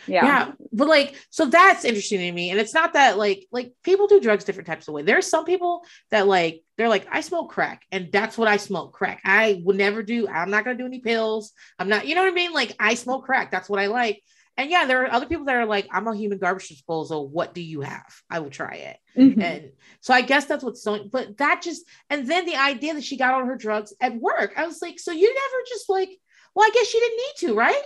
yeah. 0.08 0.26
Yeah 0.26 0.52
but 0.72 0.88
like 0.88 1.16
so 1.30 1.46
that's 1.46 1.86
interesting 1.86 2.20
to 2.20 2.32
me 2.32 2.52
and 2.52 2.60
it's 2.60 2.74
not 2.74 2.94
that 2.94 3.18
like 3.18 3.46
like 3.52 3.74
people 3.84 4.08
do 4.08 4.20
drugs 4.20 4.44
different 4.44 4.68
types 4.68 4.88
of 4.88 4.94
way. 4.94 5.02
There's 5.02 5.28
some 5.28 5.46
people 5.46 5.84
that 6.12 6.28
like 6.28 6.64
they're 6.78 6.90
like 6.90 7.08
i 7.12 7.22
smoke 7.22 7.52
crack 7.52 7.84
and 7.92 8.10
that's 8.12 8.38
what 8.38 8.48
i 8.48 8.58
smoke 8.58 8.94
crack. 8.94 9.22
I 9.26 9.62
would 9.64 9.76
never 9.76 10.04
do 10.04 10.28
i'm 10.28 10.50
not 10.50 10.66
going 10.66 10.78
to 10.78 10.84
do 10.84 10.88
any 10.88 11.00
pills. 11.00 11.52
I'm 11.78 11.90
not 11.90 12.08
you 12.08 12.16
know 12.16 12.22
what 12.22 12.32
i 12.32 12.36
mean? 12.36 12.54
Like 12.54 12.76
i 12.80 12.94
smoke 12.94 13.26
crack 13.26 13.52
that's 13.52 13.70
what 13.70 13.80
i 13.80 13.88
like. 13.88 14.22
And 14.58 14.70
yeah 14.70 14.86
there 14.86 15.04
are 15.04 15.12
other 15.12 15.26
people 15.26 15.46
that 15.46 15.56
are 15.56 15.66
like 15.66 15.88
i'm 15.92 16.08
a 16.08 16.16
human 16.16 16.38
garbage 16.38 16.68
disposal 16.68 17.28
what 17.28 17.54
do 17.54 17.62
you 17.62 17.82
have? 17.82 18.14
I 18.30 18.40
will 18.40 18.52
try 18.52 18.76
it. 18.76 18.98
Mm-hmm. 19.18 19.42
and 19.42 19.72
so 20.02 20.14
i 20.14 20.22
guess 20.22 20.46
that's 20.46 20.64
what's 20.64 20.84
so 20.84 21.04
but 21.12 21.38
that 21.38 21.62
just 21.64 21.84
and 22.10 22.28
then 22.30 22.46
the 22.46 22.56
idea 22.56 22.94
that 22.94 23.04
she 23.04 23.18
got 23.18 23.34
on 23.34 23.48
her 23.48 23.58
drugs 23.58 23.94
at 24.00 24.16
work 24.16 24.54
i 24.56 24.66
was 24.66 24.82
like 24.82 25.00
so 25.00 25.12
you 25.12 25.28
never 25.28 25.64
just 25.68 25.90
like 25.90 26.10
well 26.56 26.66
i 26.66 26.72
guess 26.74 26.88
she 26.88 27.00
didn't 27.00 27.18
need 27.18 27.48
to 27.48 27.56
right? 27.56 27.84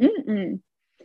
Mm-mm 0.00 0.60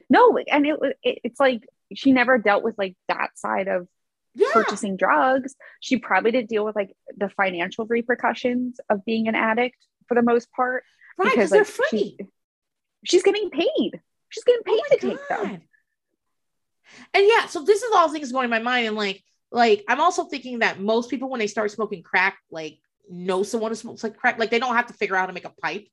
no 0.09 0.37
and 0.37 0.65
it, 0.65 0.79
it 1.03 1.19
it's 1.23 1.39
like 1.39 1.67
she 1.93 2.11
never 2.11 2.37
dealt 2.37 2.63
with 2.63 2.75
like 2.77 2.95
that 3.07 3.37
side 3.37 3.67
of 3.67 3.87
yeah. 4.33 4.49
purchasing 4.53 4.97
drugs. 4.97 5.55
She 5.79 5.97
probably 5.97 6.31
didn't 6.31 6.49
deal 6.49 6.65
with 6.65 6.75
like 6.75 6.95
the 7.15 7.29
financial 7.29 7.85
repercussions 7.85 8.79
of 8.89 9.05
being 9.05 9.27
an 9.27 9.35
addict 9.35 9.77
for 10.07 10.15
the 10.15 10.21
most 10.21 10.51
part 10.51 10.83
right 11.17 11.31
because 11.31 11.51
like, 11.51 11.59
they're 11.59 11.65
free 11.65 11.87
she, 11.89 12.17
she's 13.05 13.23
getting 13.23 13.49
paid. 13.49 14.01
She's 14.29 14.43
getting 14.43 14.63
paid 14.63 14.79
oh 14.79 14.95
to 14.95 14.97
God. 14.97 15.09
take 15.09 15.27
them. 15.29 15.61
And 17.13 17.25
yeah 17.27 17.45
so 17.47 17.63
this 17.63 17.81
is 17.81 17.91
all 17.95 18.09
things 18.09 18.31
going 18.31 18.45
in 18.45 18.49
my 18.49 18.59
mind 18.59 18.87
and 18.87 18.95
like 18.95 19.23
like 19.51 19.83
i'm 19.87 20.01
also 20.01 20.25
thinking 20.25 20.59
that 20.59 20.79
most 20.79 21.09
people 21.09 21.29
when 21.29 21.39
they 21.39 21.47
start 21.47 21.71
smoking 21.71 22.03
crack 22.03 22.37
like 22.51 22.79
know 23.09 23.43
someone 23.43 23.71
who 23.71 23.75
smokes 23.75 24.03
like 24.03 24.17
crack 24.17 24.39
like 24.39 24.49
they 24.49 24.59
don't 24.59 24.75
have 24.75 24.87
to 24.87 24.93
figure 24.93 25.15
out 25.15 25.21
how 25.21 25.25
to 25.27 25.33
make 25.33 25.45
a 25.45 25.53
pipe. 25.61 25.87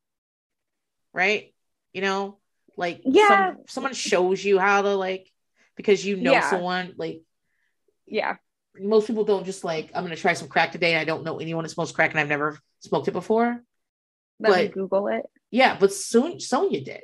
Right? 1.13 1.55
You 1.93 2.03
know 2.03 2.39
like 2.77 3.03
yeah, 3.05 3.29
some, 3.29 3.57
someone 3.66 3.95
shows 3.95 4.45
you 4.45 4.59
how 4.59 4.83
to 4.83 4.95
like 4.95 5.31
because 5.77 6.05
you 6.05 6.16
know 6.16 6.33
yeah. 6.33 6.51
someone 6.51 6.95
like 6.97 7.23
yeah. 8.07 8.37
Most 8.79 9.07
people 9.07 9.25
don't 9.25 9.45
just 9.45 9.64
like 9.64 9.91
I'm 9.95 10.03
gonna 10.03 10.16
try 10.16 10.33
some 10.33 10.49
crack 10.49 10.73
today. 10.73 10.97
I 10.97 11.05
don't 11.05 11.25
know 11.25 11.39
anyone 11.39 11.64
that 11.64 11.70
smokes 11.70 11.93
crack 11.93 12.11
and 12.12 12.20
I've 12.20 12.29
never 12.29 12.59
smoked 12.81 13.09
it 13.09 13.12
before. 13.12 13.62
Let 14.41 14.49
but, 14.49 14.59
me 14.59 14.68
Google 14.68 15.09
it. 15.09 15.27
Yeah, 15.51 15.77
but 15.79 15.93
soon 15.93 16.39
Sonja 16.39 16.83
did. 16.83 17.03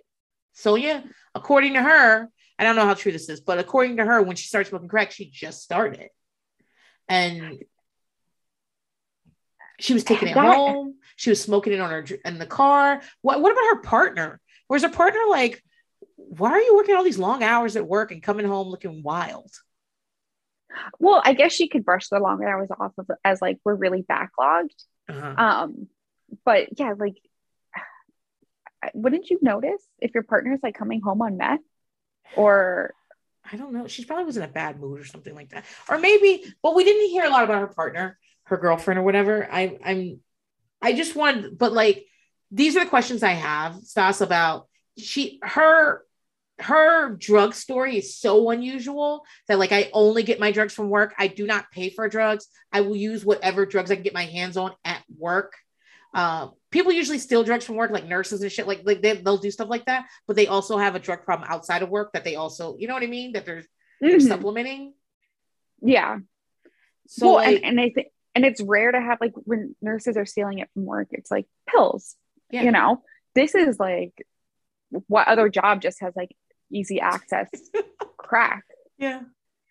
Sonja, 0.56 1.04
according 1.34 1.74
to 1.74 1.82
her, 1.82 2.28
I 2.58 2.64
don't 2.64 2.74
know 2.74 2.86
how 2.86 2.94
true 2.94 3.12
this 3.12 3.28
is, 3.28 3.40
but 3.40 3.58
according 3.58 3.98
to 3.98 4.04
her, 4.04 4.22
when 4.22 4.36
she 4.36 4.48
started 4.48 4.68
smoking 4.68 4.88
crack, 4.88 5.12
she 5.12 5.30
just 5.30 5.62
started. 5.62 6.08
And 7.08 7.62
she 9.78 9.94
was 9.94 10.04
taking 10.04 10.28
it 10.28 10.34
that, 10.34 10.54
home. 10.54 10.96
She 11.16 11.30
was 11.30 11.40
smoking 11.40 11.72
it 11.72 11.80
on 11.80 11.90
her 11.90 12.04
in 12.24 12.38
the 12.38 12.46
car. 12.46 13.00
What 13.22 13.40
what 13.40 13.52
about 13.52 13.76
her 13.76 13.82
partner? 13.82 14.40
Whereas 14.68 14.84
a 14.84 14.88
partner 14.88 15.20
like, 15.28 15.62
why 16.16 16.50
are 16.50 16.60
you 16.60 16.76
working 16.76 16.94
all 16.94 17.04
these 17.04 17.18
long 17.18 17.42
hours 17.42 17.76
at 17.76 17.86
work 17.86 18.12
and 18.12 18.22
coming 18.22 18.46
home 18.46 18.68
looking 18.68 19.02
wild? 19.02 19.50
Well, 20.98 21.20
I 21.24 21.32
guess 21.32 21.52
she 21.52 21.68
could 21.68 21.84
brush 21.84 22.08
the 22.08 22.20
long 22.20 22.44
hours 22.44 22.68
off 22.78 22.92
of 22.98 23.10
as 23.24 23.42
like 23.42 23.58
we're 23.64 23.74
really 23.74 24.02
backlogged. 24.02 24.74
Uh-huh. 25.08 25.34
Um, 25.36 25.88
but 26.44 26.78
yeah, 26.78 26.94
like 26.96 27.16
wouldn't 28.94 29.30
you 29.30 29.38
notice 29.42 29.82
if 29.98 30.14
your 30.14 30.22
partner's 30.22 30.60
like 30.62 30.76
coming 30.76 31.00
home 31.00 31.22
on 31.22 31.36
meth 31.36 31.60
or 32.36 32.94
I 33.50 33.56
don't 33.56 33.72
know. 33.72 33.86
She 33.86 34.04
probably 34.04 34.26
was 34.26 34.36
in 34.36 34.42
a 34.42 34.48
bad 34.48 34.78
mood 34.78 35.00
or 35.00 35.04
something 35.04 35.34
like 35.34 35.50
that. 35.50 35.64
Or 35.88 35.98
maybe, 35.98 36.44
well, 36.62 36.74
we 36.74 36.84
didn't 36.84 37.08
hear 37.08 37.24
a 37.24 37.30
lot 37.30 37.44
about 37.44 37.60
her 37.60 37.68
partner, 37.68 38.18
her 38.44 38.58
girlfriend 38.58 39.00
or 39.00 39.02
whatever. 39.02 39.48
I 39.50 39.78
I'm 39.82 40.20
I 40.82 40.92
just 40.92 41.16
wanted, 41.16 41.56
but 41.56 41.72
like 41.72 42.04
these 42.50 42.76
are 42.76 42.84
the 42.84 42.90
questions 42.90 43.22
I 43.22 43.32
have, 43.32 43.76
Stas, 43.84 44.20
about 44.20 44.68
she 44.96 45.38
her 45.42 46.02
her 46.60 47.10
drug 47.10 47.54
story 47.54 47.98
is 47.98 48.18
so 48.18 48.50
unusual 48.50 49.24
that 49.46 49.58
like 49.58 49.70
I 49.70 49.90
only 49.92 50.22
get 50.24 50.40
my 50.40 50.50
drugs 50.50 50.74
from 50.74 50.90
work. 50.90 51.14
I 51.18 51.28
do 51.28 51.46
not 51.46 51.70
pay 51.70 51.90
for 51.90 52.08
drugs. 52.08 52.48
I 52.72 52.80
will 52.80 52.96
use 52.96 53.24
whatever 53.24 53.64
drugs 53.64 53.90
I 53.90 53.94
can 53.94 54.02
get 54.02 54.14
my 54.14 54.24
hands 54.24 54.56
on 54.56 54.72
at 54.84 55.02
work. 55.16 55.54
Uh, 56.14 56.48
people 56.70 56.90
usually 56.90 57.18
steal 57.18 57.44
drugs 57.44 57.64
from 57.64 57.76
work, 57.76 57.90
like 57.90 58.06
nurses 58.06 58.42
and 58.42 58.50
shit. 58.50 58.66
Like 58.66 58.80
like 58.84 59.02
they, 59.02 59.14
they'll 59.16 59.36
do 59.36 59.50
stuff 59.50 59.68
like 59.68 59.86
that, 59.86 60.06
but 60.26 60.36
they 60.36 60.46
also 60.46 60.78
have 60.78 60.94
a 60.94 61.00
drug 61.00 61.22
problem 61.22 61.48
outside 61.50 61.82
of 61.82 61.90
work 61.90 62.12
that 62.12 62.24
they 62.24 62.34
also, 62.36 62.76
you 62.78 62.88
know 62.88 62.94
what 62.94 63.02
I 63.02 63.08
mean? 63.08 63.32
That 63.32 63.46
they're, 63.46 63.58
mm-hmm. 63.58 64.08
they're 64.08 64.20
supplementing. 64.20 64.94
Yeah. 65.80 66.18
So 67.06 67.26
well, 67.26 67.34
like, 67.36 67.56
and, 67.56 67.64
and 67.64 67.80
I 67.80 67.90
think 67.90 68.08
and 68.34 68.44
it's 68.44 68.60
rare 68.60 68.90
to 68.90 69.00
have 69.00 69.18
like 69.20 69.32
when 69.34 69.76
nurses 69.80 70.16
are 70.16 70.26
stealing 70.26 70.58
it 70.58 70.70
from 70.74 70.86
work, 70.86 71.08
it's 71.12 71.30
like 71.30 71.46
pills 71.68 72.16
yeah. 72.50 72.62
You 72.62 72.72
know, 72.72 73.02
this 73.34 73.54
is 73.54 73.78
like 73.78 74.12
what 75.06 75.28
other 75.28 75.48
job 75.48 75.82
just 75.82 76.00
has 76.00 76.14
like 76.16 76.34
easy 76.70 77.00
access 77.00 77.48
crack? 78.16 78.64
Yeah. 78.98 79.22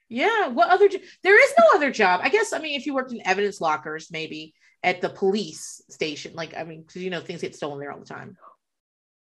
Yeah. 0.10 0.48
What 0.48 0.70
other? 0.70 0.88
Jo- 0.88 1.00
there 1.24 1.42
is 1.42 1.54
no 1.58 1.66
other 1.76 1.92
job. 1.92 2.22
I 2.24 2.30
guess. 2.30 2.54
I 2.54 2.60
mean, 2.60 2.80
if 2.80 2.86
you 2.86 2.94
worked 2.94 3.12
in 3.12 3.26
evidence 3.26 3.60
lockers, 3.60 4.10
maybe 4.12 4.54
at 4.84 5.02
the 5.02 5.10
police 5.10 5.82
station, 5.90 6.34
like 6.34 6.56
I 6.56 6.64
mean, 6.64 6.82
because 6.82 7.02
you 7.02 7.10
know 7.10 7.22
things 7.22 7.42
get 7.42 7.56
stolen 7.56 7.80
there 7.80 7.92
all 7.92 8.00
the 8.00 8.06
time. 8.06 8.38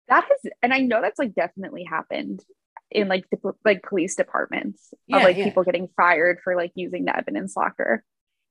That 0.07 0.23
has, 0.23 0.51
and 0.63 0.73
I 0.73 0.79
know 0.79 1.01
that's 1.01 1.19
like 1.19 1.35
definitely 1.35 1.83
happened 1.83 2.41
in 2.89 3.07
like 3.09 3.29
the 3.29 3.53
like 3.65 3.83
police 3.83 4.15
departments 4.15 4.93
yeah, 5.07 5.17
of 5.17 5.23
like 5.23 5.37
yeah. 5.37 5.43
people 5.45 5.63
getting 5.63 5.89
fired 5.97 6.39
for 6.43 6.55
like 6.55 6.71
using 6.75 7.05
the 7.05 7.17
evidence 7.17 7.55
locker. 7.57 8.03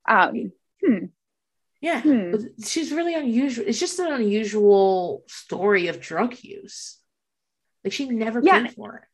Um, 0.07 0.53
hmm. 0.85 1.07
Yeah, 1.81 2.01
hmm. 2.01 2.35
she's 2.65 2.90
really 2.90 3.15
unusual. 3.15 3.66
It's 3.66 3.78
just 3.78 3.98
an 3.98 4.12
unusual 4.12 5.24
story 5.28 5.89
of 5.89 6.01
drug 6.01 6.36
use. 6.43 6.98
Like 7.85 7.93
she 7.93 8.09
never 8.09 8.40
yeah. 8.43 8.62
paid 8.62 8.74
for 8.74 9.07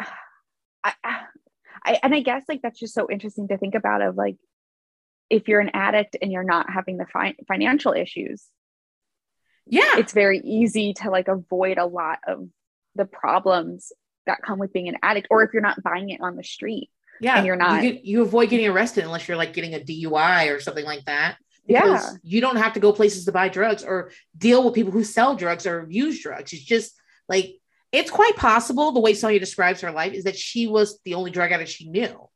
it. 0.00 0.06
I, 0.84 0.94
I, 1.84 1.98
and 2.02 2.14
I 2.14 2.20
guess 2.20 2.44
like 2.48 2.62
that's 2.62 2.78
just 2.78 2.94
so 2.94 3.08
interesting 3.10 3.48
to 3.48 3.58
think 3.58 3.74
about. 3.74 4.02
Of 4.02 4.16
like, 4.16 4.36
if 5.28 5.48
you're 5.48 5.60
an 5.60 5.72
addict 5.74 6.16
and 6.22 6.30
you're 6.30 6.44
not 6.44 6.70
having 6.70 6.96
the 6.96 7.06
fi- 7.06 7.36
financial 7.48 7.92
issues, 7.92 8.44
yeah, 9.66 9.98
it's 9.98 10.12
very 10.12 10.38
easy 10.38 10.94
to 10.94 11.10
like 11.10 11.28
avoid 11.28 11.78
a 11.78 11.86
lot 11.86 12.20
of 12.26 12.48
the 12.94 13.04
problems 13.04 13.92
that 14.26 14.42
come 14.42 14.58
with 14.58 14.72
being 14.72 14.88
an 14.88 14.98
addict, 15.02 15.26
or 15.28 15.42
if 15.42 15.52
you're 15.52 15.60
not 15.60 15.82
buying 15.82 16.10
it 16.10 16.20
on 16.20 16.36
the 16.36 16.44
street 16.44 16.90
yeah. 17.20 17.36
And 17.36 17.46
you're 17.46 17.56
not. 17.56 17.82
You, 17.82 17.98
you 18.02 18.22
avoid 18.22 18.50
getting 18.50 18.68
arrested 18.68 19.04
unless 19.04 19.28
you're 19.28 19.36
like 19.36 19.52
getting 19.52 19.74
a 19.74 19.80
DUI 19.80 20.54
or 20.54 20.60
something 20.60 20.84
like 20.84 21.04
that. 21.06 21.36
yeah. 21.66 22.10
You 22.22 22.40
don't 22.40 22.56
have 22.56 22.74
to 22.74 22.80
go 22.80 22.92
places 22.92 23.24
to 23.24 23.32
buy 23.32 23.48
drugs 23.48 23.84
or 23.84 24.10
deal 24.36 24.64
with 24.64 24.74
people 24.74 24.92
who 24.92 25.04
sell 25.04 25.36
drugs 25.36 25.66
or 25.66 25.86
use 25.88 26.22
drugs. 26.22 26.52
It's 26.52 26.64
just 26.64 26.94
like, 27.28 27.56
it's 27.92 28.10
quite 28.10 28.36
possible 28.36 28.92
the 28.92 29.00
way 29.00 29.12
Sonja 29.12 29.38
describes 29.38 29.80
her 29.82 29.92
life 29.92 30.12
is 30.12 30.24
that 30.24 30.36
she 30.36 30.66
was 30.66 30.98
the 31.04 31.14
only 31.14 31.30
drug 31.30 31.52
addict 31.52 31.70
she 31.70 31.88
knew. 31.88 32.28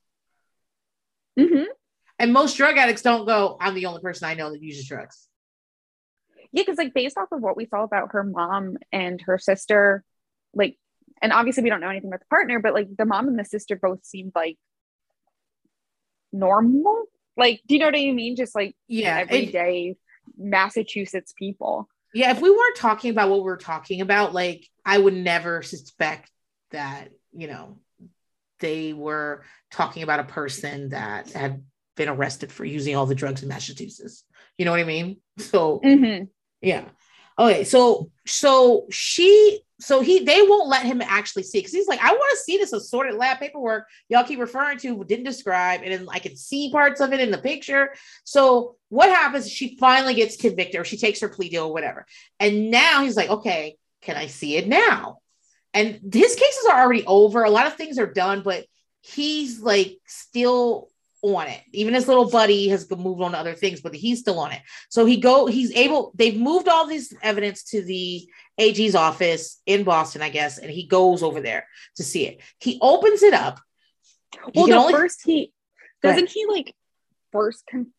Mm-hmm. 1.39 1.65
And 2.21 2.33
most 2.33 2.57
drug 2.57 2.77
addicts 2.77 3.03
don't 3.03 3.27
go, 3.27 3.57
I'm 3.61 3.75
the 3.75 3.87
only 3.87 4.01
person 4.01 4.29
I 4.29 4.35
know 4.35 4.51
that 4.51 4.63
uses 4.63 4.87
drugs. 4.87 5.29
Yeah, 6.53 6.63
because 6.63 6.79
like 6.79 6.95
based 6.95 7.19
off 7.19 7.29
of 7.33 7.41
what 7.41 7.57
we 7.57 7.67
saw 7.67 7.83
about 7.83 8.13
her 8.13 8.25
mom 8.25 8.77
and 8.91 9.21
her 9.23 9.39
sister, 9.39 10.03
like, 10.55 10.79
and 11.21 11.33
obviously 11.33 11.63
we 11.63 11.71
don't 11.71 11.81
know 11.81 11.91
anything 11.91 12.09
about 12.09 12.21
the 12.21 12.27
partner, 12.27 12.61
but 12.61 12.75
like 12.75 12.89
the 12.97 13.05
mom 13.05 13.29
and 13.29 13.39
the 13.39 13.45
sister 13.45 13.77
both 13.77 14.05
seemed 14.05 14.33
like 14.35 14.57
normal. 16.33 17.05
Like, 17.37 17.61
do 17.67 17.75
you 17.75 17.81
know 17.81 17.87
what 17.87 17.95
I 17.97 18.11
mean? 18.13 18.37
Just 18.37 18.55
like 18.55 18.75
Yeah. 18.89 19.19
everyday 19.19 19.97
Massachusetts 20.37 21.33
people. 21.39 21.89
yeah. 22.15 22.31
If 22.31 22.41
we 22.41 22.51
weren't 22.51 22.77
talking 22.77 23.11
about 23.11 23.29
what 23.31 23.39
we 23.41 23.45
we're 23.45 23.57
talking 23.57 24.01
about, 24.01 24.33
like 24.35 24.67
I 24.85 24.99
would 24.99 25.15
never 25.15 25.63
suspect 25.63 26.31
that, 26.71 27.11
you 27.33 27.47
know, 27.49 27.79
they 28.61 28.93
were 28.93 29.45
talking 29.71 30.03
about 30.03 30.21
a 30.21 30.25
person 30.25 30.89
that 30.91 31.31
had 31.33 31.63
been 31.97 32.09
arrested 32.09 32.51
for 32.53 32.65
using 32.65 32.97
all 32.97 33.07
the 33.07 33.15
drugs 33.15 33.43
in 33.43 33.49
Massachusetts. 33.49 34.25
You 34.57 34.65
know 34.65 34.71
what 34.73 34.81
I 34.81 34.85
mean? 34.85 35.21
So 35.39 35.81
Mm-hmm. 35.85 36.25
Yeah. 36.61 36.85
Okay. 37.39 37.65
So 37.65 38.11
so 38.27 38.87
she 38.91 39.61
so 39.81 40.01
he 40.01 40.25
they 40.25 40.43
won't 40.43 40.69
let 40.69 40.85
him 40.85 41.01
actually 41.01 41.45
see 41.45 41.59
because 41.59 41.73
he's 41.73 41.87
like, 41.87 42.01
I 42.03 42.11
want 42.11 42.31
to 42.33 42.43
see 42.43 42.57
this 42.57 42.73
assorted 42.73 43.15
lab 43.15 43.39
paperwork 43.39 43.87
y'all 44.09 44.25
keep 44.25 44.41
referring 44.41 44.79
to, 44.79 45.05
didn't 45.05 45.25
describe, 45.25 45.83
and 45.85 45.93
then 45.93 46.07
I 46.11 46.19
can 46.19 46.37
see 46.37 46.71
parts 46.73 47.01
of 47.01 47.13
it 47.13 47.21
in 47.21 47.31
the 47.31 47.39
picture. 47.39 47.95
So 48.25 48.77
what 48.89 49.09
happens? 49.09 49.51
She 49.51 49.77
finally 49.77 50.15
gets 50.15 50.37
convicted, 50.37 50.81
or 50.81 50.85
she 50.85 50.97
takes 50.97 51.21
her 51.21 51.29
plea 51.29 51.49
deal, 51.49 51.67
or 51.67 51.73
whatever. 51.73 52.07
And 52.41 52.71
now 52.71 53.03
he's 53.05 53.17
like, 53.17 53.31
okay, 53.31 53.77
can 54.03 54.17
I 54.17 54.27
see 54.27 54.57
it 54.57 54.67
now? 54.67 55.19
And 55.75 56.01
his 56.13 56.35
cases 56.35 56.67
are 56.71 56.81
already 56.81 57.05
over. 57.07 57.45
A 57.45 57.51
lot 57.51 57.67
of 57.67 57.75
things 57.75 57.99
are 57.99 58.13
done, 58.13 58.43
but 58.43 58.67
he's 59.01 59.61
like 59.61 59.99
still 60.07 60.89
on 61.23 61.49
it. 61.49 61.61
Even 61.73 61.95
his 61.95 62.07
little 62.09 62.31
buddy 62.31 62.69
has 62.69 62.89
moved 62.91 63.21
on 63.23 63.33
to 63.33 63.39
other 63.39 63.55
things, 63.55 63.81
but 63.81 63.95
he's 63.95 64.21
still 64.21 64.39
on 64.39 64.53
it. 64.53 64.61
So 64.89 65.05
he 65.05 65.17
go, 65.19 65.47
he's 65.47 65.73
able. 65.73 66.13
They've 66.15 66.39
moved 66.39 66.69
all 66.69 66.87
this 66.87 67.13
evidence 67.23 67.65
to 67.71 67.83
the 67.83 68.29
AG's 68.59 68.95
office 68.95 69.61
in 69.67 69.85
Boston, 69.85 70.23
I 70.23 70.29
guess, 70.31 70.59
and 70.59 70.71
he 70.71 70.87
goes 70.87 71.23
over 71.23 71.41
there 71.41 71.67
to 71.97 72.05
see 72.05 72.27
it. 72.27 72.41
He 72.61 72.79
opens 72.81 73.23
it 73.23 73.35
up. 73.35 73.61
Well, 74.55 74.67
the 74.67 74.75
only- 74.75 74.93
first 74.93 75.23
he 75.25 75.53
doesn't 76.03 76.31
he 76.31 76.47
like 76.47 76.75
first. 77.33 77.65
Con- 77.71 77.93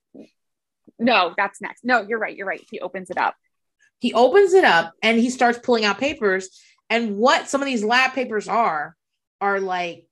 no, 0.97 1.33
that's 1.37 1.61
next. 1.61 1.83
No, 1.85 2.01
you're 2.01 2.19
right. 2.19 2.35
You're 2.35 2.47
right. 2.47 2.65
He 2.69 2.79
opens 2.79 3.09
it 3.09 3.17
up. 3.17 3.35
he 3.99 4.13
opens 4.13 4.53
it 4.53 4.63
up 4.63 4.93
and 5.03 5.17
he 5.17 5.29
starts 5.29 5.59
pulling 5.59 5.85
out 5.85 5.97
papers. 5.97 6.49
And 6.89 7.17
what 7.17 7.47
some 7.49 7.61
of 7.61 7.65
these 7.65 7.83
lab 7.83 8.13
papers 8.13 8.47
are 8.47 8.95
are 9.41 9.59
like 9.59 10.05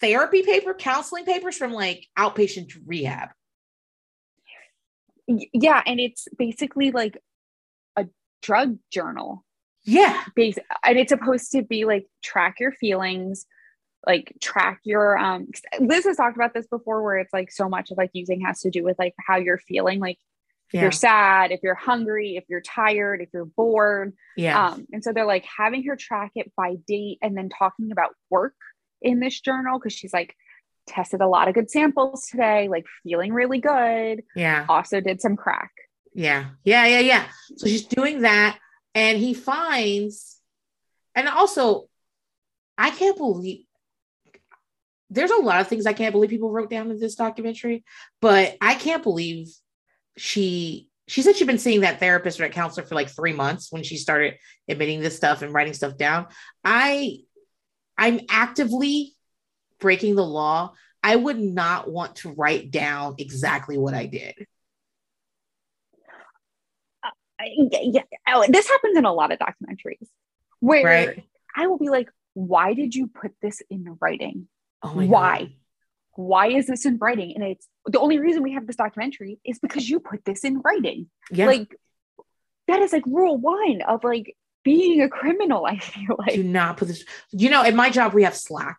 therapy 0.00 0.42
paper, 0.42 0.74
counseling 0.74 1.24
papers 1.24 1.56
from 1.56 1.72
like 1.72 2.06
outpatient 2.18 2.72
rehab. 2.86 3.30
Yeah, 5.26 5.82
and 5.86 6.00
it's 6.00 6.28
basically 6.36 6.90
like 6.90 7.18
a 7.96 8.06
drug 8.42 8.78
journal. 8.90 9.44
Yeah, 9.84 10.22
Bas- 10.36 10.58
and 10.84 10.98
it's 10.98 11.10
supposed 11.10 11.52
to 11.52 11.62
be 11.62 11.84
like 11.84 12.06
track 12.22 12.60
your 12.60 12.72
feelings, 12.72 13.46
like 14.06 14.34
track 14.40 14.80
your 14.84 15.16
um 15.18 15.48
Liz 15.80 16.04
has 16.04 16.16
talked 16.16 16.36
about 16.36 16.54
this 16.54 16.66
before 16.66 17.02
where 17.02 17.18
it's 17.18 17.32
like 17.32 17.50
so 17.50 17.68
much 17.68 17.90
of 17.90 17.98
like 17.98 18.10
using 18.12 18.42
has 18.42 18.60
to 18.60 18.70
do 18.70 18.82
with 18.82 18.98
like 18.98 19.14
how 19.18 19.36
you're 19.36 19.58
feeling, 19.58 20.00
like 20.00 20.18
if 20.68 20.74
yeah, 20.74 20.82
you're 20.82 20.92
sad, 20.92 21.52
if 21.52 21.60
you're 21.62 21.74
hungry, 21.74 22.36
if 22.36 22.44
you're 22.48 22.60
tired, 22.62 23.20
if 23.20 23.28
you're 23.32 23.44
bored. 23.44 24.14
yeah. 24.36 24.68
Um, 24.68 24.86
and 24.92 25.04
so 25.04 25.12
they're 25.12 25.26
like 25.26 25.44
having 25.44 25.84
her 25.84 25.96
track 25.96 26.32
it 26.34 26.52
by 26.56 26.76
date 26.86 27.18
and 27.22 27.36
then 27.36 27.48
talking 27.48 27.92
about 27.92 28.10
work 28.30 28.54
in 29.04 29.20
this 29.20 29.40
journal 29.40 29.78
because 29.78 29.92
she's 29.92 30.12
like 30.12 30.34
tested 30.86 31.20
a 31.20 31.28
lot 31.28 31.48
of 31.48 31.54
good 31.54 31.70
samples 31.70 32.26
today, 32.26 32.68
like 32.68 32.84
feeling 33.02 33.32
really 33.32 33.60
good. 33.60 34.22
yeah. 34.34 34.66
Also 34.68 35.00
did 35.00 35.20
some 35.20 35.36
crack. 35.36 35.70
Yeah, 36.14 36.46
yeah, 36.64 36.86
yeah, 36.86 37.00
yeah. 37.00 37.26
So 37.56 37.66
she's 37.66 37.84
doing 37.84 38.22
that, 38.22 38.58
and 38.94 39.18
he 39.18 39.34
finds, 39.34 40.40
and 41.14 41.28
also, 41.28 41.88
I 42.78 42.90
can't 42.90 43.16
believe 43.16 43.64
there's 45.10 45.30
a 45.30 45.42
lot 45.42 45.60
of 45.60 45.68
things 45.68 45.86
I 45.86 45.92
can't 45.92 46.12
believe 46.12 46.30
people 46.30 46.50
wrote 46.50 46.70
down 46.70 46.90
in 46.90 46.98
this 46.98 47.14
documentary, 47.14 47.84
but 48.20 48.56
I 48.60 48.74
can't 48.74 49.02
believe 49.02 49.48
she 50.16 50.88
she 51.06 51.22
said 51.22 51.36
she'd 51.36 51.46
been 51.46 51.58
seeing 51.58 51.82
that 51.82 52.00
therapist 52.00 52.40
or 52.40 52.44
that 52.44 52.52
counselor 52.52 52.86
for 52.86 52.94
like 52.94 53.10
three 53.10 53.32
months 53.32 53.70
when 53.70 53.82
she 53.82 53.96
started 53.96 54.34
admitting 54.68 55.00
this 55.00 55.16
stuff 55.16 55.42
and 55.42 55.52
writing 55.52 55.74
stuff 55.74 55.96
down. 55.96 56.26
I 56.64 57.18
I'm 57.96 58.20
actively 58.28 59.14
breaking 59.80 60.16
the 60.16 60.24
law. 60.24 60.72
I 61.02 61.16
would 61.16 61.38
not 61.38 61.90
want 61.90 62.16
to 62.16 62.32
write 62.32 62.70
down 62.70 63.16
exactly 63.18 63.76
what 63.78 63.94
I 63.94 64.06
did. 64.06 64.34
Uh, 67.04 67.10
I- 67.40 67.50
yeah, 67.70 67.78
yeah. 67.82 68.02
Oh, 68.28 68.44
this 68.48 68.68
happens 68.68 68.96
in 68.96 69.04
a 69.04 69.12
lot 69.12 69.32
of 69.32 69.38
documentaries 69.38 70.08
where 70.60 70.84
Right. 70.84 71.24
I 71.54 71.66
will 71.66 71.78
be 71.78 71.90
like, 71.90 72.08
why 72.32 72.74
did 72.74 72.94
you 72.94 73.06
put 73.06 73.32
this 73.42 73.62
in 73.70 73.96
writing? 74.00 74.48
Oh 74.82 74.94
Why? 74.94 75.38
God. 75.40 75.52
Why 76.16 76.48
is 76.48 76.66
this 76.66 76.86
in 76.86 76.98
writing? 76.98 77.32
And 77.34 77.44
it's 77.44 77.66
the 77.86 78.00
only 78.00 78.18
reason 78.18 78.42
we 78.42 78.52
have 78.52 78.66
this 78.66 78.76
documentary 78.76 79.38
is 79.44 79.58
because 79.58 79.88
you 79.88 80.00
put 80.00 80.24
this 80.24 80.44
in 80.44 80.60
writing. 80.60 81.10
Yeah. 81.30 81.46
Like 81.46 81.74
that 82.68 82.82
is 82.82 82.92
like 82.92 83.04
rule 83.06 83.36
one 83.36 83.82
of 83.82 84.04
like 84.04 84.36
being 84.64 85.02
a 85.02 85.08
criminal, 85.08 85.64
I 85.66 85.78
feel 85.78 86.16
like. 86.18 86.34
do 86.34 86.42
not 86.42 86.76
put 86.78 86.88
this 86.88 87.04
you 87.30 87.50
know 87.50 87.62
in 87.62 87.76
my 87.76 87.90
job 87.90 88.14
we 88.14 88.24
have 88.24 88.34
slack. 88.36 88.78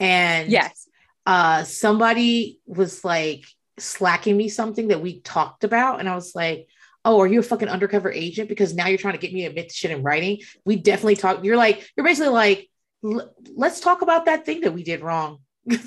And 0.00 0.50
Yes. 0.50 0.88
uh 1.26 1.62
somebody 1.64 2.58
was 2.66 3.04
like 3.04 3.44
slacking 3.78 4.36
me 4.36 4.48
something 4.48 4.88
that 4.88 5.00
we 5.00 5.20
talked 5.20 5.64
about. 5.64 6.00
And 6.00 6.08
i 6.08 6.14
was 6.14 6.34
like 6.34 6.66
oh 7.06 7.20
are 7.20 7.26
you 7.26 7.40
a 7.40 7.42
fucking 7.42 7.68
undercover 7.68 8.10
agent? 8.10 8.48
Because 8.48 8.74
now 8.74 8.86
you're 8.88 8.98
trying 8.98 9.12
to 9.14 9.20
get 9.20 9.32
me 9.32 9.42
to 9.42 9.48
admit 9.48 9.68
the 9.68 9.74
shit 9.74 9.90
in 9.90 10.02
writing? 10.02 10.40
We 10.64 10.76
definitely 10.76 11.16
talk 11.16 11.44
you're 11.44 11.56
like 11.56 11.86
you're 11.96 12.06
basically 12.06 12.32
like 12.32 12.68
let's 13.02 13.80
talk 13.80 14.00
about 14.02 14.24
that 14.24 14.46
thing 14.46 14.62
that 14.62 14.72
we 14.72 14.82
did 14.82 15.02
wrong. 15.02 15.38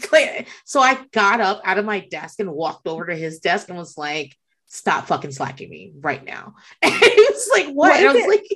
So 0.65 0.80
i 0.80 0.98
got 1.11 1.41
up 1.41 1.61
out 1.64 1.77
of 1.77 1.85
my 1.85 1.99
desk 1.99 2.39
and 2.39 2.52
walked 2.52 2.88
over 2.88 3.06
to 3.07 3.15
his 3.15 3.39
desk 3.39 3.69
and 3.69 3.77
was 3.77 3.98
like 3.98 4.35
stop 4.68 5.07
fucking 5.07 5.31
slacking 5.31 5.69
me 5.69 5.94
right 5.99 6.23
now. 6.23 6.56
And 6.81 6.94
he 6.94 7.26
was 7.30 7.49
like 7.52 7.68
what, 7.68 7.89
What 7.91 7.99
i 8.06 8.14
was 8.14 8.27
like 8.27 8.48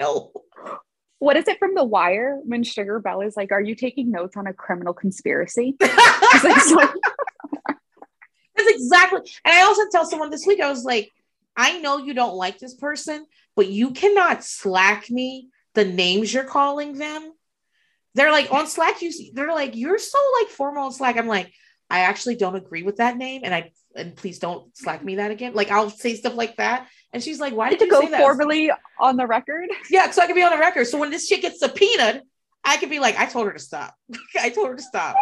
no 0.00 0.32
What 1.18 1.36
is 1.36 1.46
it 1.46 1.58
from 1.58 1.74
The 1.74 1.84
Wire 1.84 2.38
when 2.44 2.64
Stringer 2.64 2.98
Bell 2.98 3.20
is 3.20 3.36
like, 3.36 3.52
Are 3.52 3.60
you 3.60 3.74
taking 3.74 4.10
notes 4.10 4.36
on 4.36 4.46
a 4.46 4.52
criminal 4.52 4.94
conspiracy? 4.94 5.76
Like, 6.42 6.90
That's 8.56 8.70
exactly. 8.70 9.20
And 9.44 9.54
I 9.54 9.62
also 9.62 9.82
tell 9.90 10.04
someone 10.04 10.30
this 10.30 10.46
week, 10.46 10.60
I 10.60 10.70
was 10.70 10.84
like, 10.84 11.10
I 11.56 11.78
know 11.78 11.98
you 11.98 12.14
don't 12.14 12.36
like 12.36 12.58
this 12.58 12.74
person, 12.74 13.26
but 13.56 13.68
you 13.68 13.90
cannot 13.90 14.44
slack 14.44 15.10
me 15.10 15.48
the 15.74 15.84
names 15.84 16.32
you're 16.32 16.44
calling 16.44 16.98
them. 16.98 17.32
They're 18.14 18.32
like 18.32 18.52
on 18.52 18.66
Slack, 18.66 19.02
you 19.02 19.12
see, 19.12 19.32
they're 19.34 19.54
like, 19.54 19.76
you're 19.76 19.98
so 19.98 20.18
like 20.40 20.50
formal 20.50 20.86
on 20.86 20.92
Slack. 20.92 21.16
I'm 21.16 21.28
like, 21.28 21.52
I 21.88 22.00
actually 22.00 22.36
don't 22.36 22.56
agree 22.56 22.82
with 22.82 22.96
that 22.96 23.16
name. 23.16 23.42
And 23.44 23.54
I 23.54 23.72
and 23.94 24.14
please 24.14 24.38
don't 24.38 24.76
slack 24.76 25.04
me 25.04 25.16
that 25.16 25.30
again. 25.30 25.54
Like 25.54 25.70
I'll 25.70 25.90
say 25.90 26.14
stuff 26.14 26.34
like 26.34 26.56
that. 26.56 26.88
And 27.12 27.22
she's 27.22 27.40
like, 27.40 27.54
why 27.54 27.70
did 27.70 27.80
you 27.80 27.90
go 27.90 28.02
say 28.02 28.10
that? 28.10 28.20
formally 28.20 28.70
on 28.98 29.16
the 29.16 29.26
record. 29.26 29.68
Yeah, 29.90 30.10
so 30.10 30.22
I 30.22 30.26
can 30.26 30.36
be 30.36 30.42
on 30.42 30.52
the 30.52 30.58
record. 30.58 30.86
So 30.86 30.98
when 30.98 31.10
this 31.10 31.26
shit 31.26 31.42
gets 31.42 31.58
subpoenaed, 31.58 32.22
I 32.64 32.76
could 32.76 32.90
be 32.90 33.00
like, 33.00 33.18
I 33.18 33.26
told 33.26 33.46
her 33.46 33.52
to 33.52 33.58
stop. 33.58 33.94
I 34.40 34.50
told 34.50 34.68
her 34.68 34.76
to 34.76 34.82
stop. 34.82 35.16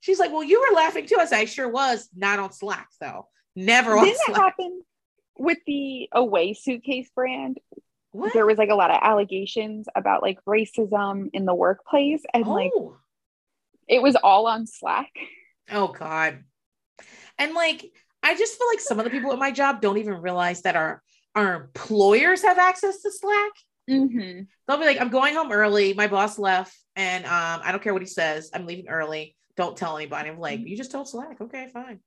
She's 0.00 0.18
like, 0.18 0.32
Well, 0.32 0.44
you 0.44 0.60
were 0.60 0.76
laughing 0.76 1.06
too. 1.06 1.16
I 1.18 1.26
said, 1.26 1.40
I 1.40 1.44
sure 1.44 1.68
was. 1.68 2.08
Not 2.14 2.38
on 2.38 2.52
Slack, 2.52 2.88
though. 3.00 3.28
Never 3.56 3.96
on 3.96 4.04
Slack. 4.04 4.16
Didn't 4.16 4.34
that 4.34 4.42
happen 4.42 4.82
with 5.38 5.58
the 5.66 6.08
Away 6.12 6.54
suitcase 6.54 7.10
brand? 7.14 7.58
What? 8.12 8.32
There 8.32 8.46
was 8.46 8.58
like 8.58 8.70
a 8.70 8.76
lot 8.76 8.90
of 8.90 9.00
allegations 9.02 9.86
about 9.94 10.22
like 10.22 10.38
racism 10.44 11.30
in 11.32 11.46
the 11.46 11.54
workplace, 11.54 12.22
and 12.32 12.46
like 12.46 12.70
oh. 12.76 12.96
it 13.88 14.00
was 14.00 14.14
all 14.14 14.46
on 14.46 14.66
Slack. 14.66 15.10
oh 15.70 15.88
God. 15.88 16.44
And 17.38 17.54
like, 17.54 17.84
I 18.22 18.36
just 18.36 18.56
feel 18.56 18.68
like 18.68 18.80
some 18.80 19.00
of 19.00 19.04
the 19.04 19.10
people 19.10 19.32
at 19.32 19.38
my 19.40 19.50
job 19.50 19.80
don't 19.80 19.98
even 19.98 20.22
realize 20.22 20.62
that 20.62 20.76
our 20.76 21.02
our 21.34 21.54
employers 21.54 22.42
have 22.42 22.58
access 22.58 23.02
to 23.02 23.10
Slack. 23.10 23.52
Mm-hmm. 23.90 24.42
They'll 24.66 24.78
be 24.78 24.84
like, 24.86 25.00
I'm 25.00 25.10
going 25.10 25.34
home 25.34 25.52
early. 25.52 25.92
My 25.94 26.06
boss 26.06 26.38
left, 26.38 26.74
and 26.96 27.24
um, 27.26 27.60
I 27.62 27.70
don't 27.70 27.82
care 27.82 27.92
what 27.92 28.02
he 28.02 28.08
says. 28.08 28.50
I'm 28.54 28.66
leaving 28.66 28.88
early. 28.88 29.36
Don't 29.56 29.76
tell 29.76 29.96
anybody. 29.96 30.30
I'm 30.30 30.38
like, 30.40 30.60
you 30.60 30.76
just 30.76 30.90
told 30.90 31.08
Slack. 31.08 31.40
Okay, 31.40 31.68
fine. 31.72 32.00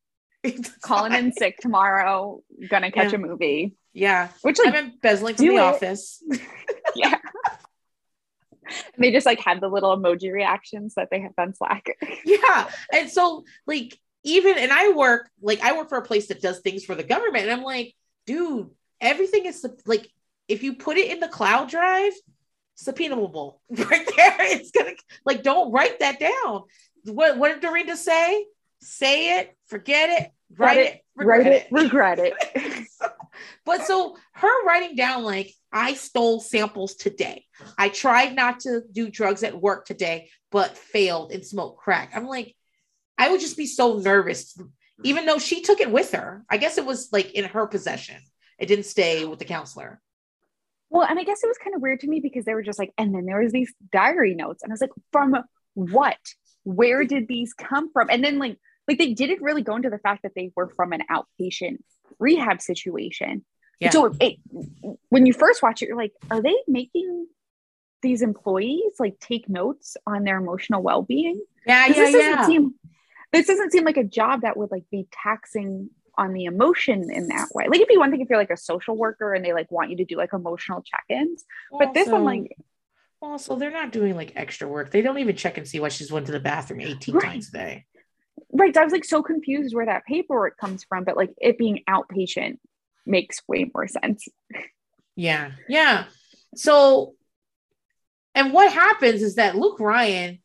Calling 0.82 1.14
in 1.14 1.34
sick 1.34 1.58
tomorrow, 1.60 2.42
gonna 2.70 2.92
catch 2.92 3.12
Yeah. 3.12 3.18
a 3.18 3.22
movie. 3.22 3.76
Yeah. 3.94 4.30
Which 4.42 4.58
I'm 4.64 4.74
like 4.74 4.84
embezzling 4.84 5.36
from 5.36 5.48
the 5.48 5.56
it. 5.56 5.60
office. 5.60 6.22
yeah. 6.96 7.16
And 8.68 9.04
they 9.04 9.12
just 9.12 9.26
like 9.26 9.40
had 9.40 9.62
the 9.62 9.70
little 9.70 9.96
emoji 9.98 10.32
reactions 10.32 10.96
that 10.96 11.10
they 11.10 11.22
have 11.22 11.32
on 11.38 11.54
Slack. 11.54 11.88
yeah. 12.26 12.70
And 12.94 13.10
so, 13.10 13.44
like, 13.66 13.98
even, 14.24 14.58
and 14.58 14.72
I 14.72 14.92
work, 14.92 15.30
like, 15.42 15.62
I 15.62 15.78
work 15.78 15.90
for 15.90 15.98
a 15.98 16.04
place 16.06 16.28
that 16.28 16.42
does 16.42 16.60
things 16.60 16.84
for 16.84 16.94
the 16.96 17.04
government. 17.04 17.46
And 17.46 17.52
I'm 17.52 17.64
like, 17.64 17.94
dude, 18.26 18.70
everything 19.02 19.46
is 19.46 19.66
like, 19.86 20.08
if 20.48 20.64
you 20.64 20.76
put 20.76 20.98
it 20.98 21.12
in 21.12 21.20
the 21.20 21.28
cloud 21.28 21.70
drive, 21.70 22.14
subpoenaable 22.78 23.56
right 23.70 24.10
there. 24.16 24.36
It's 24.40 24.72
gonna, 24.72 24.94
like, 25.26 25.44
don't 25.44 25.72
write 25.72 26.00
that 26.00 26.20
down. 26.20 26.64
What, 27.06 27.38
what 27.38 27.50
did 27.50 27.62
Dorinda 27.62 27.98
say? 27.98 28.46
Say 28.82 29.40
it, 29.40 29.56
forget 29.68 30.22
it, 30.22 30.32
write 30.56 30.78
it, 30.78 30.94
it, 30.94 31.02
regret 31.16 31.40
Write 31.40 31.48
it, 31.48 31.64
it. 31.64 31.68
regret 31.72 32.20
it. 32.20 32.88
but 33.66 33.86
so 33.88 34.16
her 34.34 34.66
writing 34.66 34.96
down 34.96 35.24
like 35.24 35.52
I 35.72 35.96
stole 35.96 36.40
samples 36.40 36.96
today. 36.96 37.46
I 37.78 37.90
tried 37.90 38.36
not 38.36 38.62
to 38.62 38.82
do 38.92 39.10
drugs 39.10 39.44
at 39.44 39.60
work 39.60 39.86
today, 39.86 40.30
but 40.52 40.78
failed 40.78 41.32
and 41.32 41.46
smoked 41.46 41.80
crack. 41.80 42.12
I'm 42.16 42.28
like, 42.28 42.56
I 43.18 43.30
would 43.30 43.42
just 43.42 43.58
be 43.58 43.66
so 43.66 43.98
nervous, 43.98 44.58
even 45.04 45.26
though 45.26 45.40
she 45.40 45.62
took 45.62 45.82
it 45.82 45.92
with 45.92 46.12
her. 46.12 46.46
I 46.50 46.58
guess 46.58 46.78
it 46.78 46.86
was 46.86 47.10
like 47.12 47.34
in 47.34 47.46
her 47.46 47.66
possession. 47.68 48.18
It 48.60 48.66
didn't 48.68 48.86
stay 48.86 49.26
with 49.26 49.40
the 49.40 49.46
counselor. 49.46 50.02
Well, 50.90 51.06
and 51.08 51.20
I 51.20 51.24
guess 51.24 51.44
it 51.44 51.48
was 51.48 51.58
kind 51.58 51.76
of 51.76 51.82
weird 51.82 52.00
to 52.02 52.08
me 52.08 52.20
because 52.22 52.46
they 52.46 52.54
were 52.54 52.64
just 52.64 52.80
like, 52.80 52.94
and 52.98 53.14
then 53.14 53.26
there 53.26 53.42
was 53.42 53.52
these 53.52 53.74
diary 53.92 54.36
notes, 54.36 54.64
and 54.64 54.72
I 54.72 54.74
was 54.74 54.82
like, 54.82 54.92
from 55.12 55.36
what? 55.74 56.18
Where 56.64 57.04
did 57.04 57.28
these 57.28 57.54
come 57.54 57.92
from? 57.92 58.10
And 58.10 58.24
then 58.24 58.40
like, 58.40 58.58
like 58.88 58.98
they 58.98 59.14
didn't 59.14 59.42
really 59.42 59.62
go 59.62 59.76
into 59.76 59.90
the 59.90 60.00
fact 60.00 60.24
that 60.24 60.32
they 60.36 60.52
were 60.56 60.70
from 60.70 60.94
an 60.94 61.02
outpatient 61.12 61.78
rehab 62.20 62.62
situation. 62.62 63.46
Yeah. 63.80 63.92
So 63.92 64.16
it, 64.20 64.38
when 65.10 65.26
you 65.26 65.34
first 65.34 65.62
watch 65.62 65.82
it, 65.82 65.88
you're 65.88 65.98
like, 65.98 66.14
are 66.32 66.42
they 66.42 66.56
making 66.68 67.28
these 68.02 68.22
employees 68.22 68.94
like 68.98 69.20
take 69.20 69.50
notes 69.50 69.98
on 70.08 70.24
their 70.24 70.38
emotional 70.38 70.82
well-being? 70.82 71.42
Yeah, 71.66 71.88
yeah, 71.88 71.94
this 71.94 72.16
yeah. 72.16 72.46
Seem, 72.46 72.76
this 73.34 73.48
doesn't 73.48 73.72
seem 73.72 73.84
like 73.84 73.98
a 73.98 74.04
job 74.04 74.42
that 74.42 74.58
would 74.58 74.72
like 74.72 74.86
be 74.90 75.08
taxing 75.12 75.90
on 76.18 76.34
the 76.34 76.46
emotion 76.46 77.12
in 77.12 77.28
that 77.28 77.50
way. 77.54 77.68
Like 77.68 77.78
it'd 77.78 77.88
be 77.88 77.98
one 77.98 78.12
thing 78.12 78.22
if 78.22 78.30
you're 78.30 78.40
like 78.40 78.50
a 78.50 78.58
social 78.58 78.96
worker 78.96 79.34
and 79.34 79.44
they 79.44 79.54
like 79.54 79.72
want 79.72 79.90
you 79.92 79.98
to 79.98 80.06
do 80.06 80.18
like 80.18 80.34
emotional 80.34 80.82
check-ins, 80.82 81.46
but 81.78 81.94
this 81.94 82.08
one 82.08 82.24
like 82.24 82.56
also 83.22 83.56
they're 83.56 83.72
not 83.72 83.92
doing 83.92 84.16
like 84.16 84.34
extra 84.36 84.68
work. 84.68 84.92
They 84.92 85.02
don't 85.02 85.20
even 85.20 85.36
check 85.36 85.58
and 85.58 85.68
see 85.68 85.80
why 85.80 85.90
she's 85.90 86.12
went 86.12 86.26
to 86.28 86.32
the 86.32 86.40
bathroom 86.40 86.82
18 86.82 87.16
right. 87.16 87.24
times 87.24 87.50
a 87.50 87.52
day. 87.52 87.86
Right. 88.52 88.74
So 88.74 88.82
I 88.82 88.84
was 88.84 88.94
like 88.94 89.06
so 89.06 89.24
confused 89.24 89.76
where 89.76 89.86
that 89.86 90.06
paperwork 90.06 90.58
comes 90.58 90.84
from, 90.84 91.04
but 91.04 91.18
like 91.18 91.34
it 91.40 91.58
being 91.58 91.84
outpatient 91.90 92.58
makes 93.06 93.42
way 93.48 93.70
more 93.74 93.88
sense. 93.88 94.28
Yeah. 95.16 95.52
Yeah. 95.68 96.06
So 96.56 97.16
and 98.36 98.54
what 98.54 98.72
happens 98.72 99.24
is 99.24 99.36
that 99.36 99.56
Luke 99.56 99.80
Ryan, 99.80 100.40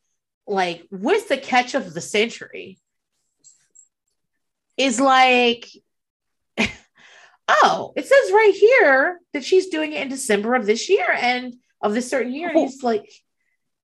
like 0.47 0.87
with 0.91 1.29
the 1.29 1.37
catch 1.37 1.75
of 1.75 1.93
the 1.93 2.01
century, 2.01 2.79
is 4.83 5.01
like, 5.01 5.69
oh, 7.49 7.93
it 7.97 8.07
says 8.07 8.33
right 8.33 8.55
here 8.55 9.21
that 9.33 9.45
she's 9.45 9.69
doing 9.69 9.93
it 9.93 10.03
in 10.03 10.09
December 10.09 10.55
of 10.55 10.67
this 10.67 10.89
year 10.89 11.07
and 11.11 11.55
of 11.81 11.95
this 11.95 12.09
certain 12.09 12.33
year. 12.33 12.51
And 12.51 12.59
he's 12.59 12.83
like, 12.83 13.11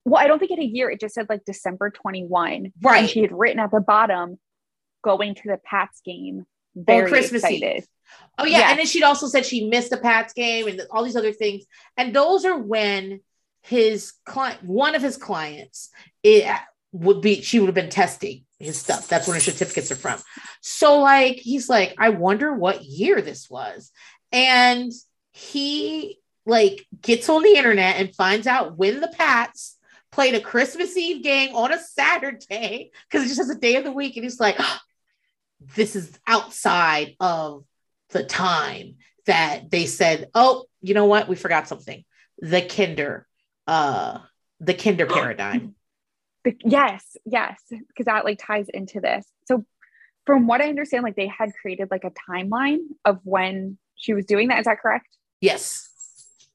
well, 0.04 0.22
I 0.22 0.26
don't 0.26 0.38
think 0.38 0.50
in 0.50 0.60
a 0.60 0.64
year. 0.64 0.90
It 0.90 1.00
just 1.00 1.14
said 1.14 1.26
like 1.28 1.44
December 1.44 1.90
21. 1.90 2.72
Right. 2.82 3.00
And 3.00 3.08
she 3.08 3.20
had 3.20 3.32
written 3.32 3.60
at 3.60 3.70
the 3.70 3.80
bottom, 3.80 4.38
going 5.02 5.34
to 5.34 5.42
the 5.44 5.58
Pats 5.64 6.00
game. 6.04 6.44
Very 6.74 7.08
Christmas 7.08 7.42
excited. 7.42 7.78
Eve. 7.78 7.86
Oh 8.38 8.44
yeah. 8.44 8.58
yeah. 8.58 8.70
And 8.70 8.78
then 8.78 8.86
she'd 8.86 9.02
also 9.02 9.26
said 9.26 9.44
she 9.44 9.68
missed 9.68 9.90
the 9.90 9.96
Pats 9.96 10.32
game 10.32 10.68
and 10.68 10.80
all 10.90 11.04
these 11.04 11.16
other 11.16 11.32
things. 11.32 11.64
And 11.96 12.14
those 12.14 12.44
are 12.44 12.58
when 12.58 13.20
his 13.62 14.12
client, 14.24 14.62
one 14.62 14.94
of 14.94 15.02
his 15.02 15.16
clients, 15.16 15.90
it 16.22 16.46
would 16.92 17.20
be, 17.20 17.42
she 17.42 17.60
would 17.60 17.66
have 17.66 17.74
been 17.74 17.90
testing 17.90 18.44
his 18.58 18.78
stuff. 18.78 19.08
That's 19.08 19.26
where 19.26 19.34
his 19.34 19.44
certificates 19.44 19.90
are 19.90 19.96
from. 19.96 20.20
So, 20.60 21.00
like, 21.00 21.36
he's 21.36 21.68
like, 21.68 21.94
I 21.98 22.10
wonder 22.10 22.52
what 22.52 22.84
year 22.84 23.22
this 23.22 23.48
was. 23.48 23.92
And 24.32 24.92
he 25.32 26.18
like 26.44 26.86
gets 27.00 27.28
on 27.28 27.42
the 27.42 27.56
internet 27.56 27.96
and 27.96 28.14
finds 28.14 28.46
out 28.46 28.76
when 28.76 29.00
the 29.00 29.08
Pats 29.08 29.76
played 30.10 30.34
a 30.34 30.40
Christmas 30.40 30.96
Eve 30.96 31.22
game 31.22 31.54
on 31.54 31.72
a 31.72 31.78
Saturday 31.78 32.90
because 33.08 33.24
it 33.24 33.28
just 33.28 33.38
has 33.38 33.50
a 33.50 33.58
day 33.58 33.76
of 33.76 33.84
the 33.84 33.92
week. 33.92 34.16
And 34.16 34.24
he's 34.24 34.40
like, 34.40 34.56
oh, 34.58 34.78
this 35.76 35.94
is 35.94 36.18
outside 36.26 37.14
of 37.20 37.64
the 38.10 38.24
time 38.24 38.96
that 39.26 39.70
they 39.70 39.86
said, 39.86 40.30
oh, 40.34 40.64
you 40.80 40.94
know 40.94 41.04
what? 41.04 41.28
We 41.28 41.36
forgot 41.36 41.68
something. 41.68 42.04
The 42.38 42.62
kinder, 42.62 43.26
uh, 43.66 44.20
the 44.60 44.74
kinder 44.74 45.06
paradigm 45.06 45.74
yes, 46.64 47.16
yes, 47.24 47.60
because 47.70 48.06
that 48.06 48.24
like 48.24 48.38
ties 48.44 48.68
into 48.72 49.00
this. 49.00 49.26
So 49.46 49.64
from 50.26 50.46
what 50.46 50.60
I 50.60 50.68
understand, 50.68 51.04
like 51.04 51.16
they 51.16 51.26
had 51.26 51.50
created 51.60 51.88
like 51.90 52.04
a 52.04 52.12
timeline 52.30 52.78
of 53.04 53.20
when 53.24 53.78
she 53.96 54.14
was 54.14 54.26
doing 54.26 54.48
that. 54.48 54.60
Is 54.60 54.66
that 54.66 54.80
correct? 54.80 55.08
Yes. 55.40 55.88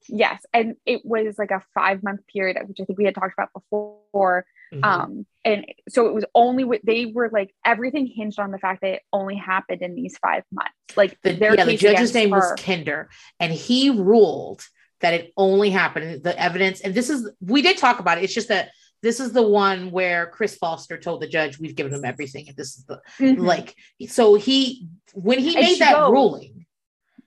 Yes. 0.08 0.42
And 0.52 0.76
it 0.84 1.02
was 1.04 1.38
like 1.38 1.50
a 1.50 1.62
five 1.74 2.02
month 2.02 2.20
period, 2.26 2.56
which 2.66 2.78
I 2.80 2.84
think 2.84 2.98
we 2.98 3.04
had 3.04 3.14
talked 3.14 3.32
about 3.32 3.50
before. 3.52 4.44
Mm-hmm. 4.72 4.84
Um, 4.84 5.26
and 5.44 5.66
so 5.88 6.06
it 6.06 6.14
was 6.14 6.24
only 6.34 6.64
what 6.64 6.80
they 6.84 7.06
were 7.06 7.30
like 7.32 7.54
everything 7.64 8.06
hinged 8.06 8.38
on 8.38 8.50
the 8.50 8.58
fact 8.58 8.80
that 8.82 8.90
it 8.94 9.02
only 9.12 9.36
happened 9.36 9.82
in 9.82 9.94
these 9.94 10.16
five 10.18 10.42
months. 10.52 10.72
Like 10.96 11.18
the, 11.22 11.34
yeah, 11.34 11.64
the 11.64 11.76
judge's 11.76 12.14
name 12.14 12.30
her. 12.30 12.38
was 12.38 12.52
Kinder, 12.60 13.08
and 13.40 13.52
he 13.52 13.90
ruled 13.90 14.66
that 15.00 15.14
it 15.14 15.32
only 15.36 15.70
happened 15.70 16.22
the 16.22 16.38
evidence. 16.40 16.80
And 16.80 16.94
this 16.94 17.10
is 17.10 17.30
we 17.40 17.62
did 17.62 17.76
talk 17.76 17.98
about 17.98 18.18
it. 18.18 18.24
It's 18.24 18.34
just 18.34 18.48
that 18.48 18.70
this 19.04 19.20
is 19.20 19.32
the 19.32 19.46
one 19.46 19.90
where 19.90 20.28
Chris 20.28 20.56
Foster 20.56 20.96
told 20.96 21.20
the 21.20 21.28
judge, 21.28 21.58
"We've 21.58 21.74
given 21.74 21.92
him 21.92 22.06
everything," 22.06 22.48
and 22.48 22.56
this 22.56 22.78
is 22.78 22.86
the 22.86 23.02
mm-hmm. 23.18 23.42
like. 23.42 23.76
So 24.08 24.34
he, 24.34 24.88
when 25.12 25.38
he 25.38 25.54
made 25.54 25.78
that 25.80 25.92
go. 25.92 26.10
ruling, 26.10 26.64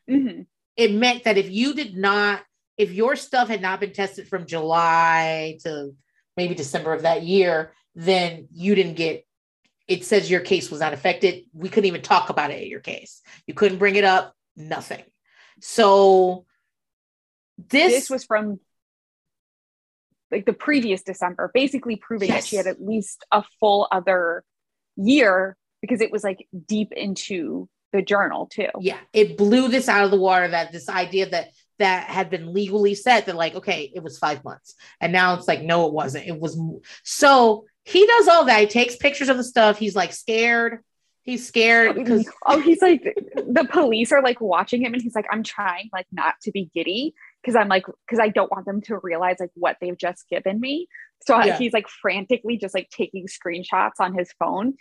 mm-hmm. 0.09 0.41
it 0.75 0.91
meant 0.91 1.25
that 1.25 1.37
if 1.37 1.51
you 1.51 1.75
did 1.75 1.95
not, 1.95 2.41
if 2.77 2.91
your 2.91 3.15
stuff 3.15 3.47
had 3.47 3.61
not 3.61 3.79
been 3.79 3.93
tested 3.93 4.27
from 4.27 4.47
July 4.47 5.59
to 5.65 5.95
maybe 6.35 6.55
December 6.55 6.93
of 6.93 7.03
that 7.03 7.21
year, 7.21 7.73
then 7.93 8.47
you 8.51 8.73
didn't 8.73 8.95
get. 8.95 9.27
It 9.87 10.03
says 10.03 10.31
your 10.31 10.41
case 10.41 10.71
was 10.71 10.79
not 10.79 10.93
affected. 10.93 11.43
We 11.53 11.69
couldn't 11.69 11.87
even 11.87 12.01
talk 12.01 12.31
about 12.31 12.49
it 12.49 12.55
at 12.55 12.67
your 12.67 12.81
case. 12.81 13.21
You 13.45 13.53
couldn't 13.53 13.77
bring 13.77 13.97
it 13.97 14.03
up. 14.03 14.33
Nothing. 14.55 15.03
So 15.61 16.47
this, 17.69 17.93
this 17.93 18.09
was 18.09 18.25
from 18.25 18.59
like 20.31 20.45
the 20.45 20.53
previous 20.53 21.03
December, 21.03 21.51
basically 21.53 21.95
proving 21.95 22.29
yes. 22.29 22.43
that 22.43 22.47
she 22.47 22.55
had 22.57 22.67
at 22.67 22.83
least 22.83 23.25
a 23.31 23.43
full 23.59 23.87
other 23.91 24.43
year 24.95 25.55
because 25.81 26.01
it 26.01 26.11
was 26.11 26.23
like 26.23 26.47
deep 26.67 26.91
into 26.91 27.69
the 27.93 28.01
journal 28.01 28.47
too. 28.47 28.69
Yeah, 28.79 28.99
it 29.13 29.37
blew 29.37 29.67
this 29.69 29.87
out 29.87 30.03
of 30.03 30.11
the 30.11 30.17
water 30.17 30.47
that 30.47 30.71
this 30.71 30.89
idea 30.89 31.29
that 31.29 31.49
that 31.79 32.07
had 32.07 32.29
been 32.29 32.53
legally 32.53 32.95
set 32.95 33.27
that 33.27 33.35
like 33.35 33.55
okay, 33.55 33.91
it 33.93 34.03
was 34.03 34.17
5 34.17 34.43
months. 34.43 34.75
And 34.99 35.13
now 35.13 35.35
it's 35.35 35.47
like 35.47 35.61
no 35.61 35.87
it 35.87 35.93
wasn't. 35.93 36.27
It 36.27 36.39
was 36.39 36.59
so 37.03 37.65
he 37.85 38.05
does 38.05 38.27
all 38.27 38.45
that. 38.45 38.59
He 38.59 38.67
takes 38.67 38.97
pictures 38.97 39.29
of 39.29 39.37
the 39.37 39.43
stuff. 39.43 39.77
He's 39.77 39.95
like 39.95 40.11
scared. 40.11 40.79
He's 41.23 41.47
scared 41.47 41.91
oh, 41.91 41.93
because 41.93 42.29
oh, 42.45 42.59
he's 42.59 42.81
like 42.81 43.01
the 43.35 43.67
police 43.69 44.11
are 44.11 44.21
like 44.21 44.41
watching 44.41 44.81
him 44.81 44.93
and 44.93 45.01
he's 45.01 45.15
like 45.15 45.27
I'm 45.31 45.43
trying 45.43 45.89
like 45.93 46.07
not 46.11 46.35
to 46.43 46.51
be 46.51 46.69
giddy 46.73 47.13
because 47.41 47.55
I'm 47.55 47.67
like, 47.67 47.85
because 47.85 48.19
I 48.19 48.29
don't 48.29 48.51
want 48.51 48.65
them 48.65 48.81
to 48.81 48.99
realize 49.01 49.37
like 49.39 49.51
what 49.55 49.77
they've 49.79 49.97
just 49.97 50.27
given 50.29 50.59
me. 50.59 50.87
So 51.25 51.41
yeah. 51.43 51.57
he's 51.57 51.73
like 51.73 51.87
frantically 51.87 52.57
just 52.57 52.75
like 52.75 52.89
taking 52.89 53.27
screenshots 53.27 53.99
on 53.99 54.13
his 54.13 54.31
phone. 54.39 54.75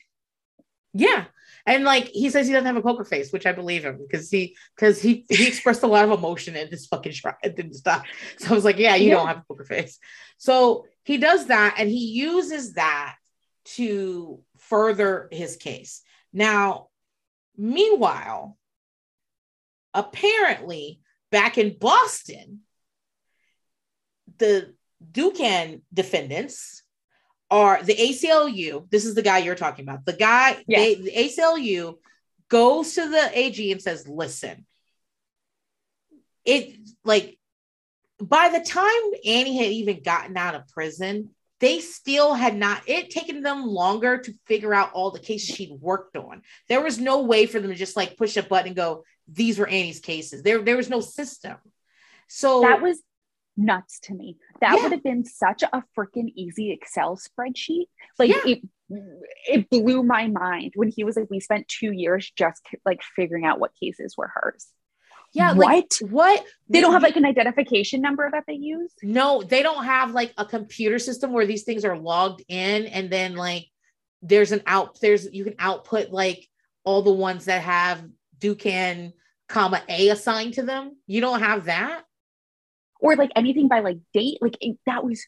Yeah. 0.92 1.24
And 1.66 1.84
like 1.84 2.08
he 2.08 2.30
says 2.30 2.46
he 2.46 2.52
doesn't 2.52 2.66
have 2.66 2.76
a 2.76 2.82
poker 2.82 3.04
face, 3.04 3.32
which 3.32 3.44
I 3.44 3.52
believe 3.52 3.84
him 3.84 3.98
because 3.98 4.30
he 4.30 4.56
because 4.74 5.00
he 5.00 5.26
he 5.28 5.46
expressed 5.46 5.82
a 5.82 5.86
lot 5.86 6.04
of 6.04 6.18
emotion 6.18 6.56
in 6.56 6.70
this 6.70 6.86
fucking 6.86 7.12
shot. 7.12 7.36
It 7.42 7.56
didn't 7.56 7.74
stop. 7.74 8.04
So 8.38 8.50
I 8.50 8.54
was 8.54 8.64
like, 8.64 8.78
yeah, 8.78 8.94
you 8.94 9.08
yeah. 9.08 9.14
don't 9.16 9.26
have 9.26 9.38
a 9.38 9.44
poker 9.46 9.64
face. 9.64 9.98
So 10.38 10.86
he 11.04 11.18
does 11.18 11.46
that 11.46 11.76
and 11.78 11.88
he 11.88 12.06
uses 12.12 12.74
that 12.74 13.16
to 13.76 14.40
further 14.58 15.28
his 15.30 15.56
case. 15.56 16.02
Now, 16.32 16.88
meanwhile, 17.56 18.56
apparently 19.92 21.00
back 21.30 21.58
in 21.58 21.76
Boston, 21.78 22.60
the 24.38 24.74
Dookhan 25.12 25.82
defendants 25.92 26.82
are 27.50 27.82
the 27.82 27.94
ACLU. 27.94 28.90
This 28.90 29.04
is 29.04 29.14
the 29.14 29.22
guy 29.22 29.38
you're 29.38 29.54
talking 29.54 29.84
about. 29.84 30.04
The 30.04 30.12
guy, 30.14 30.62
yeah. 30.66 30.78
they, 30.78 30.94
the 30.94 31.12
ACLU 31.12 31.96
goes 32.48 32.94
to 32.94 33.08
the 33.08 33.38
AG 33.38 33.72
and 33.72 33.82
says, 33.82 34.08
listen, 34.08 34.66
it 36.44 36.76
like 37.04 37.38
by 38.20 38.48
the 38.48 38.64
time 38.64 38.92
Annie 39.24 39.58
had 39.58 39.72
even 39.72 40.02
gotten 40.02 40.36
out 40.36 40.54
of 40.54 40.68
prison, 40.68 41.30
they 41.60 41.80
still 41.80 42.34
had 42.34 42.56
not 42.56 42.82
it 42.86 43.10
taken 43.10 43.42
them 43.42 43.64
longer 43.64 44.18
to 44.18 44.34
figure 44.46 44.74
out 44.74 44.92
all 44.92 45.10
the 45.10 45.18
cases 45.18 45.54
she'd 45.54 45.72
worked 45.80 46.16
on. 46.16 46.42
There 46.68 46.82
was 46.82 46.98
no 46.98 47.22
way 47.22 47.46
for 47.46 47.60
them 47.60 47.70
to 47.70 47.76
just 47.76 47.96
like 47.96 48.16
push 48.16 48.36
a 48.36 48.42
button 48.42 48.68
and 48.68 48.76
go, 48.76 49.04
these 49.28 49.58
were 49.58 49.66
Annie's 49.66 50.00
cases. 50.00 50.42
There, 50.42 50.60
there 50.62 50.76
was 50.76 50.90
no 50.90 51.00
system. 51.00 51.56
So 52.28 52.60
that 52.62 52.82
was 52.82 53.00
nuts 53.56 54.00
to 54.00 54.14
me. 54.14 54.36
That 54.60 54.76
yeah. 54.76 54.82
would 54.82 54.92
have 54.92 55.02
been 55.02 55.24
such 55.24 55.62
a 55.62 55.82
freaking 55.96 56.32
easy 56.34 56.72
Excel 56.72 57.16
spreadsheet. 57.16 57.86
Like 58.18 58.30
yeah. 58.30 58.42
it 58.44 58.60
it 59.48 59.70
blew 59.70 60.02
my 60.02 60.28
mind 60.28 60.72
when 60.76 60.88
he 60.88 61.02
was 61.04 61.16
like, 61.16 61.28
we 61.30 61.40
spent 61.40 61.66
two 61.66 61.90
years 61.90 62.30
just 62.36 62.62
like 62.84 63.00
figuring 63.16 63.44
out 63.44 63.58
what 63.58 63.72
cases 63.80 64.14
were 64.16 64.30
hers. 64.32 64.66
Yeah, 65.32 65.52
what? 65.52 65.66
Like, 65.66 66.10
what? 66.10 66.44
They 66.68 66.80
don't 66.80 66.92
have 66.92 67.02
like 67.02 67.16
an 67.16 67.24
identification 67.26 68.00
number 68.00 68.28
that 68.30 68.44
they 68.46 68.54
use? 68.54 68.92
No, 69.02 69.42
they 69.42 69.62
don't 69.62 69.84
have 69.84 70.12
like 70.12 70.32
a 70.38 70.44
computer 70.44 70.98
system 70.98 71.32
where 71.32 71.46
these 71.46 71.64
things 71.64 71.84
are 71.84 71.98
logged 71.98 72.42
in 72.48 72.86
and 72.86 73.10
then 73.10 73.34
like 73.36 73.66
there's 74.22 74.52
an 74.52 74.62
out 74.66 74.98
there's 75.00 75.30
you 75.32 75.44
can 75.44 75.54
output 75.58 76.10
like 76.10 76.48
all 76.84 77.02
the 77.02 77.12
ones 77.12 77.44
that 77.46 77.62
have 77.62 78.02
Dookhan 78.38 79.12
comma 79.48 79.82
A 79.88 80.08
assigned 80.08 80.54
to 80.54 80.62
them. 80.62 80.96
You 81.06 81.20
don't 81.20 81.40
have 81.40 81.64
that. 81.66 82.02
Or 83.00 83.16
like 83.16 83.30
anything 83.36 83.68
by 83.68 83.80
like 83.80 83.98
date. 84.12 84.38
Like 84.40 84.56
it, 84.60 84.78
that 84.86 85.04
was, 85.04 85.24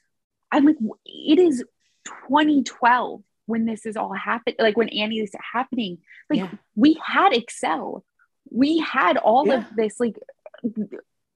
I'm 0.51 0.65
like, 0.65 0.77
it 1.05 1.39
is 1.39 1.65
2012 2.07 3.23
when 3.47 3.67
this 3.67 3.87
is 3.87 3.97
all 3.97 4.13
happening. 4.13 4.57
Like 4.59 4.77
when 4.77 4.89
Annie 4.89 5.21
is 5.21 5.33
happening. 5.53 5.99
Like 6.31 6.39
Yeah. 6.39 6.51
we 6.75 6.99
had 7.05 7.33
Excel. 7.35 8.05
We 8.51 8.79
had 8.79 9.17
all 9.17 9.47
Yeah. 9.47 9.59
of 9.59 9.77
this. 9.77 9.99
Like 10.01 10.17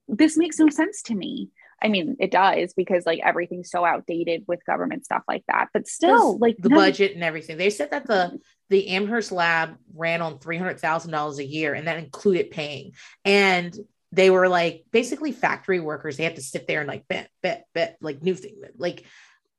this 0.08 0.36
makes 0.36 0.58
no 0.58 0.68
sense 0.68 1.02
to 1.02 1.14
me. 1.14 1.50
I 1.84 1.88
mean, 1.88 2.16
it 2.20 2.30
does 2.30 2.74
because 2.74 3.04
like 3.06 3.20
everything's 3.24 3.70
so 3.70 3.84
outdated 3.84 4.44
with 4.46 4.64
government 4.64 5.04
stuff 5.04 5.22
like 5.26 5.42
that. 5.48 5.68
But 5.72 5.88
still, 5.88 6.38
like 6.38 6.56
the 6.58 6.68
none- 6.68 6.78
budget 6.78 7.14
and 7.14 7.24
everything. 7.24 7.56
They 7.56 7.70
said 7.70 7.90
that 7.90 8.06
the 8.06 8.38
the 8.70 8.88
Amherst 8.88 9.32
lab 9.32 9.76
ran 9.94 10.22
on 10.22 10.38
three 10.38 10.58
hundred 10.58 10.78
thousand 10.80 11.10
dollars 11.10 11.38
a 11.38 11.44
year, 11.44 11.74
and 11.74 11.88
that 11.88 11.98
included 11.98 12.50
paying. 12.52 12.92
And 13.24 13.76
they 14.12 14.30
were 14.30 14.48
like 14.48 14.84
basically 14.92 15.32
factory 15.32 15.80
workers. 15.80 16.16
They 16.16 16.24
had 16.24 16.36
to 16.36 16.42
sit 16.42 16.66
there 16.66 16.80
and 16.80 16.88
like 16.88 17.08
bet, 17.08 17.30
bet, 17.42 17.66
bet, 17.74 17.96
like 18.00 18.22
new 18.22 18.34
thing, 18.34 18.60
like, 18.76 19.04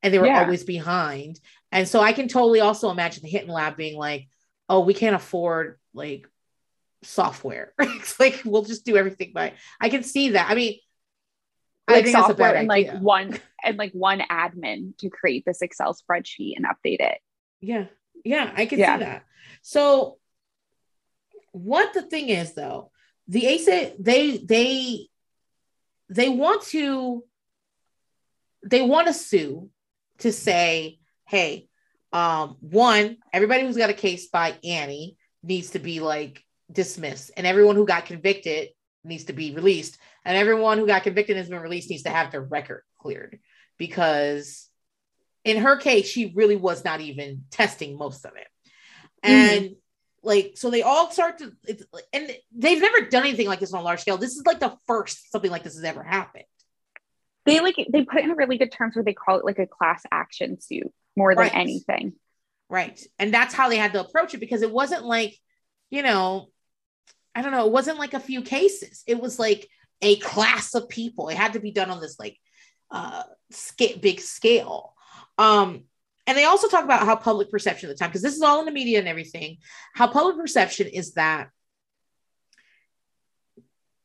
and 0.02 0.14
they 0.14 0.20
were 0.20 0.28
Yeah. 0.28 0.44
always 0.44 0.64
behind. 0.64 1.40
And 1.72 1.88
so 1.88 2.00
I 2.00 2.14
can 2.14 2.28
totally 2.28 2.60
also 2.62 2.90
imagine 2.92 3.24
the 3.24 3.30
Hinton 3.30 3.52
lab 3.52 3.76
being 3.76 3.98
like, 3.98 4.30
"Oh, 4.70 4.82
we 4.82 4.94
can't 4.94 5.16
afford 5.16 5.80
like 5.94 6.30
software. 7.04 7.74
it's 7.80 8.20
like 8.20 8.42
we'll 8.46 8.64
just 8.64 8.86
do 8.86 8.98
everything 8.98 9.32
by." 9.34 9.54
I 9.80 9.90
can 9.90 10.04
see 10.04 10.32
that. 10.32 10.50
I 10.50 10.56
mean, 10.56 10.80
I 11.88 11.94
like 11.94 12.06
a 12.06 12.12
software 12.12 12.56
and 12.56 12.68
like 12.68 12.92
one 13.00 13.38
and 13.64 13.78
like 13.78 13.92
one 13.94 14.22
admin 14.30 14.98
to 15.00 15.10
create 15.10 15.44
this 15.46 15.62
Excel 15.62 15.94
spreadsheet 15.96 16.54
and 16.56 16.66
update 16.66 17.02
it. 17.02 17.20
Yeah. 17.62 17.86
Yeah, 18.24 18.52
I 18.56 18.66
can 18.66 18.80
Yeah. 18.80 18.98
see 18.98 19.04
that. 19.04 19.26
So 19.62 20.20
what 21.52 21.94
the 21.94 22.02
thing 22.02 22.30
is 22.30 22.54
though, 22.54 22.92
the 23.28 23.56
ASA 23.56 23.94
they 24.00 24.38
they 24.38 25.08
they 26.10 26.30
want 26.30 26.64
to 26.64 27.24
they 28.66 28.82
want 28.82 29.08
to 29.08 29.14
sue 29.14 29.70
to 30.20 30.32
say, 30.32 31.00
hey, 31.28 31.68
um, 32.14 32.58
one, 32.62 33.18
everybody 33.34 33.64
who's 33.64 33.76
got 33.78 33.90
a 33.90 33.94
case 33.94 34.28
by 34.28 34.56
Annie 34.64 35.18
needs 35.42 35.72
to 35.72 35.80
be 35.80 36.00
like 36.00 36.44
dismissed, 36.74 37.32
and 37.38 37.48
everyone 37.48 37.76
who 37.76 37.86
got 37.86 38.06
convicted 38.06 38.70
needs 39.04 39.26
to 39.26 39.34
be 39.34 39.54
released, 39.54 39.98
and 40.26 40.38
everyone 40.38 40.78
who 40.78 40.88
got 40.88 41.04
convicted 41.04 41.36
and 41.36 41.44
has 41.44 41.50
been 41.50 41.60
released 41.60 41.90
needs 41.90 42.04
to 42.04 42.10
have 42.10 42.32
their 42.32 42.42
record 42.42 42.84
cleared 43.00 43.40
because 43.78 44.70
in 45.44 45.58
her 45.58 45.78
case, 45.78 46.08
she 46.08 46.32
really 46.36 46.56
was 46.56 46.86
not 46.86 47.02
even 47.02 47.44
testing 47.52 47.98
most 47.98 48.26
of 48.26 48.32
it. 48.36 48.48
Mm-hmm. 49.26 49.66
And 49.66 49.76
like, 50.22 50.54
so 50.56 50.70
they 50.70 50.84
all 50.84 51.12
start 51.12 51.40
to, 51.40 51.52
it's, 51.66 51.84
and 52.14 52.32
they've 52.56 52.82
never 52.82 53.02
done 53.02 53.24
anything 53.24 53.48
like 53.48 53.60
this 53.60 53.74
on 53.74 53.82
a 53.82 53.84
large 53.84 54.00
scale. 54.00 54.18
This 54.18 54.36
is 54.36 54.46
like 54.46 54.60
the 54.60 54.76
first 54.88 55.32
something 55.32 55.52
like 55.52 55.64
this 55.64 55.76
has 55.76 55.84
ever 55.84 56.04
happened. 56.04 56.46
They 57.46 57.60
like 57.60 57.76
they 57.76 58.06
put 58.06 58.20
it 58.20 58.26
in 58.26 58.32
really 58.32 58.58
good 58.58 58.72
terms 58.72 58.96
where 58.96 59.04
they 59.04 59.14
call 59.14 59.38
it 59.38 59.44
like 59.44 59.60
a 59.60 59.68
class 59.68 60.02
action 60.10 60.62
suit 60.62 60.94
more 61.18 61.36
than 61.36 61.44
Right. 61.44 61.56
anything. 61.56 62.14
Right. 62.70 63.00
And 63.20 63.34
that's 63.34 63.54
how 63.54 63.68
they 63.68 63.78
had 63.78 63.92
to 63.94 64.00
approach 64.00 64.34
it 64.34 64.40
because 64.40 64.62
it 64.62 64.72
wasn't 64.72 65.04
like, 65.04 65.38
you 65.90 66.04
know, 66.04 66.48
I 67.36 67.42
don't 67.42 67.52
know, 67.52 67.66
it 67.66 67.72
wasn't 67.72 68.00
like 68.00 68.14
a 68.14 68.20
few 68.20 68.42
cases. 68.42 69.04
It 69.08 69.20
was 69.20 69.40
like 69.40 69.68
a 70.02 70.18
class 70.18 70.76
of 70.76 70.90
people. 70.90 71.30
It 71.30 71.38
had 71.38 71.54
to 71.54 71.60
be 71.60 71.72
done 71.72 71.90
on 71.90 72.02
this 72.02 72.20
like 72.20 72.38
uh 72.92 73.24
big 74.02 74.20
scale. 74.20 74.94
Um 75.38 75.84
and 76.26 76.38
they 76.38 76.46
also 76.46 76.68
talk 76.68 76.86
about 76.86 77.06
how 77.06 77.16
public 77.16 77.50
perception 77.52 77.90
at 77.90 77.96
the 77.96 78.00
time, 78.00 78.10
because 78.10 78.22
this 78.22 78.36
is 78.36 78.42
all 78.42 78.60
in 78.60 78.66
the 78.66 78.72
media 78.72 79.00
and 79.00 79.08
everything, 79.08 79.58
how 79.94 80.08
public 80.08 80.38
perception 80.38 80.88
is 80.88 81.14
that 81.14 81.50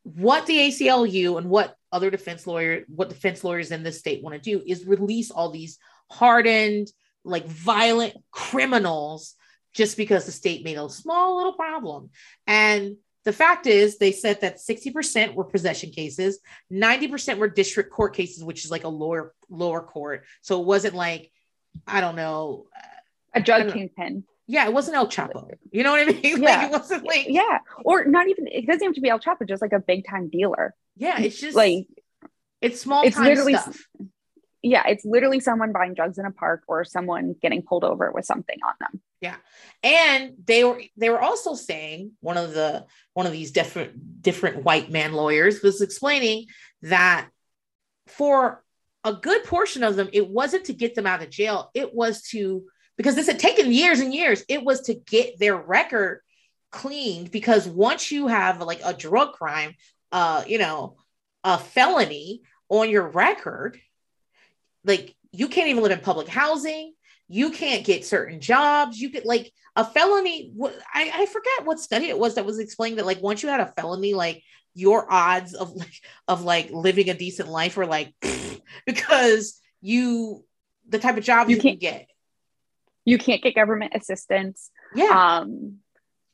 what 0.03 0.47
the 0.47 0.57
ACLU 0.59 1.39
and 1.39 1.49
what 1.49 1.77
other 1.93 2.11
defense 2.11 2.47
lawyer, 2.47 2.85
what 2.89 3.09
defense 3.09 3.45
lawyers 3.45 3.71
in 3.71 3.83
this 3.83 3.99
state 3.99 4.23
want 4.23 4.35
to 4.35 4.41
do 4.41 4.63
is 4.67 4.87
release 4.87 5.31
all 5.31 5.51
these 5.51 5.79
hardened, 6.11 6.91
like 7.25 7.47
violent 7.47 8.15
criminals 8.31 9.35
just 9.75 9.97
because 9.97 10.25
the 10.25 10.33
state 10.33 10.65
made 10.65 10.79
a 10.79 10.89
small 10.89 11.37
little 11.37 11.53
problem. 11.53 12.11
And 12.47 12.97
the 13.25 13.33
fact 13.33 13.67
is, 13.67 13.99
they 13.99 14.13
said 14.13 14.41
that 14.41 14.57
60% 14.59 15.35
were 15.35 15.45
possession 15.45 15.91
cases, 15.91 16.39
90% 16.73 17.39
were 17.39 17.49
district 17.49 17.91
court 17.93 18.15
cases, 18.15 18.43
which 18.45 18.65
is 18.65 18.71
like 18.71 18.85
a 18.85 18.89
lower 18.89 19.35
lower 19.51 19.83
court. 19.83 20.25
So 20.41 20.61
it 20.61 20.67
wasn't 20.67 20.95
like, 20.95 21.31
I 21.87 22.01
don't 22.01 22.17
know, 22.17 22.67
uh, 22.75 22.81
a 23.35 23.41
drug 23.43 23.73
kingpin. 23.73 24.25
yeah, 24.47 24.67
it 24.67 24.73
wasn't 24.73 24.97
El 24.97 25.09
Chapo. 25.09 25.51
You 25.71 25.83
know 25.83 25.91
what 25.93 26.01
I 26.09 26.13
mean? 26.13 26.21
Yeah. 26.43 26.57
Like 26.63 26.67
it 26.69 26.73
wasn't 26.73 27.05
like, 27.07 27.27
Yeah. 27.29 27.59
Or 27.85 28.05
not 28.05 28.29
even 28.29 28.47
it 28.47 28.67
doesn't 28.67 28.83
have 28.87 28.95
to 28.95 29.01
be 29.01 29.11
El 29.11 29.21
Chapo, 29.21 29.47
just 29.47 29.61
like 29.63 29.73
a 29.73 29.81
big 29.81 30.07
time 30.09 30.29
dealer. 30.31 30.75
yeah, 30.97 31.21
it's 31.21 31.39
just 31.39 31.57
Like 31.57 31.87
it's 32.63 32.81
small 32.81 33.03
it's 33.05 33.19
literally- 33.19 33.55
stuff. 33.55 33.79
yeah, 34.63 34.87
it's 34.89 35.05
literally 35.05 35.41
someone 35.41 35.73
buying 35.73 35.95
drugs 35.95 36.19
in 36.19 36.25
a 36.25 36.31
park 36.33 36.63
or 36.67 36.85
someone 36.85 37.35
getting 37.43 37.63
pulled 37.63 37.85
over 37.85 38.11
with 38.13 38.25
something 38.25 38.59
on 38.67 38.75
them. 38.81 39.01
And 39.83 40.33
they 40.45 40.65
were 40.65 40.81
they 40.97 41.11
were 41.11 41.21
also 41.21 41.55
saying 41.55 42.13
one 42.21 42.37
of 42.37 42.53
the 42.53 42.87
one 43.15 43.27
of 43.27 43.33
these 43.33 43.51
different 43.51 44.23
different 44.23 44.65
white 44.65 44.91
man 44.91 45.13
lawyers 45.13 45.63
was 45.63 45.81
explaining 45.81 46.47
that 46.83 47.29
for 48.07 48.63
a 49.05 49.13
good 49.13 49.45
portion 49.45 49.83
of 49.83 49.97
them 49.97 50.09
it 50.13 50.29
wasn't 50.29 50.65
to 50.67 50.73
get 50.73 50.95
them 50.95 51.07
out 51.07 51.23
of 51.23 51.31
jail. 51.31 51.71
It 51.75 51.95
was 51.95 52.23
to 52.31 52.65
because 52.97 53.15
this 53.15 53.27
had 53.27 53.39
taken 53.39 53.73
years 53.73 54.01
and 54.01 54.15
years 54.15 54.45
it 54.49 54.65
was 54.65 54.83
to 54.83 54.95
get 54.95 55.39
their 55.39 55.57
record 55.57 56.21
cleaned 56.71 57.31
because 57.31 57.67
once 57.67 58.11
you 58.13 58.27
have 58.27 58.61
like 58.61 58.81
a 58.85 58.93
drug 58.93 59.33
crime 59.33 59.75
uh 60.13 60.45
you 60.47 60.59
know 60.59 60.97
a 61.45 61.57
felony 61.57 62.43
on 62.69 62.91
your 62.91 63.09
record 63.09 63.81
like 64.85 65.15
you 65.33 65.49
can't 65.49 65.69
even 65.69 65.83
live 65.83 65.93
in 65.93 66.01
public 66.01 66.29
housing 66.29 66.93
you 67.29 67.51
can't 67.51 67.85
get 67.85 68.07
certain 68.07 68.41
jobs. 68.41 68.99
You 68.99 69.11
could 69.11 69.25
like 69.27 69.53
a 69.77 69.85
felony 69.85 70.53
I, 70.93 71.13
I 71.15 71.27
forget 71.27 71.65
what 71.65 71.79
study 71.79 72.07
it 72.09 72.19
was 72.19 72.35
that 72.35 72.47
was 72.47 72.59
explaining 72.59 72.97
that 72.97 73.07
like 73.07 73.23
once 73.23 73.43
you 73.43 73.49
had 73.49 73.61
a 73.61 73.73
felony 73.77 74.15
like 74.15 74.43
your 74.75 75.07
odds 75.13 75.55
of 75.55 75.73
like 75.73 75.93
of 76.27 76.43
like 76.43 76.71
living 76.71 77.11
a 77.11 77.15
decent 77.15 77.49
life 77.49 77.77
were 77.77 77.87
like 77.87 78.15
because 78.87 79.61
you 79.81 80.45
the 80.89 80.99
type 80.99 81.17
of 81.17 81.25
job 81.25 81.49
You 81.49 81.57
you, 81.57 81.63
can 81.63 81.71
can't- 81.73 81.81
get. 81.81 82.09
You 83.05 83.19
can't 83.19 83.43
get 83.43 83.55
government 83.55 83.93
assistance. 83.95 84.71
yeah. 84.95 85.39
Um 85.41 85.79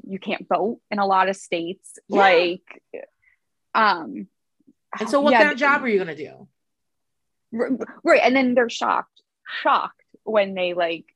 you 0.07 0.19
can't 0.19 0.47
vote 0.49 0.81
in 0.91 0.99
a 0.99 1.07
lot 1.07 1.29
of 1.29 1.37
states. 1.37 1.99
Yeah. 2.09 2.19
Like 2.19 2.83
um 3.75 4.29
and 5.01 5.11
so 5.11 5.21
what 5.21 5.33
yeah, 5.33 5.39
kind 5.41 5.53
of 5.53 5.59
job 5.59 5.83
are 5.83 5.89
you 5.89 5.97
going 5.97 6.17
to 6.17 6.23
do 6.25 6.49
right. 8.05 8.21
And 8.23 8.35
then 8.37 8.55
they're 8.55 8.69
shocked. 8.69 9.23
Shocked 9.63 10.01
when 10.25 10.55
they 10.55 10.75
like 10.75 11.07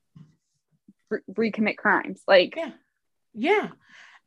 re- 1.09 1.51
recommit 1.51 1.77
crimes 1.77 2.21
like 2.27 2.55
Yeah. 2.55 2.71
Yeah. 3.33 3.67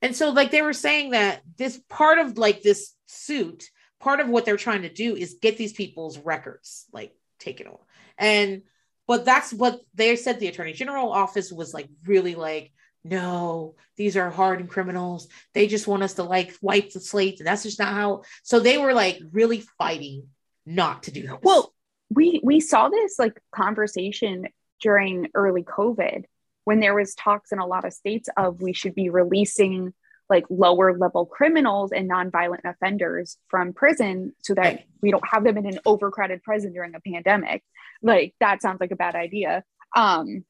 And 0.00 0.16
so 0.16 0.30
like 0.30 0.50
they 0.50 0.62
were 0.62 0.72
saying 0.72 1.10
that 1.10 1.42
this 1.56 1.80
part 1.88 2.18
of 2.18 2.38
like 2.38 2.62
this 2.62 2.94
suit, 3.06 3.64
part 4.00 4.20
of 4.20 4.28
what 4.28 4.44
they're 4.44 4.56
trying 4.56 4.82
to 4.82 4.92
do 4.92 5.14
is 5.14 5.38
get 5.40 5.56
these 5.56 5.72
people's 5.72 6.18
records 6.18 6.86
like 6.92 7.12
taken 7.38 7.68
over. 7.68 7.84
And 8.18 8.62
but 9.06 9.24
that's 9.24 9.52
what 9.52 9.80
they 9.94 10.16
said 10.16 10.38
the 10.38 10.48
attorney 10.48 10.72
general 10.72 11.12
office 11.12 11.52
was 11.52 11.74
like 11.74 11.88
really 12.06 12.34
like 12.34 12.72
no, 13.04 13.74
these 13.96 14.16
are 14.16 14.30
hardened 14.30 14.70
criminals. 14.70 15.26
They 15.54 15.66
just 15.66 15.88
want 15.88 16.04
us 16.04 16.14
to 16.14 16.22
like 16.22 16.54
wipe 16.62 16.92
the 16.92 17.00
slate. 17.00 17.40
And 17.40 17.46
that's 17.48 17.64
just 17.64 17.80
not 17.80 17.92
how. 17.92 18.22
So 18.44 18.60
they 18.60 18.78
were 18.78 18.94
like 18.94 19.20
really 19.32 19.64
fighting 19.76 20.28
not 20.64 21.04
to 21.04 21.10
do 21.10 21.26
that 21.26 21.42
well 21.42 21.74
we 22.10 22.40
we 22.42 22.60
saw 22.60 22.88
this 22.88 23.18
like 23.18 23.40
conversation 23.54 24.46
during 24.82 25.28
early 25.34 25.62
covid 25.62 26.24
when 26.64 26.80
there 26.80 26.94
was 26.94 27.14
talks 27.14 27.52
in 27.52 27.58
a 27.58 27.66
lot 27.66 27.84
of 27.84 27.92
states 27.92 28.28
of 28.36 28.60
we 28.60 28.72
should 28.72 28.94
be 28.94 29.08
releasing 29.08 29.92
like 30.32 30.44
lower 30.48 30.96
level 30.96 31.26
criminals 31.26 31.92
and 31.92 32.10
nonviolent 32.10 32.64
offenders 32.64 33.36
from 33.48 33.72
prison 33.72 34.32
so 34.42 34.54
that 34.54 34.84
we 35.02 35.10
don't 35.10 35.26
have 35.28 35.44
them 35.44 35.58
in 35.58 35.66
an 35.66 35.78
overcrowded 35.84 36.42
prison 36.42 36.72
during 36.72 36.94
a 36.94 37.00
pandemic. 37.00 37.62
Like 38.02 38.34
that 38.40 38.62
sounds 38.62 38.80
like 38.80 38.92
a 38.92 38.96
bad 38.96 39.14
idea. 39.14 39.64
Um 39.94 40.44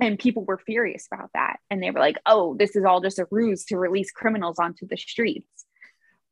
and 0.00 0.18
people 0.18 0.44
were 0.44 0.58
furious 0.58 1.08
about 1.12 1.30
that. 1.34 1.58
And 1.70 1.82
they 1.82 1.90
were 1.90 1.98
like 1.98 2.18
oh 2.24 2.54
this 2.56 2.76
is 2.76 2.84
all 2.84 3.00
just 3.00 3.18
a 3.18 3.26
ruse 3.30 3.64
to 3.66 3.78
release 3.78 4.12
criminals 4.12 4.58
onto 4.60 4.86
the 4.86 4.96
streets. 4.96 5.48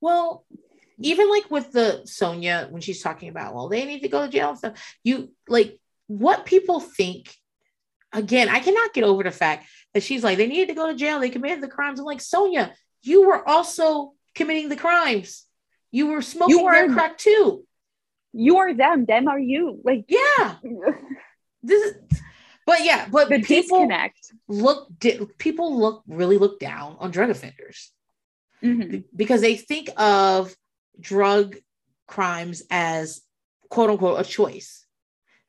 Well, 0.01 0.45
even 1.01 1.29
like 1.29 1.51
with 1.51 1.73
the 1.73 2.03
Sonja 2.05 2.71
when 2.71 2.81
she's 2.81 3.03
talking 3.03 3.29
about, 3.29 3.55
well, 3.55 3.69
they 3.69 3.85
need 3.85 4.01
to 4.01 4.09
go 4.09 4.25
to 4.25 4.31
jail 4.31 4.51
and 4.51 4.59
stuff. 4.59 4.97
You 5.03 5.33
like 5.49 5.81
what 6.09 6.45
people 6.45 6.81
think. 6.81 7.33
Again, 8.13 8.49
I 8.49 8.59
cannot 8.61 8.95
get 8.95 9.05
over 9.05 9.23
the 9.23 9.31
fact 9.31 9.67
that 9.95 10.03
she's 10.03 10.25
like 10.25 10.39
they 10.39 10.47
needed 10.47 10.69
to 10.69 10.75
go 10.75 10.89
to 10.89 10.95
jail. 10.95 11.21
They 11.21 11.31
committed 11.31 11.63
the 11.63 11.69
crimes. 11.69 12.01
I'm 12.01 12.07
like 12.07 12.19
Sonja, 12.19 12.73
you 13.03 13.27
were 13.29 13.47
also 13.47 14.13
committing 14.35 14.69
the 14.69 14.77
crimes. 14.77 15.45
You 15.91 16.09
were 16.09 16.23
smoking 16.23 16.65
their 16.65 16.93
crack 16.93 17.19
too. 17.19 17.65
you 18.33 18.57
are 18.59 18.75
them 18.75 19.05
them 19.05 19.29
are 19.29 19.39
you 19.39 19.81
like 19.85 20.05
Yeah, 20.09 20.57
this 21.63 21.83
is. 21.85 21.97
But 22.67 22.85
yeah, 22.85 23.09
but 23.11 23.31
the 23.31 23.41
people 23.41 23.79
disconnect 23.79 24.33
look. 24.47 24.89
Di- 24.99 25.21
people 25.39 25.79
look 25.79 26.03
really 26.07 26.37
look 26.37 26.61
down 26.61 26.97
on 26.99 27.11
drug 27.11 27.31
offenders. 27.31 27.93
mm-hmm. 28.63 28.99
because 29.15 29.41
they 29.41 29.57
think 29.57 29.89
of 29.97 30.55
drug 31.01 31.57
crimes 32.07 32.63
as 32.71 33.23
quote 33.71 33.91
unquote 33.91 34.21
a 34.21 34.25
choice. 34.29 34.85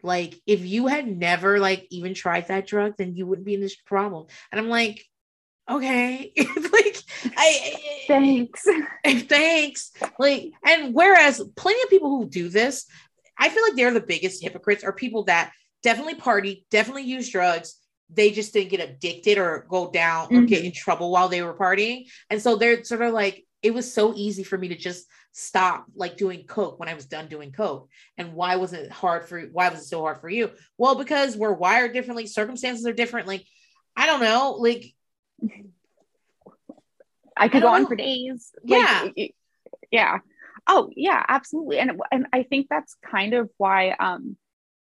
Like 0.01 0.39
if 0.45 0.65
you 0.65 0.87
had 0.87 1.07
never 1.07 1.59
like 1.59 1.87
even 1.89 2.13
tried 2.13 2.47
that 2.47 2.67
drug, 2.67 2.95
then 2.97 3.15
you 3.15 3.25
wouldn't 3.25 3.45
be 3.45 3.53
in 3.53 3.61
this 3.61 3.75
problem. 3.75 4.27
And 4.51 4.59
I'm 4.59 4.69
like, 4.69 5.05
okay, 5.69 6.31
like 6.37 6.97
I 7.37 7.75
thanks, 8.07 8.65
thanks. 9.27 9.91
Like, 10.17 10.51
and 10.65 10.93
whereas 10.93 11.41
plenty 11.55 11.81
of 11.83 11.89
people 11.89 12.09
who 12.09 12.29
do 12.29 12.49
this, 12.49 12.85
I 13.37 13.49
feel 13.49 13.63
like 13.63 13.75
they're 13.75 13.93
the 13.93 14.01
biggest 14.01 14.43
hypocrites 14.43 14.83
are 14.83 14.93
people 14.93 15.23
that 15.25 15.51
definitely 15.83 16.15
party, 16.15 16.65
definitely 16.71 17.03
use 17.03 17.29
drugs. 17.29 17.75
They 18.09 18.31
just 18.31 18.53
didn't 18.53 18.71
get 18.71 18.81
addicted 18.81 19.37
or 19.37 19.65
go 19.69 19.91
down 19.91 20.27
or 20.27 20.37
mm-hmm. 20.37 20.45
get 20.45 20.65
in 20.65 20.71
trouble 20.71 21.11
while 21.11 21.29
they 21.29 21.41
were 21.41 21.53
partying. 21.53 22.07
And 22.29 22.41
so 22.41 22.55
they're 22.55 22.83
sort 22.83 23.01
of 23.01 23.13
like, 23.13 23.45
it 23.61 23.73
was 23.73 23.93
so 23.93 24.13
easy 24.15 24.43
for 24.43 24.57
me 24.57 24.69
to 24.69 24.75
just 24.75 25.05
stop 25.31 25.85
like 25.95 26.17
doing 26.17 26.43
coke 26.45 26.79
when 26.79 26.89
I 26.89 26.93
was 26.93 27.05
done 27.05 27.27
doing 27.27 27.51
coke. 27.51 27.89
And 28.17 28.33
why 28.33 28.55
was 28.57 28.73
it 28.73 28.91
hard 28.91 29.27
for 29.27 29.41
why 29.41 29.69
was 29.69 29.81
it 29.81 29.85
so 29.85 30.01
hard 30.01 30.19
for 30.19 30.29
you? 30.29 30.51
Well, 30.77 30.95
because 30.95 31.37
we're 31.37 31.53
wired 31.53 31.93
differently, 31.93 32.27
circumstances 32.27 32.85
are 32.85 32.93
different. 32.93 33.27
Like, 33.27 33.45
I 33.95 34.05
don't 34.05 34.21
know, 34.21 34.57
like 34.59 34.85
I 37.37 37.47
could 37.47 37.63
I 37.63 37.67
go 37.67 37.73
on 37.73 37.87
for 37.87 37.95
days. 37.95 38.51
Yeah. 38.63 39.09
Like, 39.15 39.35
yeah. 39.91 40.19
Oh, 40.67 40.89
yeah, 40.95 41.23
absolutely. 41.27 41.79
And 41.79 42.01
and 42.11 42.27
I 42.33 42.43
think 42.43 42.67
that's 42.69 42.95
kind 43.05 43.33
of 43.33 43.49
why 43.57 43.91
um 43.91 44.35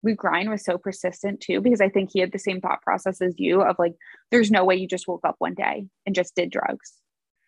Luke 0.03 0.24
Ryan 0.24 0.49
was 0.49 0.65
so 0.65 0.78
persistent 0.78 1.40
too, 1.40 1.61
because 1.61 1.82
I 1.82 1.90
think 1.90 2.10
he 2.11 2.20
had 2.20 2.34
the 2.34 2.38
same 2.38 2.60
thought 2.60 2.82
process 2.82 3.22
as 3.22 3.36
you 3.38 3.61
of 3.61 3.78
like, 3.80 3.94
there's 4.32 4.52
no 4.52 4.65
way 4.65 4.76
you 4.76 4.88
just 4.88 5.07
woke 5.07 5.26
up 5.26 5.36
one 5.40 5.53
day 5.53 5.86
and 6.06 6.14
just 6.14 6.36
did 6.36 6.52
drugs 6.52 6.91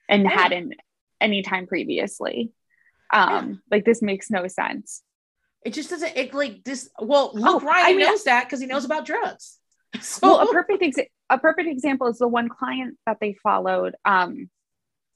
and 0.07 0.23
yeah. 0.23 0.30
hadn't 0.30 0.73
any 1.19 1.41
time 1.41 1.67
previously. 1.67 2.51
Um, 3.14 3.61
like 3.72 3.86
this 3.86 4.02
makes 4.02 4.30
no 4.30 4.48
sense. 4.48 5.02
It 5.64 5.73
just 5.73 5.90
doesn't 5.90 6.15
it 6.15 6.34
like 6.34 6.64
this. 6.64 6.90
Well, 6.99 7.32
Luke 7.34 7.45
oh, 7.48 7.60
Ryan 7.60 7.86
I 7.86 7.90
mean, 7.94 8.06
knows 8.06 8.23
that 8.26 8.45
because 8.45 8.60
he 8.60 8.68
knows 8.68 8.86
about 8.86 9.06
drugs. 9.06 9.57
So 10.02 10.19
well, 10.23 10.41
a 10.41 10.52
perfect 10.52 10.84
exa- 10.84 11.10
a 11.30 11.40
perfect 11.40 11.69
example 11.69 12.07
is 12.07 12.18
the 12.18 12.27
one 12.27 12.49
client 12.49 12.98
that 13.06 13.19
they 13.22 13.34
followed. 13.41 13.95
Um, 14.03 14.49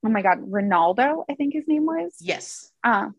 oh 0.06 0.10
my 0.10 0.22
god, 0.22 0.40
Ronaldo, 0.40 1.26
I 1.30 1.36
think 1.36 1.53
his 1.53 1.68
name 1.68 1.86
was. 1.86 2.16
Yes. 2.22 2.72
Uh, 2.82 3.10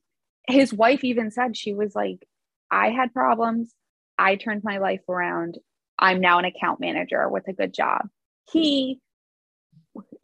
his 0.49 0.73
wife 0.73 1.05
even 1.05 1.31
said 1.31 1.57
she 1.57 1.75
was 1.75 1.95
like, 1.95 2.27
I 2.71 2.91
had 2.91 3.13
problems. 3.13 3.75
I 4.17 4.37
turned 4.37 4.65
my 4.65 4.79
life 4.79 5.07
around. 5.07 5.59
I'm 5.99 6.21
now 6.21 6.39
an 6.39 6.47
account 6.47 6.81
manager 6.81 7.29
with 7.29 7.47
a 7.49 7.53
good 7.53 7.75
job. 7.75 8.09
He 8.51 9.01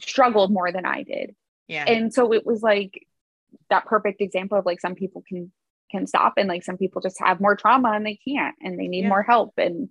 struggled 0.00 0.50
more 0.50 0.72
than 0.72 0.86
I 0.86 1.02
did. 1.02 1.34
Yeah. 1.68 1.84
And 1.84 2.12
so 2.12 2.32
it 2.32 2.46
was 2.46 2.62
like 2.62 3.06
that 3.70 3.86
perfect 3.86 4.20
example 4.20 4.58
of 4.58 4.66
like 4.66 4.80
some 4.80 4.94
people 4.94 5.22
can 5.28 5.52
can 5.90 6.06
stop 6.06 6.34
and 6.36 6.48
like 6.48 6.64
some 6.64 6.76
people 6.76 7.00
just 7.00 7.20
have 7.20 7.40
more 7.40 7.54
trauma 7.56 7.92
and 7.92 8.04
they 8.04 8.18
can't 8.26 8.56
and 8.60 8.78
they 8.78 8.88
need 8.88 9.02
yeah. 9.02 9.08
more 9.08 9.22
help 9.22 9.54
and 9.56 9.88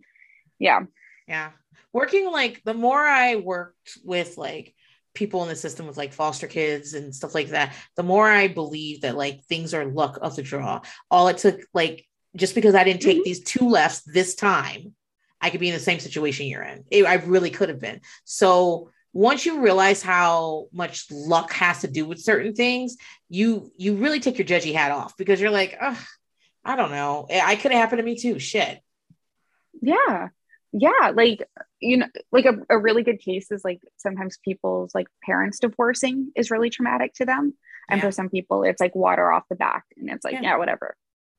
yeah. 0.59 0.81
Yeah. 1.27 1.51
Working 1.93 2.31
like 2.31 2.61
the 2.63 2.73
more 2.73 2.99
I 2.99 3.37
worked 3.37 3.97
with 4.03 4.37
like 4.37 4.73
people 5.13 5.43
in 5.43 5.49
the 5.49 5.55
system 5.55 5.87
with 5.87 5.97
like 5.97 6.13
foster 6.13 6.47
kids 6.47 6.93
and 6.93 7.15
stuff 7.15 7.33
like 7.33 7.49
that, 7.49 7.73
the 7.95 8.03
more 8.03 8.29
I 8.29 8.47
believe 8.47 9.01
that 9.01 9.15
like 9.15 9.43
things 9.45 9.73
are 9.73 9.85
luck 9.85 10.19
of 10.21 10.35
the 10.35 10.43
draw. 10.43 10.81
All 11.09 11.27
it 11.29 11.37
took 11.37 11.61
like 11.73 12.05
just 12.35 12.55
because 12.55 12.75
I 12.75 12.83
didn't 12.83 13.01
take 13.01 13.17
mm-hmm. 13.17 13.23
these 13.23 13.43
two 13.43 13.69
lefts 13.69 14.01
this 14.01 14.35
time, 14.35 14.93
I 15.41 15.49
could 15.49 15.61
be 15.61 15.69
in 15.69 15.73
the 15.73 15.79
same 15.79 15.99
situation 15.99 16.47
you're 16.47 16.63
in. 16.63 16.83
It, 16.91 17.05
I 17.05 17.15
really 17.15 17.49
could 17.49 17.69
have 17.69 17.79
been. 17.79 18.01
So 18.25 18.91
once 19.15 19.45
you 19.45 19.61
realize 19.61 20.01
how 20.01 20.67
much 20.73 21.09
luck 21.09 21.51
has 21.53 21.81
to 21.81 21.87
do 21.87 22.05
with 22.05 22.19
certain 22.19 22.53
things, 22.53 22.97
you 23.29 23.71
you 23.77 23.95
really 23.95 24.19
take 24.19 24.37
your 24.37 24.45
judgy 24.45 24.73
hat 24.73 24.91
off 24.91 25.15
because 25.17 25.39
you're 25.39 25.51
like, 25.51 25.77
oh, 25.81 26.05
I 26.63 26.75
don't 26.75 26.91
know. 26.91 27.25
I 27.31 27.55
could 27.55 27.71
have 27.71 27.79
happened 27.79 27.99
to 27.99 28.03
me 28.03 28.17
too. 28.17 28.39
Shit. 28.39 28.81
Yeah. 29.81 30.29
Yeah. 30.73 31.13
Like, 31.15 31.47
you 31.79 31.97
know, 31.97 32.07
like 32.33 32.45
a, 32.45 32.57
a 32.69 32.77
really 32.77 33.03
good 33.03 33.19
case 33.19 33.51
is 33.51 33.63
like 33.63 33.79
sometimes 33.95 34.37
people's 34.43 34.93
like 34.93 35.07
parents 35.23 35.59
divorcing 35.59 36.31
is 36.35 36.51
really 36.51 36.69
traumatic 36.69 37.13
to 37.13 37.25
them. 37.25 37.53
And 37.87 37.99
yeah. 37.99 38.05
for 38.05 38.11
some 38.11 38.29
people, 38.29 38.63
it's 38.63 38.81
like 38.81 38.95
water 38.95 39.31
off 39.31 39.43
the 39.49 39.55
back 39.55 39.85
and 39.95 40.09
it's 40.09 40.25
like, 40.25 40.33
yeah. 40.33 40.41
yeah, 40.41 40.57
whatever 40.57 40.95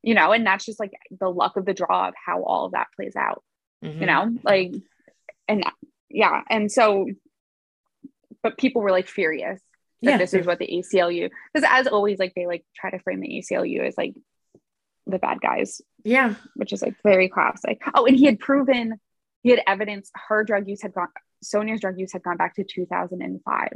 you 0.06 0.14
know, 0.14 0.30
and 0.30 0.46
that's 0.46 0.64
just 0.64 0.78
like 0.78 0.92
the 1.10 1.28
luck 1.28 1.56
of 1.56 1.66
the 1.66 1.74
draw 1.74 2.08
of 2.08 2.14
how 2.14 2.44
all 2.44 2.66
of 2.66 2.72
that 2.72 2.86
plays 2.94 3.16
out, 3.16 3.42
mm-hmm. 3.84 4.00
you 4.00 4.06
know, 4.06 4.36
like, 4.44 4.72
and 5.48 5.64
yeah. 6.08 6.42
And 6.48 6.70
so, 6.70 7.06
but 8.46 8.58
people 8.58 8.80
were 8.80 8.92
like 8.92 9.08
furious 9.08 9.60
that 10.02 10.10
yeah. 10.12 10.16
this 10.18 10.32
is 10.32 10.46
what 10.46 10.60
the 10.60 10.68
ACLU, 10.68 11.30
because 11.52 11.68
as 11.68 11.88
always, 11.88 12.20
like 12.20 12.32
they 12.36 12.46
like 12.46 12.64
try 12.76 12.90
to 12.90 12.98
frame 13.00 13.20
the 13.20 13.42
ACLU 13.42 13.84
as 13.84 13.98
like 13.98 14.14
the 15.06 15.18
bad 15.18 15.40
guys. 15.40 15.80
Yeah. 16.04 16.34
Which 16.54 16.72
is 16.72 16.80
like 16.80 16.94
very 17.02 17.28
classic. 17.28 17.82
Oh, 17.92 18.06
and 18.06 18.16
he 18.16 18.26
had 18.26 18.38
proven, 18.38 19.00
he 19.42 19.50
had 19.50 19.62
evidence 19.66 20.12
her 20.28 20.44
drug 20.44 20.68
use 20.68 20.80
had 20.80 20.94
gone, 20.94 21.08
Sonja's 21.44 21.80
drug 21.80 21.98
use 21.98 22.12
had 22.12 22.22
gone 22.22 22.36
back 22.36 22.54
to 22.54 22.64
2005. 22.64 23.68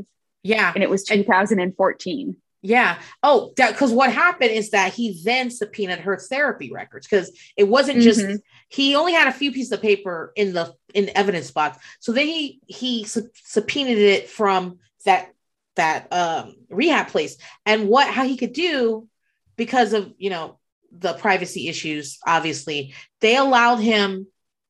Yeah. 0.44 0.72
And 0.72 0.84
it 0.84 0.90
was 0.90 1.02
2014. 1.02 2.36
Yeah. 2.62 2.98
Oh, 3.22 3.52
because 3.56 3.92
what 3.92 4.12
happened 4.12 4.50
is 4.50 4.70
that 4.70 4.92
he 4.92 5.20
then 5.24 5.50
subpoenaed 5.50 6.00
her 6.00 6.18
therapy 6.18 6.70
records 6.70 7.06
because 7.06 7.30
it 7.56 7.64
wasn't 7.64 8.02
just 8.02 8.20
mm-hmm. 8.20 8.36
he 8.68 8.94
only 8.94 9.14
had 9.14 9.28
a 9.28 9.32
few 9.32 9.50
pieces 9.50 9.72
of 9.72 9.80
paper 9.80 10.32
in 10.36 10.52
the 10.52 10.74
in 10.92 11.06
the 11.06 11.16
evidence 11.16 11.50
box. 11.50 11.78
So 12.00 12.12
then 12.12 12.26
he 12.26 12.60
he 12.66 13.04
subpoenaed 13.04 13.96
it 13.96 14.28
from 14.28 14.78
that 15.06 15.32
that 15.76 16.12
um 16.12 16.56
rehab 16.68 17.08
place 17.08 17.36
and 17.64 17.88
what 17.88 18.08
how 18.08 18.24
he 18.24 18.36
could 18.36 18.52
do 18.52 19.08
because 19.56 19.92
of 19.92 20.12
you 20.18 20.28
know 20.28 20.58
the 20.92 21.14
privacy 21.14 21.68
issues 21.68 22.18
obviously 22.26 22.92
they 23.20 23.36
allowed 23.36 23.76
him 23.76 24.26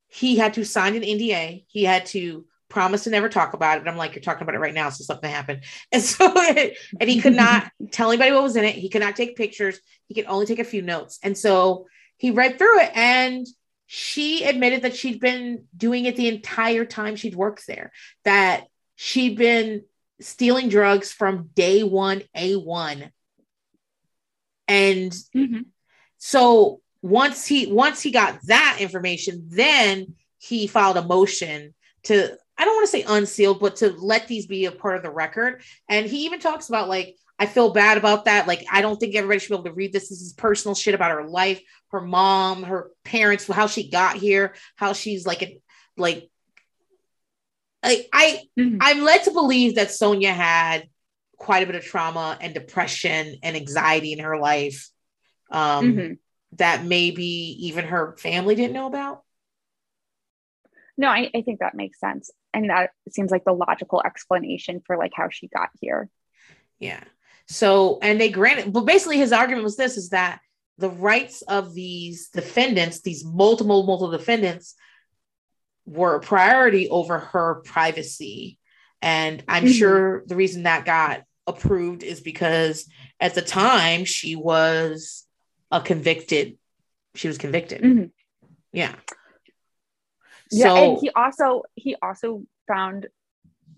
he 0.08 0.36
had 0.36 0.54
to 0.54 0.64
sign 0.64 0.94
an 0.94 1.02
NDA 1.02 1.64
he 1.68 1.84
had 1.84 2.06
to 2.06 2.44
promised 2.70 3.04
to 3.04 3.10
never 3.10 3.28
talk 3.28 3.52
about 3.52 3.76
it. 3.76 3.80
And 3.80 3.90
I'm 3.90 3.96
like, 3.96 4.14
you're 4.14 4.22
talking 4.22 4.42
about 4.42 4.54
it 4.54 4.60
right 4.60 4.72
now, 4.72 4.88
so 4.88 5.04
something 5.04 5.30
happened. 5.30 5.64
And 5.92 6.02
so, 6.02 6.32
and 6.36 7.10
he 7.10 7.20
could 7.20 7.34
not 7.34 7.70
tell 7.90 8.10
anybody 8.10 8.32
what 8.32 8.44
was 8.44 8.56
in 8.56 8.64
it. 8.64 8.76
He 8.76 8.88
could 8.88 9.02
not 9.02 9.16
take 9.16 9.36
pictures. 9.36 9.78
He 10.06 10.14
could 10.14 10.26
only 10.26 10.46
take 10.46 10.60
a 10.60 10.64
few 10.64 10.80
notes. 10.80 11.18
And 11.22 11.36
so 11.36 11.86
he 12.16 12.30
read 12.30 12.58
through 12.58 12.80
it 12.80 12.90
and 12.94 13.46
she 13.86 14.44
admitted 14.44 14.82
that 14.82 14.94
she'd 14.94 15.20
been 15.20 15.64
doing 15.76 16.04
it 16.04 16.14
the 16.14 16.28
entire 16.28 16.84
time 16.84 17.16
she'd 17.16 17.34
worked 17.34 17.66
there, 17.66 17.92
that 18.24 18.64
she'd 18.94 19.36
been 19.36 19.82
stealing 20.20 20.68
drugs 20.68 21.10
from 21.10 21.50
day 21.54 21.82
one, 21.82 22.22
A1. 22.36 23.10
And 24.68 25.10
mm-hmm. 25.10 25.62
so 26.18 26.80
once 27.02 27.46
he 27.46 27.66
once 27.66 28.00
he 28.00 28.10
got 28.10 28.38
that 28.46 28.76
information, 28.78 29.48
then 29.48 30.14
he 30.38 30.66
filed 30.66 30.96
a 30.96 31.04
motion 31.04 31.74
to 32.04 32.36
I 32.60 32.66
don't 32.66 32.74
want 32.74 32.84
to 32.84 32.90
say 32.90 33.04
unsealed, 33.08 33.58
but 33.58 33.76
to 33.76 33.90
let 33.92 34.28
these 34.28 34.46
be 34.46 34.66
a 34.66 34.70
part 34.70 34.98
of 34.98 35.02
the 35.02 35.10
record. 35.10 35.62
And 35.88 36.04
he 36.04 36.26
even 36.26 36.40
talks 36.40 36.68
about 36.68 36.90
like, 36.90 37.16
I 37.38 37.46
feel 37.46 37.72
bad 37.72 37.96
about 37.96 38.26
that. 38.26 38.46
Like, 38.46 38.66
I 38.70 38.82
don't 38.82 39.00
think 39.00 39.14
everybody 39.14 39.40
should 39.40 39.48
be 39.48 39.54
able 39.54 39.64
to 39.64 39.72
read 39.72 39.94
this. 39.94 40.10
This 40.10 40.20
is 40.20 40.34
personal 40.34 40.74
shit 40.74 40.94
about 40.94 41.10
her 41.10 41.26
life, 41.26 41.62
her 41.90 42.02
mom, 42.02 42.64
her 42.64 42.90
parents, 43.02 43.46
how 43.46 43.66
she 43.66 43.88
got 43.88 44.16
here, 44.16 44.54
how 44.76 44.92
she's 44.92 45.24
like, 45.24 45.42
a, 45.42 45.58
like, 45.96 46.28
I, 47.82 48.06
I 48.12 48.42
mm-hmm. 48.58 48.76
I'm 48.82 49.00
led 49.04 49.24
to 49.24 49.30
believe 49.30 49.76
that 49.76 49.88
Sonja 49.88 50.34
had 50.34 50.86
quite 51.38 51.62
a 51.62 51.66
bit 51.66 51.76
of 51.76 51.82
trauma 51.82 52.36
and 52.42 52.52
depression 52.52 53.36
and 53.42 53.56
anxiety 53.56 54.12
in 54.12 54.18
her 54.18 54.38
life 54.38 54.90
um, 55.50 55.92
mm-hmm. 55.94 56.12
that 56.56 56.84
maybe 56.84 57.24
even 57.68 57.86
her 57.86 58.18
family 58.18 58.54
didn't 58.54 58.74
know 58.74 58.86
about. 58.86 59.22
No, 60.98 61.08
I, 61.08 61.30
I 61.34 61.40
think 61.40 61.60
that 61.60 61.74
makes 61.74 61.98
sense. 61.98 62.30
And 62.52 62.70
that 62.70 62.90
seems 63.10 63.30
like 63.30 63.44
the 63.44 63.52
logical 63.52 64.02
explanation 64.04 64.82
for 64.86 64.96
like 64.96 65.12
how 65.14 65.28
she 65.30 65.48
got 65.48 65.70
here. 65.80 66.08
Yeah. 66.78 67.02
So, 67.46 67.98
and 68.00 68.20
they 68.20 68.30
granted, 68.30 68.72
but 68.72 68.84
basically 68.84 69.18
his 69.18 69.32
argument 69.32 69.64
was 69.64 69.76
this 69.76 69.96
is 69.96 70.10
that 70.10 70.40
the 70.78 70.90
rights 70.90 71.42
of 71.42 71.74
these 71.74 72.28
defendants, 72.28 73.02
these 73.02 73.24
multiple, 73.24 73.84
multiple 73.84 74.16
defendants, 74.16 74.74
were 75.84 76.16
a 76.16 76.20
priority 76.20 76.88
over 76.88 77.18
her 77.18 77.56
privacy. 77.64 78.58
And 79.02 79.42
I'm 79.48 79.64
mm-hmm. 79.64 79.72
sure 79.72 80.24
the 80.26 80.36
reason 80.36 80.64
that 80.64 80.84
got 80.84 81.22
approved 81.46 82.02
is 82.02 82.20
because 82.20 82.88
at 83.18 83.34
the 83.34 83.42
time 83.42 84.04
she 84.04 84.36
was 84.36 85.26
a 85.70 85.80
convicted, 85.80 86.56
she 87.14 87.28
was 87.28 87.38
convicted. 87.38 87.82
Mm-hmm. 87.82 88.04
Yeah. 88.72 88.94
Yeah, 90.50 90.74
so, 90.74 90.76
and 90.76 90.98
he 91.00 91.10
also 91.10 91.62
he 91.74 91.96
also 92.02 92.44
found 92.66 93.06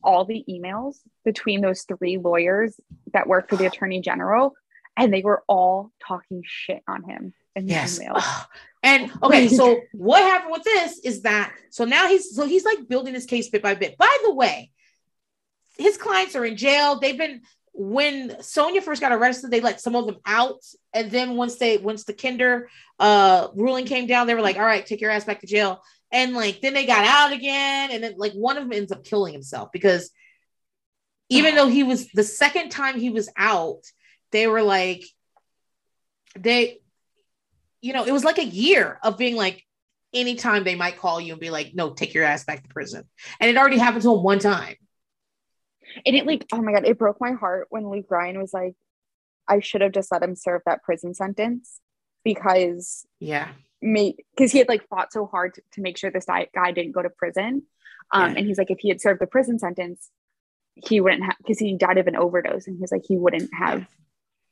all 0.03 0.25
the 0.25 0.45
emails 0.49 0.97
between 1.25 1.61
those 1.61 1.83
three 1.83 2.19
lawyers 2.19 2.79
that 3.13 3.27
work 3.27 3.49
for 3.49 3.57
the 3.57 3.67
attorney 3.67 4.01
general, 4.01 4.55
and 4.97 5.13
they 5.13 5.23
were 5.23 5.43
all 5.49 5.93
talking 6.07 6.43
shit 6.45 6.83
on 6.89 7.05
him 7.05 7.35
in 7.55 7.69
yes. 7.69 7.99
the 7.99 8.05
emails. 8.05 8.47
And 8.83 9.13
okay, 9.23 9.49
so 9.49 9.81
what 9.93 10.23
happened 10.23 10.53
with 10.53 10.65
this 10.65 10.99
is 11.01 11.23
that 11.23 11.53
so 11.71 11.85
now 11.85 12.09
he's 12.09 12.35
so 12.35 12.47
he's 12.47 12.65
like 12.65 12.89
building 12.89 13.15
his 13.15 13.27
case 13.27 13.49
bit 13.49 13.63
by 13.63 13.75
bit. 13.75 13.97
By 13.97 14.17
the 14.25 14.35
way, 14.35 14.71
his 15.79 15.97
clients 15.97 16.35
are 16.37 16.45
in 16.45 16.57
jail. 16.57 16.99
They've 16.99 17.19
been 17.19 17.43
when 17.75 18.31
Sonja 18.41 18.83
first 18.83 19.01
got 19.01 19.13
arrested, 19.13 19.51
they 19.51 19.61
let 19.61 19.81
some 19.81 19.97
of 19.97 20.07
them 20.07 20.19
out, 20.27 20.63
and 20.93 21.11
then 21.11 21.37
once 21.37 21.57
they 21.57 21.79
once 21.79 22.05
the 22.05 22.13
Kinder 22.13 22.69
uh 22.99 23.49
ruling 23.55 23.87
came 23.87 24.07
down, 24.07 24.27
they 24.27 24.35
were 24.35 24.43
like, 24.43 24.57
"All 24.57 24.65
right, 24.65 24.85
take 24.85 25.01
your 25.01 25.11
ass 25.11 25.25
back 25.25 25.41
to 25.41 25.47
jail." 25.47 25.83
And 26.13 26.35
like 26.35 26.61
then 26.61 26.75
they 26.75 26.87
got 26.87 27.07
out 27.07 27.33
again, 27.33 27.91
and 27.91 28.05
then 28.05 28.15
like 28.19 28.33
one 28.35 28.59
of 28.59 28.65
them 28.65 28.73
ends 28.73 28.93
up 28.93 29.05
killing 29.05 29.33
himself 29.33 29.73
because 29.73 30.11
even 31.31 31.55
though 31.55 31.69
he 31.69 31.83
was 31.83 32.09
the 32.09 32.23
second 32.23 32.69
time 32.69 33.01
he 33.01 33.09
was 33.09 33.31
out, 33.37 33.81
they 34.31 34.47
were 34.47 34.63
like, 34.63 35.03
they, 36.39 36.81
you 37.81 37.95
know, 37.95 38.05
it 38.05 38.13
was 38.13 38.25
like 38.25 38.39
a 38.39 38.45
year 38.45 38.99
of 39.03 39.17
being 39.17 39.37
like, 39.37 39.65
anytime 40.13 40.65
they 40.65 40.75
might 40.75 40.99
call 40.99 41.21
you 41.21 41.33
and 41.33 41.41
be 41.41 41.51
like, 41.51 41.75
no, 41.75 41.95
take 41.95 42.13
your 42.13 42.25
ass 42.25 42.45
back 42.45 42.63
to 42.63 42.69
prison. 42.69 43.05
And 43.41 43.51
it 43.51 43.57
already 43.57 43.79
happened 43.79 44.03
to 44.03 44.13
him 44.13 44.23
one 44.23 44.41
time. 44.41 44.77
And 46.05 46.17
it 46.17 46.27
like, 46.27 46.47
oh 46.53 46.61
my 46.61 46.73
God, 46.73 46.85
it 46.85 46.99
broke 46.99 47.21
my 47.21 47.33
heart 47.33 47.69
when 47.71 47.89
Luke 47.89 48.11
Ryan 48.11 48.39
was 48.39 48.53
like, 48.53 48.75
I 49.49 49.61
should 49.61 49.81
have 49.81 49.93
just 49.93 50.13
let 50.13 50.23
him 50.23 50.37
serve 50.37 50.63
that 50.67 50.83
prison 50.83 51.15
sentence 51.15 51.81
because 52.25 53.07
yeah, 53.19 53.49
me 53.83 54.17
because 54.35 54.53
he 54.53 54.59
had 54.59 54.69
like 54.69 54.87
fought 54.89 55.13
so 55.13 55.27
hard 55.27 55.55
to, 55.55 55.63
to 55.73 55.81
make 55.81 55.99
sure 55.99 56.11
this 56.11 56.27
guy, 56.27 56.73
didn't 56.73 56.93
go 56.93 57.03
to 57.03 57.11
prison. 57.11 57.63
Um, 58.13 58.33
yeah. 58.33 58.39
and 58.39 58.47
he's 58.47 58.59
like, 58.59 58.71
if 58.71 58.79
he 58.81 58.89
had 58.89 59.01
served 59.01 59.21
the 59.21 59.27
prison 59.27 59.59
sentence, 59.59 60.11
he 60.75 61.01
wouldn't 61.01 61.25
have 61.25 61.37
because 61.39 61.59
he 61.59 61.77
died 61.77 61.99
of 61.99 62.07
an 62.07 62.17
overdose, 62.17 62.67
and 62.67 62.79
he's 62.79 62.93
like, 62.93 63.05
he 63.07 63.17
wouldn't 63.17 63.51
have 63.55 63.81
yeah. 63.81 63.87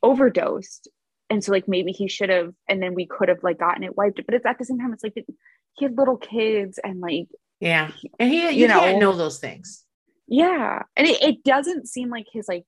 overdosed. 0.03 0.89
And 1.29 1.45
so 1.45 1.53
like 1.53 1.69
maybe 1.69 1.93
he 1.93 2.09
should 2.09 2.29
have, 2.29 2.53
and 2.69 2.83
then 2.83 2.95
we 2.95 3.07
could 3.07 3.29
have 3.29 3.43
like 3.43 3.59
gotten 3.59 3.85
it 3.85 3.97
wiped. 3.97 4.21
But 4.27 4.35
it's 4.35 4.47
at 4.47 4.59
the 4.59 4.65
same 4.65 4.79
time, 4.79 4.93
it's 4.93 5.05
like 5.05 5.15
he 5.15 5.85
had 5.85 5.97
little 5.97 6.17
kids 6.17 6.79
and 6.83 7.01
like 7.01 7.29
yeah, 7.61 7.91
and 8.19 8.31
he 8.31 8.43
you, 8.43 8.51
you 8.51 8.69
know, 8.69 8.99
know 8.99 9.13
those 9.13 9.39
things. 9.39 9.85
Yeah, 10.27 10.83
and 10.97 11.07
it, 11.07 11.23
it 11.23 11.45
doesn't 11.45 11.89
seem 11.89 12.11
like 12.11 12.27
his 12.33 12.49
like 12.49 12.65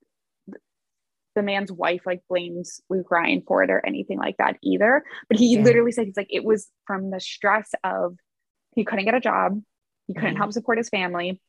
the 1.35 1.43
man's 1.43 1.71
wife 1.71 2.01
like 2.05 2.21
blames 2.29 2.81
Luke 2.89 3.09
Ryan 3.09 3.43
for 3.47 3.63
it 3.63 3.69
or 3.69 3.85
anything 3.85 4.17
like 4.17 4.37
that 4.37 4.57
either. 4.61 5.03
But 5.29 5.37
he 5.37 5.55
yeah. 5.55 5.63
literally 5.63 5.91
said 5.91 6.05
he's 6.05 6.17
like 6.17 6.27
it 6.29 6.43
was 6.43 6.69
from 6.85 7.11
the 7.11 7.19
stress 7.19 7.71
of 7.83 8.17
he 8.75 8.85
couldn't 8.85 9.05
get 9.05 9.15
a 9.15 9.19
job, 9.19 9.61
he 10.07 10.13
couldn't 10.13 10.35
mm 10.35 10.37
help 10.37 10.53
support 10.53 10.77
his 10.77 10.89
family. 10.89 11.41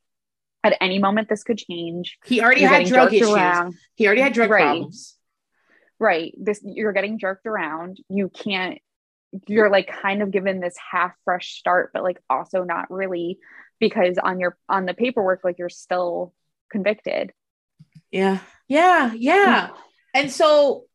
At 0.63 0.77
any 0.81 0.97
moment, 0.97 1.29
this 1.29 1.43
could 1.43 1.59
change. 1.59 2.17
He 2.25 2.41
already 2.41 2.61
you're 2.61 2.69
had 2.69 2.87
drug 2.87 3.13
issues. 3.13 3.29
Around. 3.29 3.75
He 3.93 4.07
already 4.07 4.21
had 4.21 4.33
drug 4.33 4.49
right. 4.49 4.63
problems. 4.63 5.15
Right. 5.99 6.33
This 6.37 6.59
you're 6.63 6.93
getting 6.93 7.19
jerked 7.19 7.45
around. 7.45 7.97
You 8.09 8.29
can't. 8.29 8.79
You're 9.47 9.69
like 9.69 9.87
kind 9.87 10.23
of 10.23 10.31
given 10.31 10.59
this 10.59 10.75
half 10.91 11.11
fresh 11.23 11.57
start, 11.59 11.91
but 11.93 12.03
like 12.03 12.19
also 12.29 12.63
not 12.63 12.89
really 12.89 13.37
because 13.79 14.17
on 14.17 14.39
your 14.39 14.57
on 14.67 14.85
the 14.85 14.93
paperwork, 14.93 15.41
like 15.43 15.59
you're 15.59 15.69
still 15.69 16.33
convicted. 16.71 17.31
Yeah. 18.11 18.39
Yeah. 18.67 19.13
Yeah. 19.13 19.69
And 20.13 20.31
so 20.31 20.85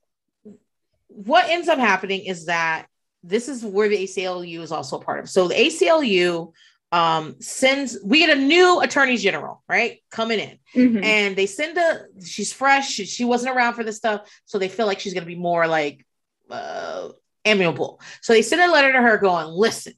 what 1.08 1.48
ends 1.48 1.68
up 1.68 1.78
happening 1.78 2.24
is 2.24 2.46
that 2.46 2.86
this 3.22 3.48
is 3.48 3.64
where 3.64 3.88
the 3.88 4.04
ACLU 4.04 4.60
is 4.60 4.72
also 4.72 4.98
a 4.98 5.04
part 5.04 5.20
of. 5.20 5.28
So 5.28 5.48
the 5.48 5.54
ACLU 5.54 6.52
um 6.92 7.36
sends 7.40 7.98
we 8.04 8.18
get 8.18 8.36
a 8.36 8.40
new 8.40 8.80
attorney 8.80 9.16
general 9.16 9.62
right 9.68 10.02
coming 10.10 10.40
in 10.40 10.58
mm-hmm. 10.74 11.04
and 11.04 11.36
they 11.36 11.46
send 11.46 11.78
a 11.78 12.06
she's 12.24 12.52
fresh 12.52 12.90
she, 12.90 13.04
she, 13.04 13.24
wasn't 13.24 13.54
around 13.54 13.74
for 13.74 13.84
this 13.84 13.96
stuff 13.96 14.28
so 14.44 14.58
they 14.58 14.68
feel 14.68 14.86
like 14.86 14.98
she's 14.98 15.14
going 15.14 15.22
to 15.22 15.28
be 15.28 15.38
more 15.38 15.68
like 15.68 16.04
uh 16.50 17.08
amiable 17.44 18.00
so 18.22 18.32
they 18.32 18.42
send 18.42 18.60
a 18.60 18.72
letter 18.72 18.92
to 18.92 19.00
her 19.00 19.18
going 19.18 19.46
listen 19.46 19.92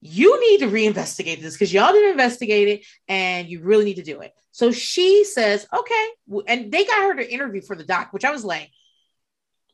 you 0.00 0.40
need 0.40 0.58
to 0.60 0.66
reinvestigate 0.66 1.40
this 1.40 1.54
because 1.54 1.72
y'all 1.72 1.92
didn't 1.92 2.12
investigate 2.12 2.68
it 2.68 2.86
and 3.08 3.48
you 3.48 3.60
really 3.60 3.84
need 3.84 3.96
to 3.96 4.02
do 4.02 4.20
it 4.20 4.32
so 4.50 4.72
she 4.72 5.24
says 5.24 5.66
okay 5.74 6.06
and 6.46 6.72
they 6.72 6.84
got 6.84 7.02
her 7.02 7.14
to 7.14 7.32
interview 7.32 7.60
for 7.60 7.76
the 7.76 7.84
doc 7.84 8.12
which 8.12 8.24
i 8.24 8.30
was 8.30 8.44
like 8.44 8.70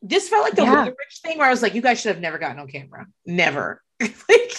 this 0.03 0.29
felt 0.29 0.45
like 0.45 0.55
the 0.55 0.63
yeah. 0.63 0.85
rich 0.85 1.21
thing 1.23 1.39
where 1.39 1.47
i 1.47 1.51
was 1.51 1.63
like 1.63 1.75
you 1.75 1.83
guys 1.83 2.01
should 2.01 2.13
have 2.13 2.21
never 2.21 2.39
gotten 2.39 2.59
on 2.59 2.67
camera 2.67 3.07
never 3.25 3.83
like 4.01 4.53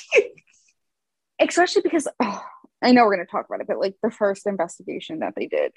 especially 1.40 1.82
because 1.82 2.08
oh, 2.20 2.44
I 2.82 2.92
know 2.92 3.06
we're 3.06 3.16
going 3.16 3.26
to 3.26 3.32
talk 3.32 3.46
about 3.48 3.62
it, 3.62 3.68
but 3.68 3.80
like 3.80 3.96
the 4.02 4.12
first 4.12 4.46
investigation 4.48 5.20
that 5.20 5.34
they 5.36 5.48
did. 5.48 5.72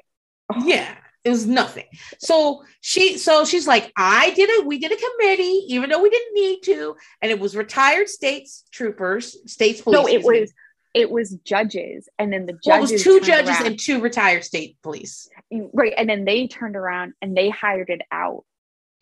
Oh. 0.53 0.65
Yeah, 0.65 0.95
it 1.25 1.31
was 1.31 1.47
nothing. 1.47 1.85
So 2.19 2.65
she, 2.81 3.19
so 3.19 3.45
she's 3.45 3.67
like, 3.67 3.93
I 3.97 4.31
did 4.31 4.49
it. 4.49 4.67
We 4.67 4.79
did 4.79 4.93
a 4.93 4.97
committee, 4.97 5.65
even 5.69 5.91
though 5.91 6.03
we 6.03 6.11
didn't 6.11 6.35
need 6.35 6.61
to, 6.65 6.97
and 7.21 7.31
it 7.31 7.39
was 7.39 7.57
retired 7.57 8.09
states 8.09 8.65
troopers, 8.73 9.37
states 9.51 9.83
police. 9.83 9.99
No, 9.99 10.09
it 10.09 10.23
was. 10.23 10.53
It 10.93 11.09
was 11.09 11.31
judges, 11.45 12.09
and 12.19 12.33
then 12.33 12.47
the 12.47 12.55
judges. 12.55 12.67
Well, 12.67 12.79
it 12.79 12.93
was 12.93 13.05
two 13.05 13.21
judges 13.21 13.51
around. 13.51 13.67
and 13.67 13.79
two 13.79 14.01
retired 14.01 14.43
state 14.43 14.77
police. 14.83 15.29
Right, 15.73 15.95
and 15.97 16.09
then 16.09 16.25
they 16.25 16.49
turned 16.49 16.75
around 16.75 17.13
and 17.23 17.37
they 17.37 17.49
hired 17.49 17.91
it 17.91 18.03
out 18.11 18.45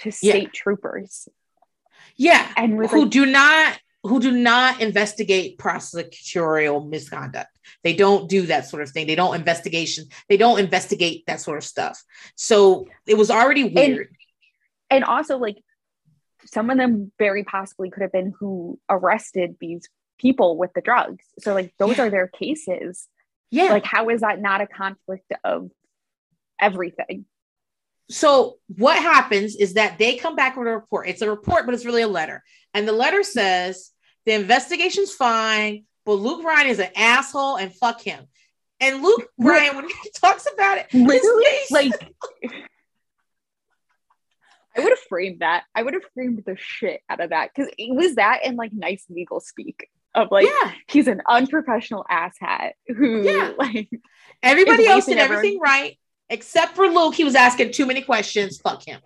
to 0.01 0.11
state 0.11 0.43
yeah. 0.43 0.49
troopers. 0.53 1.31
Yeah, 2.15 2.47
and 2.59 2.75
who 2.75 3.03
like, 3.05 3.11
do 3.11 3.25
not 3.25 3.79
who 4.03 4.21
do 4.21 4.33
not 4.33 4.81
investigate 4.81 5.59
prosecutorial 5.59 6.87
misconduct. 6.87 7.51
They 7.83 7.95
don't 7.95 8.29
do 8.29 8.47
that 8.47 8.67
sort 8.67 8.83
of 8.83 8.91
thing. 8.91 9.07
They 9.07 9.15
don't 9.15 9.35
investigation. 9.35 10.07
They 10.29 10.37
don't 10.37 10.59
investigate 10.59 11.25
that 11.27 11.41
sort 11.41 11.59
of 11.59 11.65
stuff. 11.65 12.03
So 12.37 12.87
it 13.07 13.17
was 13.17 13.31
already 13.31 13.65
weird. 13.65 14.09
And, 14.91 15.03
and 15.03 15.05
also, 15.05 15.39
like 15.39 15.59
some 16.47 16.71
of 16.71 16.79
them 16.79 17.13
very 17.19 17.45
possibly 17.45 17.91
could 17.91 18.03
have 18.03 18.13
been 18.13 18.33
who 18.39 18.79
arrested 18.89 19.57
these 19.61 19.89
people 20.19 20.57
with 20.57 20.73
the 20.75 20.81
drugs. 20.81 21.25
So 21.39 21.55
like 21.55 21.73
those 21.79 21.99
yeah. 21.99 22.05
are 22.05 22.11
their 22.11 22.29
cases. 22.29 23.07
Yeah. 23.51 23.73
Like 23.73 23.85
how 23.85 24.09
is 24.09 24.21
that 24.21 24.41
not 24.41 24.61
a 24.61 24.67
conflict 24.67 25.33
of 25.45 25.71
everything? 26.61 27.25
So 28.11 28.57
what 28.69 28.99
happens 28.99 29.55
is 29.57 29.75
that 29.75 29.99
they 29.99 30.17
come 30.17 30.35
back 30.35 30.57
with 30.57 30.67
a 30.67 30.73
report. 30.73 31.09
It's 31.09 31.23
a 31.23 31.29
report, 31.29 31.67
but 31.67 31.75
it's 31.75 31.85
really 31.85 32.03
a 32.03 32.09
letter. 32.09 32.43
And 32.73 32.89
the 32.89 32.93
letter 32.93 33.23
says 33.23 33.91
the 34.25 34.33
investigation's 34.33 35.13
fine, 35.13 35.85
but 36.09 36.15
Luke 36.15 36.43
Ryan 36.43 36.69
is 36.69 36.79
an 36.79 36.89
asshole 36.97 37.57
and 37.57 37.71
fuck 37.71 38.01
him. 38.01 38.25
And 38.81 39.03
Luke 39.03 39.29
Ryan, 39.39 39.77
when 39.77 39.89
he 39.91 40.11
talks 40.15 40.47
about 40.51 40.79
it, 40.79 40.87
literally, 40.95 41.45
like 41.71 41.93
I 44.75 44.81
would 44.81 44.89
have 44.89 44.99
framed 45.07 45.41
that. 45.41 45.65
I 45.75 45.83
would 45.83 45.93
have 45.93 46.05
framed 46.15 46.43
the 46.47 46.57
shit 46.59 47.03
out 47.11 47.21
of 47.21 47.29
that 47.29 47.51
because 47.55 47.71
it 47.77 47.95
was 47.95 48.15
that 48.15 48.47
in 48.47 48.57
like 48.57 48.73
nice 48.73 49.05
legal 49.11 49.41
speak 49.41 49.91
of 50.15 50.29
like 50.31 50.47
yeah. 50.47 50.73
he's 50.87 51.09
an 51.09 51.21
unprofessional 51.29 52.07
asshat 52.11 52.71
who 52.87 53.23
yeah. 53.23 53.53
like 53.59 53.91
everybody 54.43 54.87
else 54.87 55.05
did 55.05 55.19
everything 55.19 55.61
right 55.61 55.99
except 56.31 56.75
for 56.75 56.87
Luke. 56.87 57.17
He 57.17 57.25
was 57.25 57.35
asking 57.35 57.73
too 57.73 57.85
many 57.85 58.01
questions. 58.01 58.57
Fuck 58.57 58.87
him. 58.87 59.03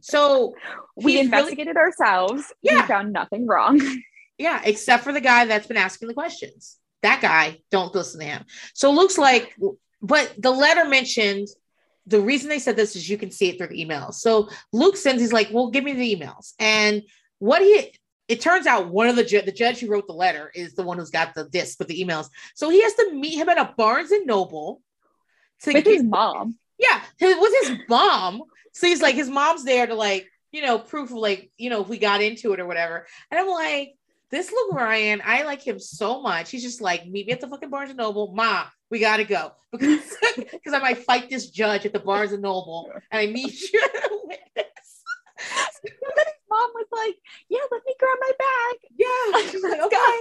So 0.00 0.56
we 0.96 1.20
investigated 1.20 1.76
really, 1.76 1.92
ourselves. 1.92 2.52
Yeah. 2.60 2.80
We 2.80 2.88
found 2.88 3.12
nothing 3.12 3.46
wrong. 3.46 3.80
Yeah, 4.40 4.62
except 4.64 5.04
for 5.04 5.12
the 5.12 5.20
guy 5.20 5.44
that's 5.44 5.66
been 5.66 5.76
asking 5.76 6.08
the 6.08 6.14
questions. 6.14 6.78
That 7.02 7.20
guy, 7.20 7.58
don't 7.70 7.94
listen 7.94 8.20
to 8.20 8.26
him. 8.26 8.46
So 8.72 8.90
it 8.90 8.94
looks 8.94 9.18
like, 9.18 9.54
but 10.00 10.32
the 10.38 10.50
letter 10.50 10.88
mentioned 10.88 11.48
the 12.06 12.22
reason 12.22 12.48
they 12.48 12.58
said 12.58 12.74
this 12.74 12.96
is 12.96 13.06
you 13.06 13.18
can 13.18 13.30
see 13.30 13.50
it 13.50 13.58
through 13.58 13.66
the 13.66 13.84
emails. 13.84 14.14
So 14.14 14.48
Luke 14.72 14.96
sends, 14.96 15.20
he's 15.20 15.30
like, 15.30 15.48
well, 15.52 15.68
give 15.68 15.84
me 15.84 15.92
the 15.92 16.16
emails. 16.16 16.54
And 16.58 17.02
what 17.38 17.60
he, 17.60 17.92
it 18.28 18.40
turns 18.40 18.66
out 18.66 18.88
one 18.88 19.08
of 19.08 19.16
the 19.16 19.24
ju- 19.24 19.42
the 19.42 19.52
judge 19.52 19.78
who 19.80 19.90
wrote 19.90 20.06
the 20.06 20.14
letter 20.14 20.50
is 20.54 20.72
the 20.72 20.84
one 20.84 20.96
who's 20.96 21.10
got 21.10 21.34
the 21.34 21.44
disc 21.44 21.78
with 21.78 21.88
the 21.88 22.02
emails. 22.02 22.30
So 22.54 22.70
he 22.70 22.82
has 22.82 22.94
to 22.94 23.12
meet 23.12 23.36
him 23.36 23.50
at 23.50 23.58
a 23.58 23.74
Barnes 23.76 24.10
and 24.10 24.26
Noble 24.26 24.80
with 25.66 25.84
get, 25.84 25.86
his 25.86 26.02
mom. 26.02 26.56
Yeah, 26.78 27.02
with 27.20 27.54
his 27.62 27.78
mom. 27.90 28.42
So 28.72 28.86
he's 28.86 29.02
like, 29.02 29.16
his 29.16 29.28
mom's 29.28 29.64
there 29.64 29.86
to 29.86 29.94
like, 29.94 30.26
you 30.50 30.62
know, 30.62 30.78
proof 30.78 31.10
of 31.10 31.16
like, 31.16 31.50
you 31.58 31.68
know, 31.68 31.82
if 31.82 31.88
we 31.88 31.98
got 31.98 32.22
into 32.22 32.54
it 32.54 32.60
or 32.60 32.66
whatever. 32.66 33.06
And 33.30 33.38
I'm 33.38 33.48
like, 33.48 33.94
this 34.30 34.52
Luke 34.52 34.72
Ryan, 34.72 35.22
I 35.24 35.42
like 35.42 35.62
him 35.62 35.78
so 35.78 36.22
much. 36.22 36.50
He's 36.50 36.62
just 36.62 36.80
like, 36.80 37.06
meet 37.06 37.26
me 37.26 37.32
at 37.32 37.40
the 37.40 37.48
fucking 37.48 37.70
Barnes 37.70 37.90
and 37.90 37.98
Noble. 37.98 38.32
Ma, 38.34 38.64
we 38.90 38.98
gotta 38.98 39.24
go. 39.24 39.52
Because 39.72 40.16
because 40.50 40.72
I 40.72 40.80
might 40.80 41.04
fight 41.04 41.30
this 41.30 41.48
judge 41.48 41.86
at 41.86 41.92
the 41.92 42.00
Barnes 42.00 42.32
and 42.32 42.42
Noble 42.42 42.90
and 43.12 43.20
I 43.20 43.26
meet 43.32 43.60
you 43.72 43.80
at 43.80 44.04
a 44.04 44.18
witness. 44.24 45.02
Mom 46.50 46.70
was 46.74 46.86
like, 46.90 47.14
Yeah, 47.48 47.60
let 47.70 47.82
me 47.86 47.94
grab 48.00 48.18
my 48.20 48.32
bag. 48.38 48.76
Yeah. 48.96 49.42
She's 49.50 49.62
like, 49.62 49.80
okay. 49.80 50.16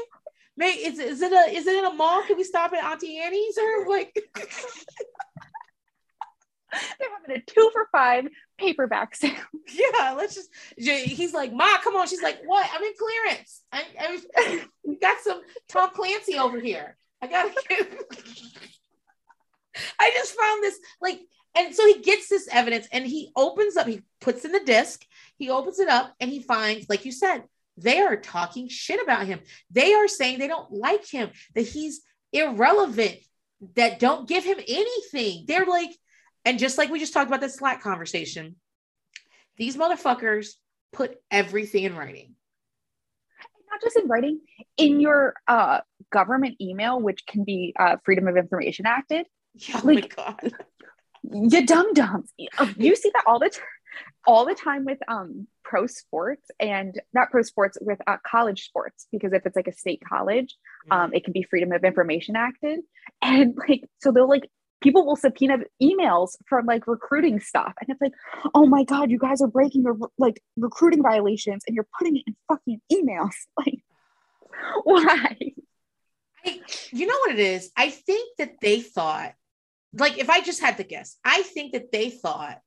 Mate, 0.55 0.85
is, 0.85 0.99
is 0.99 1.21
it 1.23 1.31
a 1.31 1.51
is 1.51 1.65
it 1.65 1.79
in 1.79 1.85
a 1.85 1.93
mall? 1.93 2.21
Can 2.27 2.37
we 2.37 2.43
stop 2.43 2.73
at 2.73 2.83
Auntie 2.83 3.17
Annie's 3.17 3.57
or 3.57 3.87
like 3.87 4.13
they're 6.71 7.09
having 7.19 7.37
a 7.37 7.41
two 7.41 7.69
for 7.73 7.87
five 7.91 8.25
paperback 8.59 9.15
sale. 9.15 9.33
Yeah, 9.71 10.13
let's 10.17 10.33
just. 10.33 10.49
He's 10.77 11.31
like, 11.31 11.53
Ma, 11.53 11.77
come 11.83 11.95
on. 11.95 12.07
She's 12.07 12.23
like, 12.23 12.39
what? 12.43 12.67
I'm 12.73 12.83
in 12.83 12.93
clearance. 12.97 13.61
I, 13.71 13.83
I 13.99 14.19
we 14.83 14.97
got 14.97 15.19
some 15.19 15.41
Tom 15.67 15.91
Clancy 15.91 16.39
over 16.39 16.59
here. 16.59 16.97
I 17.21 17.27
get. 17.27 17.55
I 19.99 20.09
just 20.09 20.33
found 20.33 20.63
this 20.63 20.79
like, 20.99 21.19
and 21.55 21.75
so 21.75 21.85
he 21.85 22.01
gets 22.01 22.29
this 22.29 22.47
evidence 22.51 22.87
and 22.91 23.05
he 23.05 23.31
opens 23.35 23.77
up. 23.77 23.85
He 23.85 24.01
puts 24.21 24.43
in 24.43 24.51
the 24.51 24.61
disc. 24.61 25.05
He 25.37 25.51
opens 25.51 25.77
it 25.79 25.87
up 25.87 26.15
and 26.19 26.31
he 26.31 26.41
finds, 26.41 26.89
like 26.89 27.05
you 27.05 27.11
said, 27.11 27.43
they 27.77 27.99
are 27.99 28.17
talking 28.17 28.69
shit 28.69 29.01
about 29.01 29.27
him. 29.27 29.39
They 29.69 29.93
are 29.93 30.07
saying 30.07 30.39
they 30.39 30.47
don't 30.47 30.71
like 30.71 31.07
him. 31.07 31.29
That 31.53 31.67
he's 31.67 32.01
irrelevant. 32.33 33.17
That 33.75 33.99
don't 33.99 34.27
give 34.27 34.43
him 34.43 34.57
anything. 34.67 35.45
They're 35.47 35.65
like 35.65 35.91
And 36.45 36.59
just 36.59 36.77
like 36.77 36.89
we 36.89 36.99
just 36.99 37.13
talked 37.13 37.27
about 37.27 37.41
the 37.41 37.49
Slack 37.49 37.81
conversation, 37.81 38.55
these 39.57 39.75
motherfuckers 39.75 40.53
put 40.93 41.17
everything 41.29 41.83
in 41.83 41.95
writing. 41.95 42.35
Not 43.71 43.81
just 43.81 43.97
in 43.97 44.07
writing, 44.07 44.39
in 44.77 44.99
your 44.99 45.35
uh, 45.47 45.81
government 46.11 46.55
email, 46.59 46.99
which 46.99 47.25
can 47.25 47.43
be 47.43 47.75
uh, 47.77 47.97
Freedom 48.03 48.27
of 48.27 48.37
Information 48.37 48.85
Acted. 48.85 49.27
Oh 49.73 49.81
like, 49.83 50.17
my 50.17 50.23
god. 50.23 50.53
You 51.23 51.65
dum 51.65 51.93
dums. 51.93 52.31
You 52.77 52.95
see 52.95 53.11
that 53.13 53.23
all 53.27 53.39
the 53.39 53.49
time 53.49 53.65
all 54.27 54.45
the 54.45 54.55
time 54.55 54.85
with 54.85 54.99
um 55.07 55.47
pro 55.63 55.87
sports 55.87 56.49
and 56.59 56.99
not 57.13 57.31
pro 57.31 57.41
sports 57.41 57.77
with 57.81 57.99
uh, 58.07 58.17
college 58.25 58.65
sports 58.65 59.07
because 59.11 59.33
if 59.33 59.45
it's 59.45 59.55
like 59.55 59.67
a 59.67 59.73
state 59.73 60.01
college 60.07 60.55
um 60.91 61.13
it 61.13 61.23
can 61.23 61.33
be 61.33 61.43
freedom 61.43 61.71
of 61.71 61.83
information 61.83 62.35
acted 62.35 62.79
and 63.21 63.55
like 63.67 63.83
so 63.99 64.11
they'll 64.11 64.29
like 64.29 64.49
people 64.81 65.05
will 65.05 65.15
subpoena 65.15 65.59
emails 65.81 66.35
from 66.47 66.65
like 66.65 66.87
recruiting 66.87 67.39
stuff. 67.39 67.73
And 67.79 67.89
it's 67.89 68.01
like 68.01 68.13
oh 68.53 68.65
my 68.65 68.83
god 68.83 69.11
you 69.11 69.19
guys 69.19 69.41
are 69.41 69.47
breaking 69.47 69.83
your 69.83 69.97
like 70.17 70.41
recruiting 70.57 71.01
violations 71.03 71.63
and 71.67 71.75
you're 71.75 71.87
putting 71.97 72.17
it 72.17 72.23
in 72.27 72.35
fucking 72.47 72.81
emails. 72.91 73.33
Like 73.57 73.79
why? 74.83 75.37
I, 76.45 76.61
you 76.91 77.07
know 77.07 77.17
what 77.19 77.31
it 77.31 77.39
is? 77.39 77.71
I 77.77 77.89
think 77.89 78.37
that 78.37 78.59
they 78.61 78.81
thought 78.81 79.33
like 79.93 80.17
if 80.17 80.29
i 80.29 80.41
just 80.41 80.61
had 80.61 80.77
to 80.77 80.83
guess 80.83 81.17
i 81.25 81.41
think 81.41 81.73
that 81.73 81.91
they 81.91 82.11
thought 82.11 82.59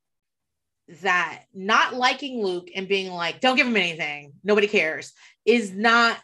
that 1.00 1.42
not 1.54 1.94
liking 1.94 2.44
luke 2.44 2.68
and 2.74 2.88
being 2.88 3.12
like 3.12 3.40
don't 3.40 3.56
give 3.56 3.66
him 3.66 3.76
anything. 3.76 4.32
Nobody 4.42 4.66
cares 4.66 5.12
is 5.44 5.72
not 5.72 6.18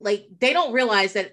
like 0.00 0.26
they 0.40 0.52
don't 0.52 0.72
realize 0.72 1.14
that 1.14 1.32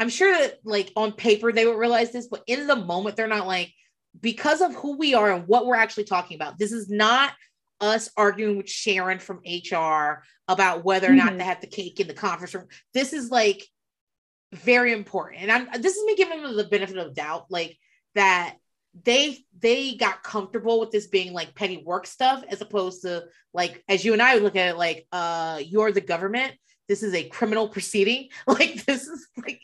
I'm 0.00 0.08
sure 0.08 0.32
that 0.32 0.58
like 0.64 0.90
on 0.96 1.12
paper 1.12 1.52
they 1.52 1.66
would 1.66 1.78
realize 1.78 2.10
this, 2.10 2.26
but 2.26 2.42
in 2.46 2.66
the 2.66 2.74
moment 2.74 3.16
they're 3.16 3.28
not 3.28 3.46
like 3.46 3.72
because 4.18 4.62
of 4.62 4.74
who 4.74 4.96
we 4.96 5.14
are 5.14 5.30
and 5.30 5.46
what 5.46 5.66
we're 5.66 5.76
actually 5.76 6.04
talking 6.04 6.36
about. 6.36 6.58
This 6.58 6.72
is 6.72 6.88
not 6.88 7.32
us 7.80 8.10
arguing 8.16 8.56
with 8.56 8.68
Sharon 8.68 9.18
from 9.18 9.42
HR 9.46 10.24
about 10.48 10.84
whether 10.84 11.06
or 11.06 11.10
mm-hmm. 11.10 11.26
not 11.26 11.38
to 11.38 11.44
have 11.44 11.60
the 11.60 11.66
cake 11.66 12.00
in 12.00 12.08
the 12.08 12.14
conference 12.14 12.54
room. 12.54 12.66
This 12.94 13.12
is 13.12 13.30
like 13.30 13.64
very 14.52 14.92
important. 14.92 15.42
And 15.42 15.52
I'm 15.52 15.82
this 15.82 15.96
is 15.96 16.04
me 16.06 16.16
giving 16.16 16.42
them 16.42 16.56
the 16.56 16.64
benefit 16.64 16.96
of 16.96 17.14
doubt, 17.14 17.46
like 17.50 17.76
that 18.14 18.56
they 19.04 19.38
they 19.58 19.94
got 19.94 20.22
comfortable 20.22 20.80
with 20.80 20.90
this 20.90 21.06
being 21.06 21.32
like 21.32 21.54
petty 21.54 21.82
work 21.84 22.06
stuff 22.06 22.42
as 22.48 22.60
opposed 22.60 23.02
to 23.02 23.26
like 23.52 23.84
as 23.88 24.04
you 24.04 24.14
and 24.14 24.22
I 24.22 24.34
would 24.34 24.42
look 24.42 24.56
at 24.56 24.68
it 24.68 24.78
like 24.78 25.06
uh 25.12 25.60
you're 25.64 25.92
the 25.92 26.00
government. 26.00 26.54
This 26.88 27.02
is 27.02 27.14
a 27.14 27.28
criminal 27.28 27.68
proceeding. 27.68 28.30
Like 28.48 28.84
this 28.84 29.06
is 29.06 29.28
like 29.36 29.60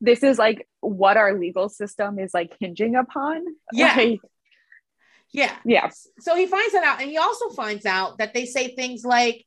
this 0.00 0.22
is 0.22 0.38
like 0.38 0.66
what 0.80 1.16
our 1.16 1.38
legal 1.38 1.68
system 1.68 2.18
is 2.18 2.32
like 2.34 2.56
hinging 2.60 2.96
upon. 2.96 3.44
Yeah. 3.72 3.96
Like, 4.04 4.20
yeah. 5.32 5.52
Yeah. 5.64 5.90
So 6.20 6.36
he 6.36 6.46
finds 6.46 6.74
that 6.74 6.84
out. 6.84 7.00
And 7.00 7.10
he 7.10 7.18
also 7.18 7.48
finds 7.50 7.84
out 7.86 8.18
that 8.18 8.34
they 8.34 8.46
say 8.46 8.76
things 8.76 9.04
like, 9.04 9.44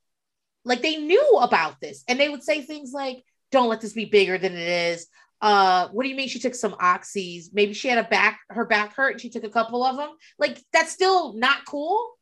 like 0.65 0.81
they 0.81 0.97
knew 0.97 1.39
about 1.39 1.79
this. 1.79 2.03
And 2.09 2.19
they 2.19 2.27
would 2.27 2.43
say 2.43 2.61
things 2.61 2.91
like, 2.93 3.23
don't 3.51 3.69
let 3.69 3.79
this 3.79 3.93
be 3.93 4.03
bigger 4.03 4.37
than 4.37 4.53
it 4.53 4.67
is. 4.67 5.07
Uh, 5.39 5.87
what 5.89 6.03
do 6.03 6.09
you 6.09 6.15
mean 6.15 6.27
she 6.27 6.39
took 6.39 6.55
some 6.55 6.73
oxys? 6.73 7.45
Maybe 7.53 7.73
she 7.73 7.87
had 7.87 7.99
a 7.99 8.09
back, 8.09 8.41
her 8.49 8.65
back 8.65 8.95
hurt 8.95 9.13
and 9.13 9.21
she 9.21 9.29
took 9.29 9.45
a 9.45 9.49
couple 9.49 9.81
of 9.81 9.95
them. 9.95 10.09
Like 10.37 10.61
that's 10.73 10.91
still 10.91 11.33
not 11.33 11.63
cool. 11.65 12.17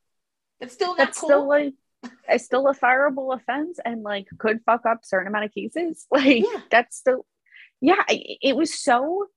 That's 0.59 0.73
still 0.73 0.89
not 0.89 0.97
that's 0.97 1.19
cool. 1.19 1.29
Still 1.29 1.47
like 1.47 1.73
it's 2.29 2.45
still 2.45 2.67
a 2.67 2.75
fireable 2.75 3.35
offense 3.35 3.79
and 3.83 4.03
like 4.03 4.27
could 4.37 4.59
fuck 4.65 4.85
up 4.85 4.99
certain 5.03 5.27
amount 5.27 5.45
of 5.45 5.53
cases. 5.53 6.05
Like 6.11 6.43
yeah. 6.43 6.61
that's 6.69 6.97
still 6.97 7.25
yeah, 7.81 8.03
it 8.09 8.55
was 8.55 8.73
so 8.73 9.27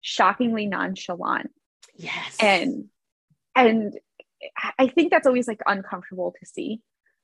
shockingly 0.00 0.66
nonchalant. 0.66 1.50
Yes. 1.96 2.36
And 2.40 2.86
and 3.56 3.98
I 4.78 4.88
think 4.88 5.10
that's 5.10 5.26
always 5.26 5.48
like 5.48 5.60
uncomfortable 5.66 6.34
to 6.38 6.46
see 6.46 6.80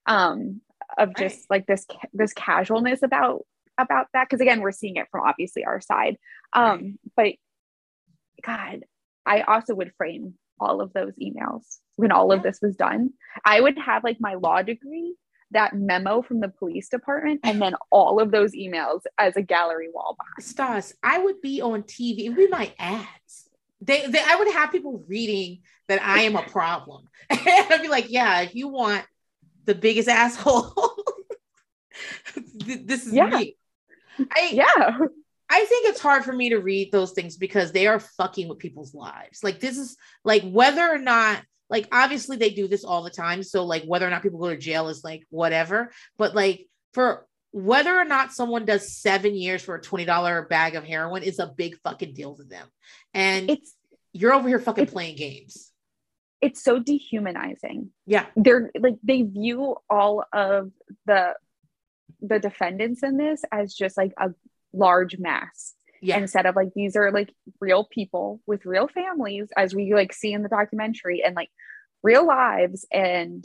um 0.07 0.61
of 0.99 1.15
just 1.17 1.47
right. 1.51 1.59
like 1.59 1.67
this 1.67 1.87
this 2.13 2.33
casualness 2.33 3.03
about 3.03 3.47
about 3.79 4.07
that 4.13 4.29
because 4.29 4.41
again 4.41 4.61
we're 4.61 4.73
seeing 4.73 4.97
it 4.97 5.07
from 5.11 5.23
obviously 5.27 5.65
our 5.65 5.81
side 5.81 6.17
um 6.53 6.99
right. 7.17 7.39
but 8.45 8.45
god 8.45 8.85
i 9.27 9.41
also 9.43 9.75
would 9.75 9.93
frame 9.97 10.35
all 10.61 10.81
of 10.81 10.93
those 10.93 11.15
emails 11.15 11.79
when 11.97 12.13
all 12.13 12.33
of 12.33 12.43
this 12.43 12.59
was 12.61 12.77
done 12.77 13.11
i 13.45 13.61
would 13.61 13.79
have 13.79 14.05
like 14.05 14.19
my 14.21 14.35
law 14.35 14.63
degree 14.63 15.15
that 15.51 15.75
memo 15.75 16.23
from 16.23 16.41
the 16.41 16.49
police 16.49 16.89
department 16.89 17.41
and 17.45 17.61
then 17.61 17.75
all 17.91 18.21
of 18.21 18.31
those 18.31 18.53
emails 18.53 19.03
as 19.19 19.37
a 19.37 19.43
gallery 19.43 19.89
wall 19.93 20.17
behind. 20.19 20.45
Stas, 20.45 20.95
I 21.03 21.19
would 21.19 21.41
be 21.41 21.61
on 21.61 21.83
TV. 21.83 22.25
It 22.25 22.29
would 22.31 22.37
be 22.37 22.49
my 22.49 22.73
ads. 22.79 23.49
They, 23.81 24.07
they 24.07 24.21
I 24.21 24.37
would 24.37 24.53
have 24.53 24.73
people 24.73 25.05
reading 25.07 25.61
that 25.89 26.03
I 26.03 26.23
am 26.23 26.37
a 26.37 26.43
problem. 26.43 27.09
and 27.31 27.41
I'd 27.47 27.83
be 27.83 27.89
like, 27.89 28.11
yeah, 28.11 28.41
if 28.41 28.55
you 28.55 28.69
want 28.69 29.05
the 29.65 29.75
biggest 29.75 30.09
asshole, 30.09 30.73
this 32.55 33.07
is 33.07 33.13
yeah. 33.13 33.27
me. 33.27 33.57
I, 34.19 34.51
yeah. 34.53 34.99
I 35.51 35.65
think 35.67 35.89
it's 35.89 36.01
hard 36.01 36.25
for 36.25 36.33
me 36.33 36.51
to 36.51 36.59
read 36.59 36.91
those 36.91 37.13
things 37.13 37.37
because 37.37 37.73
they 37.73 37.87
are 37.87 38.01
fucking 38.01 38.49
with 38.49 38.59
people's 38.59 38.95
lives. 38.95 39.45
Like 39.45 39.61
this 39.61 39.77
is 39.77 39.97
like 40.25 40.43
whether 40.43 40.83
or 40.83 40.99
not 40.99 41.43
like 41.75 41.89
obviously 41.91 42.37
they 42.37 42.51
do 42.51 42.69
this 42.69 42.85
all 42.85 43.03
the 43.03 43.11
time 43.11 43.43
so 43.43 43.65
like 43.65 43.83
whether 43.85 44.07
or 44.07 44.11
not 44.11 44.23
people 44.23 44.39
go 44.39 44.49
to 44.49 44.57
jail 44.57 44.89
is 44.89 45.03
like 45.03 45.25
whatever 45.29 45.91
but 46.17 46.35
like 46.35 46.69
for 46.93 47.27
whether 47.55 47.97
or 47.97 48.05
not 48.05 48.33
someone 48.33 48.65
does 48.65 48.97
seven 48.97 49.37
years 49.37 49.63
for 49.63 49.77
a 49.77 49.81
$20 49.81 50.49
bag 50.49 50.75
of 50.75 50.83
heroin 50.83 51.23
is 51.23 51.39
a 51.39 51.47
big 51.47 51.79
fucking 51.85 52.13
deal 52.13 52.35
to 52.35 52.43
them. 52.43 52.67
And 53.15 53.49
it's 53.49 53.77
you're 54.13 54.35
over 54.35 54.49
here 54.49 54.59
fucking 54.59 54.87
playing 54.87 55.15
games. 55.15 55.71
It's 56.41 56.65
so 56.65 56.81
dehumanizing. 56.81 57.91
Yeah. 58.07 58.27
They're 58.35 58.73
like 58.77 58.97
they 59.05 59.23
view 59.23 59.77
all 59.89 60.25
of 60.33 60.73
the 61.07 61.35
the 62.21 62.41
defendants 62.41 63.05
in 63.05 63.19
this 63.19 63.45
as 63.53 63.73
just 63.73 63.97
like 63.97 64.13
a 64.19 64.31
large 64.73 65.17
mass 65.17 65.74
yeah. 66.05 66.19
instead 66.19 66.47
of 66.47 66.55
like 66.55 66.73
these 66.75 66.97
are 66.97 67.11
like 67.11 67.33
real 67.61 67.85
people 67.85 68.41
with 68.47 68.67
real 68.67 68.89
families 68.89 69.49
as 69.57 69.75
we 69.75 69.95
like 69.95 70.13
see 70.13 70.33
in 70.33 70.43
the 70.43 70.49
documentary 70.49 71.23
and 71.25 71.35
like 71.35 71.51
real 72.03 72.27
lives 72.27 72.87
and 72.93 73.45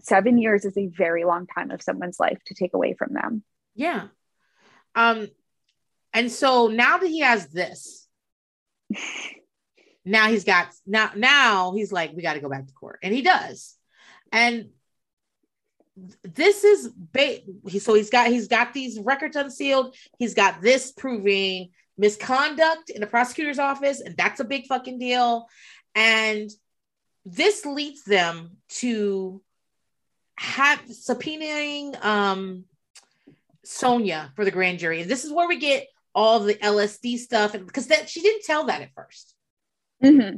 seven 0.00 0.38
years 0.38 0.64
is 0.64 0.76
a 0.78 0.86
very 0.86 1.24
long 1.24 1.46
time 1.46 1.70
of 1.70 1.82
someone's 1.82 2.18
life 2.18 2.38
to 2.46 2.54
take 2.54 2.72
away 2.74 2.94
from 2.94 3.12
them. 3.12 3.42
Yeah. 3.74 4.08
Um 4.94 5.28
and 6.14 6.30
so 6.32 6.68
now 6.68 6.98
that 6.98 7.08
he 7.08 7.20
has 7.20 7.48
this 7.48 8.06
now 10.04 10.28
he's 10.28 10.44
got 10.44 10.68
now 10.86 11.10
now 11.14 11.74
he's 11.74 11.92
like 11.92 12.12
we 12.14 12.22
got 12.22 12.34
to 12.34 12.40
go 12.40 12.48
back 12.48 12.66
to 12.66 12.72
court. 12.72 12.98
And 13.02 13.14
he 13.14 13.22
does. 13.22 13.76
And 14.32 14.70
this 16.22 16.64
is 16.64 16.88
ba- 16.88 17.40
so 17.80 17.94
he's 17.94 18.10
got 18.10 18.28
he's 18.28 18.48
got 18.48 18.72
these 18.72 18.98
records 18.98 19.36
unsealed. 19.36 19.94
He's 20.18 20.34
got 20.34 20.60
this 20.62 20.92
proving 20.92 21.70
misconduct 21.96 22.90
in 22.90 23.00
the 23.00 23.06
prosecutor's 23.06 23.58
office, 23.58 24.00
and 24.00 24.16
that's 24.16 24.40
a 24.40 24.44
big 24.44 24.66
fucking 24.66 24.98
deal. 24.98 25.46
And 25.94 26.50
this 27.24 27.66
leads 27.66 28.04
them 28.04 28.56
to 28.68 29.42
have 30.36 30.80
subpoenaing 30.86 32.02
um 32.04 32.64
Sonja 33.66 34.34
for 34.34 34.44
the 34.44 34.50
grand 34.50 34.78
jury. 34.78 35.02
And 35.02 35.10
this 35.10 35.24
is 35.24 35.32
where 35.32 35.48
we 35.48 35.58
get 35.58 35.88
all 36.14 36.40
the 36.40 36.54
LSD 36.54 37.18
stuff, 37.18 37.52
because 37.52 37.88
that 37.88 38.08
she 38.08 38.22
didn't 38.22 38.44
tell 38.44 38.64
that 38.64 38.82
at 38.82 38.94
1st 38.94 39.34
mm-hmm. 40.04 40.36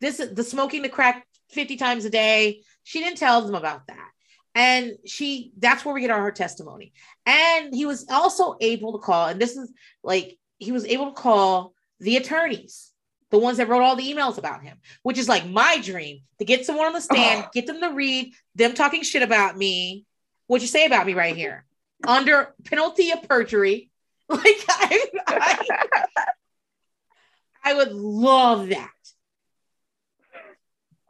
This 0.00 0.16
the 0.16 0.44
smoking 0.44 0.82
the 0.82 0.88
crack 0.88 1.26
50 1.50 1.76
times 1.76 2.04
a 2.04 2.10
day. 2.10 2.62
She 2.82 3.00
didn't 3.00 3.18
tell 3.18 3.42
them 3.42 3.54
about 3.54 3.86
that 3.86 4.13
and 4.54 4.92
she 5.04 5.52
that's 5.58 5.84
where 5.84 5.94
we 5.94 6.00
get 6.00 6.10
our 6.10 6.22
her 6.22 6.30
testimony. 6.30 6.92
And 7.26 7.74
he 7.74 7.86
was 7.86 8.06
also 8.08 8.56
able 8.60 8.92
to 8.92 8.98
call 8.98 9.26
and 9.26 9.40
this 9.40 9.56
is 9.56 9.72
like 10.02 10.38
he 10.58 10.72
was 10.72 10.84
able 10.86 11.06
to 11.06 11.20
call 11.20 11.74
the 12.00 12.16
attorneys 12.16 12.92
the 13.30 13.38
ones 13.38 13.58
that 13.58 13.68
wrote 13.68 13.82
all 13.82 13.96
the 13.96 14.12
emails 14.12 14.38
about 14.38 14.62
him 14.62 14.78
which 15.02 15.18
is 15.18 15.28
like 15.28 15.48
my 15.48 15.78
dream 15.78 16.20
to 16.38 16.44
get 16.44 16.64
someone 16.64 16.86
on 16.86 16.92
the 16.92 17.00
stand 17.00 17.44
oh. 17.46 17.50
get 17.52 17.66
them 17.66 17.80
to 17.80 17.88
read 17.88 18.32
them 18.54 18.74
talking 18.74 19.02
shit 19.02 19.22
about 19.22 19.56
me. 19.56 20.06
What 20.46 20.60
you 20.60 20.68
say 20.68 20.86
about 20.86 21.06
me 21.06 21.14
right 21.14 21.34
here? 21.34 21.64
Under 22.06 22.54
penalty 22.64 23.10
of 23.10 23.22
perjury. 23.28 23.90
Like 24.26 24.64
I, 24.70 25.06
I, 25.26 26.24
I 27.62 27.74
would 27.74 27.92
love 27.92 28.70
that. 28.70 28.88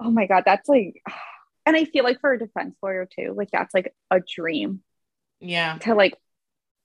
Oh 0.00 0.10
my 0.10 0.26
god 0.26 0.42
that's 0.44 0.68
like 0.68 1.00
and 1.66 1.76
I 1.76 1.84
feel 1.84 2.04
like 2.04 2.20
for 2.20 2.32
a 2.32 2.38
defense 2.38 2.76
lawyer 2.82 3.06
too, 3.06 3.34
like 3.36 3.50
that's 3.50 3.74
like 3.74 3.94
a 4.10 4.20
dream. 4.20 4.82
Yeah. 5.40 5.78
To 5.78 5.94
like, 5.94 6.14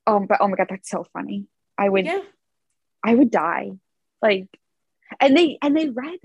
oh, 0.07 0.25
but 0.27 0.39
oh 0.41 0.47
my 0.47 0.57
god, 0.57 0.67
that's 0.69 0.89
so 0.89 1.05
funny. 1.13 1.45
I 1.77 1.87
would, 1.87 2.05
yeah. 2.05 2.21
I 3.03 3.15
would 3.15 3.31
die. 3.31 3.71
Like, 4.21 4.47
and 5.19 5.35
they 5.35 5.57
and 5.61 5.75
they 5.75 5.89
read 5.89 6.19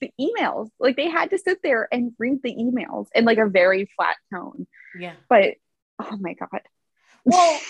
the 0.00 0.10
emails. 0.20 0.68
Like 0.78 0.96
they 0.96 1.08
had 1.08 1.30
to 1.30 1.38
sit 1.38 1.62
there 1.62 1.88
and 1.90 2.12
read 2.18 2.42
the 2.42 2.54
emails 2.54 3.06
in 3.14 3.24
like 3.24 3.38
a 3.38 3.46
very 3.48 3.90
flat 3.96 4.16
tone. 4.32 4.66
Yeah. 4.98 5.14
But 5.28 5.54
oh 5.98 6.16
my 6.18 6.34
god. 6.34 6.62
Well, 7.24 7.60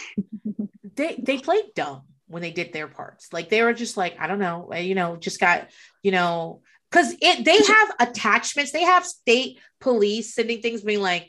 they 0.94 1.16
they 1.22 1.38
played 1.38 1.74
dumb 1.74 2.02
when 2.28 2.42
they 2.42 2.50
did 2.50 2.72
their 2.72 2.88
parts. 2.88 3.32
Like 3.32 3.48
they 3.48 3.62
were 3.62 3.72
just 3.72 3.96
like, 3.96 4.16
I 4.18 4.26
don't 4.26 4.38
know, 4.38 4.70
eh, 4.72 4.80
you 4.80 4.94
know, 4.94 5.16
just 5.16 5.40
got, 5.40 5.68
you 6.02 6.10
know, 6.10 6.62
because 6.90 7.14
it 7.20 7.44
they 7.44 7.58
have 7.58 7.94
attachments. 8.00 8.72
They 8.72 8.84
have 8.84 9.04
state 9.04 9.58
police 9.80 10.34
sending 10.34 10.60
things 10.62 10.82
being 10.82 11.00
like, 11.00 11.28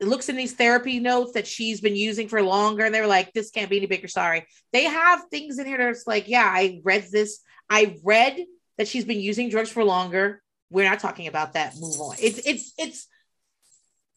it 0.00 0.08
looks 0.08 0.28
in 0.28 0.36
these 0.36 0.54
therapy 0.54 0.98
notes 0.98 1.32
that 1.32 1.46
she's 1.46 1.80
been 1.80 1.96
using 1.96 2.28
for 2.28 2.42
longer, 2.42 2.84
and 2.84 2.94
they're 2.94 3.06
like, 3.06 3.32
this 3.32 3.50
can't 3.50 3.70
be 3.70 3.76
any 3.76 3.86
bigger. 3.86 4.08
Sorry. 4.08 4.46
They 4.72 4.84
have 4.84 5.24
things 5.30 5.58
in 5.58 5.66
here 5.66 5.78
that's 5.78 6.06
like, 6.06 6.28
yeah, 6.28 6.44
I 6.46 6.80
read 6.84 7.06
this. 7.10 7.40
I 7.68 7.96
read 8.02 8.38
that 8.78 8.88
she's 8.88 9.04
been 9.04 9.20
using 9.20 9.50
drugs 9.50 9.70
for 9.70 9.84
longer. 9.84 10.42
We're 10.70 10.88
not 10.88 11.00
talking 11.00 11.26
about 11.26 11.52
that. 11.54 11.74
Move 11.78 12.00
on. 12.00 12.16
It's 12.20 12.38
it's 12.46 12.72
it's 12.78 13.08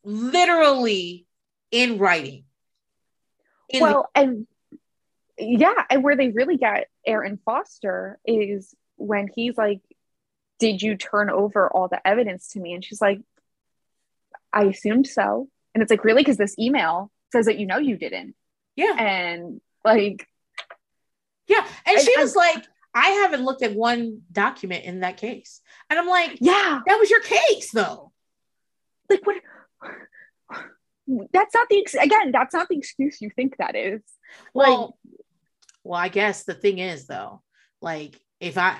literally 0.03 1.25
in 1.71 1.97
writing. 1.97 2.45
In 3.69 3.81
well, 3.81 4.09
the- 4.15 4.21
and 4.21 4.47
yeah, 5.37 5.83
and 5.89 6.03
where 6.03 6.15
they 6.15 6.29
really 6.29 6.57
get 6.57 6.87
Aaron 7.05 7.39
Foster 7.43 8.19
is 8.25 8.73
when 8.95 9.29
he's 9.33 9.57
like, 9.57 9.81
Did 10.63 10.81
you 10.81 10.95
turn 10.95 11.29
over 11.29 11.69
all 11.69 11.89
the 11.89 12.05
evidence 12.07 12.47
to 12.53 12.59
me? 12.61 12.73
And 12.73 12.81
she's 12.85 13.01
like, 13.01 13.19
I 14.53 14.63
assumed 14.63 15.07
so. 15.07 15.49
And 15.73 15.81
it's 15.81 15.89
like, 15.89 16.05
Really? 16.05 16.21
Because 16.21 16.37
this 16.37 16.57
email 16.57 17.11
says 17.33 17.47
that 17.47 17.59
you 17.59 17.65
know 17.65 17.79
you 17.79 17.97
didn't. 17.97 18.33
Yeah. 18.77 18.95
And 18.97 19.59
like, 19.83 20.25
yeah. 21.49 21.67
And 21.85 21.99
she 21.99 22.17
was 22.17 22.33
like, 22.33 22.63
I 22.95 23.09
haven't 23.09 23.43
looked 23.43 23.61
at 23.61 23.75
one 23.75 24.21
document 24.31 24.85
in 24.85 25.01
that 25.01 25.17
case. 25.17 25.59
And 25.89 25.99
I'm 25.99 26.07
like, 26.07 26.37
Yeah, 26.39 26.79
that 26.85 26.97
was 26.97 27.09
your 27.09 27.19
case 27.19 27.71
though. 27.71 28.13
Like, 29.09 29.27
what? 29.27 29.41
That's 31.33 31.53
not 31.53 31.67
the, 31.69 31.81
ex- 31.81 31.93
again, 31.93 32.31
that's 32.31 32.53
not 32.53 32.69
the 32.69 32.77
excuse 32.77 33.21
you 33.21 33.29
think 33.29 33.57
that 33.57 33.75
is. 33.75 34.01
Well, 34.53 34.97
like, 35.03 35.13
well, 35.83 35.99
I 35.99 36.07
guess 36.07 36.45
the 36.45 36.53
thing 36.53 36.79
is 36.79 37.05
though, 37.05 37.41
like 37.81 38.17
if 38.39 38.57
I 38.57 38.77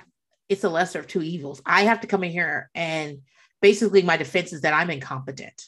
it's 0.50 0.64
a 0.64 0.70
lesser 0.70 1.00
of 1.00 1.08
two 1.08 1.22
evils, 1.22 1.62
I 1.66 1.84
have 1.84 2.02
to 2.02 2.08
come 2.08 2.24
in 2.24 2.32
here 2.32 2.70
and 2.76 3.20
basically 3.62 4.02
my 4.02 4.18
defense 4.18 4.54
is 4.54 4.62
that 4.62 4.74
I'm 4.74 4.90
incompetent. 4.90 5.62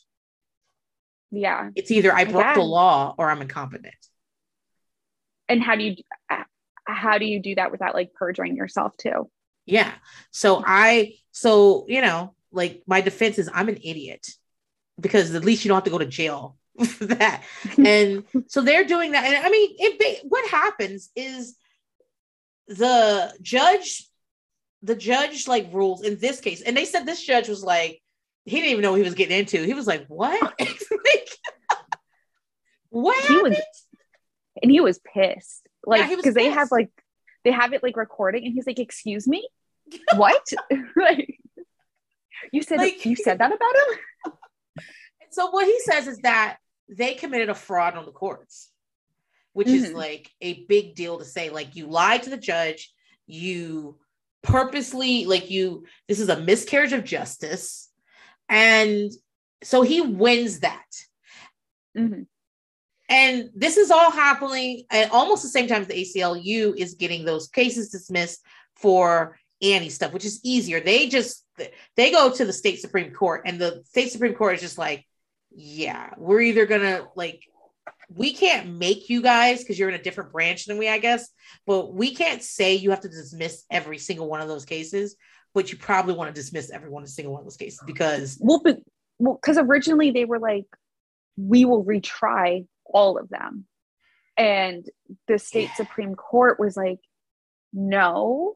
Yeah. 1.32 1.70
It's 1.76 1.92
either 1.92 2.14
I 2.14 2.26
broke 2.26 2.56
the 2.56 2.62
law 2.62 3.16
or 3.18 3.30
I'm 3.30 3.42
incompetent. 3.42 3.96
And 5.48 5.62
how 5.62 5.76
do 5.76 5.84
you 5.84 5.96
how 6.88 7.18
do 7.18 7.26
you 7.26 7.42
do 7.42 7.56
that 7.56 7.72
without 7.72 7.96
like 7.96 8.14
perjuring 8.14 8.56
yourself 8.56 8.96
too? 8.98 9.30
Yeah. 9.66 9.92
So 10.32 10.64
I 10.66 11.16
so, 11.32 11.86
you 11.88 12.02
know, 12.02 12.36
like 12.52 12.84
my 12.88 13.02
defense 13.02 13.38
is 13.38 13.50
I'm 13.54 13.70
an 13.70 13.78
idiot 13.84 14.28
because 15.00 15.34
at 15.36 15.44
least 15.44 15.66
you 15.66 15.70
don't 15.70 15.78
have 15.78 15.84
to 15.86 15.90
go 15.90 15.98
to 15.98 16.06
jail 16.06 16.58
for 16.86 17.06
that. 17.06 17.44
And 17.78 18.24
so 18.48 18.62
they're 18.62 18.86
doing 18.86 19.12
that. 19.12 19.26
And 19.26 19.46
I 19.46 19.50
mean, 19.50 19.76
it, 19.78 20.26
what 20.28 20.50
happens 20.50 21.10
is 21.16 21.56
the 22.68 23.34
judge, 23.42 24.08
the 24.86 24.96
judge 24.96 25.48
like 25.48 25.74
rules 25.74 26.04
in 26.04 26.18
this 26.20 26.40
case, 26.40 26.62
and 26.62 26.78
they 26.78 26.86
said 26.86 27.06
this 27.06 27.24
judge 27.24 27.50
was 27.50 27.64
like, 27.64 28.02
he 28.46 28.58
didn't 28.58 28.72
even 28.72 28.84
know 28.84 28.92
what 28.92 29.00
he 29.00 29.04
was 29.04 29.16
getting 29.16 29.38
into. 29.38 29.64
He 29.64 29.74
was 29.74 29.88
like, 29.88 30.06
what? 30.08 30.42
like, 30.60 31.30
what 32.90 33.26
he 33.26 33.38
was, 33.38 33.58
and 34.62 34.72
he 34.72 34.80
was 34.82 35.00
pissed. 35.00 35.68
Like, 35.86 36.10
because 36.10 36.26
yeah, 36.26 36.44
they 36.44 36.50
have 36.50 36.72
like, 36.72 36.90
they 37.44 37.52
have 37.52 37.74
it 37.74 37.82
like 37.82 37.98
recording, 37.98 38.46
and 38.46 38.54
he's 38.54 38.68
like, 38.68 38.80
excuse 38.80 39.28
me? 39.28 39.48
what? 40.16 40.46
like, 40.96 41.40
you 42.52 42.62
said 42.62 42.78
like, 42.78 43.06
you 43.06 43.16
said 43.16 43.40
that 43.40 43.52
about 43.52 43.76
him? 43.76 44.34
so 45.32 45.50
what 45.50 45.66
he 45.66 45.80
says 45.80 46.08
is 46.08 46.20
that 46.20 46.58
they 46.88 47.16
committed 47.16 47.50
a 47.50 47.56
fraud 47.56 47.96
on 47.96 48.06
the 48.06 48.12
courts, 48.12 48.70
which 49.54 49.68
mm-hmm. 49.68 49.86
is 49.86 49.94
like 49.94 50.30
a 50.42 50.64
big 50.66 50.94
deal 50.94 51.18
to 51.18 51.26
say. 51.26 51.50
Like 51.50 51.76
you 51.76 51.88
lied 51.88 52.24
to 52.24 52.30
the 52.30 52.38
judge, 52.38 52.94
you 53.26 53.98
purposely, 54.46 55.26
like 55.26 55.52
you, 55.52 55.86
this 56.08 56.20
is 56.20 56.30
a 56.30 56.40
miscarriage 56.40 56.94
of 56.94 57.04
justice. 57.04 57.90
And 58.48 59.12
so 59.64 59.82
he 59.82 60.02
wins 60.02 60.60
that. 60.60 60.86
Mm-hmm. 61.98 62.24
And 63.10 63.50
this 63.56 63.78
is 63.78 63.92
all 63.92 64.12
happening 64.12 64.84
at 64.90 65.12
almost 65.12 65.44
the 65.44 65.50
same 65.50 65.68
time 65.68 65.82
as 65.82 65.88
the 65.88 65.94
ACLU 65.94 66.76
is 66.76 66.96
getting 66.96 67.26
those 67.26 67.48
cases 67.48 67.90
dismissed 67.90 68.44
for 68.76 69.38
Annie 69.62 69.90
stuff, 69.90 70.14
which 70.14 70.26
is 70.26 70.40
easier. 70.44 70.80
They 70.80 71.08
just 71.08 71.46
they 71.96 72.12
go 72.12 72.32
to 72.32 72.46
the 72.46 72.54
state 72.54 72.82
supreme 72.82 73.14
court, 73.14 73.44
and 73.46 73.60
the 73.60 73.84
state 73.86 74.12
supreme 74.12 74.34
court 74.34 74.56
is 74.56 74.62
just 74.62 74.78
like, 74.78 75.06
yeah, 75.52 76.10
we're 76.18 76.42
either 76.42 76.66
gonna 76.66 77.06
like 77.16 77.44
we 78.14 78.34
can't 78.34 78.78
make 78.78 79.10
you 79.10 79.22
guys 79.22 79.60
because 79.60 79.78
you're 79.78 79.90
in 79.90 79.96
a 79.96 80.04
different 80.04 80.32
branch 80.32 80.66
than 80.66 80.78
we, 80.78 80.90
I 80.90 80.98
guess, 80.98 81.30
but 81.66 81.94
we 81.94 82.14
can't 82.14 82.42
say 82.42 82.76
you 82.76 82.92
have 82.92 83.02
to 83.02 83.10
dismiss 83.10 83.64
every 83.70 83.98
single 83.98 84.28
one 84.28 84.42
of 84.42 84.48
those 84.48 84.66
cases, 84.66 85.16
but 85.54 85.72
you 85.72 85.78
probably 85.78 86.14
want 86.14 86.34
to 86.34 86.40
dismiss 86.40 86.72
every 86.72 86.90
one 86.90 87.06
single 87.08 87.34
one 87.34 87.42
of 87.42 87.46
those 87.46 87.58
cases 87.58 87.80
because 87.86 88.38
well, 88.40 88.62
but 88.64 88.80
well, 89.20 89.40
because 89.42 89.58
originally 89.58 90.12
they 90.12 90.26
were 90.26 90.40
like, 90.40 90.66
we 91.38 91.66
will 91.66 91.84
retry 91.84 92.66
all 92.86 93.18
of 93.18 93.30
them. 93.30 93.66
And 94.38 94.86
the 95.28 95.40
state 95.40 95.70
yeah. 95.70 95.76
Supreme 95.76 96.16
Court 96.16 96.60
was 96.60 96.76
like, 96.76 97.00
no. 97.74 98.56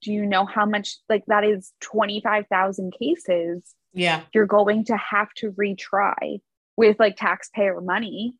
Do 0.00 0.12
you 0.12 0.26
know 0.26 0.46
how 0.46 0.64
much 0.64 0.96
like 1.08 1.24
that 1.26 1.42
is 1.42 1.72
25,000 1.80 2.94
cases? 2.96 3.74
yeah 3.92 4.22
you're 4.32 4.46
going 4.46 4.84
to 4.84 4.96
have 4.96 5.32
to 5.34 5.52
retry 5.52 6.40
with 6.76 6.98
like 6.98 7.16
taxpayer 7.16 7.80
money 7.80 8.34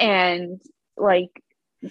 and 0.00 0.60
like 0.96 1.42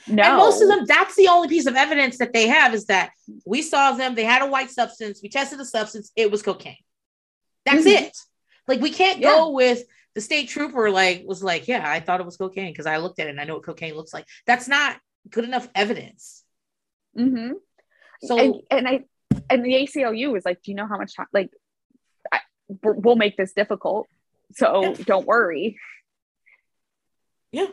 no 0.08 0.24
and 0.24 0.38
most 0.38 0.62
of 0.62 0.68
them 0.68 0.86
that's 0.86 1.16
the 1.16 1.28
only 1.28 1.48
piece 1.48 1.66
of 1.66 1.76
evidence 1.76 2.18
that 2.18 2.34
they 2.34 2.48
have 2.48 2.74
is 2.74 2.86
that 2.86 3.12
we 3.46 3.62
saw 3.62 3.92
them 3.94 4.14
they 4.14 4.24
had 4.24 4.42
a 4.42 4.48
white 4.48 4.70
substance 4.70 5.20
we 5.24 5.30
tested 5.30 5.60
the 5.60 5.66
substance 5.66 6.12
it 6.16 6.30
was 6.30 6.42
cocaine 6.42 6.76
that's 7.66 7.86
mm-hmm. 7.86 8.04
it 8.04 8.18
like 8.68 8.82
we 8.82 8.92
can't 8.92 9.20
yeah. 9.20 9.34
go 9.34 9.52
with 9.52 9.84
the 10.16 10.22
state 10.22 10.50
trooper 10.50 10.92
like 10.92 11.24
was 11.26 11.42
like 11.42 11.68
yeah 11.68 11.90
i 11.90 12.00
thought 12.00 12.20
it 12.20 12.26
was 12.26 12.38
cocaine 12.38 12.72
because 12.72 12.86
i 12.86 12.98
looked 12.98 13.20
at 13.20 13.28
it 13.28 13.32
and 13.32 13.42
i 13.42 13.46
know 13.46 13.56
what 13.56 13.64
cocaine 13.64 13.96
looks 13.96 14.14
like 14.14 14.26
that's 14.46 14.68
not 14.68 14.98
good 15.30 15.44
enough 15.44 15.68
evidence 15.74 16.44
mm-hmm. 17.18 17.54
so 18.22 18.38
and, 18.38 18.56
and 18.70 18.88
i 18.88 19.04
and 19.50 19.66
the 19.66 19.74
aclu 19.74 20.32
was 20.32 20.46
like 20.46 20.62
do 20.62 20.72
you 20.72 20.76
know 20.76 20.88
how 20.88 20.98
much 20.98 21.16
time 21.16 21.28
like 21.34 21.50
we'll 22.84 23.16
make 23.16 23.38
this 23.38 23.54
difficult. 23.54 24.08
So 24.54 24.82
yeah. 24.84 24.94
don't 25.06 25.28
worry. 25.28 25.78
Yeah. 27.52 27.68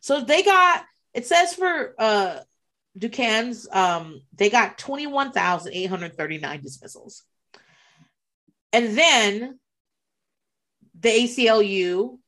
So 0.00 0.20
they 0.20 0.42
got 0.42 0.84
it 1.14 1.26
says 1.26 1.54
for 1.54 1.94
uh 1.98 2.40
Dookhan's 2.98 3.68
um 3.70 4.22
they 4.34 4.50
got 4.50 4.78
21,839 4.78 6.60
dismissals. 6.62 7.22
And 8.72 8.96
then 8.96 9.58
the 10.98 11.08
ACLU 11.10 12.18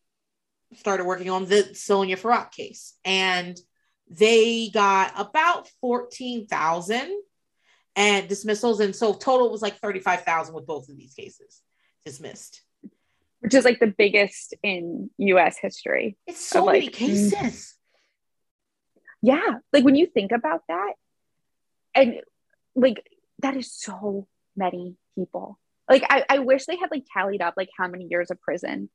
started 0.77 1.05
working 1.05 1.31
on 1.31 1.47
the 1.47 1.63
Sonja 1.73 2.19
Farak 2.19 2.51
case 2.53 2.95
and 3.05 3.59
they 4.09 4.71
got 4.71 5.13
about 5.17 5.69
14,000 5.81 7.11
and 7.97 8.29
dismissals 8.29 8.81
and 8.81 8.95
so 8.95 9.15
total 9.15 9.51
was 9.51 9.63
like 9.63 9.79
35,000 9.79 10.55
with 10.55 10.67
both 10.67 10.89
of 10.89 10.97
these 10.97 11.15
cases 11.15 11.63
dismissed. 12.05 12.63
Which 13.45 13.53
is 13.53 13.65
like 13.67 13.79
the 13.79 13.95
biggest 13.97 14.55
in 14.63 15.11
US 15.19 15.59
history. 15.59 16.17
It's 16.27 16.45
so 16.45 16.65
many 16.65 16.89
cases. 16.89 17.77
Yeah. 19.21 19.59
Like 19.71 19.85
when 19.85 19.97
you 19.97 20.07
think 20.07 20.33
about 20.33 20.63
that, 20.69 20.95
and 21.95 22.21
like 22.75 23.07
that 23.41 23.55
is 23.55 23.71
so 23.71 24.27
many 24.57 24.97
people. 25.15 25.59
Like 25.89 26.05
I, 26.09 26.25
I 26.29 26.39
wish 26.39 26.65
they 26.65 26.77
had 26.77 26.91
like 26.91 27.05
tallied 27.13 27.43
up 27.43 27.53
like 27.57 27.69
how 27.79 27.87
many 27.87 28.07
years 28.11 28.31
of 28.31 28.41
prison 28.41 28.89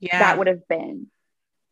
yeah. 0.00 0.18
that 0.18 0.38
would 0.38 0.46
have 0.46 0.68
been. 0.68 1.06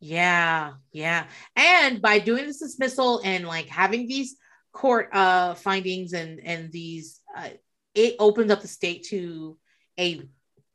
Yeah, 0.01 0.75
yeah. 0.93 1.27
And 1.57 2.01
by 2.01 2.21
doing 2.21 2.47
this 2.47 2.61
dismissal 2.61 3.21
and 3.23 3.47
like 3.47 3.69
having 3.69 4.07
these 4.09 4.37
court 4.73 5.11
uh 5.13 5.55
findings 5.55 6.15
and 6.15 6.41
and 6.41 6.73
these 6.73 7.21
uh, 7.37 7.51
it 7.95 8.17
opens 8.19 8.51
up 8.51 8.61
the 8.61 8.69
state 8.69 9.05
to 9.05 9.57
a 9.99 10.29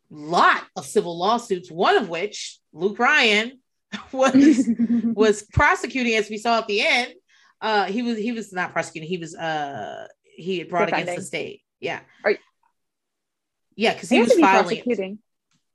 lot 0.09 0.63
of 0.75 0.85
civil 0.85 1.17
lawsuits, 1.17 1.69
one 1.71 1.97
of 1.97 2.09
which 2.09 2.59
Luke 2.73 2.99
Ryan 2.99 3.59
was 4.11 4.69
was 5.03 5.43
prosecuting, 5.43 6.15
as 6.15 6.29
we 6.29 6.37
saw 6.37 6.59
at 6.59 6.67
the 6.67 6.81
end. 6.81 7.13
Uh, 7.61 7.85
he 7.85 8.01
was 8.01 8.17
he 8.17 8.31
was 8.31 8.53
not 8.53 8.71
prosecuting. 8.71 9.09
He 9.09 9.17
was 9.17 9.35
uh 9.35 10.07
he 10.23 10.59
had 10.59 10.69
brought 10.69 10.85
Defending. 10.85 11.09
against 11.09 11.31
the 11.31 11.37
state. 11.37 11.61
Yeah. 11.79 11.99
Yeah, 13.75 13.93
because 13.93 14.09
he 14.09 14.19
was 14.19 14.33
be 14.33 14.41
filing. 14.41 14.65
Prosecuting. 14.65 15.19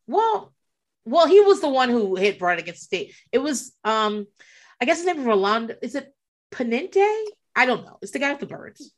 Well, 0.07 0.53
well, 1.07 1.27
he 1.27 1.41
was 1.41 1.63
the 1.63 1.71
one 1.71 1.89
who 1.89 2.17
had 2.17 2.39
brought 2.39 2.59
against 2.59 2.83
the 2.83 2.85
state. 2.85 3.15
It 3.33 3.39
was 3.39 3.73
um, 3.83 4.27
I 4.79 4.85
guess 4.85 4.99
his 4.99 5.07
name 5.07 5.21
is 5.21 5.25
Rolando. 5.25 5.75
Is 5.81 5.95
it 5.95 6.13
Penente? 6.51 7.25
I 7.57 7.65
don't 7.65 7.85
know. 7.85 7.99
It's 8.03 8.13
the 8.13 8.19
guy 8.19 8.31
with 8.31 8.41
the 8.41 8.47
birds. 8.47 8.93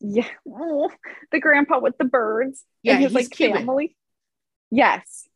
Yeah, 0.00 0.26
oh, 0.48 0.90
the 1.30 1.38
grandpa 1.38 1.78
with 1.78 1.96
the 1.96 2.04
birds. 2.04 2.64
Yeah, 2.82 2.94
and 2.94 3.04
his 3.04 3.12
like 3.12 3.30
Cuban. 3.30 3.58
family. 3.58 3.96
Yes. 4.70 5.28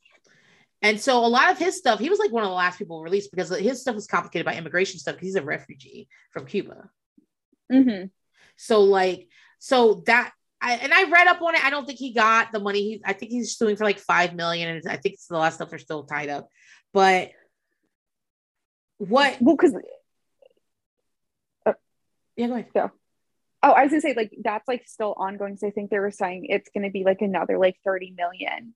And 0.80 1.00
so 1.00 1.24
a 1.24 1.26
lot 1.26 1.50
of 1.50 1.58
his 1.58 1.76
stuff, 1.76 1.98
he 1.98 2.08
was 2.08 2.18
like 2.18 2.30
one 2.30 2.44
of 2.44 2.50
the 2.50 2.54
last 2.54 2.78
people 2.78 3.02
released 3.02 3.30
because 3.32 3.50
his 3.50 3.80
stuff 3.80 3.94
was 3.94 4.06
complicated 4.06 4.46
by 4.46 4.54
immigration 4.54 4.98
stuff 5.00 5.16
because 5.16 5.28
he's 5.28 5.36
a 5.36 5.42
refugee 5.42 6.08
from 6.32 6.46
Cuba. 6.46 6.88
Mm-hmm. 7.72 8.06
So 8.56 8.82
like, 8.82 9.28
so 9.58 10.02
that 10.06 10.32
I, 10.60 10.74
and 10.74 10.92
I 10.92 11.08
read 11.10 11.26
up 11.26 11.42
on 11.42 11.54
it. 11.54 11.64
I 11.64 11.70
don't 11.70 11.86
think 11.86 11.98
he 11.98 12.12
got 12.12 12.52
the 12.52 12.60
money. 12.60 12.80
He, 12.80 13.02
I 13.04 13.12
think 13.12 13.30
he's 13.30 13.56
suing 13.56 13.76
for 13.76 13.84
like 13.84 13.98
five 13.98 14.34
million, 14.34 14.68
and 14.68 14.88
I 14.88 14.96
think 14.96 15.16
the 15.28 15.38
last 15.38 15.56
stuff 15.56 15.72
are 15.72 15.78
still 15.78 16.04
tied 16.04 16.28
up. 16.28 16.48
But 16.92 17.30
what? 18.98 19.36
Well, 19.40 19.56
because 19.56 19.74
Yeah, 22.36 22.46
go 22.46 22.54
ahead. 22.54 22.66
oh, 22.74 22.90
I 23.70 23.82
was 23.82 23.90
gonna 23.90 24.00
say 24.00 24.14
like 24.14 24.32
that's 24.42 24.66
like 24.68 24.84
still 24.86 25.14
ongoing. 25.16 25.56
So 25.56 25.66
I 25.66 25.70
think 25.70 25.90
they 25.90 25.98
were 25.98 26.12
saying 26.12 26.46
it's 26.48 26.70
gonna 26.72 26.90
be 26.90 27.04
like 27.04 27.20
another 27.20 27.58
like 27.58 27.76
thirty 27.84 28.14
million 28.16 28.74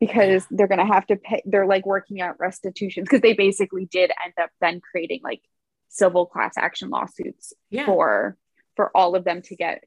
because 0.00 0.46
they're 0.50 0.68
gonna 0.68 0.86
have 0.86 1.06
to 1.08 1.16
pay. 1.16 1.42
They're 1.44 1.66
like 1.66 1.86
working 1.86 2.20
out 2.20 2.38
restitutions 2.38 3.04
because 3.06 3.20
they 3.20 3.32
basically 3.32 3.86
did 3.86 4.10
end 4.24 4.34
up 4.40 4.50
then 4.60 4.80
creating 4.80 5.20
like 5.24 5.42
civil 5.88 6.26
class 6.26 6.54
action 6.56 6.90
lawsuits 6.90 7.52
Yeah. 7.70 7.86
for 7.86 8.36
for 8.76 8.90
all 8.96 9.16
of 9.16 9.24
them 9.24 9.42
to 9.42 9.56
get 9.56 9.84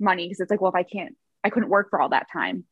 money 0.00 0.26
because 0.26 0.40
it's 0.40 0.50
like 0.50 0.60
well 0.60 0.70
if 0.70 0.76
I 0.76 0.84
can't 0.84 1.16
I 1.44 1.50
couldn't 1.50 1.68
work 1.68 1.90
for 1.90 2.00
all 2.00 2.10
that 2.10 2.28
time. 2.32 2.64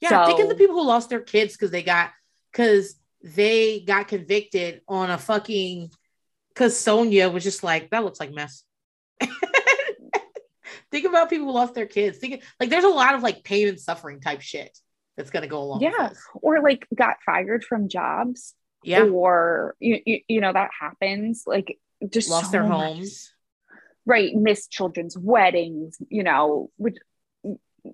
Yeah, 0.00 0.26
think 0.26 0.40
of 0.40 0.48
the 0.48 0.54
people 0.54 0.76
who 0.76 0.86
lost 0.86 1.10
their 1.10 1.20
kids 1.20 1.54
because 1.54 1.70
they 1.70 1.82
got 1.82 2.10
because 2.52 2.94
they 3.22 3.80
got 3.80 4.08
convicted 4.08 4.80
on 4.88 5.10
a 5.10 5.18
fucking 5.18 5.90
because 6.50 6.74
Sonja 6.74 7.32
was 7.32 7.44
just 7.44 7.62
like 7.62 7.90
that 7.90 8.04
looks 8.04 8.20
like 8.20 8.32
mess. 8.32 8.64
think 10.90 11.04
about 11.06 11.30
people 11.30 11.46
who 11.46 11.52
lost 11.52 11.74
their 11.74 11.86
kids. 11.86 12.18
Think 12.18 12.42
like 12.60 12.70
there's 12.70 12.84
a 12.84 12.88
lot 12.88 13.14
of 13.14 13.22
like 13.22 13.44
pain 13.44 13.68
and 13.68 13.80
suffering 13.80 14.20
type 14.20 14.40
shit 14.40 14.76
that's 15.18 15.28
gonna 15.30 15.46
go 15.48 15.60
along. 15.60 15.82
Yeah. 15.82 16.10
Or 16.40 16.62
like 16.62 16.86
got 16.94 17.16
fired 17.26 17.62
from 17.64 17.88
jobs 17.90 18.54
yeah, 18.84 19.02
or 19.02 19.74
you, 19.80 20.00
you, 20.06 20.20
you 20.28 20.40
know 20.40 20.52
that 20.52 20.70
happens 20.80 21.42
like 21.46 21.76
just 22.08 22.30
lost 22.30 22.46
so 22.46 22.52
their 22.52 22.62
much 22.62 22.78
homes. 22.94 23.32
right 24.06 24.32
missed 24.34 24.70
children's 24.70 25.18
weddings 25.18 25.98
you 26.08 26.22
know 26.22 26.70
which 26.76 26.94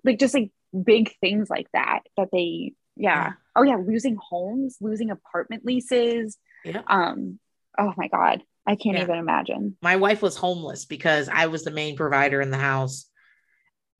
like 0.04 0.18
just 0.18 0.34
like 0.34 0.50
big 0.84 1.10
things 1.22 1.48
like 1.48 1.68
that 1.72 2.00
that 2.18 2.28
they 2.32 2.74
yeah, 2.96 3.24
Yeah. 3.28 3.32
oh 3.56 3.62
yeah 3.62 3.76
losing 3.76 4.16
homes 4.20 4.76
losing 4.82 5.10
apartment 5.10 5.64
leases 5.64 6.36
Yeah. 6.66 6.82
um 6.86 7.38
oh 7.78 7.94
my 7.96 8.08
god 8.08 8.42
i 8.66 8.76
can't 8.76 8.98
Yeah. 8.98 9.04
even 9.04 9.16
imagine 9.16 9.78
my 9.82 9.96
wife 9.96 10.20
was 10.20 10.36
homeless 10.36 10.84
because 10.84 11.30
I 11.32 11.46
was 11.46 11.64
the 11.64 11.70
main 11.70 11.96
provider 11.96 12.42
in 12.42 12.50
the 12.50 12.58
house. 12.58 13.06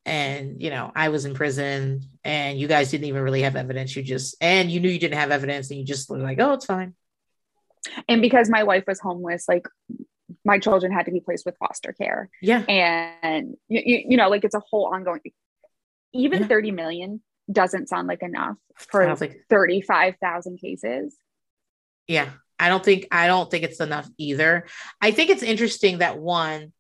And, 0.07 0.63
you 0.63 0.71
know, 0.71 0.93
I 0.95 1.09
was 1.09 1.25
in 1.25 1.35
prison 1.35 2.03
and 2.25 2.59
you 2.59 2.69
guys 2.69 2.91
didn't 2.91 3.07
even 3.07 3.23
really 3.23 3.43
have 3.43 3.57
evidence. 3.57 3.97
You 3.97 4.03
just, 4.03 4.37
and 4.41 4.71
you 4.71 4.81
knew 4.81 4.89
you 4.91 4.99
didn't 4.99 5.19
have 5.19 5.31
evidence 5.31 5.71
and 5.71 5.79
you 5.79 5.85
just 5.87 6.11
were 6.11 6.19
like, 6.19 6.39
oh, 6.41 6.53
it's 6.55 6.67
fine. 6.67 6.95
and 8.09 8.21
because 8.23 8.49
my 8.51 8.65
wife 8.65 8.85
was 8.87 9.01
homeless 9.01 9.47
like 9.49 9.67
my 10.45 10.59
children 10.59 10.91
had 10.93 11.07
to 11.07 11.13
be 11.13 11.21
placed 11.21 11.45
with 11.47 11.57
foster 11.59 11.93
care 11.93 12.29
Yeah. 12.43 12.63
and 12.69 13.57
you, 13.69 14.05
you, 14.09 14.17
know 14.17 14.29
like 14.31 14.45
it's 14.45 14.55
a 14.55 14.63
whole 14.71 14.87
ongoing 14.95 15.21
even 16.15 16.41
Yeah. 16.43 16.49
30 16.49 16.71
million 16.71 17.23
doesn't 17.51 17.89
sound 17.91 18.09
like 18.09 18.23
enough 18.23 18.57
for 18.77 19.15
think, 19.17 19.37
35,000 19.51 20.59
cases 20.59 21.17
yeah. 22.07 22.31
I 22.59 22.69
don't 22.69 22.85
think, 22.85 23.09
I 23.11 23.27
don't 23.27 23.51
think 23.51 23.65
it's 23.65 23.81
enough 23.81 24.09
either. 24.17 24.67
I 25.01 25.11
think 25.11 25.31
it's 25.31 25.43
interesting 25.43 25.99
that 25.99 26.19
one, 26.19 26.73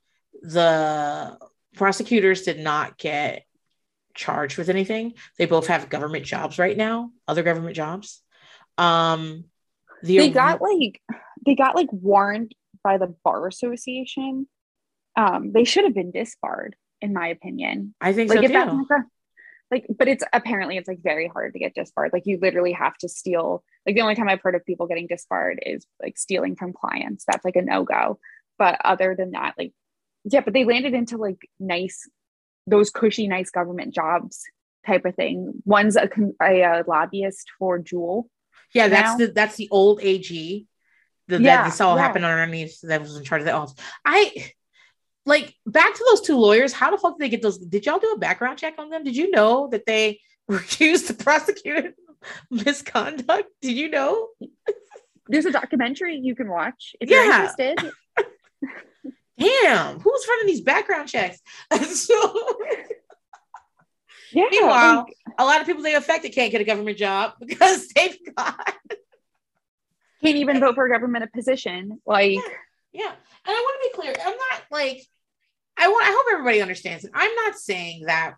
the 0.42 1.36
prosecutors 1.74 2.42
did 2.42 2.58
not 2.58 2.98
get 2.98 3.44
charged 4.14 4.58
with 4.58 4.68
anything. 4.68 5.14
They 5.38 5.46
both 5.46 5.66
have 5.66 5.88
government 5.88 6.24
jobs 6.24 6.58
right 6.58 6.76
now, 6.76 7.10
other 7.26 7.42
government 7.42 7.76
jobs. 7.76 8.22
Um, 8.78 9.44
the 10.04 10.18
they 10.18 10.30
got 10.30 10.60
like 10.60 11.00
they 11.44 11.54
got 11.54 11.74
like 11.74 11.88
warned 11.90 12.54
by 12.82 12.98
the 12.98 13.14
bar 13.24 13.46
association 13.48 14.46
um 15.16 15.52
they 15.52 15.64
should 15.64 15.84
have 15.84 15.94
been 15.94 16.10
disbarred 16.10 16.76
in 17.00 17.12
my 17.12 17.28
opinion 17.28 17.94
I 18.00 18.12
think 18.12 18.30
like 18.30 18.40
so 18.40 18.44
if 18.44 18.52
that's 18.52 18.70
too. 18.70 18.86
like 19.70 19.86
but 19.96 20.08
it's 20.08 20.24
apparently 20.32 20.76
it's 20.76 20.88
like 20.88 21.02
very 21.02 21.26
hard 21.26 21.54
to 21.54 21.58
get 21.58 21.74
disbarred 21.74 22.12
like 22.12 22.26
you 22.26 22.38
literally 22.40 22.72
have 22.72 22.96
to 22.98 23.08
steal 23.08 23.64
like 23.86 23.94
the 23.94 24.02
only 24.02 24.14
time 24.14 24.28
i've 24.28 24.42
heard 24.42 24.54
of 24.54 24.64
people 24.66 24.86
getting 24.86 25.06
disbarred 25.06 25.60
is 25.64 25.86
like 26.02 26.18
stealing 26.18 26.54
from 26.54 26.72
clients 26.72 27.24
that's 27.26 27.44
like 27.44 27.56
a 27.56 27.62
no-go 27.62 28.18
but 28.58 28.78
other 28.84 29.14
than 29.16 29.30
that 29.30 29.54
like 29.56 29.72
yeah 30.24 30.40
but 30.40 30.52
they 30.54 30.64
landed 30.64 30.94
into 30.94 31.16
like 31.16 31.48
nice 31.60 32.08
those 32.66 32.90
cushy 32.90 33.26
nice 33.28 33.50
government 33.50 33.94
jobs 33.94 34.42
type 34.86 35.04
of 35.04 35.14
thing 35.14 35.52
one's 35.64 35.96
a, 35.96 36.08
a, 36.42 36.62
uh 36.62 36.82
lobbyist 36.86 37.50
for 37.58 37.78
Juul 37.78 38.24
Yeah, 38.74 38.88
that's 38.88 39.12
now. 39.18 39.26
the 39.26 39.32
that's 39.32 39.56
the 39.56 39.68
old 39.70 40.00
AG. 40.02 40.66
The, 41.28 41.40
Yeah, 41.40 41.56
that 41.62 41.64
this 41.70 41.80
all 41.80 41.96
yeah. 41.96 42.02
happened 42.02 42.24
underneath 42.26 42.80
that 42.82 43.00
was 43.00 43.16
in 43.16 43.24
charge 43.24 43.40
of 43.42 43.46
the 43.46 43.52
office. 43.52 43.74
I 44.04 44.50
like 45.24 45.54
back 45.64 45.94
to 45.94 46.04
those 46.10 46.20
two 46.20 46.36
lawyers. 46.36 46.72
How 46.74 46.90
the 46.90 46.98
fuck 46.98 47.16
did 47.16 47.24
they 47.24 47.30
get 47.30 47.40
those? 47.40 47.56
Did 47.58 47.86
y'all 47.86 47.98
do 47.98 48.12
a 48.12 48.18
background 48.18 48.58
check 48.58 48.74
on 48.78 48.90
them? 48.90 49.04
Did 49.04 49.16
you 49.16 49.30
know 49.30 49.68
that 49.72 49.86
they 49.86 50.20
were 50.48 50.56
accused 50.58 51.08
of 51.08 51.18
prosecuted 51.18 51.94
misconduct? 52.50 53.48
Did 53.62 53.72
you 53.76 53.88
know? 53.88 54.28
there's 55.28 55.46
a 55.46 55.50
documentary 55.52 56.18
you 56.22 56.34
can 56.34 56.48
watch 56.50 56.94
if 57.00 57.08
Yeah. 57.08 57.16
you're 57.24 57.32
interested 57.34 57.92
Damn, 59.38 59.98
who's 59.98 60.26
running 60.28 60.46
these 60.46 60.60
background 60.60 61.08
checks? 61.08 61.40
so 61.92 62.58
yeah 64.32 64.46
meanwhile, 64.50 64.98
like, 64.98 65.34
a 65.38 65.44
lot 65.44 65.60
of 65.60 65.66
people 65.66 65.82
they 65.82 65.94
affected 65.94 66.32
can't 66.32 66.50
get 66.50 66.60
a 66.60 66.64
government 66.64 66.98
job 66.98 67.34
because 67.46 67.88
they've 67.88 68.18
got 68.36 68.74
can't 70.22 70.36
even 70.36 70.58
vote 70.58 70.74
for 70.74 70.86
a 70.86 70.90
government 70.90 71.30
position 71.32 72.00
like 72.06 72.38
Yeah. 72.94 73.10
And 73.46 73.54
I 73.54 73.60
want 73.60 73.82
to 73.82 73.90
be 73.90 74.02
clear. 74.02 74.14
I'm 74.24 74.36
not 74.36 74.62
like 74.70 75.04
I 75.76 75.88
want 75.88 76.06
I 76.06 76.12
hope 76.12 76.26
everybody 76.32 76.62
understands 76.62 77.04
it. 77.04 77.10
I'm 77.12 77.34
not 77.34 77.56
saying 77.56 78.04
that 78.06 78.36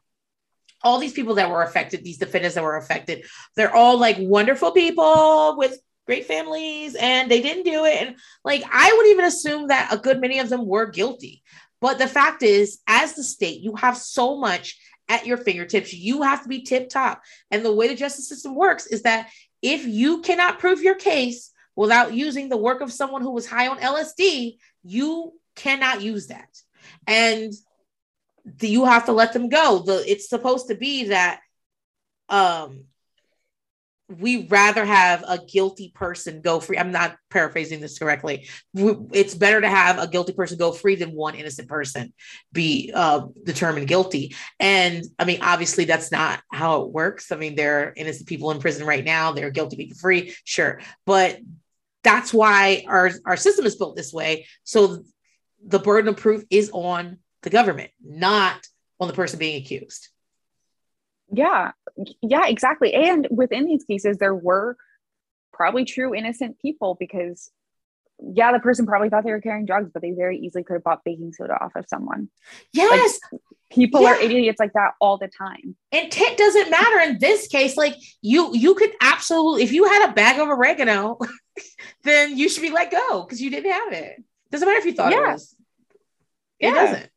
all 0.82 0.98
these 0.98 1.12
people 1.12 1.34
that 1.34 1.50
were 1.50 1.62
affected, 1.62 2.02
these 2.02 2.18
defendants 2.18 2.54
that 2.54 2.64
were 2.64 2.76
affected, 2.76 3.26
they're 3.54 3.74
all 3.74 3.98
like 3.98 4.16
wonderful 4.18 4.72
people 4.72 5.56
with 5.58 5.78
great 6.06 6.26
families 6.26 6.94
and 6.94 7.30
they 7.30 7.42
didn't 7.42 7.64
do 7.64 7.84
it. 7.84 8.00
And 8.00 8.16
like 8.44 8.64
I 8.70 8.92
would 8.96 9.06
even 9.08 9.24
assume 9.24 9.68
that 9.68 9.92
a 9.92 9.98
good 9.98 10.20
many 10.20 10.38
of 10.38 10.48
them 10.48 10.66
were 10.66 10.86
guilty. 10.86 11.42
But 11.80 11.98
the 11.98 12.06
fact 12.06 12.42
is, 12.42 12.80
as 12.86 13.14
the 13.14 13.22
state, 13.22 13.60
you 13.60 13.76
have 13.76 13.96
so 13.96 14.38
much 14.38 14.78
at 15.08 15.26
your 15.26 15.36
fingertips. 15.36 15.92
You 15.92 16.22
have 16.22 16.42
to 16.42 16.48
be 16.48 16.62
tip 16.62 16.88
top. 16.88 17.22
And 17.50 17.64
the 17.64 17.72
way 17.72 17.88
the 17.88 17.94
justice 17.94 18.28
system 18.28 18.54
works 18.54 18.86
is 18.86 19.02
that 19.02 19.28
if 19.62 19.84
you 19.84 20.22
cannot 20.22 20.58
prove 20.58 20.82
your 20.82 20.94
case 20.94 21.52
without 21.74 22.14
using 22.14 22.48
the 22.48 22.56
work 22.56 22.80
of 22.80 22.92
someone 22.92 23.22
who 23.22 23.32
was 23.32 23.46
high 23.46 23.68
on 23.68 23.78
LSD, 23.78 24.56
you 24.82 25.32
cannot 25.54 26.00
use 26.00 26.28
that. 26.28 26.48
And 27.06 27.52
you 28.60 28.84
have 28.84 29.06
to 29.06 29.12
let 29.12 29.32
them 29.32 29.48
go. 29.48 29.80
The 29.80 30.08
it's 30.10 30.28
supposed 30.28 30.68
to 30.68 30.74
be 30.74 31.06
that 31.06 31.40
um 32.28 32.84
we 34.08 34.46
rather 34.46 34.84
have 34.84 35.24
a 35.26 35.38
guilty 35.44 35.90
person 35.94 36.40
go 36.40 36.60
free. 36.60 36.78
I'm 36.78 36.92
not 36.92 37.16
paraphrasing 37.30 37.80
this 37.80 37.98
correctly. 37.98 38.48
We- 38.72 38.96
It's 39.12 39.34
better 39.34 39.60
to 39.60 39.68
have 39.68 39.98
a 39.98 40.06
guilty 40.06 40.32
person 40.32 40.58
go 40.58 40.72
free 40.72 40.94
than 40.94 41.10
one 41.12 41.34
innocent 41.34 41.68
person 41.68 42.12
be 42.52 42.92
uh, 42.94 43.26
determined 43.44 43.88
guilty. 43.88 44.34
And 44.60 45.04
I 45.18 45.24
mean, 45.24 45.40
obviously, 45.42 45.86
that's 45.86 46.12
not 46.12 46.40
how 46.52 46.82
it 46.82 46.90
works. 46.90 47.32
I 47.32 47.36
mean, 47.36 47.56
there 47.56 47.80
are 47.80 47.92
innocent 47.96 48.28
people 48.28 48.52
in 48.52 48.60
prison 48.60 48.86
right 48.86 49.04
now. 49.04 49.32
They're 49.32 49.50
guilty 49.50 49.76
people 49.76 49.98
free, 49.98 50.34
sure, 50.44 50.80
but 51.04 51.38
that's 52.04 52.32
why 52.32 52.84
our 52.86 53.10
our 53.24 53.36
system 53.36 53.66
is 53.66 53.74
built 53.74 53.96
this 53.96 54.12
way. 54.12 54.46
So 54.62 55.02
the 55.66 55.80
burden 55.80 56.10
of 56.10 56.16
proof 56.16 56.44
is 56.48 56.70
on 56.72 57.18
the 57.42 57.50
government, 57.50 57.90
not 58.04 58.64
on 59.00 59.08
the 59.08 59.14
person 59.14 59.40
being 59.40 59.60
accused. 59.60 60.08
Yeah 61.32 61.72
yeah 62.22 62.46
exactly 62.46 62.94
and 62.94 63.26
within 63.30 63.64
these 63.66 63.84
cases 63.84 64.16
there 64.18 64.34
were 64.34 64.76
probably 65.52 65.84
true 65.84 66.14
innocent 66.14 66.58
people 66.60 66.96
because 66.98 67.50
yeah 68.32 68.52
the 68.52 68.60
person 68.60 68.86
probably 68.86 69.08
thought 69.08 69.24
they 69.24 69.30
were 69.32 69.40
carrying 69.40 69.66
drugs 69.66 69.90
but 69.92 70.02
they 70.02 70.12
very 70.12 70.38
easily 70.38 70.62
could 70.62 70.74
have 70.74 70.84
bought 70.84 71.02
baking 71.04 71.32
soda 71.32 71.54
off 71.54 71.74
of 71.74 71.84
someone 71.88 72.28
Yes, 72.72 73.18
people 73.70 74.06
are 74.06 74.14
idiots 74.20 74.60
like 74.60 74.72
that 74.74 74.92
all 75.00 75.18
the 75.18 75.28
time 75.28 75.74
intent 75.90 76.36
doesn't 76.38 76.70
matter 76.70 77.00
in 77.00 77.18
this 77.18 77.48
case. 77.48 77.76
Like 77.76 77.94
you, 78.22 78.54
you 78.54 78.74
could 78.74 78.92
absolutely, 79.00 79.64
if 79.64 79.72
you 79.72 79.84
had 79.86 80.08
a 80.10 80.12
bag 80.12 80.38
of 80.38 80.48
oregano, 80.48 81.18
then 82.04 82.36
you 82.36 82.48
should 82.48 82.62
be 82.62 82.70
let 82.70 82.90
go 82.92 83.22
because 83.24 83.40
you 83.40 83.50
didn't 83.50 83.72
have 83.72 83.92
it. 83.92 84.22
Doesn't 84.52 84.66
matter 84.68 84.78
if 84.78 84.84
you 84.84 84.92
thought 84.94 85.10
Yeah. 85.12 85.30
it 85.30 85.32
was. 85.32 85.56
It 86.60 86.66
Yeah. 86.68 86.74
doesn't. 86.74 87.10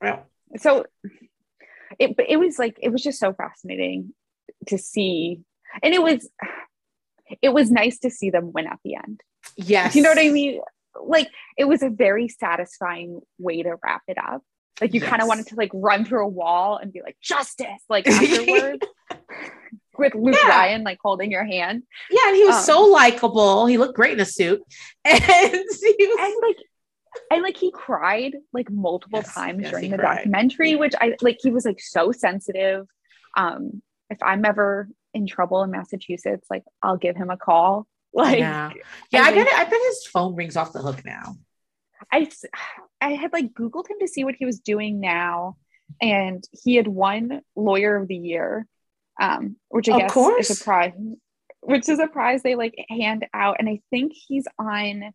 Well, 0.00 0.26
so 0.56 0.86
it 1.98 2.16
but 2.16 2.26
it 2.28 2.36
was 2.36 2.58
like 2.58 2.78
it 2.82 2.90
was 2.90 3.02
just 3.02 3.18
so 3.20 3.32
fascinating 3.32 4.14
to 4.66 4.78
see. 4.78 5.40
And 5.82 5.94
it 5.94 6.02
was 6.02 6.28
it 7.42 7.50
was 7.50 7.70
nice 7.70 7.98
to 8.00 8.10
see 8.10 8.30
them 8.30 8.52
win 8.52 8.66
at 8.66 8.78
the 8.84 8.94
end. 8.96 9.20
Yes. 9.56 9.94
you 9.94 10.02
know 10.02 10.08
what 10.10 10.18
i 10.18 10.28
mean? 10.30 10.60
Like 11.02 11.28
it 11.56 11.64
was 11.66 11.82
a 11.82 11.90
very 11.90 12.28
satisfying 12.28 13.20
way 13.38 13.62
to 13.62 13.76
wrap 13.84 14.02
it 14.08 14.18
up. 14.18 14.42
Like 14.80 14.94
you 14.94 15.00
kind 15.00 15.20
of 15.22 15.28
wanted 15.28 15.46
to 15.48 15.54
like 15.56 15.70
run 15.74 16.04
through 16.04 16.24
a 16.24 16.28
wall 16.28 16.76
and 16.76 16.92
be 16.92 17.02
like 17.02 17.16
justice 17.22 17.82
like 17.88 18.06
afterwards. 18.08 18.86
With 19.98 20.14
luke 20.14 20.36
Yeah. 20.42 20.48
ryan 20.50 20.84
like 20.84 20.98
holding 21.02 21.30
your 21.32 21.44
hand. 21.44 21.82
Yeah, 22.10 22.28
and 22.28 22.36
he 22.36 22.44
was 22.44 22.56
Um, 22.56 22.62
so 22.62 22.82
likable. 22.84 23.66
He 23.66 23.78
looked 23.78 23.96
great 23.96 24.12
in 24.12 24.20
a 24.20 24.24
suit, 24.24 24.62
and 25.04 25.20
he 25.20 26.06
was, 26.06 26.18
and 26.20 26.34
like 26.42 26.56
and 27.30 27.42
like 27.42 27.56
he 27.56 27.70
cried 27.72 28.34
like 28.52 28.70
multiple 28.70 29.22
Yes, 29.24 29.34
times 29.34 29.62
yes, 29.62 29.70
during 29.70 29.90
the 29.90 29.98
cried. 29.98 30.16
documentary, 30.16 30.76
which 30.76 30.94
I 31.00 31.16
like 31.20 31.38
he 31.42 31.50
was 31.50 31.64
like 31.64 31.80
so 31.80 32.12
sensitive. 32.12 32.86
Um, 33.36 33.82
if 34.10 34.18
I'm 34.22 34.44
ever 34.44 34.88
in 35.14 35.26
trouble 35.26 35.62
in 35.62 35.70
Massachusetts, 35.70 36.46
like 36.50 36.64
I'll 36.82 36.96
give 36.96 37.16
him 37.16 37.30
a 37.30 37.36
call. 37.36 37.86
Like 38.14 38.38
yeah, 38.38 38.72
yeah. 39.12 39.22
I, 39.22 39.28
I 39.28 39.34
bet. 39.34 39.48
I 39.54 39.64
bet 39.64 39.80
his 39.88 40.06
phone 40.06 40.34
rings 40.34 40.56
off 40.56 40.72
the 40.72 40.80
hook 40.80 41.04
now. 41.04 41.36
i 42.10 42.26
i 43.02 43.12
had 43.12 43.34
like 43.34 43.52
Googled 43.52 43.88
him 43.88 43.98
to 44.00 44.08
see 44.08 44.24
what 44.24 44.34
he 44.38 44.46
was 44.46 44.60
doing 44.60 44.98
now, 44.98 45.56
and 46.00 46.42
he 46.64 46.76
had 46.76 46.88
won 46.88 47.42
Lawyer 47.54 47.96
of 47.96 48.08
the 48.08 48.16
Year, 48.16 48.66
um, 49.20 49.56
which 49.68 49.90
I 49.90 49.92
Of 49.92 49.98
guess 49.98 50.12
course. 50.14 50.50
is 50.50 50.60
a 50.60 50.64
prize, 50.64 50.92
which 51.60 51.88
is 51.88 51.98
a 51.98 52.06
prize 52.06 52.42
they 52.42 52.54
like 52.54 52.74
hand 52.88 53.26
out, 53.34 53.56
and 53.58 53.68
I 53.68 53.82
think 53.90 54.14
he's 54.14 54.46
on, 54.58 55.12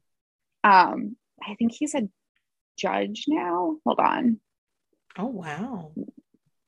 um, 0.63 1.17
I 1.47 1.55
think 1.55 1.71
he's 1.73 1.95
a 1.95 2.07
judge 2.77 3.25
now. 3.27 3.77
Hold 3.85 3.99
on, 3.99 4.39
Oh 5.17 5.27
wow. 5.27 5.91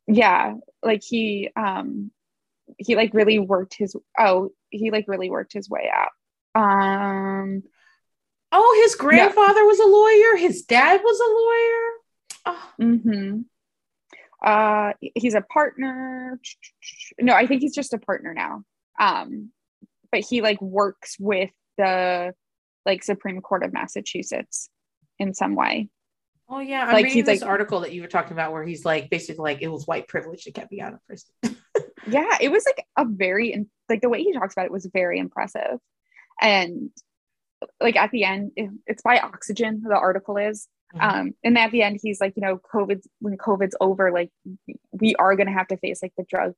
yeah, 0.07 0.53
like 0.84 1.03
he 1.03 1.49
um, 1.56 2.11
he 2.77 2.95
like 2.95 3.14
really 3.14 3.39
worked 3.39 3.76
his 3.77 3.95
oh 4.19 4.49
he 4.69 4.91
like 4.91 5.06
really 5.07 5.30
worked 5.30 5.53
his 5.53 5.69
way 5.69 5.89
out. 5.93 6.11
Um, 6.60 7.64
Oh, 8.57 8.81
his 8.85 8.95
grandfather 8.95 9.65
was 9.65 9.80
a 9.80 9.85
lawyer. 9.85 10.38
His 10.38 10.61
dad 10.61 11.02
was 11.03 11.19
a 11.19 11.34
lawyer. 11.34 12.57
Oh, 12.57 12.72
Mm-hmm. 12.80 13.39
Uh, 14.41 14.93
he's 15.15 15.34
a 15.34 15.41
partner. 15.41 16.39
No, 17.19 17.34
I 17.34 17.47
think 17.47 17.61
he's 17.61 17.76
just 17.76 17.93
a 17.93 17.97
partner 17.97 18.34
now. 18.34 18.64
Um, 18.99 19.49
but 20.11 20.22
he 20.22 20.41
like 20.41 20.61
works 20.61 21.18
with 21.19 21.49
the 21.77 22.34
like 22.86 23.03
Supreme 23.03 23.41
Court 23.41 23.64
of 23.64 23.74
Massachusetts 23.74 24.70
in 25.20 25.34
some 25.34 25.56
way. 25.56 25.90
oh 26.49 26.60
yeah. 26.60 26.82
I'm 26.86 26.94
Like, 26.94 27.06
reading 27.06 27.18
he's 27.18 27.26
this 27.26 27.41
like- 27.41 27.49
article 27.49 27.80
that 27.82 27.94
you 27.94 28.02
were 28.02 28.07
talking 28.07 28.34
about 28.34 28.52
where 28.52 28.64
he's 28.64 28.86
like 28.86 29.10
basically 29.10 29.44
like 29.44 29.62
it 29.62 29.68
was 29.68 29.86
white 29.88 30.07
privilege 30.07 30.44
that 30.45 30.53
kept 30.53 30.72
me 30.72 30.82
out 30.82 30.94
of 30.94 30.99
prison. 31.07 31.28
Yeah, 32.07 32.38
it 32.40 32.52
was 32.52 32.64
like 32.66 32.86
a 32.98 33.06
very 33.10 33.66
like 33.90 34.02
the 34.02 34.10
way 34.10 34.22
he 34.22 34.32
talks 34.32 34.53
about 34.53 34.68
it 34.68 34.72
was 34.72 34.86
very 34.94 35.18
impressive, 35.18 35.80
and 36.40 36.91
like 37.82 37.95
at 37.95 38.12
the 38.12 38.24
end, 38.26 38.52
it- 38.56 38.70
it's 38.86 39.02
by 39.02 39.18
Oxygen. 39.18 39.82
The 39.84 39.95
article 39.98 40.38
is, 40.38 40.68
Mhm. 40.94 41.02
um 41.02 41.32
and 41.44 41.57
at 41.57 41.72
the 41.72 41.82
end 41.82 41.99
he's 42.03 42.22
like 42.22 42.34
you 42.36 42.41
know 42.44 42.60
covid 42.72 43.02
when 43.22 43.36
covid's 43.38 43.76
over 43.82 44.12
like 44.12 44.30
we 44.91 45.16
are 45.16 45.36
going 45.36 45.48
to 45.48 45.53
have 45.53 45.68
to 45.70 45.78
face 45.78 46.03
like 46.03 46.14
the 46.16 46.24
drug 46.30 46.53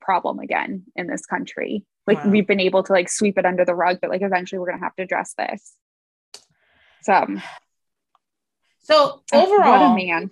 problem 0.00 0.38
again 0.38 0.84
in 0.94 1.08
this 1.08 1.26
country 1.26 1.84
like 2.06 2.22
Wow. 2.24 2.30
we've 2.30 2.46
been 2.46 2.60
able 2.60 2.82
to 2.82 2.92
like 2.92 3.08
sweep 3.08 3.38
it 3.38 3.46
under 3.46 3.64
the 3.64 3.74
rug 3.74 3.98
but 4.00 4.10
like 4.10 4.22
eventually 4.22 4.58
we're 4.58 4.66
going 4.66 4.78
to 4.78 4.84
have 4.84 4.94
to 4.96 5.02
address 5.02 5.34
this 5.34 5.74
so 7.02 7.38
so 8.84 9.22
overall, 9.32 9.92
a 9.92 9.96
man 9.96 10.30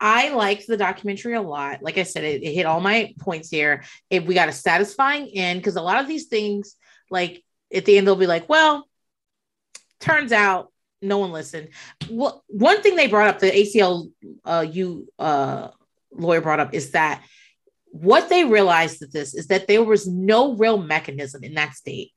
I 0.00 0.30
liked 0.30 0.66
the 0.66 0.76
documentary 0.76 1.34
a 1.34 1.40
lot. 1.40 1.82
Like 1.82 1.96
I 1.96 2.02
said, 2.02 2.24
it, 2.24 2.42
it 2.42 2.52
hit 2.52 2.66
all 2.66 2.80
my 2.80 3.14
points 3.18 3.48
here. 3.48 3.84
If 4.10 4.24
we 4.26 4.34
got 4.34 4.48
a 4.48 4.52
satisfying 4.52 5.30
end, 5.34 5.60
because 5.60 5.76
a 5.76 5.82
lot 5.82 6.00
of 6.00 6.08
these 6.08 6.26
things, 6.26 6.76
like 7.10 7.42
at 7.72 7.84
the 7.84 7.96
end, 7.96 8.06
they'll 8.06 8.16
be 8.16 8.26
like, 8.26 8.48
well, 8.48 8.86
turns 10.00 10.32
out 10.32 10.70
no 11.00 11.18
one 11.18 11.32
listened. 11.32 11.70
Well, 12.10 12.44
one 12.48 12.82
thing 12.82 12.96
they 12.96 13.06
brought 13.06 13.28
up, 13.28 13.38
the 13.38 13.50
ACL 13.50 14.10
uh, 14.44 14.66
you, 14.70 15.08
uh, 15.18 15.68
lawyer 16.12 16.40
brought 16.42 16.60
up, 16.60 16.74
is 16.74 16.90
that 16.90 17.22
what 17.90 18.28
they 18.28 18.44
realized 18.44 19.00
that 19.00 19.12
this 19.12 19.34
is 19.34 19.48
that 19.48 19.66
there 19.66 19.84
was 19.84 20.06
no 20.06 20.54
real 20.54 20.78
mechanism 20.78 21.44
in 21.44 21.54
that 21.54 21.74
state 21.74 22.12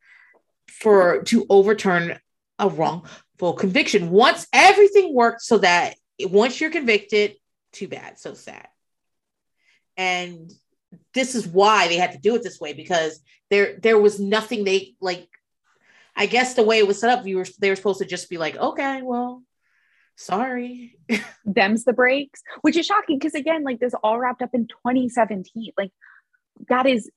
for 0.68 1.24
to 1.24 1.46
overturn 1.50 2.20
a 2.58 2.70
wrongful 2.70 3.54
conviction. 3.54 4.10
Once 4.10 4.48
everything 4.54 5.14
worked 5.14 5.42
so 5.42 5.58
that 5.60 5.96
once 6.20 6.60
you're 6.60 6.70
convicted, 6.70 7.36
too 7.72 7.88
bad, 7.88 8.20
so 8.20 8.34
sad. 8.34 8.68
And 9.96 10.52
this 11.14 11.36
is 11.36 11.48
why 11.48 11.88
they 11.88 11.98
had 11.98 12.14
to 12.14 12.18
do 12.18 12.36
it 12.36 12.44
this 12.44 12.60
way 12.60 12.74
because 12.74 13.20
there 13.50 13.78
there 13.82 13.98
was 13.98 14.20
nothing 14.20 14.64
they 14.64 14.96
like. 15.02 15.28
I 16.16 16.26
guess 16.26 16.54
the 16.54 16.64
way 16.64 16.80
it 16.80 16.88
was 16.88 17.00
set 17.00 17.18
up, 17.18 17.26
you 17.26 17.38
were 17.38 17.46
they 17.60 17.70
were 17.70 17.76
supposed 17.76 18.00
to 18.00 18.06
just 18.06 18.30
be 18.30 18.38
like, 18.38 18.58
okay, 18.58 19.02
well, 19.02 19.44
sorry. 20.20 20.98
them's 21.46 21.86
the 21.86 21.94
breaks 21.94 22.42
which 22.62 22.76
is 22.78 22.86
shocking 22.86 23.18
because 23.18 23.34
again 23.36 23.64
like 23.64 23.80
this 23.80 23.94
all 24.04 24.20
wrapped 24.20 24.42
up 24.42 24.50
in 24.54 24.68
2017 24.68 25.72
like 25.78 25.92
that 26.68 26.86
is 26.86 27.10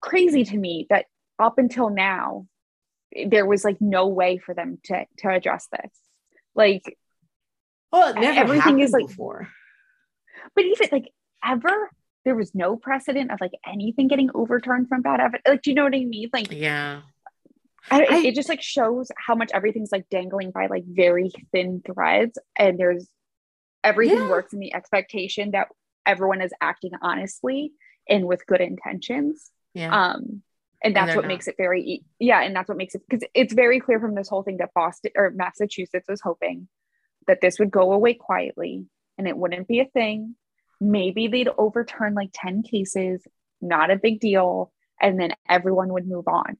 crazy 0.00 0.42
to 0.44 0.56
me 0.56 0.86
that 0.90 1.06
up 1.38 1.58
until 1.58 1.88
now 1.88 2.46
there 3.28 3.46
was 3.46 3.64
like 3.64 3.80
no 3.80 4.08
way 4.08 4.38
for 4.38 4.54
them 4.54 4.78
to 4.84 5.04
to 5.18 5.28
address 5.30 5.68
this 5.72 5.92
like 6.54 6.82
Well, 7.92 8.12
Everything 8.16 8.80
is, 8.80 8.90
like- 8.90 9.06
before. 9.06 9.48
but 10.54 10.64
even 10.64 10.88
like 10.92 11.12
ever 11.44 11.90
there 12.24 12.34
was 12.34 12.54
no 12.54 12.76
precedent 12.76 13.30
of 13.30 13.40
like 13.40 13.52
anything 13.64 14.08
getting 14.08 14.30
overturned 14.34 14.88
from 14.88 15.00
bad 15.00 15.20
evidence 15.20 15.44
like 15.46 15.62
do 15.62 15.70
you 15.70 15.76
know 15.76 15.84
what 15.84 15.94
i 15.94 16.04
mean 16.04 16.28
like 16.32 16.50
Yeah. 16.50 17.02
I, 17.90 18.04
I- 18.10 18.16
it 18.26 18.34
just 18.34 18.48
like 18.48 18.62
shows 18.62 19.10
how 19.16 19.34
much 19.34 19.50
everything's 19.54 19.92
like 19.92 20.08
dangling 20.10 20.50
by 20.50 20.66
like 20.66 20.84
very 20.86 21.30
thin 21.52 21.82
threads 21.84 22.38
and 22.56 22.78
there's 22.78 23.08
everything 23.84 24.18
Yeah. 24.18 24.28
works 24.30 24.52
in 24.52 24.58
the 24.58 24.74
expectation 24.74 25.52
that 25.52 25.68
everyone 26.04 26.40
is 26.42 26.52
acting 26.60 26.92
honestly 27.02 27.72
and 28.08 28.26
with 28.26 28.46
good 28.46 28.60
intentions 28.60 29.50
Yeah. 29.74 29.94
um 30.14 30.42
and 30.84 30.94
that's 30.94 31.06
they're 31.08 31.16
what 31.16 31.22
not. 31.22 31.28
makes 31.28 31.48
it 31.48 31.54
very 31.56 32.02
yeah 32.18 32.42
and 32.42 32.54
that's 32.54 32.68
what 32.68 32.76
makes 32.78 32.94
it 32.94 33.02
because 33.08 33.26
it's 33.34 33.54
very 33.54 33.80
clear 33.80 33.98
from 34.00 34.14
this 34.14 34.28
whole 34.28 34.42
thing 34.42 34.58
that 34.58 34.74
boston 34.74 35.12
or 35.16 35.30
massachusetts 35.30 36.08
was 36.08 36.20
hoping 36.20 36.68
that 37.26 37.40
this 37.40 37.58
would 37.58 37.70
go 37.70 37.92
away 37.92 38.14
quietly 38.14 38.84
and 39.18 39.26
it 39.26 39.36
wouldn't 39.36 39.66
be 39.68 39.80
a 39.80 39.84
thing 39.86 40.34
maybe 40.80 41.28
they'd 41.28 41.48
overturn 41.56 42.14
like 42.14 42.30
10 42.34 42.62
cases 42.62 43.22
not 43.60 43.90
a 43.90 43.96
big 43.96 44.20
deal 44.20 44.70
and 45.00 45.18
then 45.18 45.32
everyone 45.48 45.92
would 45.92 46.06
move 46.06 46.28
on 46.28 46.56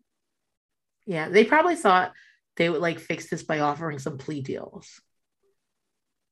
yeah. 1.07 1.29
They 1.29 1.45
probably 1.45 1.77
thought 1.77 2.13
they 2.57 2.69
would 2.69 2.81
like 2.81 2.99
fix 2.99 3.31
this 3.31 3.43
by 3.43 3.61
offering 3.61 3.99
some 3.99 4.19
plea 4.19 4.43
deals. 4.43 5.01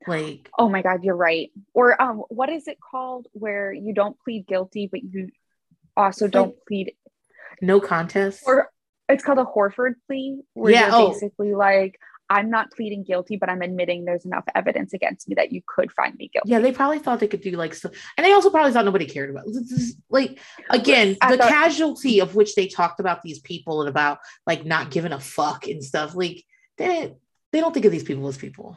Like 0.06 0.50
oh 0.58 0.68
my 0.68 0.82
god 0.82 1.02
you're 1.02 1.16
right 1.16 1.50
or 1.72 2.00
um 2.00 2.24
what 2.28 2.50
is 2.50 2.68
it 2.68 2.76
called 2.78 3.26
where 3.32 3.72
you 3.72 3.94
don't 3.94 4.18
plead 4.20 4.46
guilty 4.46 4.86
but 4.86 5.02
you 5.02 5.30
also 5.96 6.28
don't 6.28 6.54
plead 6.68 6.92
no 7.62 7.80
contest. 7.80 8.42
or 8.46 8.70
it's 9.08 9.22
called 9.22 9.38
a 9.38 9.46
Alford 9.46 9.96
plea, 10.06 10.40
where 10.54 10.72
Yeah, 10.72 10.86
you're 10.86 10.94
oh. 10.94 11.12
basically 11.12 11.54
like, 11.54 11.98
I'm 12.30 12.50
not 12.50 12.70
pleading 12.72 13.04
guilty, 13.04 13.36
but 13.36 13.50
I'm 13.50 13.62
admitting 13.62 14.04
there's 14.04 14.24
enough 14.24 14.44
evidence 14.54 14.92
against 14.94 15.28
me 15.28 15.34
that 15.34 15.52
you 15.52 15.62
could 15.66 15.92
find 15.92 16.14
me 16.16 16.30
guilty. 16.32 16.50
yeah, 16.50 16.58
they 16.58 16.72
probably 16.72 16.98
thought 16.98 17.20
they 17.20 17.28
could 17.28 17.42
do 17.42 17.50
like 17.52 17.74
so, 17.74 17.90
and 18.16 18.24
they 18.24 18.32
also 18.32 18.50
probably 18.50 18.72
thought 18.72 18.84
nobody 18.84 19.06
cared 19.06 19.30
about 19.30 19.44
this 19.46 19.70
is, 19.70 19.96
like 20.08 20.38
again 20.70 21.16
the 21.28 21.36
thought- 21.36 21.48
casualty 21.48 22.20
of 22.20 22.34
which 22.34 22.54
they 22.54 22.66
talked 22.66 22.98
about 23.00 23.22
these 23.22 23.40
people 23.40 23.82
and 23.82 23.88
about 23.88 24.18
like 24.46 24.64
not 24.64 24.90
giving 24.90 25.12
a 25.12 25.20
fuck 25.20 25.66
and 25.66 25.84
stuff. 25.84 26.14
Like 26.14 26.42
they 26.78 26.86
didn't, 26.86 27.16
they 27.52 27.60
don't 27.60 27.72
think 27.72 27.86
of 27.86 27.92
these 27.92 28.04
people 28.04 28.26
as 28.26 28.36
people. 28.36 28.76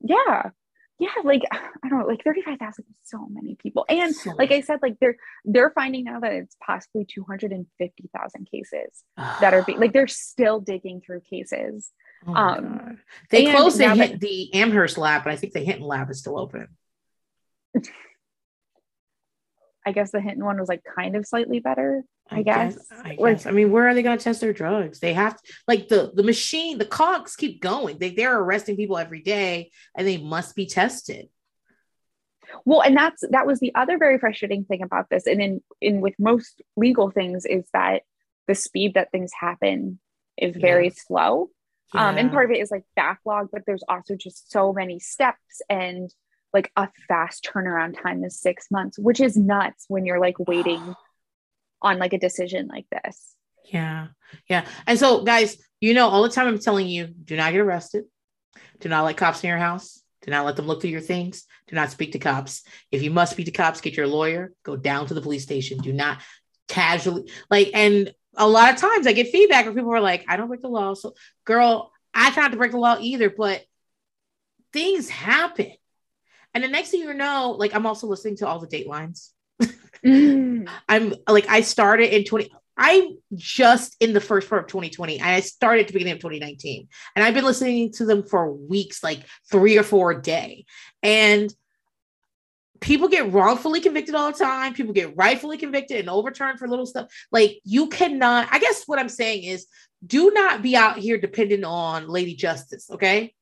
Yeah. 0.00 0.50
Yeah. 0.98 1.08
Like, 1.24 1.42
I 1.52 1.88
don't 1.88 2.00
know, 2.00 2.06
like 2.06 2.22
35,000 2.24 2.84
is 2.88 2.94
so 3.04 3.26
many 3.30 3.56
people. 3.56 3.84
And 3.88 4.14
So 4.14 4.32
like. 4.32 4.52
I 4.52 4.60
said, 4.60 4.80
like 4.82 4.96
they're, 5.00 5.16
they're 5.44 5.70
finding 5.70 6.04
now 6.04 6.20
that 6.20 6.32
it's 6.32 6.56
possibly 6.64 7.04
250,000 7.04 8.48
cases 8.50 9.04
that 9.16 9.54
are 9.54 9.62
being, 9.62 9.80
like, 9.80 9.92
they're 9.92 10.06
still 10.06 10.60
digging 10.60 11.00
through 11.00 11.20
cases. 11.20 11.90
Oh 12.26 12.34
um, 12.34 12.98
they 13.30 13.46
and 13.46 13.56
closed 13.56 13.78
the, 13.78 13.86
that- 13.86 14.20
the 14.20 14.54
Amherst 14.54 14.98
lab, 14.98 15.24
but 15.24 15.32
I 15.32 15.36
think 15.36 15.52
the 15.52 15.60
Hinton 15.60 15.86
lab 15.86 16.10
is 16.10 16.18
still 16.20 16.38
open. 16.38 16.68
I 19.84 19.92
guess 19.92 20.10
the 20.10 20.20
Hinton 20.20 20.44
one 20.44 20.58
was 20.58 20.68
like 20.68 20.82
kind 20.96 21.14
of 21.14 21.26
slightly 21.26 21.60
better. 21.60 22.04
I 22.28 22.42
guess, 22.42 22.76
I 22.90 23.10
like- 23.10 23.18
guess. 23.18 23.46
I 23.46 23.52
mean, 23.52 23.70
where 23.70 23.86
are 23.86 23.94
they 23.94 24.02
going 24.02 24.18
to 24.18 24.24
test 24.24 24.40
their 24.40 24.52
drugs? 24.52 24.98
They 24.98 25.12
have 25.12 25.40
to, 25.40 25.52
like 25.68 25.86
the 25.88 26.10
the 26.12 26.24
machine, 26.24 26.78
the 26.78 26.84
cogs 26.84 27.36
keep 27.36 27.60
going. 27.62 27.98
They 27.98 28.10
they're 28.10 28.36
arresting 28.36 28.76
people 28.76 28.98
every 28.98 29.22
day, 29.22 29.70
and 29.96 30.06
they 30.06 30.16
must 30.16 30.56
be 30.56 30.66
tested. 30.66 31.28
Well, 32.64 32.80
and 32.82 32.96
that's 32.96 33.22
that 33.30 33.46
was 33.46 33.60
the 33.60 33.74
other 33.76 33.98
very 33.98 34.18
frustrating 34.18 34.64
thing 34.64 34.82
about 34.82 35.08
this, 35.08 35.26
and 35.26 35.40
in 35.40 35.62
in 35.80 36.00
with 36.00 36.14
most 36.18 36.62
legal 36.76 37.10
things 37.10 37.44
is 37.44 37.64
that 37.72 38.02
the 38.48 38.56
speed 38.56 38.94
that 38.94 39.12
things 39.12 39.30
happen 39.38 40.00
is 40.36 40.56
very 40.56 40.90
slow. 40.90 41.50
Um, 41.94 42.18
and 42.18 42.30
part 42.32 42.46
of 42.46 42.50
it 42.50 42.60
is 42.60 42.70
like 42.70 42.84
backlog, 42.96 43.48
but 43.52 43.62
there's 43.66 43.84
also 43.88 44.16
just 44.16 44.50
so 44.50 44.72
many 44.72 44.98
steps 44.98 45.62
and 45.70 46.12
like 46.52 46.70
a 46.76 46.88
fast 47.08 47.48
turnaround 47.52 48.00
time 48.02 48.24
is 48.24 48.40
six 48.40 48.70
months, 48.70 48.98
which 48.98 49.20
is 49.20 49.36
nuts 49.36 49.84
when 49.88 50.04
you're 50.04 50.20
like 50.20 50.38
waiting 50.38 50.96
on 51.82 51.98
like 51.98 52.12
a 52.12 52.18
decision 52.18 52.68
like 52.68 52.86
this. 52.90 53.34
Yeah. 53.64 54.08
Yeah. 54.48 54.64
And 54.86 54.98
so, 54.98 55.22
guys, 55.22 55.56
you 55.80 55.94
know, 55.94 56.08
all 56.08 56.22
the 56.22 56.28
time 56.28 56.48
I'm 56.48 56.58
telling 56.58 56.86
you 56.86 57.06
do 57.06 57.36
not 57.36 57.52
get 57.52 57.60
arrested. 57.60 58.04
Do 58.80 58.88
not 58.88 59.04
let 59.04 59.16
cops 59.16 59.42
in 59.42 59.48
your 59.48 59.58
house. 59.58 60.02
Do 60.22 60.30
not 60.30 60.44
let 60.44 60.56
them 60.56 60.66
look 60.66 60.80
through 60.80 60.90
your 60.90 61.00
things. 61.00 61.44
Do 61.68 61.76
not 61.76 61.90
speak 61.90 62.12
to 62.12 62.18
cops. 62.18 62.62
If 62.90 63.02
you 63.02 63.10
must 63.10 63.32
speak 63.32 63.46
to 63.46 63.52
cops, 63.52 63.80
get 63.80 63.96
your 63.96 64.06
lawyer, 64.06 64.52
go 64.64 64.76
down 64.76 65.06
to 65.06 65.14
the 65.14 65.20
police 65.20 65.42
station. 65.42 65.78
Do 65.78 65.92
not 65.92 66.18
casually, 66.68 67.30
like, 67.50 67.70
and 67.74 68.12
a 68.36 68.46
lot 68.48 68.72
of 68.72 68.80
times 68.80 69.06
I 69.06 69.12
get 69.12 69.28
feedback 69.28 69.64
where 69.64 69.74
people 69.74 69.92
are 69.92 70.00
like, 70.00 70.24
I 70.28 70.36
don't 70.36 70.48
break 70.48 70.62
the 70.62 70.68
law. 70.68 70.94
So, 70.94 71.14
girl, 71.44 71.92
I 72.14 72.30
try 72.30 72.44
not 72.44 72.52
to 72.52 72.58
break 72.58 72.72
the 72.72 72.78
law 72.78 72.96
either, 73.00 73.30
but 73.30 73.64
things 74.72 75.08
happen. 75.08 75.72
And 76.54 76.64
the 76.64 76.68
next 76.68 76.90
thing 76.90 77.00
you 77.00 77.14
know, 77.14 77.54
like 77.58 77.74
I'm 77.74 77.86
also 77.86 78.06
listening 78.06 78.36
to 78.38 78.46
all 78.46 78.58
the 78.58 78.66
datelines. 78.66 79.30
Mm. 80.04 80.68
I'm 80.88 81.14
like 81.28 81.48
I 81.48 81.62
started 81.62 82.14
in 82.14 82.24
20 82.24 82.50
I'm 82.76 83.16
just 83.34 83.96
in 84.00 84.12
the 84.12 84.20
first 84.20 84.48
part 84.50 84.62
of 84.62 84.68
2020. 84.68 85.18
and 85.18 85.28
I 85.28 85.40
started 85.40 85.82
at 85.82 85.86
the 85.88 85.92
beginning 85.94 86.12
of 86.12 86.18
2019. 86.18 86.88
And 87.14 87.24
I've 87.24 87.34
been 87.34 87.44
listening 87.44 87.92
to 87.92 88.04
them 88.04 88.22
for 88.22 88.52
weeks, 88.52 89.02
like 89.02 89.20
three 89.50 89.78
or 89.78 89.82
four 89.82 90.10
a 90.10 90.20
day. 90.20 90.66
And 91.02 91.52
people 92.80 93.08
get 93.08 93.32
wrongfully 93.32 93.80
convicted 93.80 94.14
all 94.14 94.32
the 94.32 94.38
time. 94.38 94.74
People 94.74 94.92
get 94.92 95.16
rightfully 95.16 95.58
convicted 95.58 95.98
and 96.00 96.10
overturned 96.10 96.58
for 96.58 96.68
little 96.68 96.86
stuff. 96.86 97.08
Like 97.30 97.60
you 97.64 97.88
cannot, 97.88 98.48
I 98.50 98.58
guess 98.58 98.84
what 98.86 98.98
I'm 98.98 99.08
saying 99.08 99.44
is 99.44 99.66
do 100.06 100.30
not 100.30 100.62
be 100.62 100.76
out 100.76 100.98
here 100.98 101.18
dependent 101.18 101.64
on 101.64 102.08
Lady 102.08 102.34
Justice, 102.34 102.90
okay? 102.90 103.34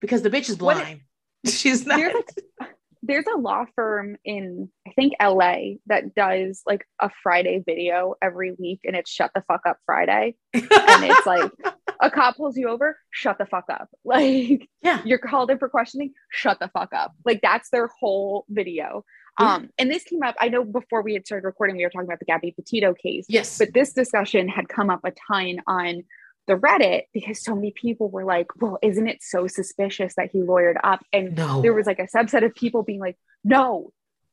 Because 0.00 0.22
the 0.22 0.30
bitch 0.30 0.48
is 0.48 0.56
blind. 0.56 1.00
She's 1.46 1.86
not. 1.86 2.00
Like, 2.00 2.34
there's 3.06 3.24
a 3.32 3.38
law 3.38 3.64
firm 3.74 4.16
in 4.24 4.68
I 4.86 4.92
think 4.92 5.14
LA 5.22 5.76
that 5.86 6.14
does 6.14 6.62
like 6.66 6.86
a 7.00 7.10
Friday 7.22 7.62
video 7.64 8.14
every 8.22 8.52
week 8.58 8.80
and 8.84 8.96
it's 8.96 9.10
shut 9.10 9.30
the 9.34 9.42
fuck 9.46 9.62
up 9.66 9.78
Friday. 9.86 10.36
and 10.52 10.64
it's 10.70 11.26
like 11.26 11.50
a 12.00 12.10
cop 12.10 12.36
pulls 12.36 12.56
you 12.56 12.68
over, 12.68 12.98
shut 13.10 13.38
the 13.38 13.46
fuck 13.46 13.64
up. 13.70 13.88
Like 14.04 14.68
yeah. 14.82 15.02
you're 15.04 15.18
called 15.18 15.50
in 15.50 15.58
for 15.58 15.68
questioning, 15.68 16.12
shut 16.30 16.58
the 16.60 16.68
fuck 16.68 16.92
up. 16.94 17.12
Like 17.24 17.40
that's 17.42 17.70
their 17.70 17.88
whole 17.98 18.44
video. 18.48 19.04
Yeah. 19.40 19.54
Um, 19.54 19.70
and 19.78 19.90
this 19.90 20.04
came 20.04 20.22
up, 20.22 20.36
I 20.40 20.48
know 20.48 20.64
before 20.64 21.02
we 21.02 21.12
had 21.12 21.26
started 21.26 21.44
recording, 21.44 21.76
we 21.76 21.84
were 21.84 21.90
talking 21.90 22.06
about 22.06 22.20
the 22.20 22.24
Gabby 22.24 22.52
Petito 22.52 22.94
case. 22.94 23.26
Yes. 23.28 23.58
But 23.58 23.74
this 23.74 23.92
discussion 23.92 24.48
had 24.48 24.68
come 24.68 24.90
up 24.90 25.00
a 25.04 25.12
ton 25.28 25.60
on 25.66 26.04
the 26.46 26.54
Reddit 26.54 27.04
because 27.12 27.42
so 27.42 27.54
many 27.54 27.72
people 27.72 28.08
were 28.08 28.24
like, 28.24 28.46
well, 28.60 28.78
isn't 28.82 29.08
it 29.08 29.22
so 29.22 29.46
suspicious 29.46 30.14
that 30.16 30.30
he 30.32 30.38
lawyered 30.38 30.76
up? 30.82 31.04
And 31.12 31.36
no. 31.36 31.60
there 31.60 31.72
was 31.72 31.86
like 31.86 31.98
a 31.98 32.06
subset 32.06 32.44
of 32.44 32.54
people 32.54 32.82
being 32.82 33.00
like, 33.00 33.16
no, 33.44 33.92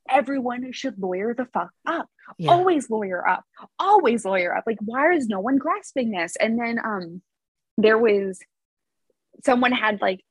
everyone 0.09 0.71
should 0.71 0.99
lawyer 0.99 1.33
the 1.33 1.45
fuck 1.45 1.71
up. 1.85 2.07
Yeah. 2.37 2.51
Always 2.51 2.89
lawyer 2.89 3.27
up. 3.27 3.43
Always 3.79 4.25
lawyer 4.25 4.55
up. 4.55 4.63
Like, 4.65 4.79
why 4.81 5.13
is 5.13 5.27
no 5.27 5.39
one 5.39 5.57
grasping 5.57 6.11
this? 6.11 6.35
And 6.39 6.59
then 6.59 6.79
um 6.83 7.21
there 7.77 7.97
was 7.97 8.39
someone 9.45 9.71
had 9.71 10.01
like 10.01 10.21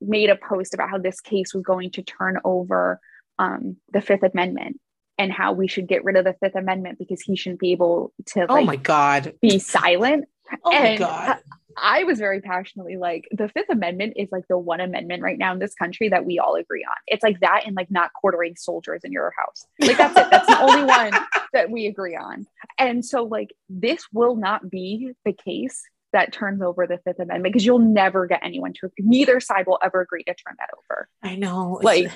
made 0.00 0.30
a 0.30 0.36
post 0.36 0.74
about 0.74 0.90
how 0.90 0.98
this 0.98 1.20
case 1.20 1.52
was 1.54 1.62
going 1.62 1.90
to 1.92 2.02
turn 2.02 2.38
over 2.44 3.00
um 3.38 3.76
the 3.92 4.00
Fifth 4.00 4.22
Amendment 4.22 4.80
and 5.18 5.32
how 5.32 5.52
we 5.52 5.66
should 5.66 5.86
get 5.86 6.04
rid 6.04 6.16
of 6.16 6.24
the 6.24 6.34
Fifth 6.40 6.56
Amendment 6.56 6.98
because 6.98 7.20
he 7.20 7.36
shouldn't 7.36 7.60
be 7.60 7.72
able 7.72 8.12
to 8.26 8.46
oh 8.48 8.62
my 8.62 8.76
God. 8.76 9.34
be 9.40 9.58
silent. 9.58 10.26
Oh 10.64 10.70
my 10.70 10.76
And 10.76 10.98
God. 10.98 11.38
I 11.76 12.04
was 12.04 12.18
very 12.18 12.40
passionately 12.40 12.96
like 12.96 13.28
the 13.30 13.48
Fifth 13.48 13.68
Amendment 13.68 14.14
is 14.16 14.28
like 14.32 14.44
the 14.48 14.58
one 14.58 14.80
amendment 14.80 15.22
right 15.22 15.38
now 15.38 15.52
in 15.52 15.58
this 15.58 15.74
country 15.74 16.08
that 16.08 16.24
we 16.24 16.38
all 16.38 16.54
agree 16.54 16.84
on. 16.84 16.96
It's 17.06 17.22
like 17.22 17.40
that 17.40 17.64
and 17.66 17.76
like 17.76 17.90
not 17.90 18.12
quartering 18.14 18.56
soldiers 18.56 19.02
in 19.04 19.12
your 19.12 19.32
house. 19.36 19.66
Like 19.80 19.98
that's 19.98 20.16
it. 20.16 20.30
That's 20.30 20.46
the 20.46 20.60
only 20.60 20.84
one 20.84 21.12
that 21.52 21.70
we 21.70 21.86
agree 21.86 22.16
on. 22.16 22.46
And 22.78 23.04
so 23.04 23.24
like 23.24 23.54
this 23.68 24.06
will 24.12 24.36
not 24.36 24.70
be 24.70 25.12
the 25.24 25.32
case 25.32 25.82
that 26.12 26.32
turns 26.32 26.62
over 26.62 26.86
the 26.86 26.98
Fifth 26.98 27.18
Amendment 27.18 27.52
because 27.52 27.66
you'll 27.66 27.78
never 27.78 28.26
get 28.26 28.40
anyone 28.42 28.72
to 28.80 28.90
neither 28.98 29.38
side 29.40 29.66
will 29.66 29.78
ever 29.82 30.00
agree 30.00 30.22
to 30.24 30.34
turn 30.34 30.56
that 30.58 30.70
over. 30.78 31.08
I 31.22 31.36
know. 31.36 31.78
Like 31.82 32.10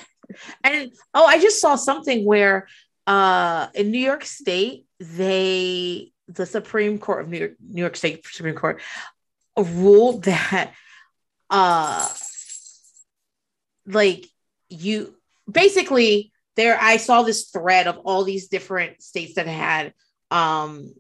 and 0.64 0.92
oh, 1.12 1.24
I 1.24 1.38
just 1.40 1.60
saw 1.60 1.76
something 1.76 2.24
where 2.24 2.66
uh 3.06 3.68
in 3.74 3.90
New 3.90 3.98
York 3.98 4.24
State, 4.24 4.86
they 5.00 6.12
the 6.34 6.46
Supreme 6.46 6.98
Court 6.98 7.22
of 7.22 7.28
New 7.28 7.38
York, 7.38 7.52
New 7.60 7.82
York 7.82 7.96
State 7.96 8.24
Supreme 8.26 8.54
Court 8.54 8.80
ruled 9.56 10.24
that 10.24 10.72
uh 11.50 12.08
like 13.86 14.26
you 14.68 15.14
basically 15.50 16.32
there 16.56 16.78
I 16.80 16.96
saw 16.96 17.22
this 17.22 17.50
thread 17.50 17.86
of 17.86 17.98
all 17.98 18.24
these 18.24 18.48
different 18.48 19.02
states 19.02 19.34
that 19.34 19.46
had 19.46 19.92
um 20.30 20.94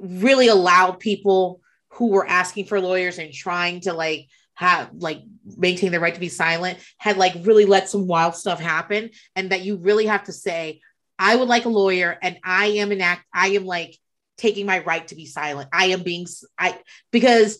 really 0.00 0.48
allowed 0.48 1.00
people 1.00 1.60
who 1.90 2.08
were 2.08 2.26
asking 2.26 2.66
for 2.66 2.80
lawyers 2.80 3.18
and 3.18 3.32
trying 3.32 3.80
to 3.80 3.92
like 3.92 4.28
have 4.54 4.90
like 4.98 5.22
maintain 5.56 5.90
their 5.90 6.00
right 6.00 6.14
to 6.14 6.20
be 6.20 6.28
silent 6.28 6.78
had 6.98 7.16
like 7.16 7.34
really 7.42 7.64
let 7.64 7.88
some 7.88 8.06
wild 8.06 8.34
stuff 8.34 8.60
happen 8.60 9.10
and 9.34 9.50
that 9.50 9.62
you 9.62 9.76
really 9.76 10.06
have 10.06 10.24
to 10.24 10.32
say 10.32 10.80
i 11.18 11.34
would 11.34 11.48
like 11.48 11.64
a 11.64 11.70
lawyer 11.70 12.18
and 12.22 12.38
i 12.44 12.66
am 12.66 12.92
an 12.92 13.00
act 13.00 13.24
i 13.32 13.48
am 13.48 13.64
like 13.64 13.96
taking 14.40 14.64
my 14.64 14.78
right 14.80 15.06
to 15.08 15.14
be 15.14 15.26
silent. 15.26 15.68
I 15.72 15.86
am 15.86 16.02
being 16.02 16.26
i 16.58 16.78
because 17.12 17.58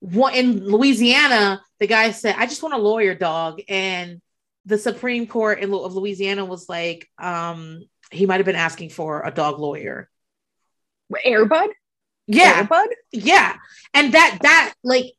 what 0.00 0.34
in 0.34 0.64
louisiana 0.64 1.62
the 1.78 1.86
guy 1.86 2.10
said 2.10 2.34
i 2.38 2.46
just 2.46 2.62
want 2.62 2.74
a 2.74 2.78
lawyer 2.78 3.14
dog. 3.14 3.60
And 3.68 4.20
the 4.64 4.78
supreme 4.78 5.26
court 5.26 5.60
in, 5.60 5.72
of 5.72 5.94
louisiana 5.94 6.44
was 6.44 6.68
like 6.68 7.08
um 7.18 7.82
he 8.10 8.26
might 8.26 8.38
have 8.38 8.46
been 8.46 8.56
asking 8.56 8.90
for 8.90 9.22
a 9.24 9.30
dog 9.30 9.60
lawyer. 9.60 10.08
Airbud? 11.24 11.68
yeah. 12.26 12.64
Airbud? 12.64 12.88
yeah. 13.12 13.56
And 13.94 14.14
that 14.14 14.38
that 14.42 14.74
like 14.82 15.12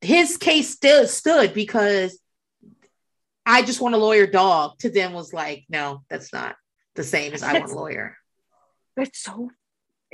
his 0.00 0.36
case 0.36 0.70
still 0.70 1.06
stood 1.06 1.54
because 1.54 2.18
i 3.44 3.62
just 3.62 3.80
want 3.80 3.94
a 3.94 3.98
lawyer 3.98 4.26
dog. 4.26 4.78
To 4.78 4.90
them 4.90 5.12
was 5.12 5.34
like 5.34 5.66
no 5.68 6.02
that's 6.08 6.32
not 6.32 6.56
the 6.94 7.04
same 7.04 7.34
as 7.34 7.42
i 7.42 7.52
want 7.52 7.70
a 7.70 7.74
lawyer. 7.74 8.16
That's 8.96 9.18
so 9.18 9.50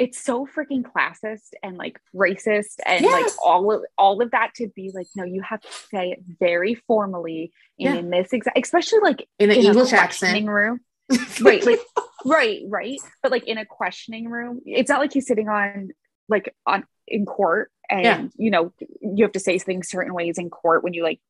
it's 0.00 0.18
so 0.24 0.46
freaking 0.46 0.82
classist 0.82 1.50
and 1.62 1.76
like 1.76 2.00
racist 2.14 2.76
and 2.86 3.04
Yeah. 3.04 3.10
like 3.10 3.26
all 3.44 3.70
of 3.70 3.84
all 3.98 4.22
of 4.22 4.30
that 4.30 4.54
to 4.56 4.68
be 4.68 4.90
like 4.94 5.06
no 5.14 5.24
you 5.24 5.42
have 5.42 5.60
to 5.60 5.68
say 5.92 6.12
it 6.12 6.20
very 6.40 6.74
formally 6.74 7.52
and 7.78 7.94
Yeah. 7.94 8.00
in 8.00 8.10
this 8.10 8.32
exact 8.32 8.58
especially 8.58 9.00
like 9.00 9.28
in 9.38 9.50
an 9.50 9.56
english 9.56 9.92
accent 9.92 10.48
room 10.48 10.80
right 11.42 11.64
like 11.66 11.80
right 12.24 12.62
right 12.66 12.98
but 13.22 13.30
like 13.30 13.44
in 13.44 13.58
a 13.58 13.66
questioning 13.66 14.26
room 14.28 14.60
it's 14.64 14.88
not 14.88 15.00
like 15.00 15.12
he's 15.12 15.26
sitting 15.26 15.48
on 15.48 15.90
like 16.28 16.54
on 16.66 16.84
in 17.06 17.26
court 17.26 17.70
and 17.90 18.04
Yeah. 18.04 18.24
you 18.36 18.50
know 18.50 18.72
you 19.02 19.24
have 19.24 19.32
to 19.32 19.40
say 19.40 19.58
things 19.58 19.90
certain 19.90 20.14
ways 20.14 20.38
in 20.38 20.48
court 20.48 20.82
when 20.82 20.94
you 20.94 21.02
like 21.02 21.20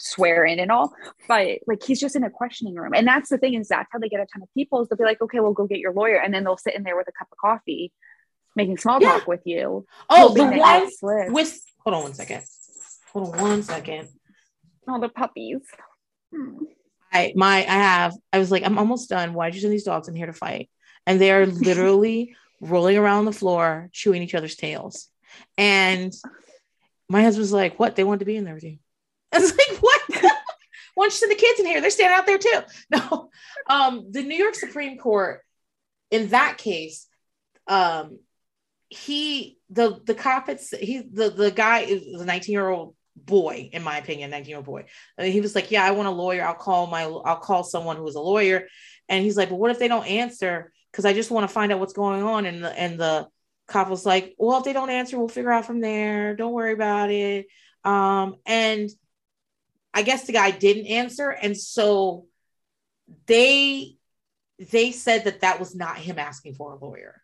swear 0.00 0.44
in 0.44 0.58
and 0.60 0.70
all 0.70 0.92
but 1.26 1.58
like 1.66 1.82
he's 1.82 1.98
just 1.98 2.14
in 2.14 2.22
a 2.24 2.30
questioning 2.30 2.74
room 2.74 2.92
and 2.94 3.06
that's 3.06 3.30
the 3.30 3.38
thing 3.38 3.54
is 3.54 3.68
that's 3.68 3.88
how 3.90 3.98
they 3.98 4.08
get 4.08 4.20
a 4.20 4.26
ton 4.26 4.42
of 4.42 4.48
people 4.54 4.82
is 4.82 4.88
they'll 4.88 4.98
be 4.98 5.02
like 5.04 5.20
okay 5.20 5.40
well 5.40 5.52
go 5.52 5.66
get 5.66 5.78
your 5.78 5.92
lawyer 5.92 6.16
and 6.20 6.32
then 6.32 6.44
they'll 6.44 6.56
sit 6.58 6.74
in 6.74 6.82
there 6.82 6.96
with 6.96 7.08
a 7.08 7.12
cup 7.12 7.26
of 7.32 7.38
coffee 7.38 7.90
making 8.58 8.76
small 8.76 9.00
Yeah. 9.00 9.12
talk 9.12 9.26
with 9.26 9.40
you 9.46 9.86
oh 10.10 10.34
the 10.34 10.44
one 10.44 10.90
with 11.32 11.60
hold 11.82 11.94
on 11.96 12.02
one 12.02 12.14
second 12.14 12.42
hold 13.12 13.34
on 13.34 13.40
one 13.40 13.62
second 13.62 14.08
all 14.86 15.00
the 15.00 15.08
puppies 15.08 15.62
Hmm. 16.34 16.64
I 17.10 17.32
my 17.34 17.60
I 17.60 17.78
have 17.90 18.12
I 18.34 18.38
was 18.38 18.50
like 18.50 18.62
I'm 18.64 18.76
almost 18.76 19.08
done. 19.08 19.32
Why'd 19.32 19.54
you 19.54 19.62
send 19.62 19.72
these 19.72 19.84
dogs 19.84 20.08
in 20.08 20.14
here 20.14 20.26
to 20.26 20.34
fight? 20.34 20.68
And 21.06 21.18
they 21.18 21.30
are 21.32 21.46
literally 21.68 22.36
rolling 22.60 22.98
around 22.98 23.24
the 23.24 23.32
floor, 23.32 23.88
chewing 23.92 24.22
each 24.22 24.34
other's 24.34 24.56
tails. 24.56 25.08
And 25.56 26.12
my 27.08 27.22
husband's 27.22 27.50
like, 27.52 27.78
"What? 27.78 27.96
They 27.96 28.04
want 28.04 28.18
to 28.20 28.26
be 28.26 28.36
in 28.36 28.44
there 28.44 28.52
with 28.52 28.64
you?" 28.64 28.76
I 29.32 29.38
was 29.38 29.56
like, 29.56 29.78
"What? 29.80 30.02
Why 30.10 31.04
don't 31.04 31.06
you 31.06 31.10
send 31.12 31.32
the 31.32 31.36
kids 31.36 31.60
in 31.60 31.64
here? 31.66 31.80
They're 31.80 31.88
standing 31.98 32.18
out 32.18 32.26
there 32.26 32.36
too." 32.36 32.60
No, 32.90 33.30
um, 33.70 34.12
the 34.12 34.22
New 34.22 34.36
York 34.36 34.54
Supreme 34.54 34.98
Court 34.98 35.40
in 36.10 36.28
that 36.28 36.58
case, 36.58 37.06
um, 37.68 38.18
he 38.90 39.58
the 39.70 40.00
the 40.04 40.14
cop 40.14 40.48
it's 40.48 40.70
he 40.70 41.02
the 41.12 41.28
the 41.30 41.50
guy 41.50 41.80
is 41.80 42.20
a 42.20 42.24
19 42.24 42.52
year 42.52 42.68
old 42.68 42.94
boy 43.16 43.68
in 43.72 43.82
my 43.82 43.98
opinion 43.98 44.30
19 44.30 44.48
year 44.48 44.56
old 44.56 44.66
boy 44.66 44.84
he 45.20 45.40
was 45.40 45.54
like 45.54 45.70
yeah 45.70 45.84
i 45.84 45.90
want 45.90 46.08
a 46.08 46.12
lawyer. 46.12 46.44
I'll 46.44 46.54
call 46.54 46.86
my 46.86 47.02
i'll 47.02 47.36
call 47.36 47.64
someone 47.64 47.96
who 47.96 48.06
is 48.06 48.14
a 48.14 48.20
lawyer. 48.20 48.66
And 49.08 49.24
he's 49.24 49.36
like 49.36 49.50
but 49.50 49.56
what 49.56 49.70
if 49.70 49.78
they 49.78 49.88
don't 49.88 50.06
answer? 50.06 50.72
Because 50.90 51.04
i 51.04 51.12
just 51.12 51.30
want 51.30 51.48
to 51.48 51.52
find 51.52 51.72
out 51.72 51.80
what's 51.80 51.92
going 51.92 52.22
on. 52.22 52.46
And 52.46 52.64
the 52.64 52.70
and 52.78 52.98
the 52.98 53.28
cop 53.66 53.88
was 53.88 54.06
like 54.06 54.34
well 54.38 54.58
if 54.58 54.64
they 54.64 54.72
don't 54.72 54.90
answer 54.90 55.18
we'll 55.18 55.28
figure 55.28 55.52
out 55.52 55.66
from 55.66 55.80
there. 55.80 56.34
Don't 56.36 56.52
worry 56.52 56.72
about 56.72 57.10
it. 57.10 57.46
Um 57.84 58.36
and 58.46 58.88
i 59.92 60.02
guess 60.02 60.26
the 60.26 60.32
guy 60.32 60.50
didn't 60.50 60.86
answer. 60.86 61.28
And 61.30 61.56
so 61.56 62.26
they 63.26 63.96
they 64.58 64.92
said 64.92 65.24
that 65.24 65.40
that 65.40 65.58
was 65.58 65.74
not 65.74 65.98
him 65.98 66.18
asking 66.18 66.54
for 66.54 66.72
a 66.72 66.76
lawyer 66.76 67.22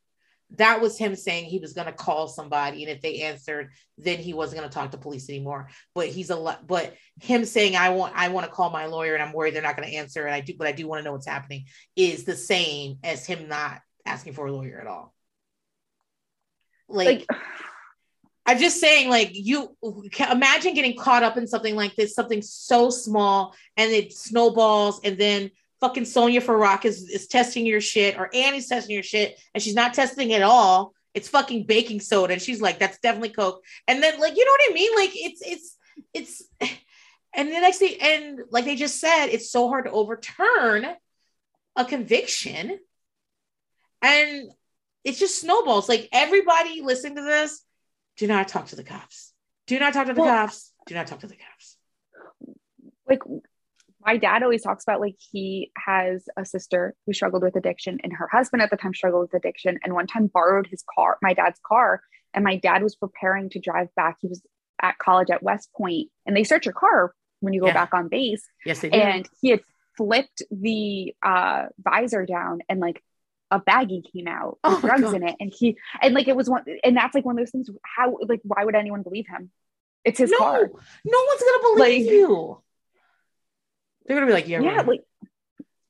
that 0.59 0.81
was 0.81 0.99
him 0.99 1.15
saying 1.15 1.45
he 1.45 1.59
was 1.59 1.73
going 1.73 1.87
to 1.87 1.93
call 1.93 2.29
somebody 2.29 2.83
and 2.83 2.93
if 2.93 3.01
they 3.01 3.23
answered 3.23 3.71
then 3.99 4.19
he 4.19 4.35
wasn't 4.35 4.59
going 4.59 4.69
to 4.69 4.75
talk 4.75 4.91
to 4.91 4.99
police 4.99 5.29
anymore. 5.29 5.69
But 5.95 6.09
he's 6.09 6.31
a 6.31 6.37
lot 6.37 6.67
but 6.67 6.95
him 7.21 7.45
saying 7.45 7.77
i 7.77 7.91
want 7.91 8.13
i 8.17 8.29
want 8.29 8.47
to 8.47 8.53
call 8.53 8.71
my 8.71 8.87
lawyer 8.87 9.15
and 9.15 9.23
i'm 9.23 9.33
worried 9.33 9.55
they're 9.55 9.63
not 9.63 9.77
going 9.77 9.89
to 9.89 9.97
answer 9.97 10.25
and 10.25 10.35
i 10.35 10.41
do 10.41 10.55
but 10.59 10.67
i 10.67 10.73
do 10.73 10.89
want 10.89 11.01
to 11.01 11.05
know 11.05 11.13
what's 11.13 11.27
happening 11.27 11.67
is 11.95 12.25
the 12.25 12.37
same 12.37 12.99
as 13.05 13.25
him 13.27 13.49
not 13.49 13.81
asking 14.07 14.35
for 14.35 14.47
a 14.47 14.53
lawyer 14.53 14.81
at 14.81 14.87
all. 14.87 15.15
Like, 16.89 17.25
like 17.29 17.41
i'm 18.47 18.59
just 18.59 18.79
saying 18.79 19.09
like 19.09 19.31
you 19.33 19.75
imagine 20.31 20.75
getting 20.75 20.97
caught 20.97 21.23
up 21.23 21.39
in 21.39 21.47
something 21.47 21.75
like 21.75 21.95
this 21.97 22.15
something 22.15 22.43
so 22.43 22.91
small 22.91 23.55
and 23.77 23.91
it 23.91 24.13
snowballs 24.13 25.01
and 25.03 25.17
then 25.17 25.51
fucking 25.85 26.05
Sonja 26.05 26.41
Farak 26.41 26.87
is, 26.87 27.11
is 27.11 27.27
testing 27.27 27.67
your 27.67 27.81
shit 27.81 28.19
or 28.19 28.31
Annie's 28.33 28.69
testing 28.69 28.95
your 28.95 29.03
shit 29.03 29.39
and 29.53 29.63
she's 29.63 29.75
not 29.75 29.93
testing 29.93 30.31
it 30.31 30.41
all. 30.41 30.95
It's 31.13 31.29
fucking 31.29 31.65
baking 31.65 32.01
soda. 32.01 32.33
And 32.33 32.43
she's 32.43 32.63
like, 32.63 32.79
that's 32.79 32.99
definitely 33.01 33.29
Coke. 33.29 33.63
And 33.87 34.03
then 34.03 34.19
like, 34.19 34.35
you 34.35 34.45
know 34.47 34.51
what 34.51 34.71
I 34.71 34.75
mean? 34.75 34.97
Like 34.97 35.11
it's, 35.15 35.43
it's, 35.45 35.77
it's, 36.15 36.43
And 37.37 37.49
the 37.49 37.61
next 37.61 37.79
thing, 37.79 37.97
and 38.01 38.41
like 38.51 38.65
they 38.65 38.77
just 38.77 39.01
said, 39.01 39.27
it's 39.27 39.51
so 39.51 39.69
hard 39.69 39.87
to 39.87 39.91
overturn 39.91 40.87
a 41.75 41.85
conviction. 41.85 42.79
And 44.01 44.51
it's 45.03 45.19
just 45.19 45.41
snowballs. 45.41 45.89
Like 45.89 46.09
everybody 46.13 46.81
listening 46.83 47.17
to 47.17 47.23
this, 47.23 47.61
do 48.19 48.29
not 48.29 48.47
talk 48.47 48.69
to 48.69 48.77
the 48.77 48.85
cops. 48.85 49.33
Do 49.67 49.81
not 49.81 49.95
talk 49.95 50.07
to 50.07 50.15
the 50.15 50.21
well, 50.21 50.47
cops. 50.47 50.73
Do 50.87 50.95
not 50.95 51.09
talk 51.09 51.21
to 51.21 51.27
the 51.27 51.35
cops. 51.35 51.77
Like 53.09 53.23
my 54.05 54.17
dad 54.17 54.43
always 54.43 54.63
talks 54.63 54.85
about 54.85 55.01
like 55.01 55.17
he 55.19 55.71
has 55.77 56.29
a 56.37 56.45
sister 56.45 56.95
who 57.07 57.13
struggled 57.13 57.43
with 57.43 57.57
addiction 57.57 57.99
and 58.03 58.13
her 58.13 58.29
husband 58.31 58.63
at 58.63 58.71
the 58.71 58.77
time 58.77 58.95
struggled 58.95 59.23
with 59.23 59.35
addiction 59.35 59.79
and 59.83 59.95
one 59.95 60.07
time 60.07 60.27
borrowed 60.27 60.67
his 60.67 60.85
car, 60.95 61.19
my 61.23 61.33
dad's 61.33 61.61
car, 61.67 62.03
and 62.35 62.45
my 62.45 62.57
dad 62.57 62.83
was 62.83 62.97
preparing 62.97 63.49
to 63.51 63.61
drive 63.61 63.89
back. 63.95 64.17
He 64.21 64.29
was 64.29 64.43
at 64.81 64.99
college 64.99 65.31
at 65.31 65.43
West 65.43 65.71
Point 65.77 66.11
and 66.27 66.37
they 66.37 66.45
search 66.45 66.67
your 66.67 66.75
car 66.75 67.15
when 67.41 67.55
you 67.55 67.61
go 67.61 67.69
yeah. 67.69 67.75
back 67.75 67.95
on 67.95 68.09
base. 68.09 68.47
Yes, 68.67 68.81
they 68.81 68.91
do. 68.91 68.99
And 68.99 69.29
he 69.41 69.51
had 69.51 69.61
flipped 69.97 70.43
the 70.51 71.15
uh, 71.23 71.67
visor 71.79 72.27
down 72.27 72.61
and 72.69 72.81
like 72.81 73.03
a 73.51 73.61
baggie 73.61 74.03
came 74.13 74.27
out 74.27 74.59
with 74.65 74.75
oh 74.75 74.81
drugs 74.81 75.13
in 75.13 75.27
it. 75.27 75.37
And 75.41 75.53
he, 75.57 75.77
and 76.03 76.15
like 76.15 76.29
it 76.29 76.37
was 76.37 76.51
one, 76.51 76.65
and 76.83 76.97
that's 76.97 77.15
like 77.15 77.25
one 77.25 77.39
of 77.39 77.45
those 77.45 77.51
things. 77.51 77.71
How, 77.85 78.17
like, 78.27 78.41
why 78.43 78.65
would 78.65 78.75
anyone 78.75 79.03
believe 79.03 79.27
him? 79.29 79.51
It's 80.05 80.19
his 80.19 80.31
no, 80.31 80.39
car. 80.39 80.61
No 80.61 80.69
one's 81.29 81.41
going 81.41 81.61
to 81.61 81.73
believe 81.75 82.07
like, 82.07 82.13
you. 82.13 82.63
They're 84.05 84.17
going 84.17 84.27
to 84.27 84.31
be 84.31 84.35
like, 84.35 84.49
yeah, 84.49 84.61
yeah, 84.61 84.77
right. 84.77 84.87
like 84.87 85.05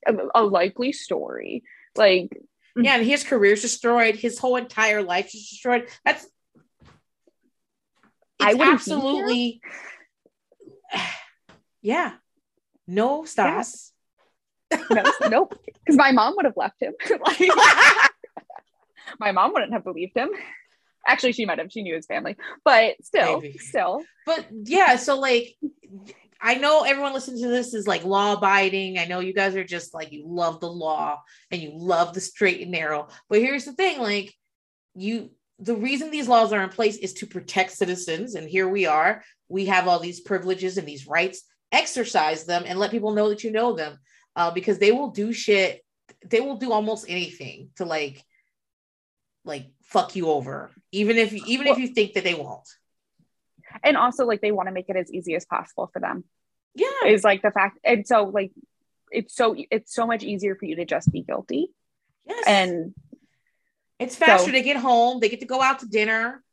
a, 0.07 0.13
a 0.35 0.43
likely 0.43 0.91
story. 0.91 1.63
Like, 1.95 2.25
mm-hmm. 2.25 2.83
yeah, 2.83 2.95
and 2.95 3.05
his 3.05 3.23
career's 3.23 3.61
destroyed. 3.61 4.15
His 4.15 4.39
whole 4.39 4.55
entire 4.55 5.03
life 5.03 5.27
is 5.27 5.49
destroyed. 5.49 5.87
That's 6.03 6.25
I 8.39 8.53
would 8.53 8.67
absolutely 8.67 9.61
yeah. 11.81 12.13
No, 12.87 13.25
Stas. 13.25 13.91
no, 14.91 15.03
nope. 15.29 15.59
Because 15.85 15.97
my 15.97 16.11
mom 16.11 16.33
would 16.35 16.45
have 16.45 16.57
left 16.57 16.81
him. 16.81 16.93
like, 17.27 17.39
my 19.19 19.31
mom 19.31 19.53
wouldn't 19.53 19.71
have 19.71 19.83
believed 19.83 20.17
him. 20.17 20.31
Actually, 21.07 21.33
she 21.33 21.45
might 21.45 21.59
have. 21.59 21.71
She 21.71 21.83
knew 21.83 21.93
his 21.93 22.07
family, 22.07 22.37
but 22.63 22.95
still, 23.03 23.39
Maybe. 23.39 23.59
still. 23.59 24.03
But 24.25 24.47
yeah, 24.51 24.95
so 24.95 25.19
like, 25.19 25.55
I 26.41 26.55
know 26.55 26.83
everyone 26.83 27.13
listening 27.13 27.41
to 27.43 27.49
this 27.49 27.73
is 27.73 27.87
like 27.87 28.03
law 28.03 28.33
abiding. 28.33 28.97
I 28.97 29.05
know 29.05 29.19
you 29.19 29.33
guys 29.33 29.55
are 29.55 29.63
just 29.63 29.93
like 29.93 30.11
you 30.11 30.25
love 30.27 30.59
the 30.59 30.71
law 30.71 31.21
and 31.51 31.61
you 31.61 31.71
love 31.73 32.13
the 32.13 32.21
straight 32.21 32.61
and 32.61 32.71
narrow. 32.71 33.07
But 33.29 33.39
here's 33.39 33.65
the 33.65 33.73
thing: 33.73 33.99
like, 33.99 34.33
you 34.95 35.31
the 35.59 35.75
reason 35.75 36.11
these 36.11 36.27
laws 36.27 36.51
are 36.51 36.63
in 36.63 36.69
place 36.69 36.97
is 36.97 37.13
to 37.13 37.27
protect 37.27 37.71
citizens, 37.71 38.35
and 38.35 38.49
here 38.49 38.67
we 38.67 38.85
are. 38.85 39.23
We 39.47 39.65
have 39.65 39.87
all 39.87 39.99
these 39.99 40.19
privileges 40.21 40.77
and 40.77 40.87
these 40.87 41.07
rights 41.07 41.43
exercise 41.71 42.45
them 42.45 42.63
and 42.65 42.79
let 42.79 42.91
people 42.91 43.13
know 43.13 43.29
that 43.29 43.43
you 43.43 43.51
know 43.51 43.73
them 43.73 43.97
uh, 44.35 44.51
because 44.51 44.79
they 44.79 44.91
will 44.91 45.09
do 45.09 45.33
shit 45.33 45.81
they 46.25 46.39
will 46.39 46.57
do 46.57 46.71
almost 46.71 47.05
anything 47.07 47.69
to 47.75 47.85
like 47.85 48.23
like 49.43 49.67
fuck 49.83 50.15
you 50.15 50.29
over 50.29 50.71
even 50.91 51.17
if 51.17 51.33
even 51.33 51.65
well, 51.65 51.75
if 51.75 51.79
you 51.79 51.87
think 51.87 52.13
that 52.13 52.23
they 52.23 52.33
won't 52.33 52.67
and 53.85 53.95
also 53.95 54.25
like 54.25 54.41
they 54.41 54.51
want 54.51 54.67
to 54.67 54.73
make 54.73 54.89
it 54.89 54.95
as 54.97 55.11
easy 55.13 55.35
as 55.35 55.45
possible 55.45 55.89
for 55.93 55.99
them. 55.99 56.25
Yeah. 56.73 56.87
Is 57.05 57.23
like 57.23 57.41
the 57.41 57.51
fact 57.51 57.79
and 57.83 58.05
so 58.05 58.25
like 58.25 58.51
it's 59.11 59.35
so 59.35 59.55
it's 59.71 59.93
so 59.93 60.05
much 60.05 60.23
easier 60.23 60.55
for 60.55 60.65
you 60.65 60.75
to 60.77 60.85
just 60.85 61.11
be 61.11 61.21
guilty. 61.21 61.69
Yes. 62.25 62.43
And 62.47 62.93
it's 63.99 64.15
faster 64.15 64.47
so, 64.47 64.51
to 64.51 64.61
get 64.61 64.77
home. 64.77 65.19
They 65.19 65.29
get 65.29 65.39
to 65.39 65.45
go 65.45 65.61
out 65.61 65.79
to 65.79 65.87
dinner. 65.87 66.43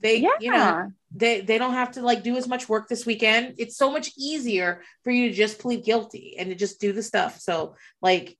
They 0.00 0.18
yeah. 0.18 0.30
you 0.38 0.50
know 0.50 0.92
they 1.14 1.40
they 1.40 1.56
don't 1.56 1.72
have 1.72 1.92
to 1.92 2.02
like 2.02 2.22
do 2.22 2.36
as 2.36 2.46
much 2.46 2.68
work 2.68 2.88
this 2.88 3.06
weekend. 3.06 3.54
It's 3.58 3.76
so 3.76 3.90
much 3.90 4.12
easier 4.16 4.82
for 5.02 5.10
you 5.10 5.30
to 5.30 5.34
just 5.34 5.58
plead 5.58 5.84
guilty 5.84 6.36
and 6.38 6.50
to 6.50 6.54
just 6.54 6.80
do 6.80 6.92
the 6.92 7.02
stuff. 7.02 7.40
So 7.40 7.74
like 8.02 8.36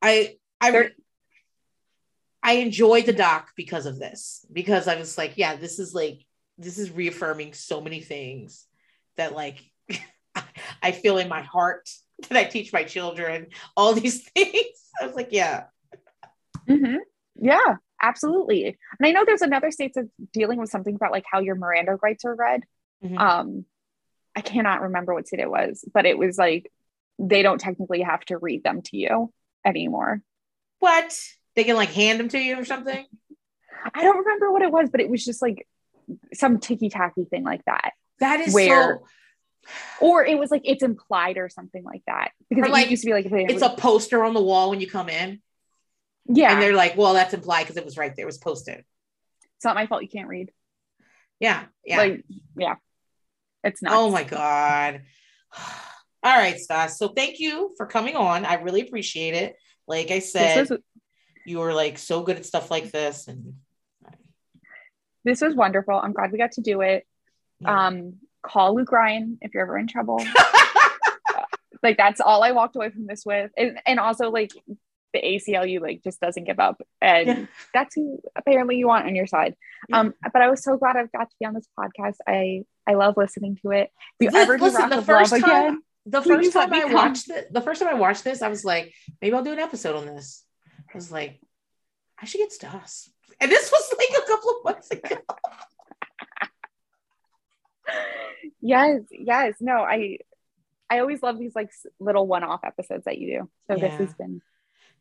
i 0.00 0.36
i 0.60 0.90
i 2.40 2.52
enjoyed 2.52 3.06
the 3.06 3.12
doc 3.12 3.50
because 3.56 3.86
of 3.86 3.98
this. 3.98 4.46
Because 4.52 4.86
i 4.86 4.94
was 4.94 5.18
like 5.18 5.32
yeah 5.36 5.56
this 5.56 5.80
is 5.80 5.92
like 5.92 6.24
this 6.58 6.78
is 6.78 6.90
reaffirming 6.90 7.54
so 7.54 7.80
many 7.80 8.00
things 8.00 8.66
that 9.16 9.34
like 9.34 9.58
i 10.82 10.92
feel 10.92 11.18
in 11.18 11.28
my 11.28 11.42
heart 11.42 11.88
that 12.28 12.38
i 12.38 12.44
teach 12.44 12.72
my 12.72 12.84
children 12.84 13.46
all 13.76 13.94
these 13.94 14.28
things. 14.34 14.66
I 15.00 15.06
was 15.06 15.14
like 15.14 15.28
yeah. 15.30 15.64
Mm-hmm. 16.68 16.96
yeah 17.40 17.76
absolutely. 18.02 18.66
And 18.66 19.06
i 19.06 19.12
know 19.12 19.24
there's 19.24 19.42
another 19.42 19.70
state 19.70 19.92
that's 19.94 20.08
dealing 20.32 20.58
with 20.58 20.70
something 20.70 20.94
about 20.94 21.12
like 21.12 21.24
how 21.30 21.40
your 21.40 21.54
miranda 21.54 21.96
rights 22.02 22.24
are 22.24 22.34
read. 22.34 22.62
Mm-hmm. 23.02 23.16
um 23.16 23.64
i 24.34 24.40
cannot 24.40 24.82
remember 24.82 25.14
what 25.14 25.28
state 25.28 25.38
it 25.38 25.48
was 25.48 25.84
but 25.94 26.04
it 26.04 26.18
was 26.18 26.36
like 26.36 26.68
they 27.20 27.42
don't 27.42 27.60
technically 27.60 28.02
have 28.02 28.24
to 28.26 28.38
read 28.38 28.62
them 28.62 28.82
to 28.82 28.96
you 28.96 29.32
anymore. 29.64 30.22
What? 30.78 31.18
They 31.56 31.64
can 31.64 31.76
like 31.76 31.90
hand 31.90 32.20
them 32.20 32.28
to 32.28 32.38
you 32.38 32.60
or 32.60 32.64
something? 32.64 33.04
I 33.94 34.02
don't 34.02 34.18
remember 34.18 34.52
what 34.52 34.62
it 34.62 34.70
was 34.70 34.90
but 34.90 35.00
it 35.00 35.08
was 35.08 35.24
just 35.24 35.42
like 35.42 35.66
some 36.34 36.58
ticky-tacky 36.58 37.24
thing 37.24 37.44
like 37.44 37.64
that 37.64 37.92
that 38.20 38.40
is 38.40 38.54
where 38.54 39.00
so 39.00 39.06
or 40.00 40.24
it 40.24 40.38
was 40.38 40.50
like 40.50 40.62
it's 40.64 40.82
implied 40.82 41.36
or 41.36 41.48
something 41.48 41.84
like 41.84 42.02
that 42.06 42.30
because 42.48 42.64
or 42.64 42.68
it 42.68 42.72
like, 42.72 42.90
used 42.90 43.02
to 43.02 43.06
be 43.06 43.12
like 43.12 43.26
it's 43.30 43.62
a 43.62 43.70
poster 43.70 44.24
on 44.24 44.32
the 44.32 44.42
wall 44.42 44.70
when 44.70 44.80
you 44.80 44.86
come 44.86 45.08
in 45.08 45.40
yeah. 46.28 46.52
And 46.52 46.62
they're 46.62 46.74
like, 46.74 46.96
well, 46.96 47.14
that's 47.14 47.34
implied 47.34 47.64
because 47.64 47.76
it 47.76 47.84
was 47.84 47.96
right 47.96 48.14
there, 48.14 48.24
it 48.24 48.26
was 48.26 48.38
posted. 48.38 48.84
It's 49.56 49.64
not 49.64 49.74
my 49.74 49.86
fault 49.86 50.02
you 50.02 50.08
can't 50.08 50.28
read. 50.28 50.52
Yeah. 51.40 51.64
Yeah. 51.84 51.98
Like, 51.98 52.24
yeah. 52.56 52.74
It's 53.64 53.82
not. 53.82 53.94
Oh 53.94 54.10
my 54.10 54.24
God. 54.24 55.02
All 56.22 56.36
right, 56.36 56.58
Stas. 56.58 56.98
So 56.98 57.08
thank 57.08 57.38
you 57.38 57.72
for 57.76 57.86
coming 57.86 58.16
on. 58.16 58.44
I 58.44 58.54
really 58.54 58.82
appreciate 58.82 59.34
it. 59.34 59.56
Like 59.86 60.10
I 60.10 60.18
said, 60.18 60.68
was, 60.68 60.78
you 61.46 61.60
were 61.60 61.72
like 61.72 61.96
so 61.96 62.22
good 62.22 62.36
at 62.36 62.44
stuff 62.44 62.70
like 62.70 62.90
this. 62.90 63.28
And 63.28 63.54
this 65.28 65.40
was 65.40 65.54
wonderful. 65.54 65.94
I'm 65.94 66.12
glad 66.12 66.32
we 66.32 66.38
got 66.38 66.52
to 66.52 66.60
do 66.60 66.80
it. 66.80 67.06
Yeah. 67.60 67.86
Um, 67.86 68.14
call 68.42 68.74
Luke 68.74 68.92
Ryan 68.92 69.38
if 69.42 69.52
you're 69.52 69.62
ever 69.62 69.78
in 69.78 69.86
trouble. 69.86 70.24
like 71.82 71.96
that's 71.96 72.20
all 72.20 72.42
I 72.42 72.52
walked 72.52 72.76
away 72.76 72.90
from 72.90 73.06
this 73.06 73.24
with. 73.24 73.50
And, 73.56 73.78
and 73.86 74.00
also 74.00 74.30
like 74.30 74.52
the 75.12 75.20
ACLU 75.20 75.80
like 75.80 76.02
just 76.02 76.20
doesn't 76.20 76.44
give 76.44 76.58
up. 76.58 76.80
And 77.00 77.26
yeah. 77.26 77.46
that's 77.74 77.94
who 77.94 78.20
apparently 78.36 78.76
you 78.76 78.86
want 78.86 79.06
on 79.06 79.14
your 79.14 79.26
side. 79.26 79.54
Yeah. 79.88 80.00
Um, 80.00 80.14
but 80.32 80.42
I 80.42 80.50
was 80.50 80.62
so 80.62 80.76
glad 80.76 80.96
I've 80.96 81.12
got 81.12 81.30
to 81.30 81.36
be 81.38 81.46
on 81.46 81.54
this 81.54 81.68
podcast. 81.78 82.16
I 82.26 82.64
I 82.86 82.94
love 82.94 83.16
listening 83.16 83.58
to 83.62 83.70
it. 83.72 83.90
If 84.18 84.32
you 84.32 84.38
ever 84.38 84.58
listen, 84.58 84.88
the 84.88 85.02
first 85.02 85.30
time, 85.30 85.42
again, 85.44 85.82
the 86.06 86.22
first 86.22 86.52
time 86.52 86.72
I 86.72 86.84
watched 86.86 87.30
it, 87.30 87.52
the 87.52 87.60
first 87.60 87.82
time 87.82 87.90
I 87.90 87.98
watched 87.98 88.24
this, 88.24 88.40
I 88.40 88.48
was 88.48 88.64
like, 88.64 88.94
maybe 89.20 89.34
I'll 89.34 89.44
do 89.44 89.52
an 89.52 89.58
episode 89.58 89.96
on 89.96 90.06
this. 90.06 90.44
I 90.92 90.96
was 90.96 91.12
like, 91.12 91.40
I 92.20 92.24
should 92.24 92.38
get 92.38 92.52
Stas. 92.52 93.10
And 93.40 93.50
this 93.50 93.70
was 93.70 93.94
like 93.98 94.22
a 94.22 94.26
couple 94.26 94.50
of 94.50 94.64
months 94.64 94.90
ago. 94.90 95.16
yes, 98.60 99.00
yes. 99.10 99.54
No, 99.60 99.76
I 99.76 100.18
I 100.90 101.00
always 101.00 101.22
love 101.22 101.38
these 101.38 101.54
like 101.54 101.70
little 102.00 102.26
one-off 102.26 102.60
episodes 102.64 103.04
that 103.04 103.18
you 103.18 103.38
do. 103.38 103.50
So 103.70 103.76
yeah. 103.76 103.88
this 103.88 103.98
has 103.98 104.14
been 104.14 104.40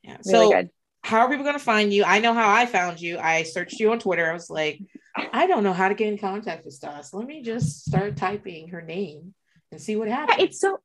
yeah. 0.03 0.17
Really 0.25 0.31
so 0.31 0.51
good. 0.51 0.69
how 1.03 1.19
are 1.19 1.29
people 1.29 1.43
going 1.43 1.57
to 1.57 1.63
find 1.63 1.93
you? 1.93 2.03
I 2.03 2.19
know 2.19 2.33
how 2.33 2.53
I 2.53 2.65
found 2.65 3.01
you. 3.01 3.17
I 3.17 3.43
searched 3.43 3.79
you 3.79 3.91
on 3.91 3.99
Twitter. 3.99 4.29
I 4.29 4.33
was 4.33 4.49
like, 4.49 4.79
I 5.15 5.47
don't 5.47 5.63
know 5.63 5.73
how 5.73 5.89
to 5.89 5.95
get 5.95 6.07
in 6.07 6.17
contact 6.17 6.65
with 6.65 6.73
Stas. 6.73 7.13
Let 7.13 7.27
me 7.27 7.41
just 7.41 7.85
start 7.85 8.17
typing 8.17 8.69
her 8.69 8.81
name 8.81 9.33
and 9.71 9.81
see 9.81 9.95
what 9.95 10.07
happens. 10.07 10.37
Yeah, 10.37 10.45
it's 10.45 10.59
so 10.59 10.79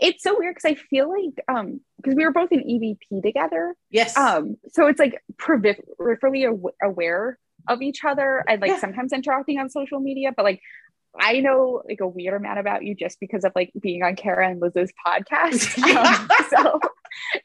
it's 0.00 0.22
so 0.22 0.38
weird 0.38 0.54
because 0.54 0.70
I 0.70 0.74
feel 0.74 1.10
like 1.10 1.44
um 1.48 1.80
because 1.96 2.14
we 2.14 2.24
were 2.24 2.32
both 2.32 2.52
in 2.52 2.60
EVP 2.60 3.22
together. 3.22 3.74
Yes. 3.90 4.16
Um, 4.16 4.56
so 4.70 4.86
it's 4.86 4.98
like 4.98 5.22
peripherally 5.36 6.70
aware 6.82 7.38
of 7.68 7.82
each 7.82 8.04
other 8.04 8.44
and 8.48 8.60
like 8.60 8.70
yeah. 8.70 8.78
sometimes 8.78 9.12
interacting 9.12 9.58
on 9.58 9.68
social 9.68 10.00
media, 10.00 10.32
but 10.36 10.44
like 10.44 10.60
I 11.18 11.40
know 11.40 11.82
like 11.88 12.00
a 12.00 12.06
weird 12.06 12.34
amount 12.34 12.58
about 12.58 12.84
you 12.84 12.94
just 12.94 13.18
because 13.18 13.44
of 13.44 13.52
like 13.54 13.72
being 13.80 14.02
on 14.02 14.14
Kara 14.16 14.48
and 14.48 14.60
Liz's 14.60 14.92
podcast. 15.06 15.78
Um, 15.98 16.28
so 16.50 16.80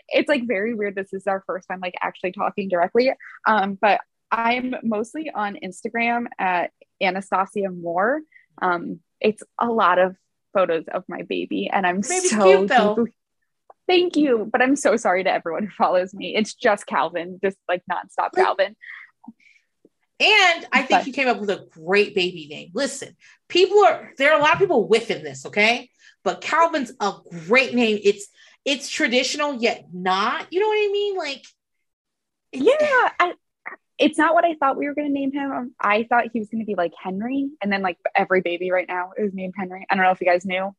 it's 0.10 0.30
like 0.30 0.46
very 0.46 0.76
weird. 0.76 0.96
This 0.96 1.14
is 1.14 1.26
our 1.26 1.44
first 1.48 1.68
time 1.68 1.80
like 1.80 1.96
actually 2.02 2.32
talking 2.32 2.70
directly. 2.70 3.12
Um, 3.48 3.78
but 3.82 4.02
I'm 4.32 4.76
mostly 4.84 5.32
on 5.32 5.58
Instagram 5.64 6.26
at 6.38 6.72
Anastasia 7.02 7.72
Moore. 7.72 8.22
Um, 8.62 9.00
it's 9.20 9.42
a 9.60 9.68
lot 9.68 9.98
of 9.98 10.16
photos 10.54 10.86
of 10.92 11.04
my 11.08 11.24
baby, 11.24 11.70
and 11.72 11.86
I'm 11.86 12.02
Baby's 12.02 12.30
so 12.30 12.68
deeply, 12.68 13.14
thank 13.88 14.16
you. 14.16 14.50
But 14.52 14.62
I'm 14.62 14.76
so 14.76 14.96
sorry 14.98 15.24
to 15.24 15.32
everyone 15.32 15.64
who 15.64 15.72
follows 15.72 16.14
me. 16.14 16.36
It's 16.36 16.54
just 16.54 16.86
Calvin, 16.86 17.40
just 17.44 17.58
like 17.68 17.84
nonstop 17.92 18.34
Calvin. 18.36 18.76
And 20.20 20.66
I 20.72 20.84
think 20.84 20.90
but, 21.02 21.08
you 21.08 21.14
came 21.14 21.28
up 21.28 21.40
with 21.40 21.50
a 21.50 21.68
great 21.72 22.16
baby 22.16 22.48
name. 22.50 22.72
Listen, 22.74 23.16
people 23.50 23.80
are 23.80 24.12
there 24.18 24.32
are 24.34 24.40
a 24.40 24.42
lot 24.42 24.54
of 24.54 24.60
people 24.60 24.88
whiffing 24.88 25.24
this, 25.24 25.46
okay? 25.48 25.90
But 26.24 26.42
Calvin's 26.42 26.94
a 27.00 27.14
great 27.48 27.74
name. 27.74 28.00
It's 28.04 28.28
it's 28.64 28.90
traditional 28.90 29.56
yet 29.56 29.88
not. 29.92 30.48
You 30.52 30.60
know 30.60 30.68
what 30.68 30.76
I 30.76 30.90
mean? 30.92 31.18
Like, 31.18 31.46
yeah, 32.54 33.10
I, 33.20 33.34
it's 34.04 34.18
not 34.18 34.34
what 34.34 34.44
I 34.44 34.56
thought 34.56 34.78
we 34.78 34.86
were 34.86 34.94
going 34.94 35.08
to 35.08 35.14
name 35.14 35.32
him. 35.32 35.74
I 35.80 36.06
thought 36.10 36.26
he 36.34 36.40
was 36.40 36.50
going 36.50 36.62
to 36.62 36.66
be 36.66 36.76
like 36.76 36.92
Henry, 37.02 37.50
and 37.62 37.72
then 37.72 37.82
like 37.82 37.98
every 38.16 38.42
baby 38.42 38.70
right 38.70 38.88
now 38.88 39.12
is 39.18 39.34
named 39.34 39.54
Henry. 39.58 39.86
I 39.90 39.96
don't 39.96 40.04
know 40.04 40.12
if 40.12 40.20
you 40.20 40.28
guys 40.28 40.46
knew. 40.46 40.76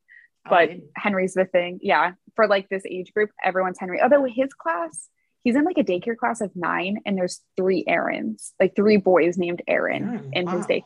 but 0.47 0.69
oh, 0.69 0.79
Henry's 0.95 1.33
the 1.33 1.45
thing. 1.45 1.79
Yeah, 1.81 2.11
for 2.35 2.47
like 2.47 2.69
this 2.69 2.83
age 2.87 3.11
group, 3.13 3.31
everyone's 3.43 3.79
Henry. 3.79 3.99
Although 3.99 4.25
his 4.25 4.53
class, 4.53 5.09
he's 5.43 5.55
in 5.55 5.63
like 5.63 5.79
a 5.79 5.83
daycare 5.83 6.15
class 6.15 6.39
of 6.39 6.51
nine, 6.55 6.99
and 7.05 7.17
there's 7.17 7.41
three 7.57 7.83
Aarons, 7.87 8.53
like 8.59 8.75
three 8.75 8.97
boys 8.97 9.37
named 9.39 9.63
Aaron 9.67 10.29
in 10.33 10.45
wow. 10.45 10.57
his 10.57 10.67
day. 10.67 10.83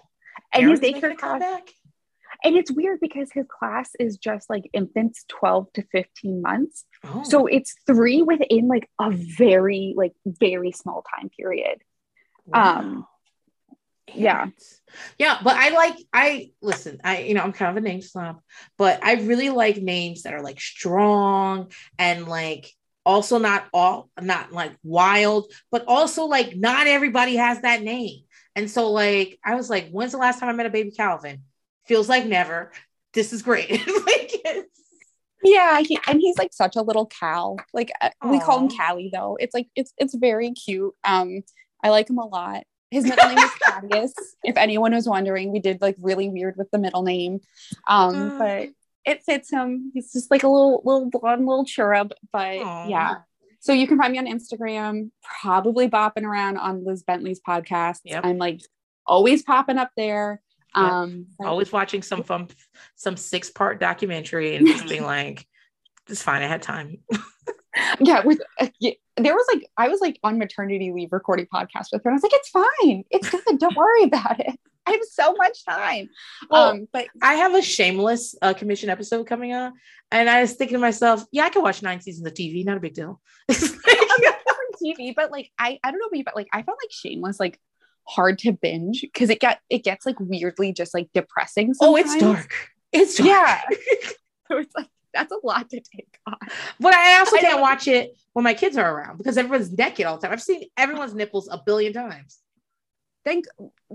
And 0.53 0.63
Aaron's 0.63 0.79
his 0.79 0.93
daycare 0.93 1.17
class. 1.17 1.43
And 2.41 2.55
it's 2.55 2.71
weird 2.71 3.01
because 3.01 3.29
his 3.33 3.45
class 3.49 3.89
is 3.99 4.17
just 4.17 4.49
like 4.49 4.69
infants 4.71 5.25
12 5.27 5.73
to 5.73 5.83
15 5.91 6.41
months. 6.41 6.85
Oh. 7.03 7.23
So 7.23 7.47
it's 7.47 7.75
three 7.85 8.21
within 8.21 8.69
like 8.69 8.89
a 8.97 9.11
very, 9.11 9.93
like, 9.97 10.13
very 10.25 10.71
small 10.71 11.03
time 11.17 11.29
period. 11.29 11.79
Wow. 12.49 12.79
Um, 12.79 13.07
yeah. 14.13 14.47
Yeah 15.19 15.39
but 15.43 15.55
i 15.55 15.69
like 15.69 15.95
i 16.11 16.51
listen 16.61 16.99
i 17.03 17.19
you 17.19 17.35
know 17.35 17.41
i'm 17.41 17.53
kind 17.53 17.69
of 17.69 17.77
a 17.77 17.87
name 17.87 18.01
snob 18.01 18.39
but 18.77 19.03
i 19.03 19.13
really 19.13 19.49
like 19.51 19.77
names 19.77 20.23
that 20.23 20.33
are 20.33 20.41
like 20.41 20.59
strong 20.59 21.71
and 21.99 22.27
like 22.27 22.71
also 23.05 23.39
not 23.39 23.67
all 23.73 24.09
not 24.19 24.51
like 24.51 24.75
wild 24.83 25.51
but 25.71 25.83
also 25.87 26.25
like 26.25 26.55
not 26.55 26.87
everybody 26.87 27.35
has 27.35 27.61
that 27.61 27.81
name. 27.81 28.21
And 28.55 28.69
so 28.69 28.91
like 28.91 29.39
i 29.43 29.55
was 29.55 29.69
like 29.69 29.89
when's 29.89 30.11
the 30.11 30.17
last 30.17 30.39
time 30.39 30.49
i 30.49 30.53
met 30.53 30.65
a 30.65 30.69
baby 30.69 30.91
calvin? 30.91 31.43
Feels 31.85 32.09
like 32.09 32.25
never. 32.25 32.71
This 33.13 33.33
is 33.33 33.41
great. 33.41 33.81
Like 34.05 34.67
yeah 35.41 35.79
he, 35.79 35.97
and 36.05 36.19
he's 36.19 36.37
like 36.37 36.51
such 36.51 36.75
a 36.75 36.81
little 36.81 37.05
cal 37.05 37.55
like 37.73 37.91
Aww. 38.01 38.11
Uh, 38.21 38.27
we 38.29 38.39
call 38.39 38.59
him 38.59 38.69
callie 38.69 39.09
though. 39.13 39.37
It's 39.39 39.53
like 39.53 39.67
it's 39.75 39.93
it's 39.97 40.13
very 40.15 40.51
cute. 40.51 40.93
Um 41.03 41.43
i 41.83 41.89
like 41.89 42.09
him 42.09 42.17
a 42.17 42.25
lot 42.25 42.63
his 42.91 43.03
middle 43.03 43.29
name 43.29 43.37
is 43.37 43.51
Thaddeus. 43.51 44.13
if 44.43 44.57
anyone 44.57 44.93
was 44.93 45.07
wondering, 45.07 45.51
we 45.51 45.59
did 45.59 45.79
like 45.79 45.95
really 45.99 46.27
weird 46.27 46.55
with 46.57 46.71
the 46.71 46.79
middle 46.79 47.03
name, 47.03 47.39
um, 47.87 48.15
uh, 48.15 48.39
but 48.39 48.69
it 49.05 49.23
fits 49.23 49.51
him. 49.51 49.91
He's 49.93 50.11
just 50.11 50.31
like 50.31 50.43
a 50.43 50.47
little 50.47 50.81
little 50.83 51.09
blonde 51.09 51.45
little 51.45 51.65
cherub. 51.65 52.13
But 52.33 52.57
Aww. 52.57 52.89
yeah, 52.89 53.15
so 53.59 53.73
you 53.73 53.87
can 53.87 53.97
find 53.97 54.13
me 54.13 54.19
on 54.19 54.25
Instagram, 54.25 55.11
probably 55.41 55.89
bopping 55.89 56.23
around 56.23 56.57
on 56.57 56.85
Liz 56.85 57.03
Bentley's 57.03 57.41
podcast. 57.41 57.99
Yep. 58.05 58.25
I'm 58.25 58.37
like 58.37 58.61
always 59.05 59.43
popping 59.43 59.77
up 59.77 59.91
there. 59.95 60.41
Yep. 60.75 60.85
Um, 60.85 61.27
always 61.39 61.71
watching 61.71 62.01
some 62.01 62.23
fun, 62.23 62.47
some 62.95 63.17
six 63.17 63.49
part 63.49 63.79
documentary 63.79 64.55
and 64.55 64.65
just 64.65 64.87
being 64.87 65.03
like, 65.05 65.45
"It's 66.07 66.21
fine. 66.21 66.41
I 66.41 66.47
had 66.47 66.61
time." 66.61 66.99
yeah, 67.99 68.25
with 68.25 68.41
uh, 68.59 68.67
yeah, 68.79 68.93
there 69.25 69.33
was 69.33 69.45
like 69.53 69.69
I 69.77 69.87
was 69.89 70.01
like 70.01 70.19
on 70.23 70.37
maternity 70.37 70.91
leave 70.93 71.11
recording 71.11 71.47
podcast 71.53 71.87
with 71.91 72.03
her. 72.03 72.09
And 72.09 72.13
I 72.13 72.13
was 72.13 72.23
like, 72.23 72.33
it's 72.33 72.49
fine, 72.49 73.03
it's 73.09 73.29
good. 73.29 73.59
Don't 73.59 73.75
worry 73.75 74.03
about 74.03 74.39
it. 74.39 74.59
I 74.85 74.91
have 74.93 75.01
so 75.11 75.33
much 75.33 75.65
time. 75.65 76.09
Well, 76.49 76.69
um, 76.69 76.87
but 76.91 77.07
I 77.21 77.35
have 77.35 77.53
a 77.53 77.61
shameless 77.61 78.33
uh, 78.41 78.53
commission 78.53 78.89
episode 78.89 79.27
coming 79.27 79.53
up, 79.53 79.73
and 80.11 80.27
I 80.27 80.41
was 80.41 80.53
thinking 80.53 80.75
to 80.75 80.81
myself, 80.81 81.23
yeah, 81.31 81.43
I 81.43 81.49
can 81.49 81.61
watch 81.61 81.83
nine 81.83 82.01
seasons 82.01 82.25
of 82.25 82.33
TV, 82.33 82.65
not 82.65 82.77
a 82.77 82.79
big 82.79 82.95
deal. 82.95 83.21
TV, 84.83 85.13
but 85.15 85.31
like 85.31 85.51
I, 85.59 85.79
I 85.83 85.91
don't 85.91 85.99
know 85.99 86.05
about 86.07 86.17
you, 86.17 86.23
but 86.23 86.35
like 86.35 86.47
I 86.53 86.63
felt 86.63 86.77
like 86.81 86.91
Shameless 86.91 87.39
like 87.39 87.59
hard 88.07 88.39
to 88.39 88.51
binge 88.51 89.01
because 89.01 89.29
it 89.29 89.39
got 89.39 89.59
it 89.69 89.83
gets 89.83 90.05
like 90.05 90.19
weirdly 90.19 90.73
just 90.73 90.93
like 90.93 91.09
depressing. 91.13 91.73
Sometimes. 91.73 92.07
Oh, 92.09 92.15
it's 92.15 92.21
dark. 92.21 92.53
It's 92.91 93.17
dark. 93.17 93.29
yeah. 93.29 93.61
so 94.47 94.57
it's 94.57 94.73
like 94.75 94.87
that's 95.13 95.31
a 95.31 95.45
lot 95.45 95.69
to 95.69 95.79
take 95.79 96.17
on. 96.25 96.37
But 96.79 96.93
I 96.93 97.19
also 97.19 97.37
I 97.37 97.41
can't 97.41 97.61
watch 97.61 97.87
it 97.87 98.17
when 98.33 98.43
my 98.43 98.53
kids 98.53 98.77
are 98.77 98.95
around 98.95 99.17
because 99.17 99.37
everyone's 99.37 99.71
naked 99.71 100.05
all 100.05 100.17
the 100.17 100.21
time. 100.21 100.33
I've 100.33 100.41
seen 100.41 100.65
everyone's 100.77 101.13
nipples 101.13 101.49
a 101.51 101.61
billion 101.63 101.93
times. 101.93 102.39
Thank 103.25 103.45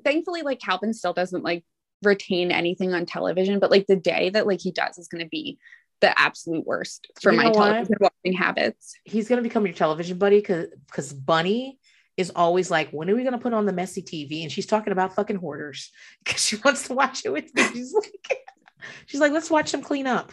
thankfully, 0.05 0.43
like 0.43 0.61
Calvin 0.61 0.93
still 0.93 1.13
doesn't 1.13 1.43
like 1.43 1.65
retain 2.03 2.51
anything 2.51 2.93
on 2.93 3.07
television, 3.07 3.59
but 3.59 3.71
like 3.71 3.87
the 3.87 3.97
day 3.97 4.31
that 4.31 4.47
like 4.47 4.61
he 4.61 4.71
does 4.71 4.99
is 4.99 5.09
gonna 5.09 5.27
be 5.27 5.59
the 6.01 6.19
absolute 6.19 6.67
worst 6.67 7.07
for 7.21 7.33
you 7.33 7.39
my 7.39 7.51
television 7.51 7.97
watching 8.01 8.37
habits. 8.37 8.95
He's 9.05 9.29
gonna 9.29 9.43
become 9.43 9.65
your 9.65 9.75
television 9.75 10.19
buddy 10.19 10.39
because 10.39 10.69
because 10.87 11.13
Bunny 11.13 11.79
is 12.17 12.31
always 12.35 12.71
like, 12.71 12.91
when 12.91 13.11
are 13.11 13.15
we 13.15 13.25
gonna 13.25 13.39
put 13.39 13.55
on 13.55 13.67
the 13.67 13.73
messy 13.73 14.03
TV? 14.03 14.43
And 14.43 14.53
she's 14.53 14.67
talking 14.67 14.93
about 14.93 15.15
fucking 15.15 15.37
hoarders 15.37 15.91
because 16.25 16.45
she 16.45 16.57
wants 16.65 16.89
to 16.89 16.95
watch 16.95 17.25
it 17.25 17.33
with 17.33 17.55
me. 17.55 17.63
She's 17.73 17.95
like, 17.95 18.13
she's 19.07 19.21
like, 19.21 19.33
let's 19.33 19.51
watch 19.51 19.73
them 19.73 19.83
clean 19.83 20.07
up. 20.07 20.33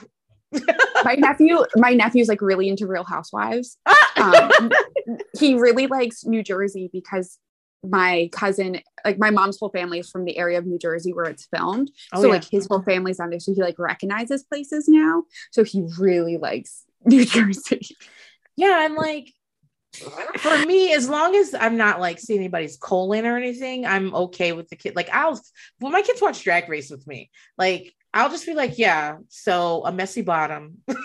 My 1.04 1.16
nephew, 1.16 1.66
my 1.76 1.94
nephew's 1.94 2.28
like 2.28 2.42
really 2.42 2.70
into 2.70 2.88
Real 2.88 3.04
Housewives. 3.04 3.78
Um, 4.18 4.72
he 5.40 5.56
really 5.56 5.88
likes 5.88 6.26
New 6.26 6.44
Jersey 6.44 6.90
because 6.92 7.38
my 7.84 8.30
cousin, 8.32 8.82
like 9.04 9.18
my 9.18 9.32
mom's 9.32 9.58
whole 9.58 9.70
family 9.70 10.00
is 10.00 10.10
from 10.10 10.26
the 10.26 10.38
area 10.38 10.60
of 10.60 10.66
New 10.66 10.78
Jersey 10.78 11.14
where 11.14 11.26
it's 11.26 11.48
filmed. 11.56 11.92
Oh, 12.14 12.22
so 12.22 12.28
yeah. 12.28 12.34
like 12.34 12.46
his 12.50 12.68
whole 12.68 12.82
family's 12.82 13.20
on 13.20 13.30
there. 13.30 13.40
So 13.40 13.54
he 13.54 13.62
like 13.62 13.80
recognizes 13.80 14.44
places 14.44 14.88
now. 14.88 15.24
So 15.52 15.64
he 15.64 15.88
really 15.98 16.38
likes 16.38 16.84
New 17.06 17.26
Jersey. 17.26 17.88
Yeah, 18.56 18.78
I'm 18.82 18.96
like 18.96 19.34
for 19.94 20.66
me, 20.66 20.94
as 20.94 21.10
long 21.10 21.36
as 21.36 21.54
I'm 21.54 21.76
not 21.76 22.00
like 22.00 22.20
seeing 22.20 22.40
anybody's 22.40 22.78
colon 22.78 23.26
or 23.26 23.36
anything, 23.36 23.86
I'm 23.86 24.14
okay 24.16 24.54
with 24.54 24.70
the 24.70 24.76
kid. 24.76 24.96
Like 24.96 25.10
I'll 25.12 25.40
when 25.80 25.92
my 25.92 26.02
kids 26.02 26.22
watch 26.22 26.44
Drag 26.44 26.70
Race 26.70 26.90
with 26.90 27.06
me, 27.08 27.30
like 27.58 27.94
I'll 28.14 28.30
just 28.30 28.46
be 28.46 28.54
like, 28.54 28.78
yeah, 28.78 29.18
so 29.30 29.86
a 29.86 29.92
messy 29.92 30.22
bottom. 30.22 30.80
like 30.88 30.98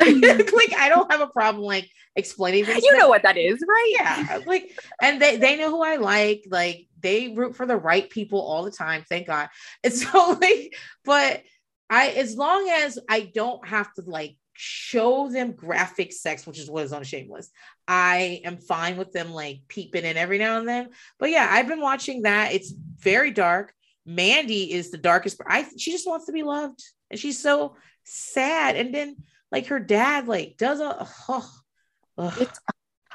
I 0.00 0.86
don't 0.88 1.10
have 1.10 1.20
a 1.20 1.28
problem 1.28 1.64
like 1.64 1.88
explaining 2.16 2.64
things. 2.64 2.84
You 2.84 2.98
know 2.98 3.08
what 3.08 3.22
that 3.22 3.36
is, 3.36 3.62
right? 3.66 3.94
Yeah. 3.98 4.38
Like, 4.46 4.70
and 5.00 5.20
they 5.20 5.36
they 5.36 5.56
know 5.56 5.70
who 5.70 5.82
I 5.82 5.96
like. 5.96 6.44
Like 6.48 6.88
they 7.00 7.28
root 7.28 7.56
for 7.56 7.66
the 7.66 7.76
right 7.76 8.08
people 8.08 8.40
all 8.40 8.64
the 8.64 8.70
time, 8.70 9.04
thank 9.08 9.26
God. 9.26 9.48
And 9.84 9.92
so 9.92 10.38
like, 10.40 10.74
but 11.04 11.42
I 11.88 12.08
as 12.08 12.36
long 12.36 12.68
as 12.68 12.98
I 13.08 13.20
don't 13.20 13.66
have 13.66 13.92
to 13.94 14.02
like 14.02 14.36
show 14.52 15.30
them 15.30 15.52
graphic 15.52 16.12
sex, 16.12 16.46
which 16.46 16.58
is 16.58 16.70
what 16.70 16.84
is 16.84 16.92
on 16.92 17.02
Shameless. 17.02 17.50
I 17.88 18.42
am 18.44 18.58
fine 18.58 18.96
with 18.98 19.10
them 19.12 19.32
like 19.32 19.62
peeping 19.68 20.04
in 20.04 20.16
every 20.16 20.38
now 20.38 20.58
and 20.58 20.68
then. 20.68 20.90
But 21.18 21.30
yeah, 21.30 21.48
I've 21.50 21.66
been 21.66 21.80
watching 21.80 22.22
that. 22.22 22.52
It's 22.52 22.72
very 22.98 23.30
dark. 23.30 23.72
Mandy 24.10 24.72
is 24.72 24.90
the 24.90 24.98
darkest. 24.98 25.40
I 25.46 25.66
she 25.78 25.92
just 25.92 26.06
wants 26.06 26.26
to 26.26 26.32
be 26.32 26.42
loved, 26.42 26.82
and 27.10 27.18
she's 27.18 27.40
so 27.40 27.76
sad. 28.04 28.76
And 28.76 28.94
then 28.94 29.16
like 29.52 29.66
her 29.66 29.78
dad 29.78 30.26
like 30.26 30.56
does 30.58 30.80
a. 30.80 31.08
Oh, 31.28 32.34
it's, 32.38 32.60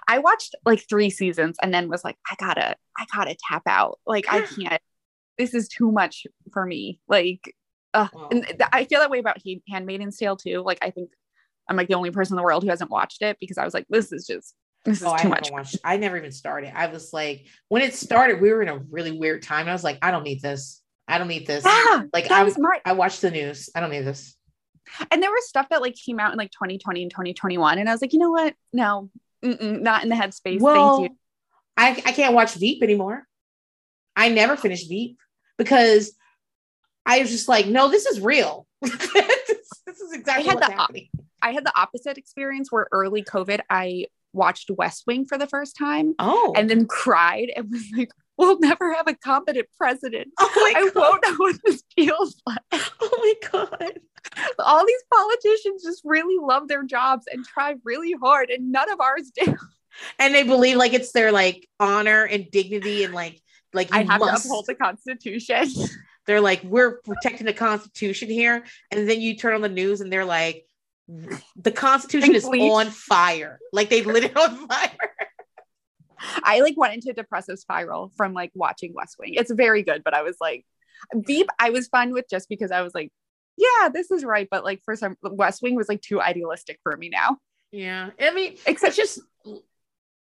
I 0.08 0.20
watched 0.20 0.56
like 0.66 0.88
three 0.88 1.10
seasons 1.10 1.58
and 1.62 1.74
then 1.74 1.90
was 1.90 2.04
like, 2.04 2.18
I 2.30 2.36
gotta, 2.40 2.76
I 2.98 3.06
gotta 3.14 3.36
tap 3.48 3.64
out. 3.68 4.00
Like 4.08 4.26
I 4.32 4.42
can't. 4.42 4.82
This 5.38 5.54
is 5.54 5.68
too 5.68 5.92
much 5.92 6.26
for 6.54 6.66
me. 6.66 7.00
Like, 7.08 7.54
uh, 7.94 8.08
and 8.32 8.46
th- 8.46 8.62
I 8.72 8.86
feel 8.86 9.02
that 9.02 9.12
way 9.12 9.20
about 9.20 9.38
Handmaid's 9.70 10.18
Tale 10.18 10.38
too. 10.38 10.64
Like 10.66 10.80
I 10.82 10.92
think 10.92 11.12
I'm 11.70 11.76
like 11.76 11.88
the 11.88 11.96
only 11.96 12.12
person 12.12 12.34
in 12.34 12.38
the 12.38 12.44
world 12.44 12.64
who 12.64 12.70
hasn't 12.70 12.90
watched 12.90 13.22
it 13.22 13.38
because 13.40 13.58
I 13.58 13.66
was 13.66 13.74
like, 13.74 13.86
this 13.90 14.12
is 14.12 14.26
just 14.26 14.56
this 14.86 15.04
oh, 15.04 15.14
is 15.14 15.22
too 15.22 15.28
I 15.28 15.32
much. 15.32 15.52
Watched, 15.52 15.78
I 15.84 15.98
never 15.98 16.18
even 16.18 16.32
started. 16.32 16.72
I 16.76 16.88
was 16.88 17.12
like, 17.12 17.48
when 17.68 17.82
it 17.82 17.94
started, 17.94 18.40
we 18.40 18.54
were 18.54 18.62
in 18.62 18.70
a 18.70 18.78
really 18.90 19.12
weird 19.12 19.44
time. 19.44 19.68
I 19.68 19.74
was 19.74 19.84
like, 19.84 20.00
I 20.02 20.12
don't 20.12 20.24
need 20.24 20.42
this. 20.42 20.82
I 21.08 21.18
don't 21.18 21.28
need 21.28 21.46
this. 21.46 21.66
Yeah, 21.66 22.04
like 22.14 22.32
I 22.32 22.44
was 22.44 22.58
my- 22.58 22.82
I 22.84 22.94
watched 22.94 23.22
the 23.22 23.32
news. 23.32 23.70
I 23.76 23.80
don't 23.80 23.92
need 23.92 24.02
this. 24.02 24.36
And 25.12 25.22
there 25.22 25.32
was 25.32 25.48
stuff 25.48 25.70
that 25.70 25.82
like 25.82 25.96
came 25.96 26.20
out 26.20 26.32
in 26.32 26.38
like 26.38 26.52
2020 26.52 27.02
and 27.02 27.12
2021, 27.12 27.80
and 27.80 27.90
I 27.90 27.92
was 27.92 28.02
like, 28.02 28.14
you 28.14 28.20
know 28.20 28.32
what? 28.32 28.56
No, 28.74 29.10
not 29.42 30.04
in 30.04 30.10
the 30.10 30.16
headspace. 30.16 30.60
Well, 30.60 31.00
Thank 31.00 31.12
you. 31.12 31.18
I 31.78 31.90
I 32.06 32.12
can't 32.12 32.34
watch 32.34 32.54
Veep 32.56 32.84
anymore. 32.84 33.26
I 34.16 34.30
never 34.30 34.56
finished 34.56 34.90
Veep 34.90 35.18
because 35.58 36.14
I 37.06 37.20
was 37.20 37.30
just 37.30 37.48
like, 37.48 37.68
no, 37.68 37.90
this 37.90 38.06
is 38.06 38.20
real. 38.20 38.66
this, 38.82 38.92
this, 39.86 40.02
is 40.02 40.14
exactly 40.14 40.54
what's 40.54 40.68
happening. 40.68 41.10
I 41.42 41.52
had 41.52 41.66
the 41.66 41.74
opposite 41.76 42.18
experience 42.18 42.72
where 42.72 42.88
early 42.92 43.24
COVID, 43.24 43.60
I 43.70 44.08
watched 44.34 44.72
West 44.72 45.04
Wing 45.06 45.26
for 45.26 45.38
the 45.38 45.48
first 45.48 45.78
time. 45.78 46.16
Oh. 46.18 46.54
And 46.56 46.70
then 46.70 46.88
cried 46.88 47.52
and 47.56 47.70
was 47.70 47.84
like, 47.96 48.12
we'll 48.38 48.60
never 48.60 48.94
have 48.94 49.08
a 49.08 49.14
competent 49.14 49.68
president. 49.78 50.30
Oh 50.40 50.52
my 50.56 50.74
I 50.80 50.90
God. 50.90 50.96
won't 50.96 51.24
know 51.24 51.36
what 51.38 51.56
this 51.66 51.84
feels 51.96 52.42
like. 52.46 52.60
Oh 53.00 53.10
my 53.18 53.34
God. 53.52 54.00
All 54.60 54.86
these 54.86 55.04
politicians 55.14 55.84
just 55.84 56.02
really 56.04 56.44
love 56.44 56.68
their 56.68 56.84
jobs 56.84 57.26
and 57.32 57.46
try 57.46 57.76
really 57.84 58.14
hard, 58.14 58.50
and 58.50 58.72
none 58.72 58.92
of 58.92 59.00
ours 59.00 59.32
do. 59.34 59.56
And 60.20 60.36
they 60.36 60.44
believe 60.44 60.78
like 60.78 60.94
it's 60.94 61.12
their 61.12 61.32
like 61.32 61.70
honor 61.80 62.24
and 62.24 62.50
dignity 62.52 63.04
and 63.04 63.14
like 63.14 63.40
like 63.74 63.94
I 63.94 64.04
have 64.04 64.20
must. 64.20 64.44
to 64.44 64.50
uphold 64.50 64.66
the 64.68 64.76
Constitution. 64.76 65.68
They're 66.26 66.42
like, 66.42 66.64
we're 66.64 67.02
protecting 67.02 67.46
the 67.46 67.54
Constitution 67.54 68.30
here, 68.30 68.64
and 68.90 69.08
then 69.08 69.22
you 69.22 69.38
turn 69.38 69.54
on 69.54 69.62
the 69.62 69.70
news 69.70 70.02
and 70.02 70.12
they're 70.12 70.26
like, 70.26 70.66
the 71.56 71.72
Constitution 71.72 72.34
is 72.34 72.46
on 72.46 72.88
fire. 72.88 73.60
Like 73.72 73.90
they 73.90 74.02
lit 74.02 74.24
it 74.24 74.36
on 74.36 74.68
fire. 74.68 74.90
I 76.44 76.62
like 76.62 76.78
went 76.78 76.94
into 76.94 77.10
a 77.10 77.14
depressive 77.14 77.60
spiral 77.60 78.12
from 78.16 78.34
like 78.34 78.52
watching 78.56 78.94
West 78.94 79.18
Wing. 79.20 79.34
It's 79.36 79.52
very 79.52 79.84
good, 79.84 80.04
but 80.04 80.14
I 80.14 80.22
was 80.22 80.38
like, 80.40 80.66
Veep, 81.14 81.48
I 81.60 81.70
was 81.70 81.88
fine 81.88 82.12
with 82.12 82.26
just 82.30 82.50
because 82.50 82.72
I 82.72 82.82
was 82.82 82.94
like, 82.94 83.12
yeah, 83.58 83.90
this 83.90 84.12
is 84.12 84.24
right. 84.24 84.48
But 84.50 84.64
like 84.64 84.82
for 84.84 84.96
some, 84.96 85.18
West 85.22 85.62
Wing 85.62 85.76
was 85.76 85.90
like 85.90 86.02
too 86.02 86.22
idealistic 86.22 86.80
for 86.84 86.96
me 86.96 87.10
now. 87.10 87.38
Yeah. 87.72 88.10
I 88.20 88.34
mean, 88.34 88.58
except 88.66 88.96
just, 88.96 89.20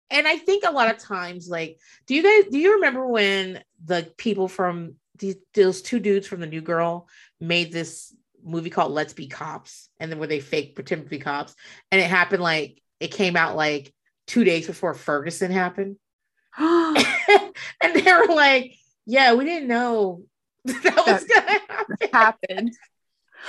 and 0.10 0.28
I 0.28 0.38
think 0.38 0.64
a 0.66 0.72
lot 0.72 0.92
of 0.92 0.98
times, 0.98 1.50
like, 1.50 1.80
do 2.08 2.16
you 2.16 2.24
guys, 2.24 2.52
do 2.52 2.60
you 2.60 2.76
remember 2.76 3.08
when 3.08 3.64
the 3.84 4.12
people 4.18 4.48
from 4.48 4.96
these, 5.18 5.36
those 5.54 5.82
two 5.82 6.00
dudes 6.00 6.28
from 6.28 6.40
the 6.40 6.48
New 6.48 6.62
Girl 6.62 7.08
made 7.40 7.72
this 7.72 8.16
movie 8.44 8.70
called 8.70 8.92
Let's 8.92 9.14
Be 9.14 9.28
Cops, 9.28 9.90
and 10.00 10.12
then 10.12 10.20
where 10.20 10.28
they 10.28 10.40
fake 10.40 10.76
pretend 10.76 11.04
to 11.04 11.10
be 11.10 11.20
cops, 11.20 11.56
and 11.92 12.02
it 12.02 12.10
happened 12.10 12.44
like 12.44 12.82
it 13.00 13.10
came 13.10 13.36
out 13.36 13.56
like 13.56 13.94
two 14.28 14.44
days 14.44 14.68
before 14.68 14.94
Ferguson 14.94 15.52
happened, 15.52 15.98
and 16.58 17.94
they 17.94 18.14
were 18.14 18.34
like, 18.34 18.76
"Yeah, 19.06 19.34
we 19.34 19.46
didn't 19.46 19.68
know 19.68 20.24
that 20.66 21.04
was 21.06 21.24
gonna 21.26 21.60
happen." 21.70 22.10
happened. 22.12 22.74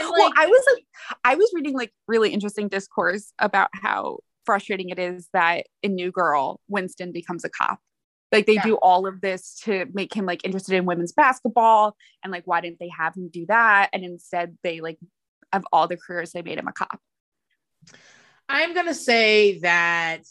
And, 0.00 0.10
well, 0.10 0.32
I 0.36 0.46
was 0.48 0.64
like, 0.74 0.84
I 1.22 1.36
was 1.36 1.52
reading 1.54 1.74
like 1.74 1.92
really 2.08 2.30
interesting 2.30 2.66
discourse 2.66 3.32
about 3.38 3.68
how 3.74 4.18
frustrating 4.44 4.88
it 4.88 4.98
is 4.98 5.28
that 5.32 5.66
in 5.84 5.94
New 5.94 6.10
Girl, 6.10 6.58
Winston 6.66 7.12
becomes 7.12 7.44
a 7.44 7.48
cop. 7.48 7.78
Like 8.32 8.46
they 8.46 8.54
Yeah. 8.54 8.64
do 8.64 8.74
all 8.74 9.06
of 9.06 9.20
this 9.20 9.60
to 9.66 9.86
make 9.94 10.12
him 10.12 10.26
like 10.26 10.44
interested 10.44 10.74
in 10.74 10.84
women's 10.84 11.12
basketball, 11.12 11.96
and 12.24 12.32
like 12.32 12.42
why 12.44 12.60
didn't 12.60 12.80
they 12.80 12.88
have 12.88 13.14
him 13.14 13.28
do 13.28 13.46
that? 13.46 13.90
And 13.92 14.02
instead, 14.04 14.58
they 14.64 14.80
like 14.80 14.98
of 15.52 15.64
all 15.72 15.86
the 15.86 15.96
careers, 15.96 16.32
they 16.32 16.42
made 16.42 16.58
him 16.58 16.66
a 16.66 16.72
cop. 16.72 16.98
I'm 18.48 18.74
gonna 18.74 18.94
say 18.94 19.60
that 19.60 20.22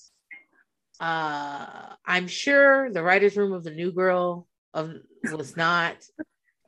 uh 1.04 1.96
I'm 2.06 2.28
sure 2.28 2.90
the 2.92 3.04
writers' 3.04 3.36
room 3.36 3.52
of 3.52 3.64
the 3.64 3.72
New 3.72 3.92
Girl 3.92 4.48
of 4.74 4.94
was 5.32 5.58
not 5.58 5.96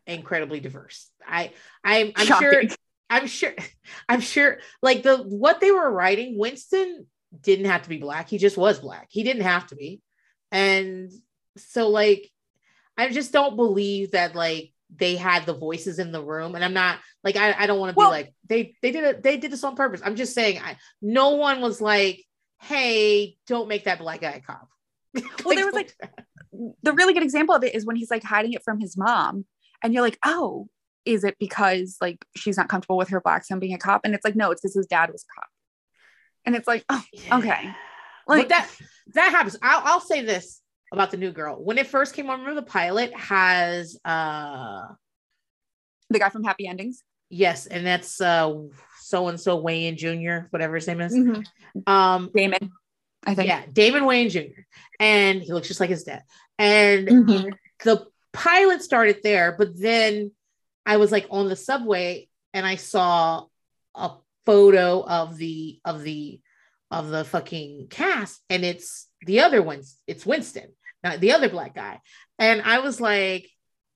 incredibly 0.05 0.59
diverse. 0.59 1.09
I 1.25 1.51
I'm, 1.83 2.11
I'm 2.17 2.25
sure 2.27 2.63
I'm 3.09 3.27
sure 3.27 3.53
I'm 4.09 4.19
sure 4.19 4.57
like 4.81 5.03
the 5.03 5.17
what 5.17 5.61
they 5.61 5.71
were 5.71 5.89
writing, 5.89 6.37
Winston 6.37 7.07
didn't 7.39 7.65
have 7.65 7.83
to 7.83 7.89
be 7.89 7.97
black. 7.97 8.27
He 8.29 8.37
just 8.37 8.57
was 8.57 8.79
black. 8.79 9.07
He 9.09 9.23
didn't 9.23 9.43
have 9.43 9.67
to 9.67 9.75
be. 9.75 10.01
And 10.51 11.11
so 11.57 11.89
like 11.89 12.29
I 12.97 13.09
just 13.09 13.31
don't 13.31 13.55
believe 13.55 14.11
that 14.11 14.35
like 14.35 14.73
they 14.93 15.15
had 15.15 15.45
the 15.45 15.53
voices 15.53 15.97
in 15.97 16.11
the 16.11 16.23
room. 16.23 16.55
And 16.55 16.63
I'm 16.63 16.73
not 16.73 16.99
like 17.23 17.37
I, 17.37 17.53
I 17.57 17.67
don't 17.67 17.79
want 17.79 17.91
to 17.93 17.97
Well- 17.97 18.09
be 18.11 18.17
like 18.17 18.33
they 18.49 18.75
they 18.81 18.91
did 18.91 19.03
it 19.05 19.23
they 19.23 19.37
did 19.37 19.51
this 19.51 19.63
on 19.63 19.75
purpose. 19.77 20.01
I'm 20.03 20.17
just 20.17 20.33
saying 20.33 20.59
I 20.59 20.75
no 21.01 21.31
one 21.31 21.61
was 21.61 21.79
like, 21.79 22.21
hey, 22.61 23.37
don't 23.47 23.67
make 23.67 23.85
that 23.85 23.99
black 23.99 24.21
guy 24.21 24.31
a 24.31 24.41
cop. 24.41 24.67
Well, 25.45 25.55
there 25.55 25.65
was, 25.65 25.75
like, 25.75 25.95
the 26.83 26.93
really 26.93 27.13
good 27.13 27.23
example 27.23 27.55
of 27.55 27.63
it 27.63 27.75
is 27.75 27.85
when 27.85 27.95
he's 27.95 28.11
like 28.11 28.23
hiding 28.23 28.53
it 28.53 28.63
from 28.63 28.79
his 28.79 28.97
mom, 28.97 29.45
and 29.83 29.93
you're 29.93 30.03
like, 30.03 30.19
oh, 30.25 30.67
is 31.05 31.23
it 31.23 31.37
because 31.39 31.97
like 32.01 32.25
she's 32.35 32.57
not 32.57 32.67
comfortable 32.67 32.97
with 32.97 33.09
her 33.09 33.21
black 33.21 33.45
son 33.45 33.59
being 33.59 33.73
a 33.73 33.77
cop? 33.77 34.01
And 34.03 34.15
it's 34.15 34.25
like, 34.25 34.35
no, 34.35 34.51
it's 34.51 34.61
because 34.61 34.75
his 34.75 34.87
dad 34.87 35.11
was 35.11 35.23
a 35.23 35.39
cop. 35.39 35.49
And 36.45 36.55
it's 36.55 36.67
like, 36.67 36.83
oh, 36.89 37.03
okay. 37.31 37.73
Like 38.27 38.39
Like 38.39 38.49
that 38.49 38.69
that 39.13 39.31
happens. 39.31 39.57
I'll, 39.61 39.81
I'll 39.85 39.99
say 40.01 40.21
this 40.21 40.61
about 40.91 41.11
the 41.11 41.17
new 41.17 41.31
girl. 41.31 41.63
When 41.63 41.77
it 41.77 41.87
first 41.87 42.15
came 42.15 42.29
on, 42.29 42.39
remember 42.39 42.59
the 42.59 42.67
pilot 42.67 43.13
has 43.15 43.97
uh 44.03 44.81
the 46.09 46.19
guy 46.19 46.29
from 46.29 46.43
Happy 46.43 46.67
Endings. 46.67 47.03
yes, 47.29 47.67
and 47.67 47.85
that's 47.85 48.19
uh 48.21 48.53
so 49.05 49.27
and 49.27 49.39
so 49.39 49.61
Wayans 49.61 49.97
Jr., 49.97 50.47
whatever 50.49 50.75
his 50.75 50.87
name 50.87 51.01
is. 51.01 51.13
Mm-hmm. 51.13 51.41
Um 51.91 52.31
Damon, 52.35 52.71
I 53.25 53.35
think. 53.35 53.47
yeah, 53.47 53.63
Damon 53.71 54.03
Wayans 54.03 54.31
Jr. 54.31 54.61
And 54.99 55.41
he 55.41 55.53
looks 55.53 55.67
just 55.67 55.79
like 55.79 55.89
his 55.89 56.03
dad. 56.03 56.23
And 56.57 57.07
Mhm. 57.07 57.53
the 57.83 58.05
pilot 58.33 58.81
started 58.81 59.17
there, 59.23 59.55
but 59.57 59.79
then 59.79 60.31
I 60.85 60.97
was 60.97 61.11
like 61.11 61.27
on 61.29 61.49
the 61.49 61.55
subway 61.55 62.27
and 62.53 62.65
I 62.65 62.75
saw 62.75 63.45
a 63.95 64.11
photo 64.45 65.03
of 65.05 65.37
the 65.37 65.79
of 65.85 66.01
the 66.03 66.39
of 66.91 67.09
the 67.09 67.23
fucking 67.25 67.87
cast 67.89 68.41
and 68.49 68.63
it's 68.63 69.07
the 69.25 69.39
other 69.39 69.61
ones 69.61 69.97
it's 70.05 70.23
Winston 70.25 70.69
not 71.03 71.19
the 71.19 71.31
other 71.31 71.49
black 71.49 71.73
guy 71.73 71.99
and 72.37 72.61
I 72.61 72.79
was 72.79 73.01
like 73.01 73.49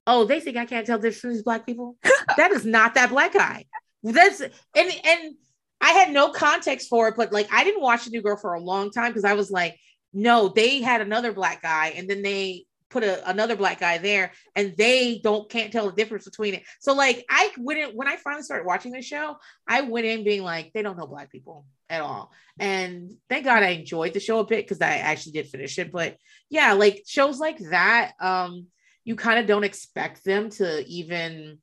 oh 0.07 0.25
they 0.25 0.39
think 0.39 0.57
I 0.57 0.65
can't 0.65 0.87
tell 0.87 0.97
the 0.97 1.09
difference 1.11 1.43
black 1.43 1.67
people 1.67 1.97
that 2.37 2.51
is 2.51 2.65
not 2.65 2.95
that 2.95 3.11
black 3.11 3.33
guy 3.33 3.65
that's 4.03 4.41
and 4.41 4.51
and 4.75 5.35
I 5.81 5.91
had 5.91 6.11
no 6.11 6.29
context 6.29 6.89
for 6.89 7.07
it 7.07 7.15
but 7.17 7.31
like 7.31 7.51
I 7.51 7.63
didn't 7.63 7.81
watch 7.81 8.05
the 8.05 8.11
new 8.11 8.21
girl 8.21 8.37
for 8.37 8.53
a 8.53 8.61
long 8.61 8.91
time 8.91 9.09
because 9.09 9.25
I 9.25 9.33
was 9.33 9.51
like 9.51 9.77
no 10.13 10.49
they 10.49 10.81
had 10.81 11.01
another 11.01 11.33
black 11.33 11.61
guy 11.61 11.93
and 11.95 12.09
then 12.09 12.21
they 12.21 12.65
put 12.89 13.03
a, 13.03 13.29
another 13.29 13.55
black 13.55 13.79
guy 13.79 13.97
there 13.99 14.31
and 14.55 14.75
they 14.77 15.19
don't 15.23 15.49
can't 15.49 15.71
tell 15.71 15.85
the 15.85 15.95
difference 15.95 16.25
between 16.25 16.55
it. 16.55 16.63
So 16.79 16.93
like 16.93 17.25
i 17.29 17.51
wouldn't 17.57 17.95
when 17.95 18.07
i 18.07 18.15
finally 18.15 18.43
started 18.43 18.65
watching 18.65 18.91
the 18.91 19.01
show 19.01 19.37
i 19.67 19.81
went 19.81 20.05
in 20.05 20.23
being 20.23 20.43
like 20.43 20.71
they 20.73 20.81
don't 20.81 20.97
know 20.97 21.07
black 21.07 21.31
people 21.31 21.65
at 21.89 22.01
all. 22.01 22.31
And 22.59 23.11
thank 23.29 23.45
god 23.45 23.63
i 23.63 23.69
enjoyed 23.69 24.13
the 24.13 24.19
show 24.19 24.39
a 24.39 24.45
bit 24.45 24.65
because 24.65 24.81
i 24.81 24.97
actually 24.97 25.33
did 25.33 25.47
finish 25.47 25.77
it. 25.77 25.91
But 25.91 26.17
yeah 26.49 26.73
like 26.73 27.03
shows 27.07 27.39
like 27.39 27.59
that 27.69 28.13
um 28.19 28.67
you 29.03 29.15
kind 29.15 29.39
of 29.39 29.47
don't 29.47 29.63
expect 29.63 30.23
them 30.23 30.49
to 30.51 30.85
even 30.87 31.59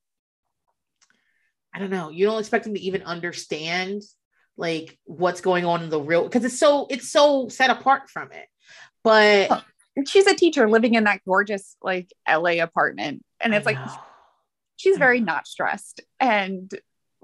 i 1.76 1.78
don't 1.78 1.90
know 1.90 2.08
you 2.10 2.24
don't 2.26 2.40
expect 2.40 2.64
them 2.64 2.74
to 2.74 2.80
even 2.80 3.02
understand 3.02 4.02
like 4.56 4.98
what's 5.04 5.40
going 5.42 5.64
on 5.66 5.82
in 5.82 5.90
the 5.90 6.00
real 6.00 6.24
because 6.24 6.44
it's 6.44 6.58
so 6.58 6.86
it's 6.90 7.10
so 7.12 7.46
set 7.48 7.70
apart 7.70 8.08
from 8.10 8.32
it 8.32 8.46
but 9.04 9.62
She's 10.06 10.26
a 10.26 10.34
teacher 10.34 10.68
living 10.68 10.92
in 10.94 11.04
that 11.04 11.22
gorgeous 11.24 11.74
like 11.80 12.12
LA 12.28 12.62
apartment. 12.62 13.24
And 13.40 13.54
it's 13.54 13.64
like 13.64 13.78
she's 14.76 14.98
very 14.98 15.20
not 15.20 15.46
stressed. 15.46 16.02
And 16.20 16.70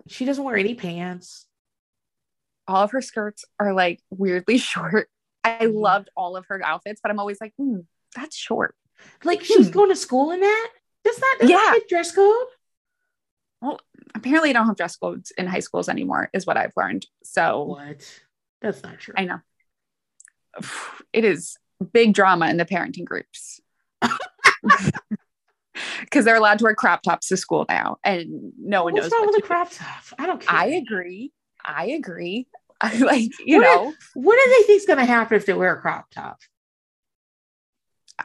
she 0.07 0.24
doesn't 0.24 0.43
wear 0.43 0.57
any 0.57 0.74
pants. 0.74 1.47
all 2.66 2.83
of 2.85 2.93
her 2.93 3.03
skirts 3.03 3.45
are 3.61 3.74
like 3.74 4.01
weirdly 4.09 4.57
short. 4.73 5.11
I 5.45 5.59
Mhm. 5.66 5.74
loved 5.83 6.09
all 6.16 6.35
of 6.37 6.47
her 6.47 6.65
outfits, 6.65 7.01
but 7.03 7.11
I'm 7.11 7.19
always 7.19 7.43
like, 7.43 7.53
hmm, 7.59 7.81
that's 8.16 8.37
short. 8.37 8.74
Like 9.23 9.45
she's 9.45 9.66
Hmm. 9.66 9.73
going 9.73 9.91
to 9.91 9.97
school 9.97 10.31
in 10.31 10.41
that. 10.41 10.69
That's 11.05 11.20
not 11.20 11.39
that's 11.41 11.51
Yeah. 11.51 11.57
not 11.73 11.83
dress 11.91 12.15
code. 12.15 12.47
Well, 13.63 13.81
apparently, 14.15 14.51
I 14.51 14.53
don't 14.55 14.67
have 14.67 14.77
dress 14.77 14.97
codes 14.97 15.31
in 15.39 15.47
high 15.47 15.61
schools 15.61 15.89
anymore, 15.89 16.29
is 16.35 16.45
what 16.47 16.57
I've 16.59 16.73
learned. 16.77 17.07
So 17.23 17.63
What? 17.65 18.21
That's 18.61 18.83
not 18.83 18.99
true. 18.99 19.15
I 19.17 19.25
know 19.25 19.39
it 21.13 21.25
is 21.25 21.57
big 21.93 22.13
drama 22.15 22.49
in 22.51 22.57
the 22.59 22.65
parenting 22.65 23.05
groups 23.05 23.61
because 26.01 26.25
they're 26.25 26.37
allowed 26.37 26.59
to 26.59 26.65
wear 26.65 26.75
crop 26.75 27.03
tops 27.03 27.29
to 27.29 27.37
school 27.37 27.65
now, 27.69 27.97
and 28.05 28.53
no 28.59 28.85
one 28.85 28.93
What's 28.95 29.05
knows. 29.07 29.13
wrong 29.13 29.21
what 29.27 29.35
with 29.35 29.39
to 29.41 29.45
a 29.45 29.47
crop 29.47 29.71
top? 29.71 30.03
I 30.19 30.27
don't 30.27 30.41
do. 30.41 30.47
care. 30.47 30.57
I 30.59 30.67
agree. 30.67 31.33
I 31.65 31.87
agree. 31.87 32.47
Like 32.99 33.31
you 33.47 33.59
What 33.59 33.63
know 33.63 33.95
what 34.15 34.39
do 34.45 34.51
they 34.51 34.63
think's 34.67 34.87
gonna 34.87 35.05
happen 35.05 35.37
if 35.37 35.47
they 35.47 35.53
wear 35.53 35.73
a 35.77 35.81
crop 35.81 36.11
top? 36.11 36.39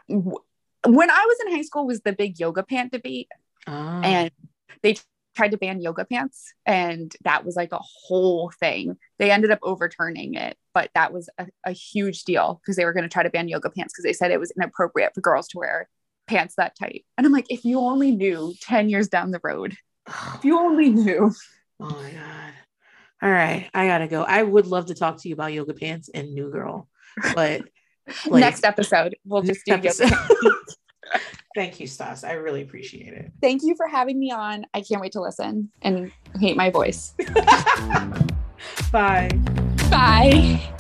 when 0.07 1.09
I 1.11 1.25
was 1.27 1.37
in 1.45 1.51
high 1.55 1.61
school 1.61 1.85
was 1.85 2.01
the 2.01 2.11
big 2.13 2.39
yoga 2.39 2.63
pant 2.63 2.91
debate, 2.91 3.27
Oh. 3.67 3.71
and 4.03 4.31
they 4.81 4.95
tried 5.37 5.51
to 5.51 5.57
ban 5.57 5.79
yoga 5.79 6.03
pants 6.03 6.53
and 6.65 7.15
that 7.23 7.45
was 7.45 7.55
like 7.55 7.71
a 7.71 7.79
whole 7.79 8.51
thing 8.59 8.97
they 9.19 9.31
ended 9.31 9.51
up 9.51 9.59
overturning 9.63 10.33
it 10.33 10.57
but 10.73 10.89
that 10.95 11.13
was 11.13 11.29
a, 11.37 11.47
a 11.65 11.71
huge 11.71 12.23
deal 12.23 12.59
because 12.61 12.75
they 12.75 12.85
were 12.85 12.93
going 12.93 13.03
to 13.03 13.09
try 13.09 13.23
to 13.23 13.29
ban 13.29 13.47
yoga 13.47 13.69
pants 13.69 13.93
because 13.93 14.03
they 14.03 14.13
said 14.13 14.31
it 14.31 14.39
was 14.39 14.51
inappropriate 14.57 15.13
for 15.13 15.21
girls 15.21 15.47
to 15.47 15.57
wear 15.57 15.87
pants 16.27 16.55
that 16.57 16.75
tight 16.77 17.05
and 17.17 17.25
i'm 17.25 17.31
like 17.31 17.45
if 17.49 17.63
you 17.63 17.79
only 17.79 18.11
knew 18.11 18.53
10 18.61 18.89
years 18.89 19.07
down 19.07 19.31
the 19.31 19.39
road 19.43 19.77
if 20.35 20.43
you 20.43 20.57
only 20.57 20.89
knew 20.89 21.31
Oh 21.79 21.89
my 21.89 22.09
god. 22.09 22.53
All 23.21 23.29
right, 23.29 23.69
I 23.73 23.87
gotta 23.87 24.07
go. 24.07 24.23
I 24.23 24.43
would 24.43 24.67
love 24.67 24.87
to 24.87 24.95
talk 24.95 25.21
to 25.21 25.27
you 25.27 25.33
about 25.33 25.53
yoga 25.53 25.73
pants 25.73 26.09
and 26.13 26.33
New 26.33 26.51
Girl, 26.51 26.87
but 27.33 27.61
like, 28.27 28.41
next 28.41 28.63
episode 28.63 29.15
we'll 29.25 29.41
just 29.41 29.65
do 29.65 29.77
next 29.77 29.99
yoga 29.99 30.15
episode. 30.15 30.51
Thank 31.57 31.79
you, 31.79 31.87
Stas. 31.87 32.23
I 32.23 32.33
really 32.33 32.61
appreciate 32.61 33.13
it. 33.13 33.31
thank 33.41 33.63
you 33.63 33.75
for 33.75 33.87
having 33.87 34.19
me 34.19 34.29
on 34.31 34.63
i 34.75 34.81
can't 34.81 35.01
wait 35.01 35.11
to 35.13 35.21
listen 35.21 35.71
and 35.81 36.11
hate 36.39 36.55
my 36.55 36.69
voice 36.69 37.13
Bye. 38.91 39.29
bye 39.89 40.73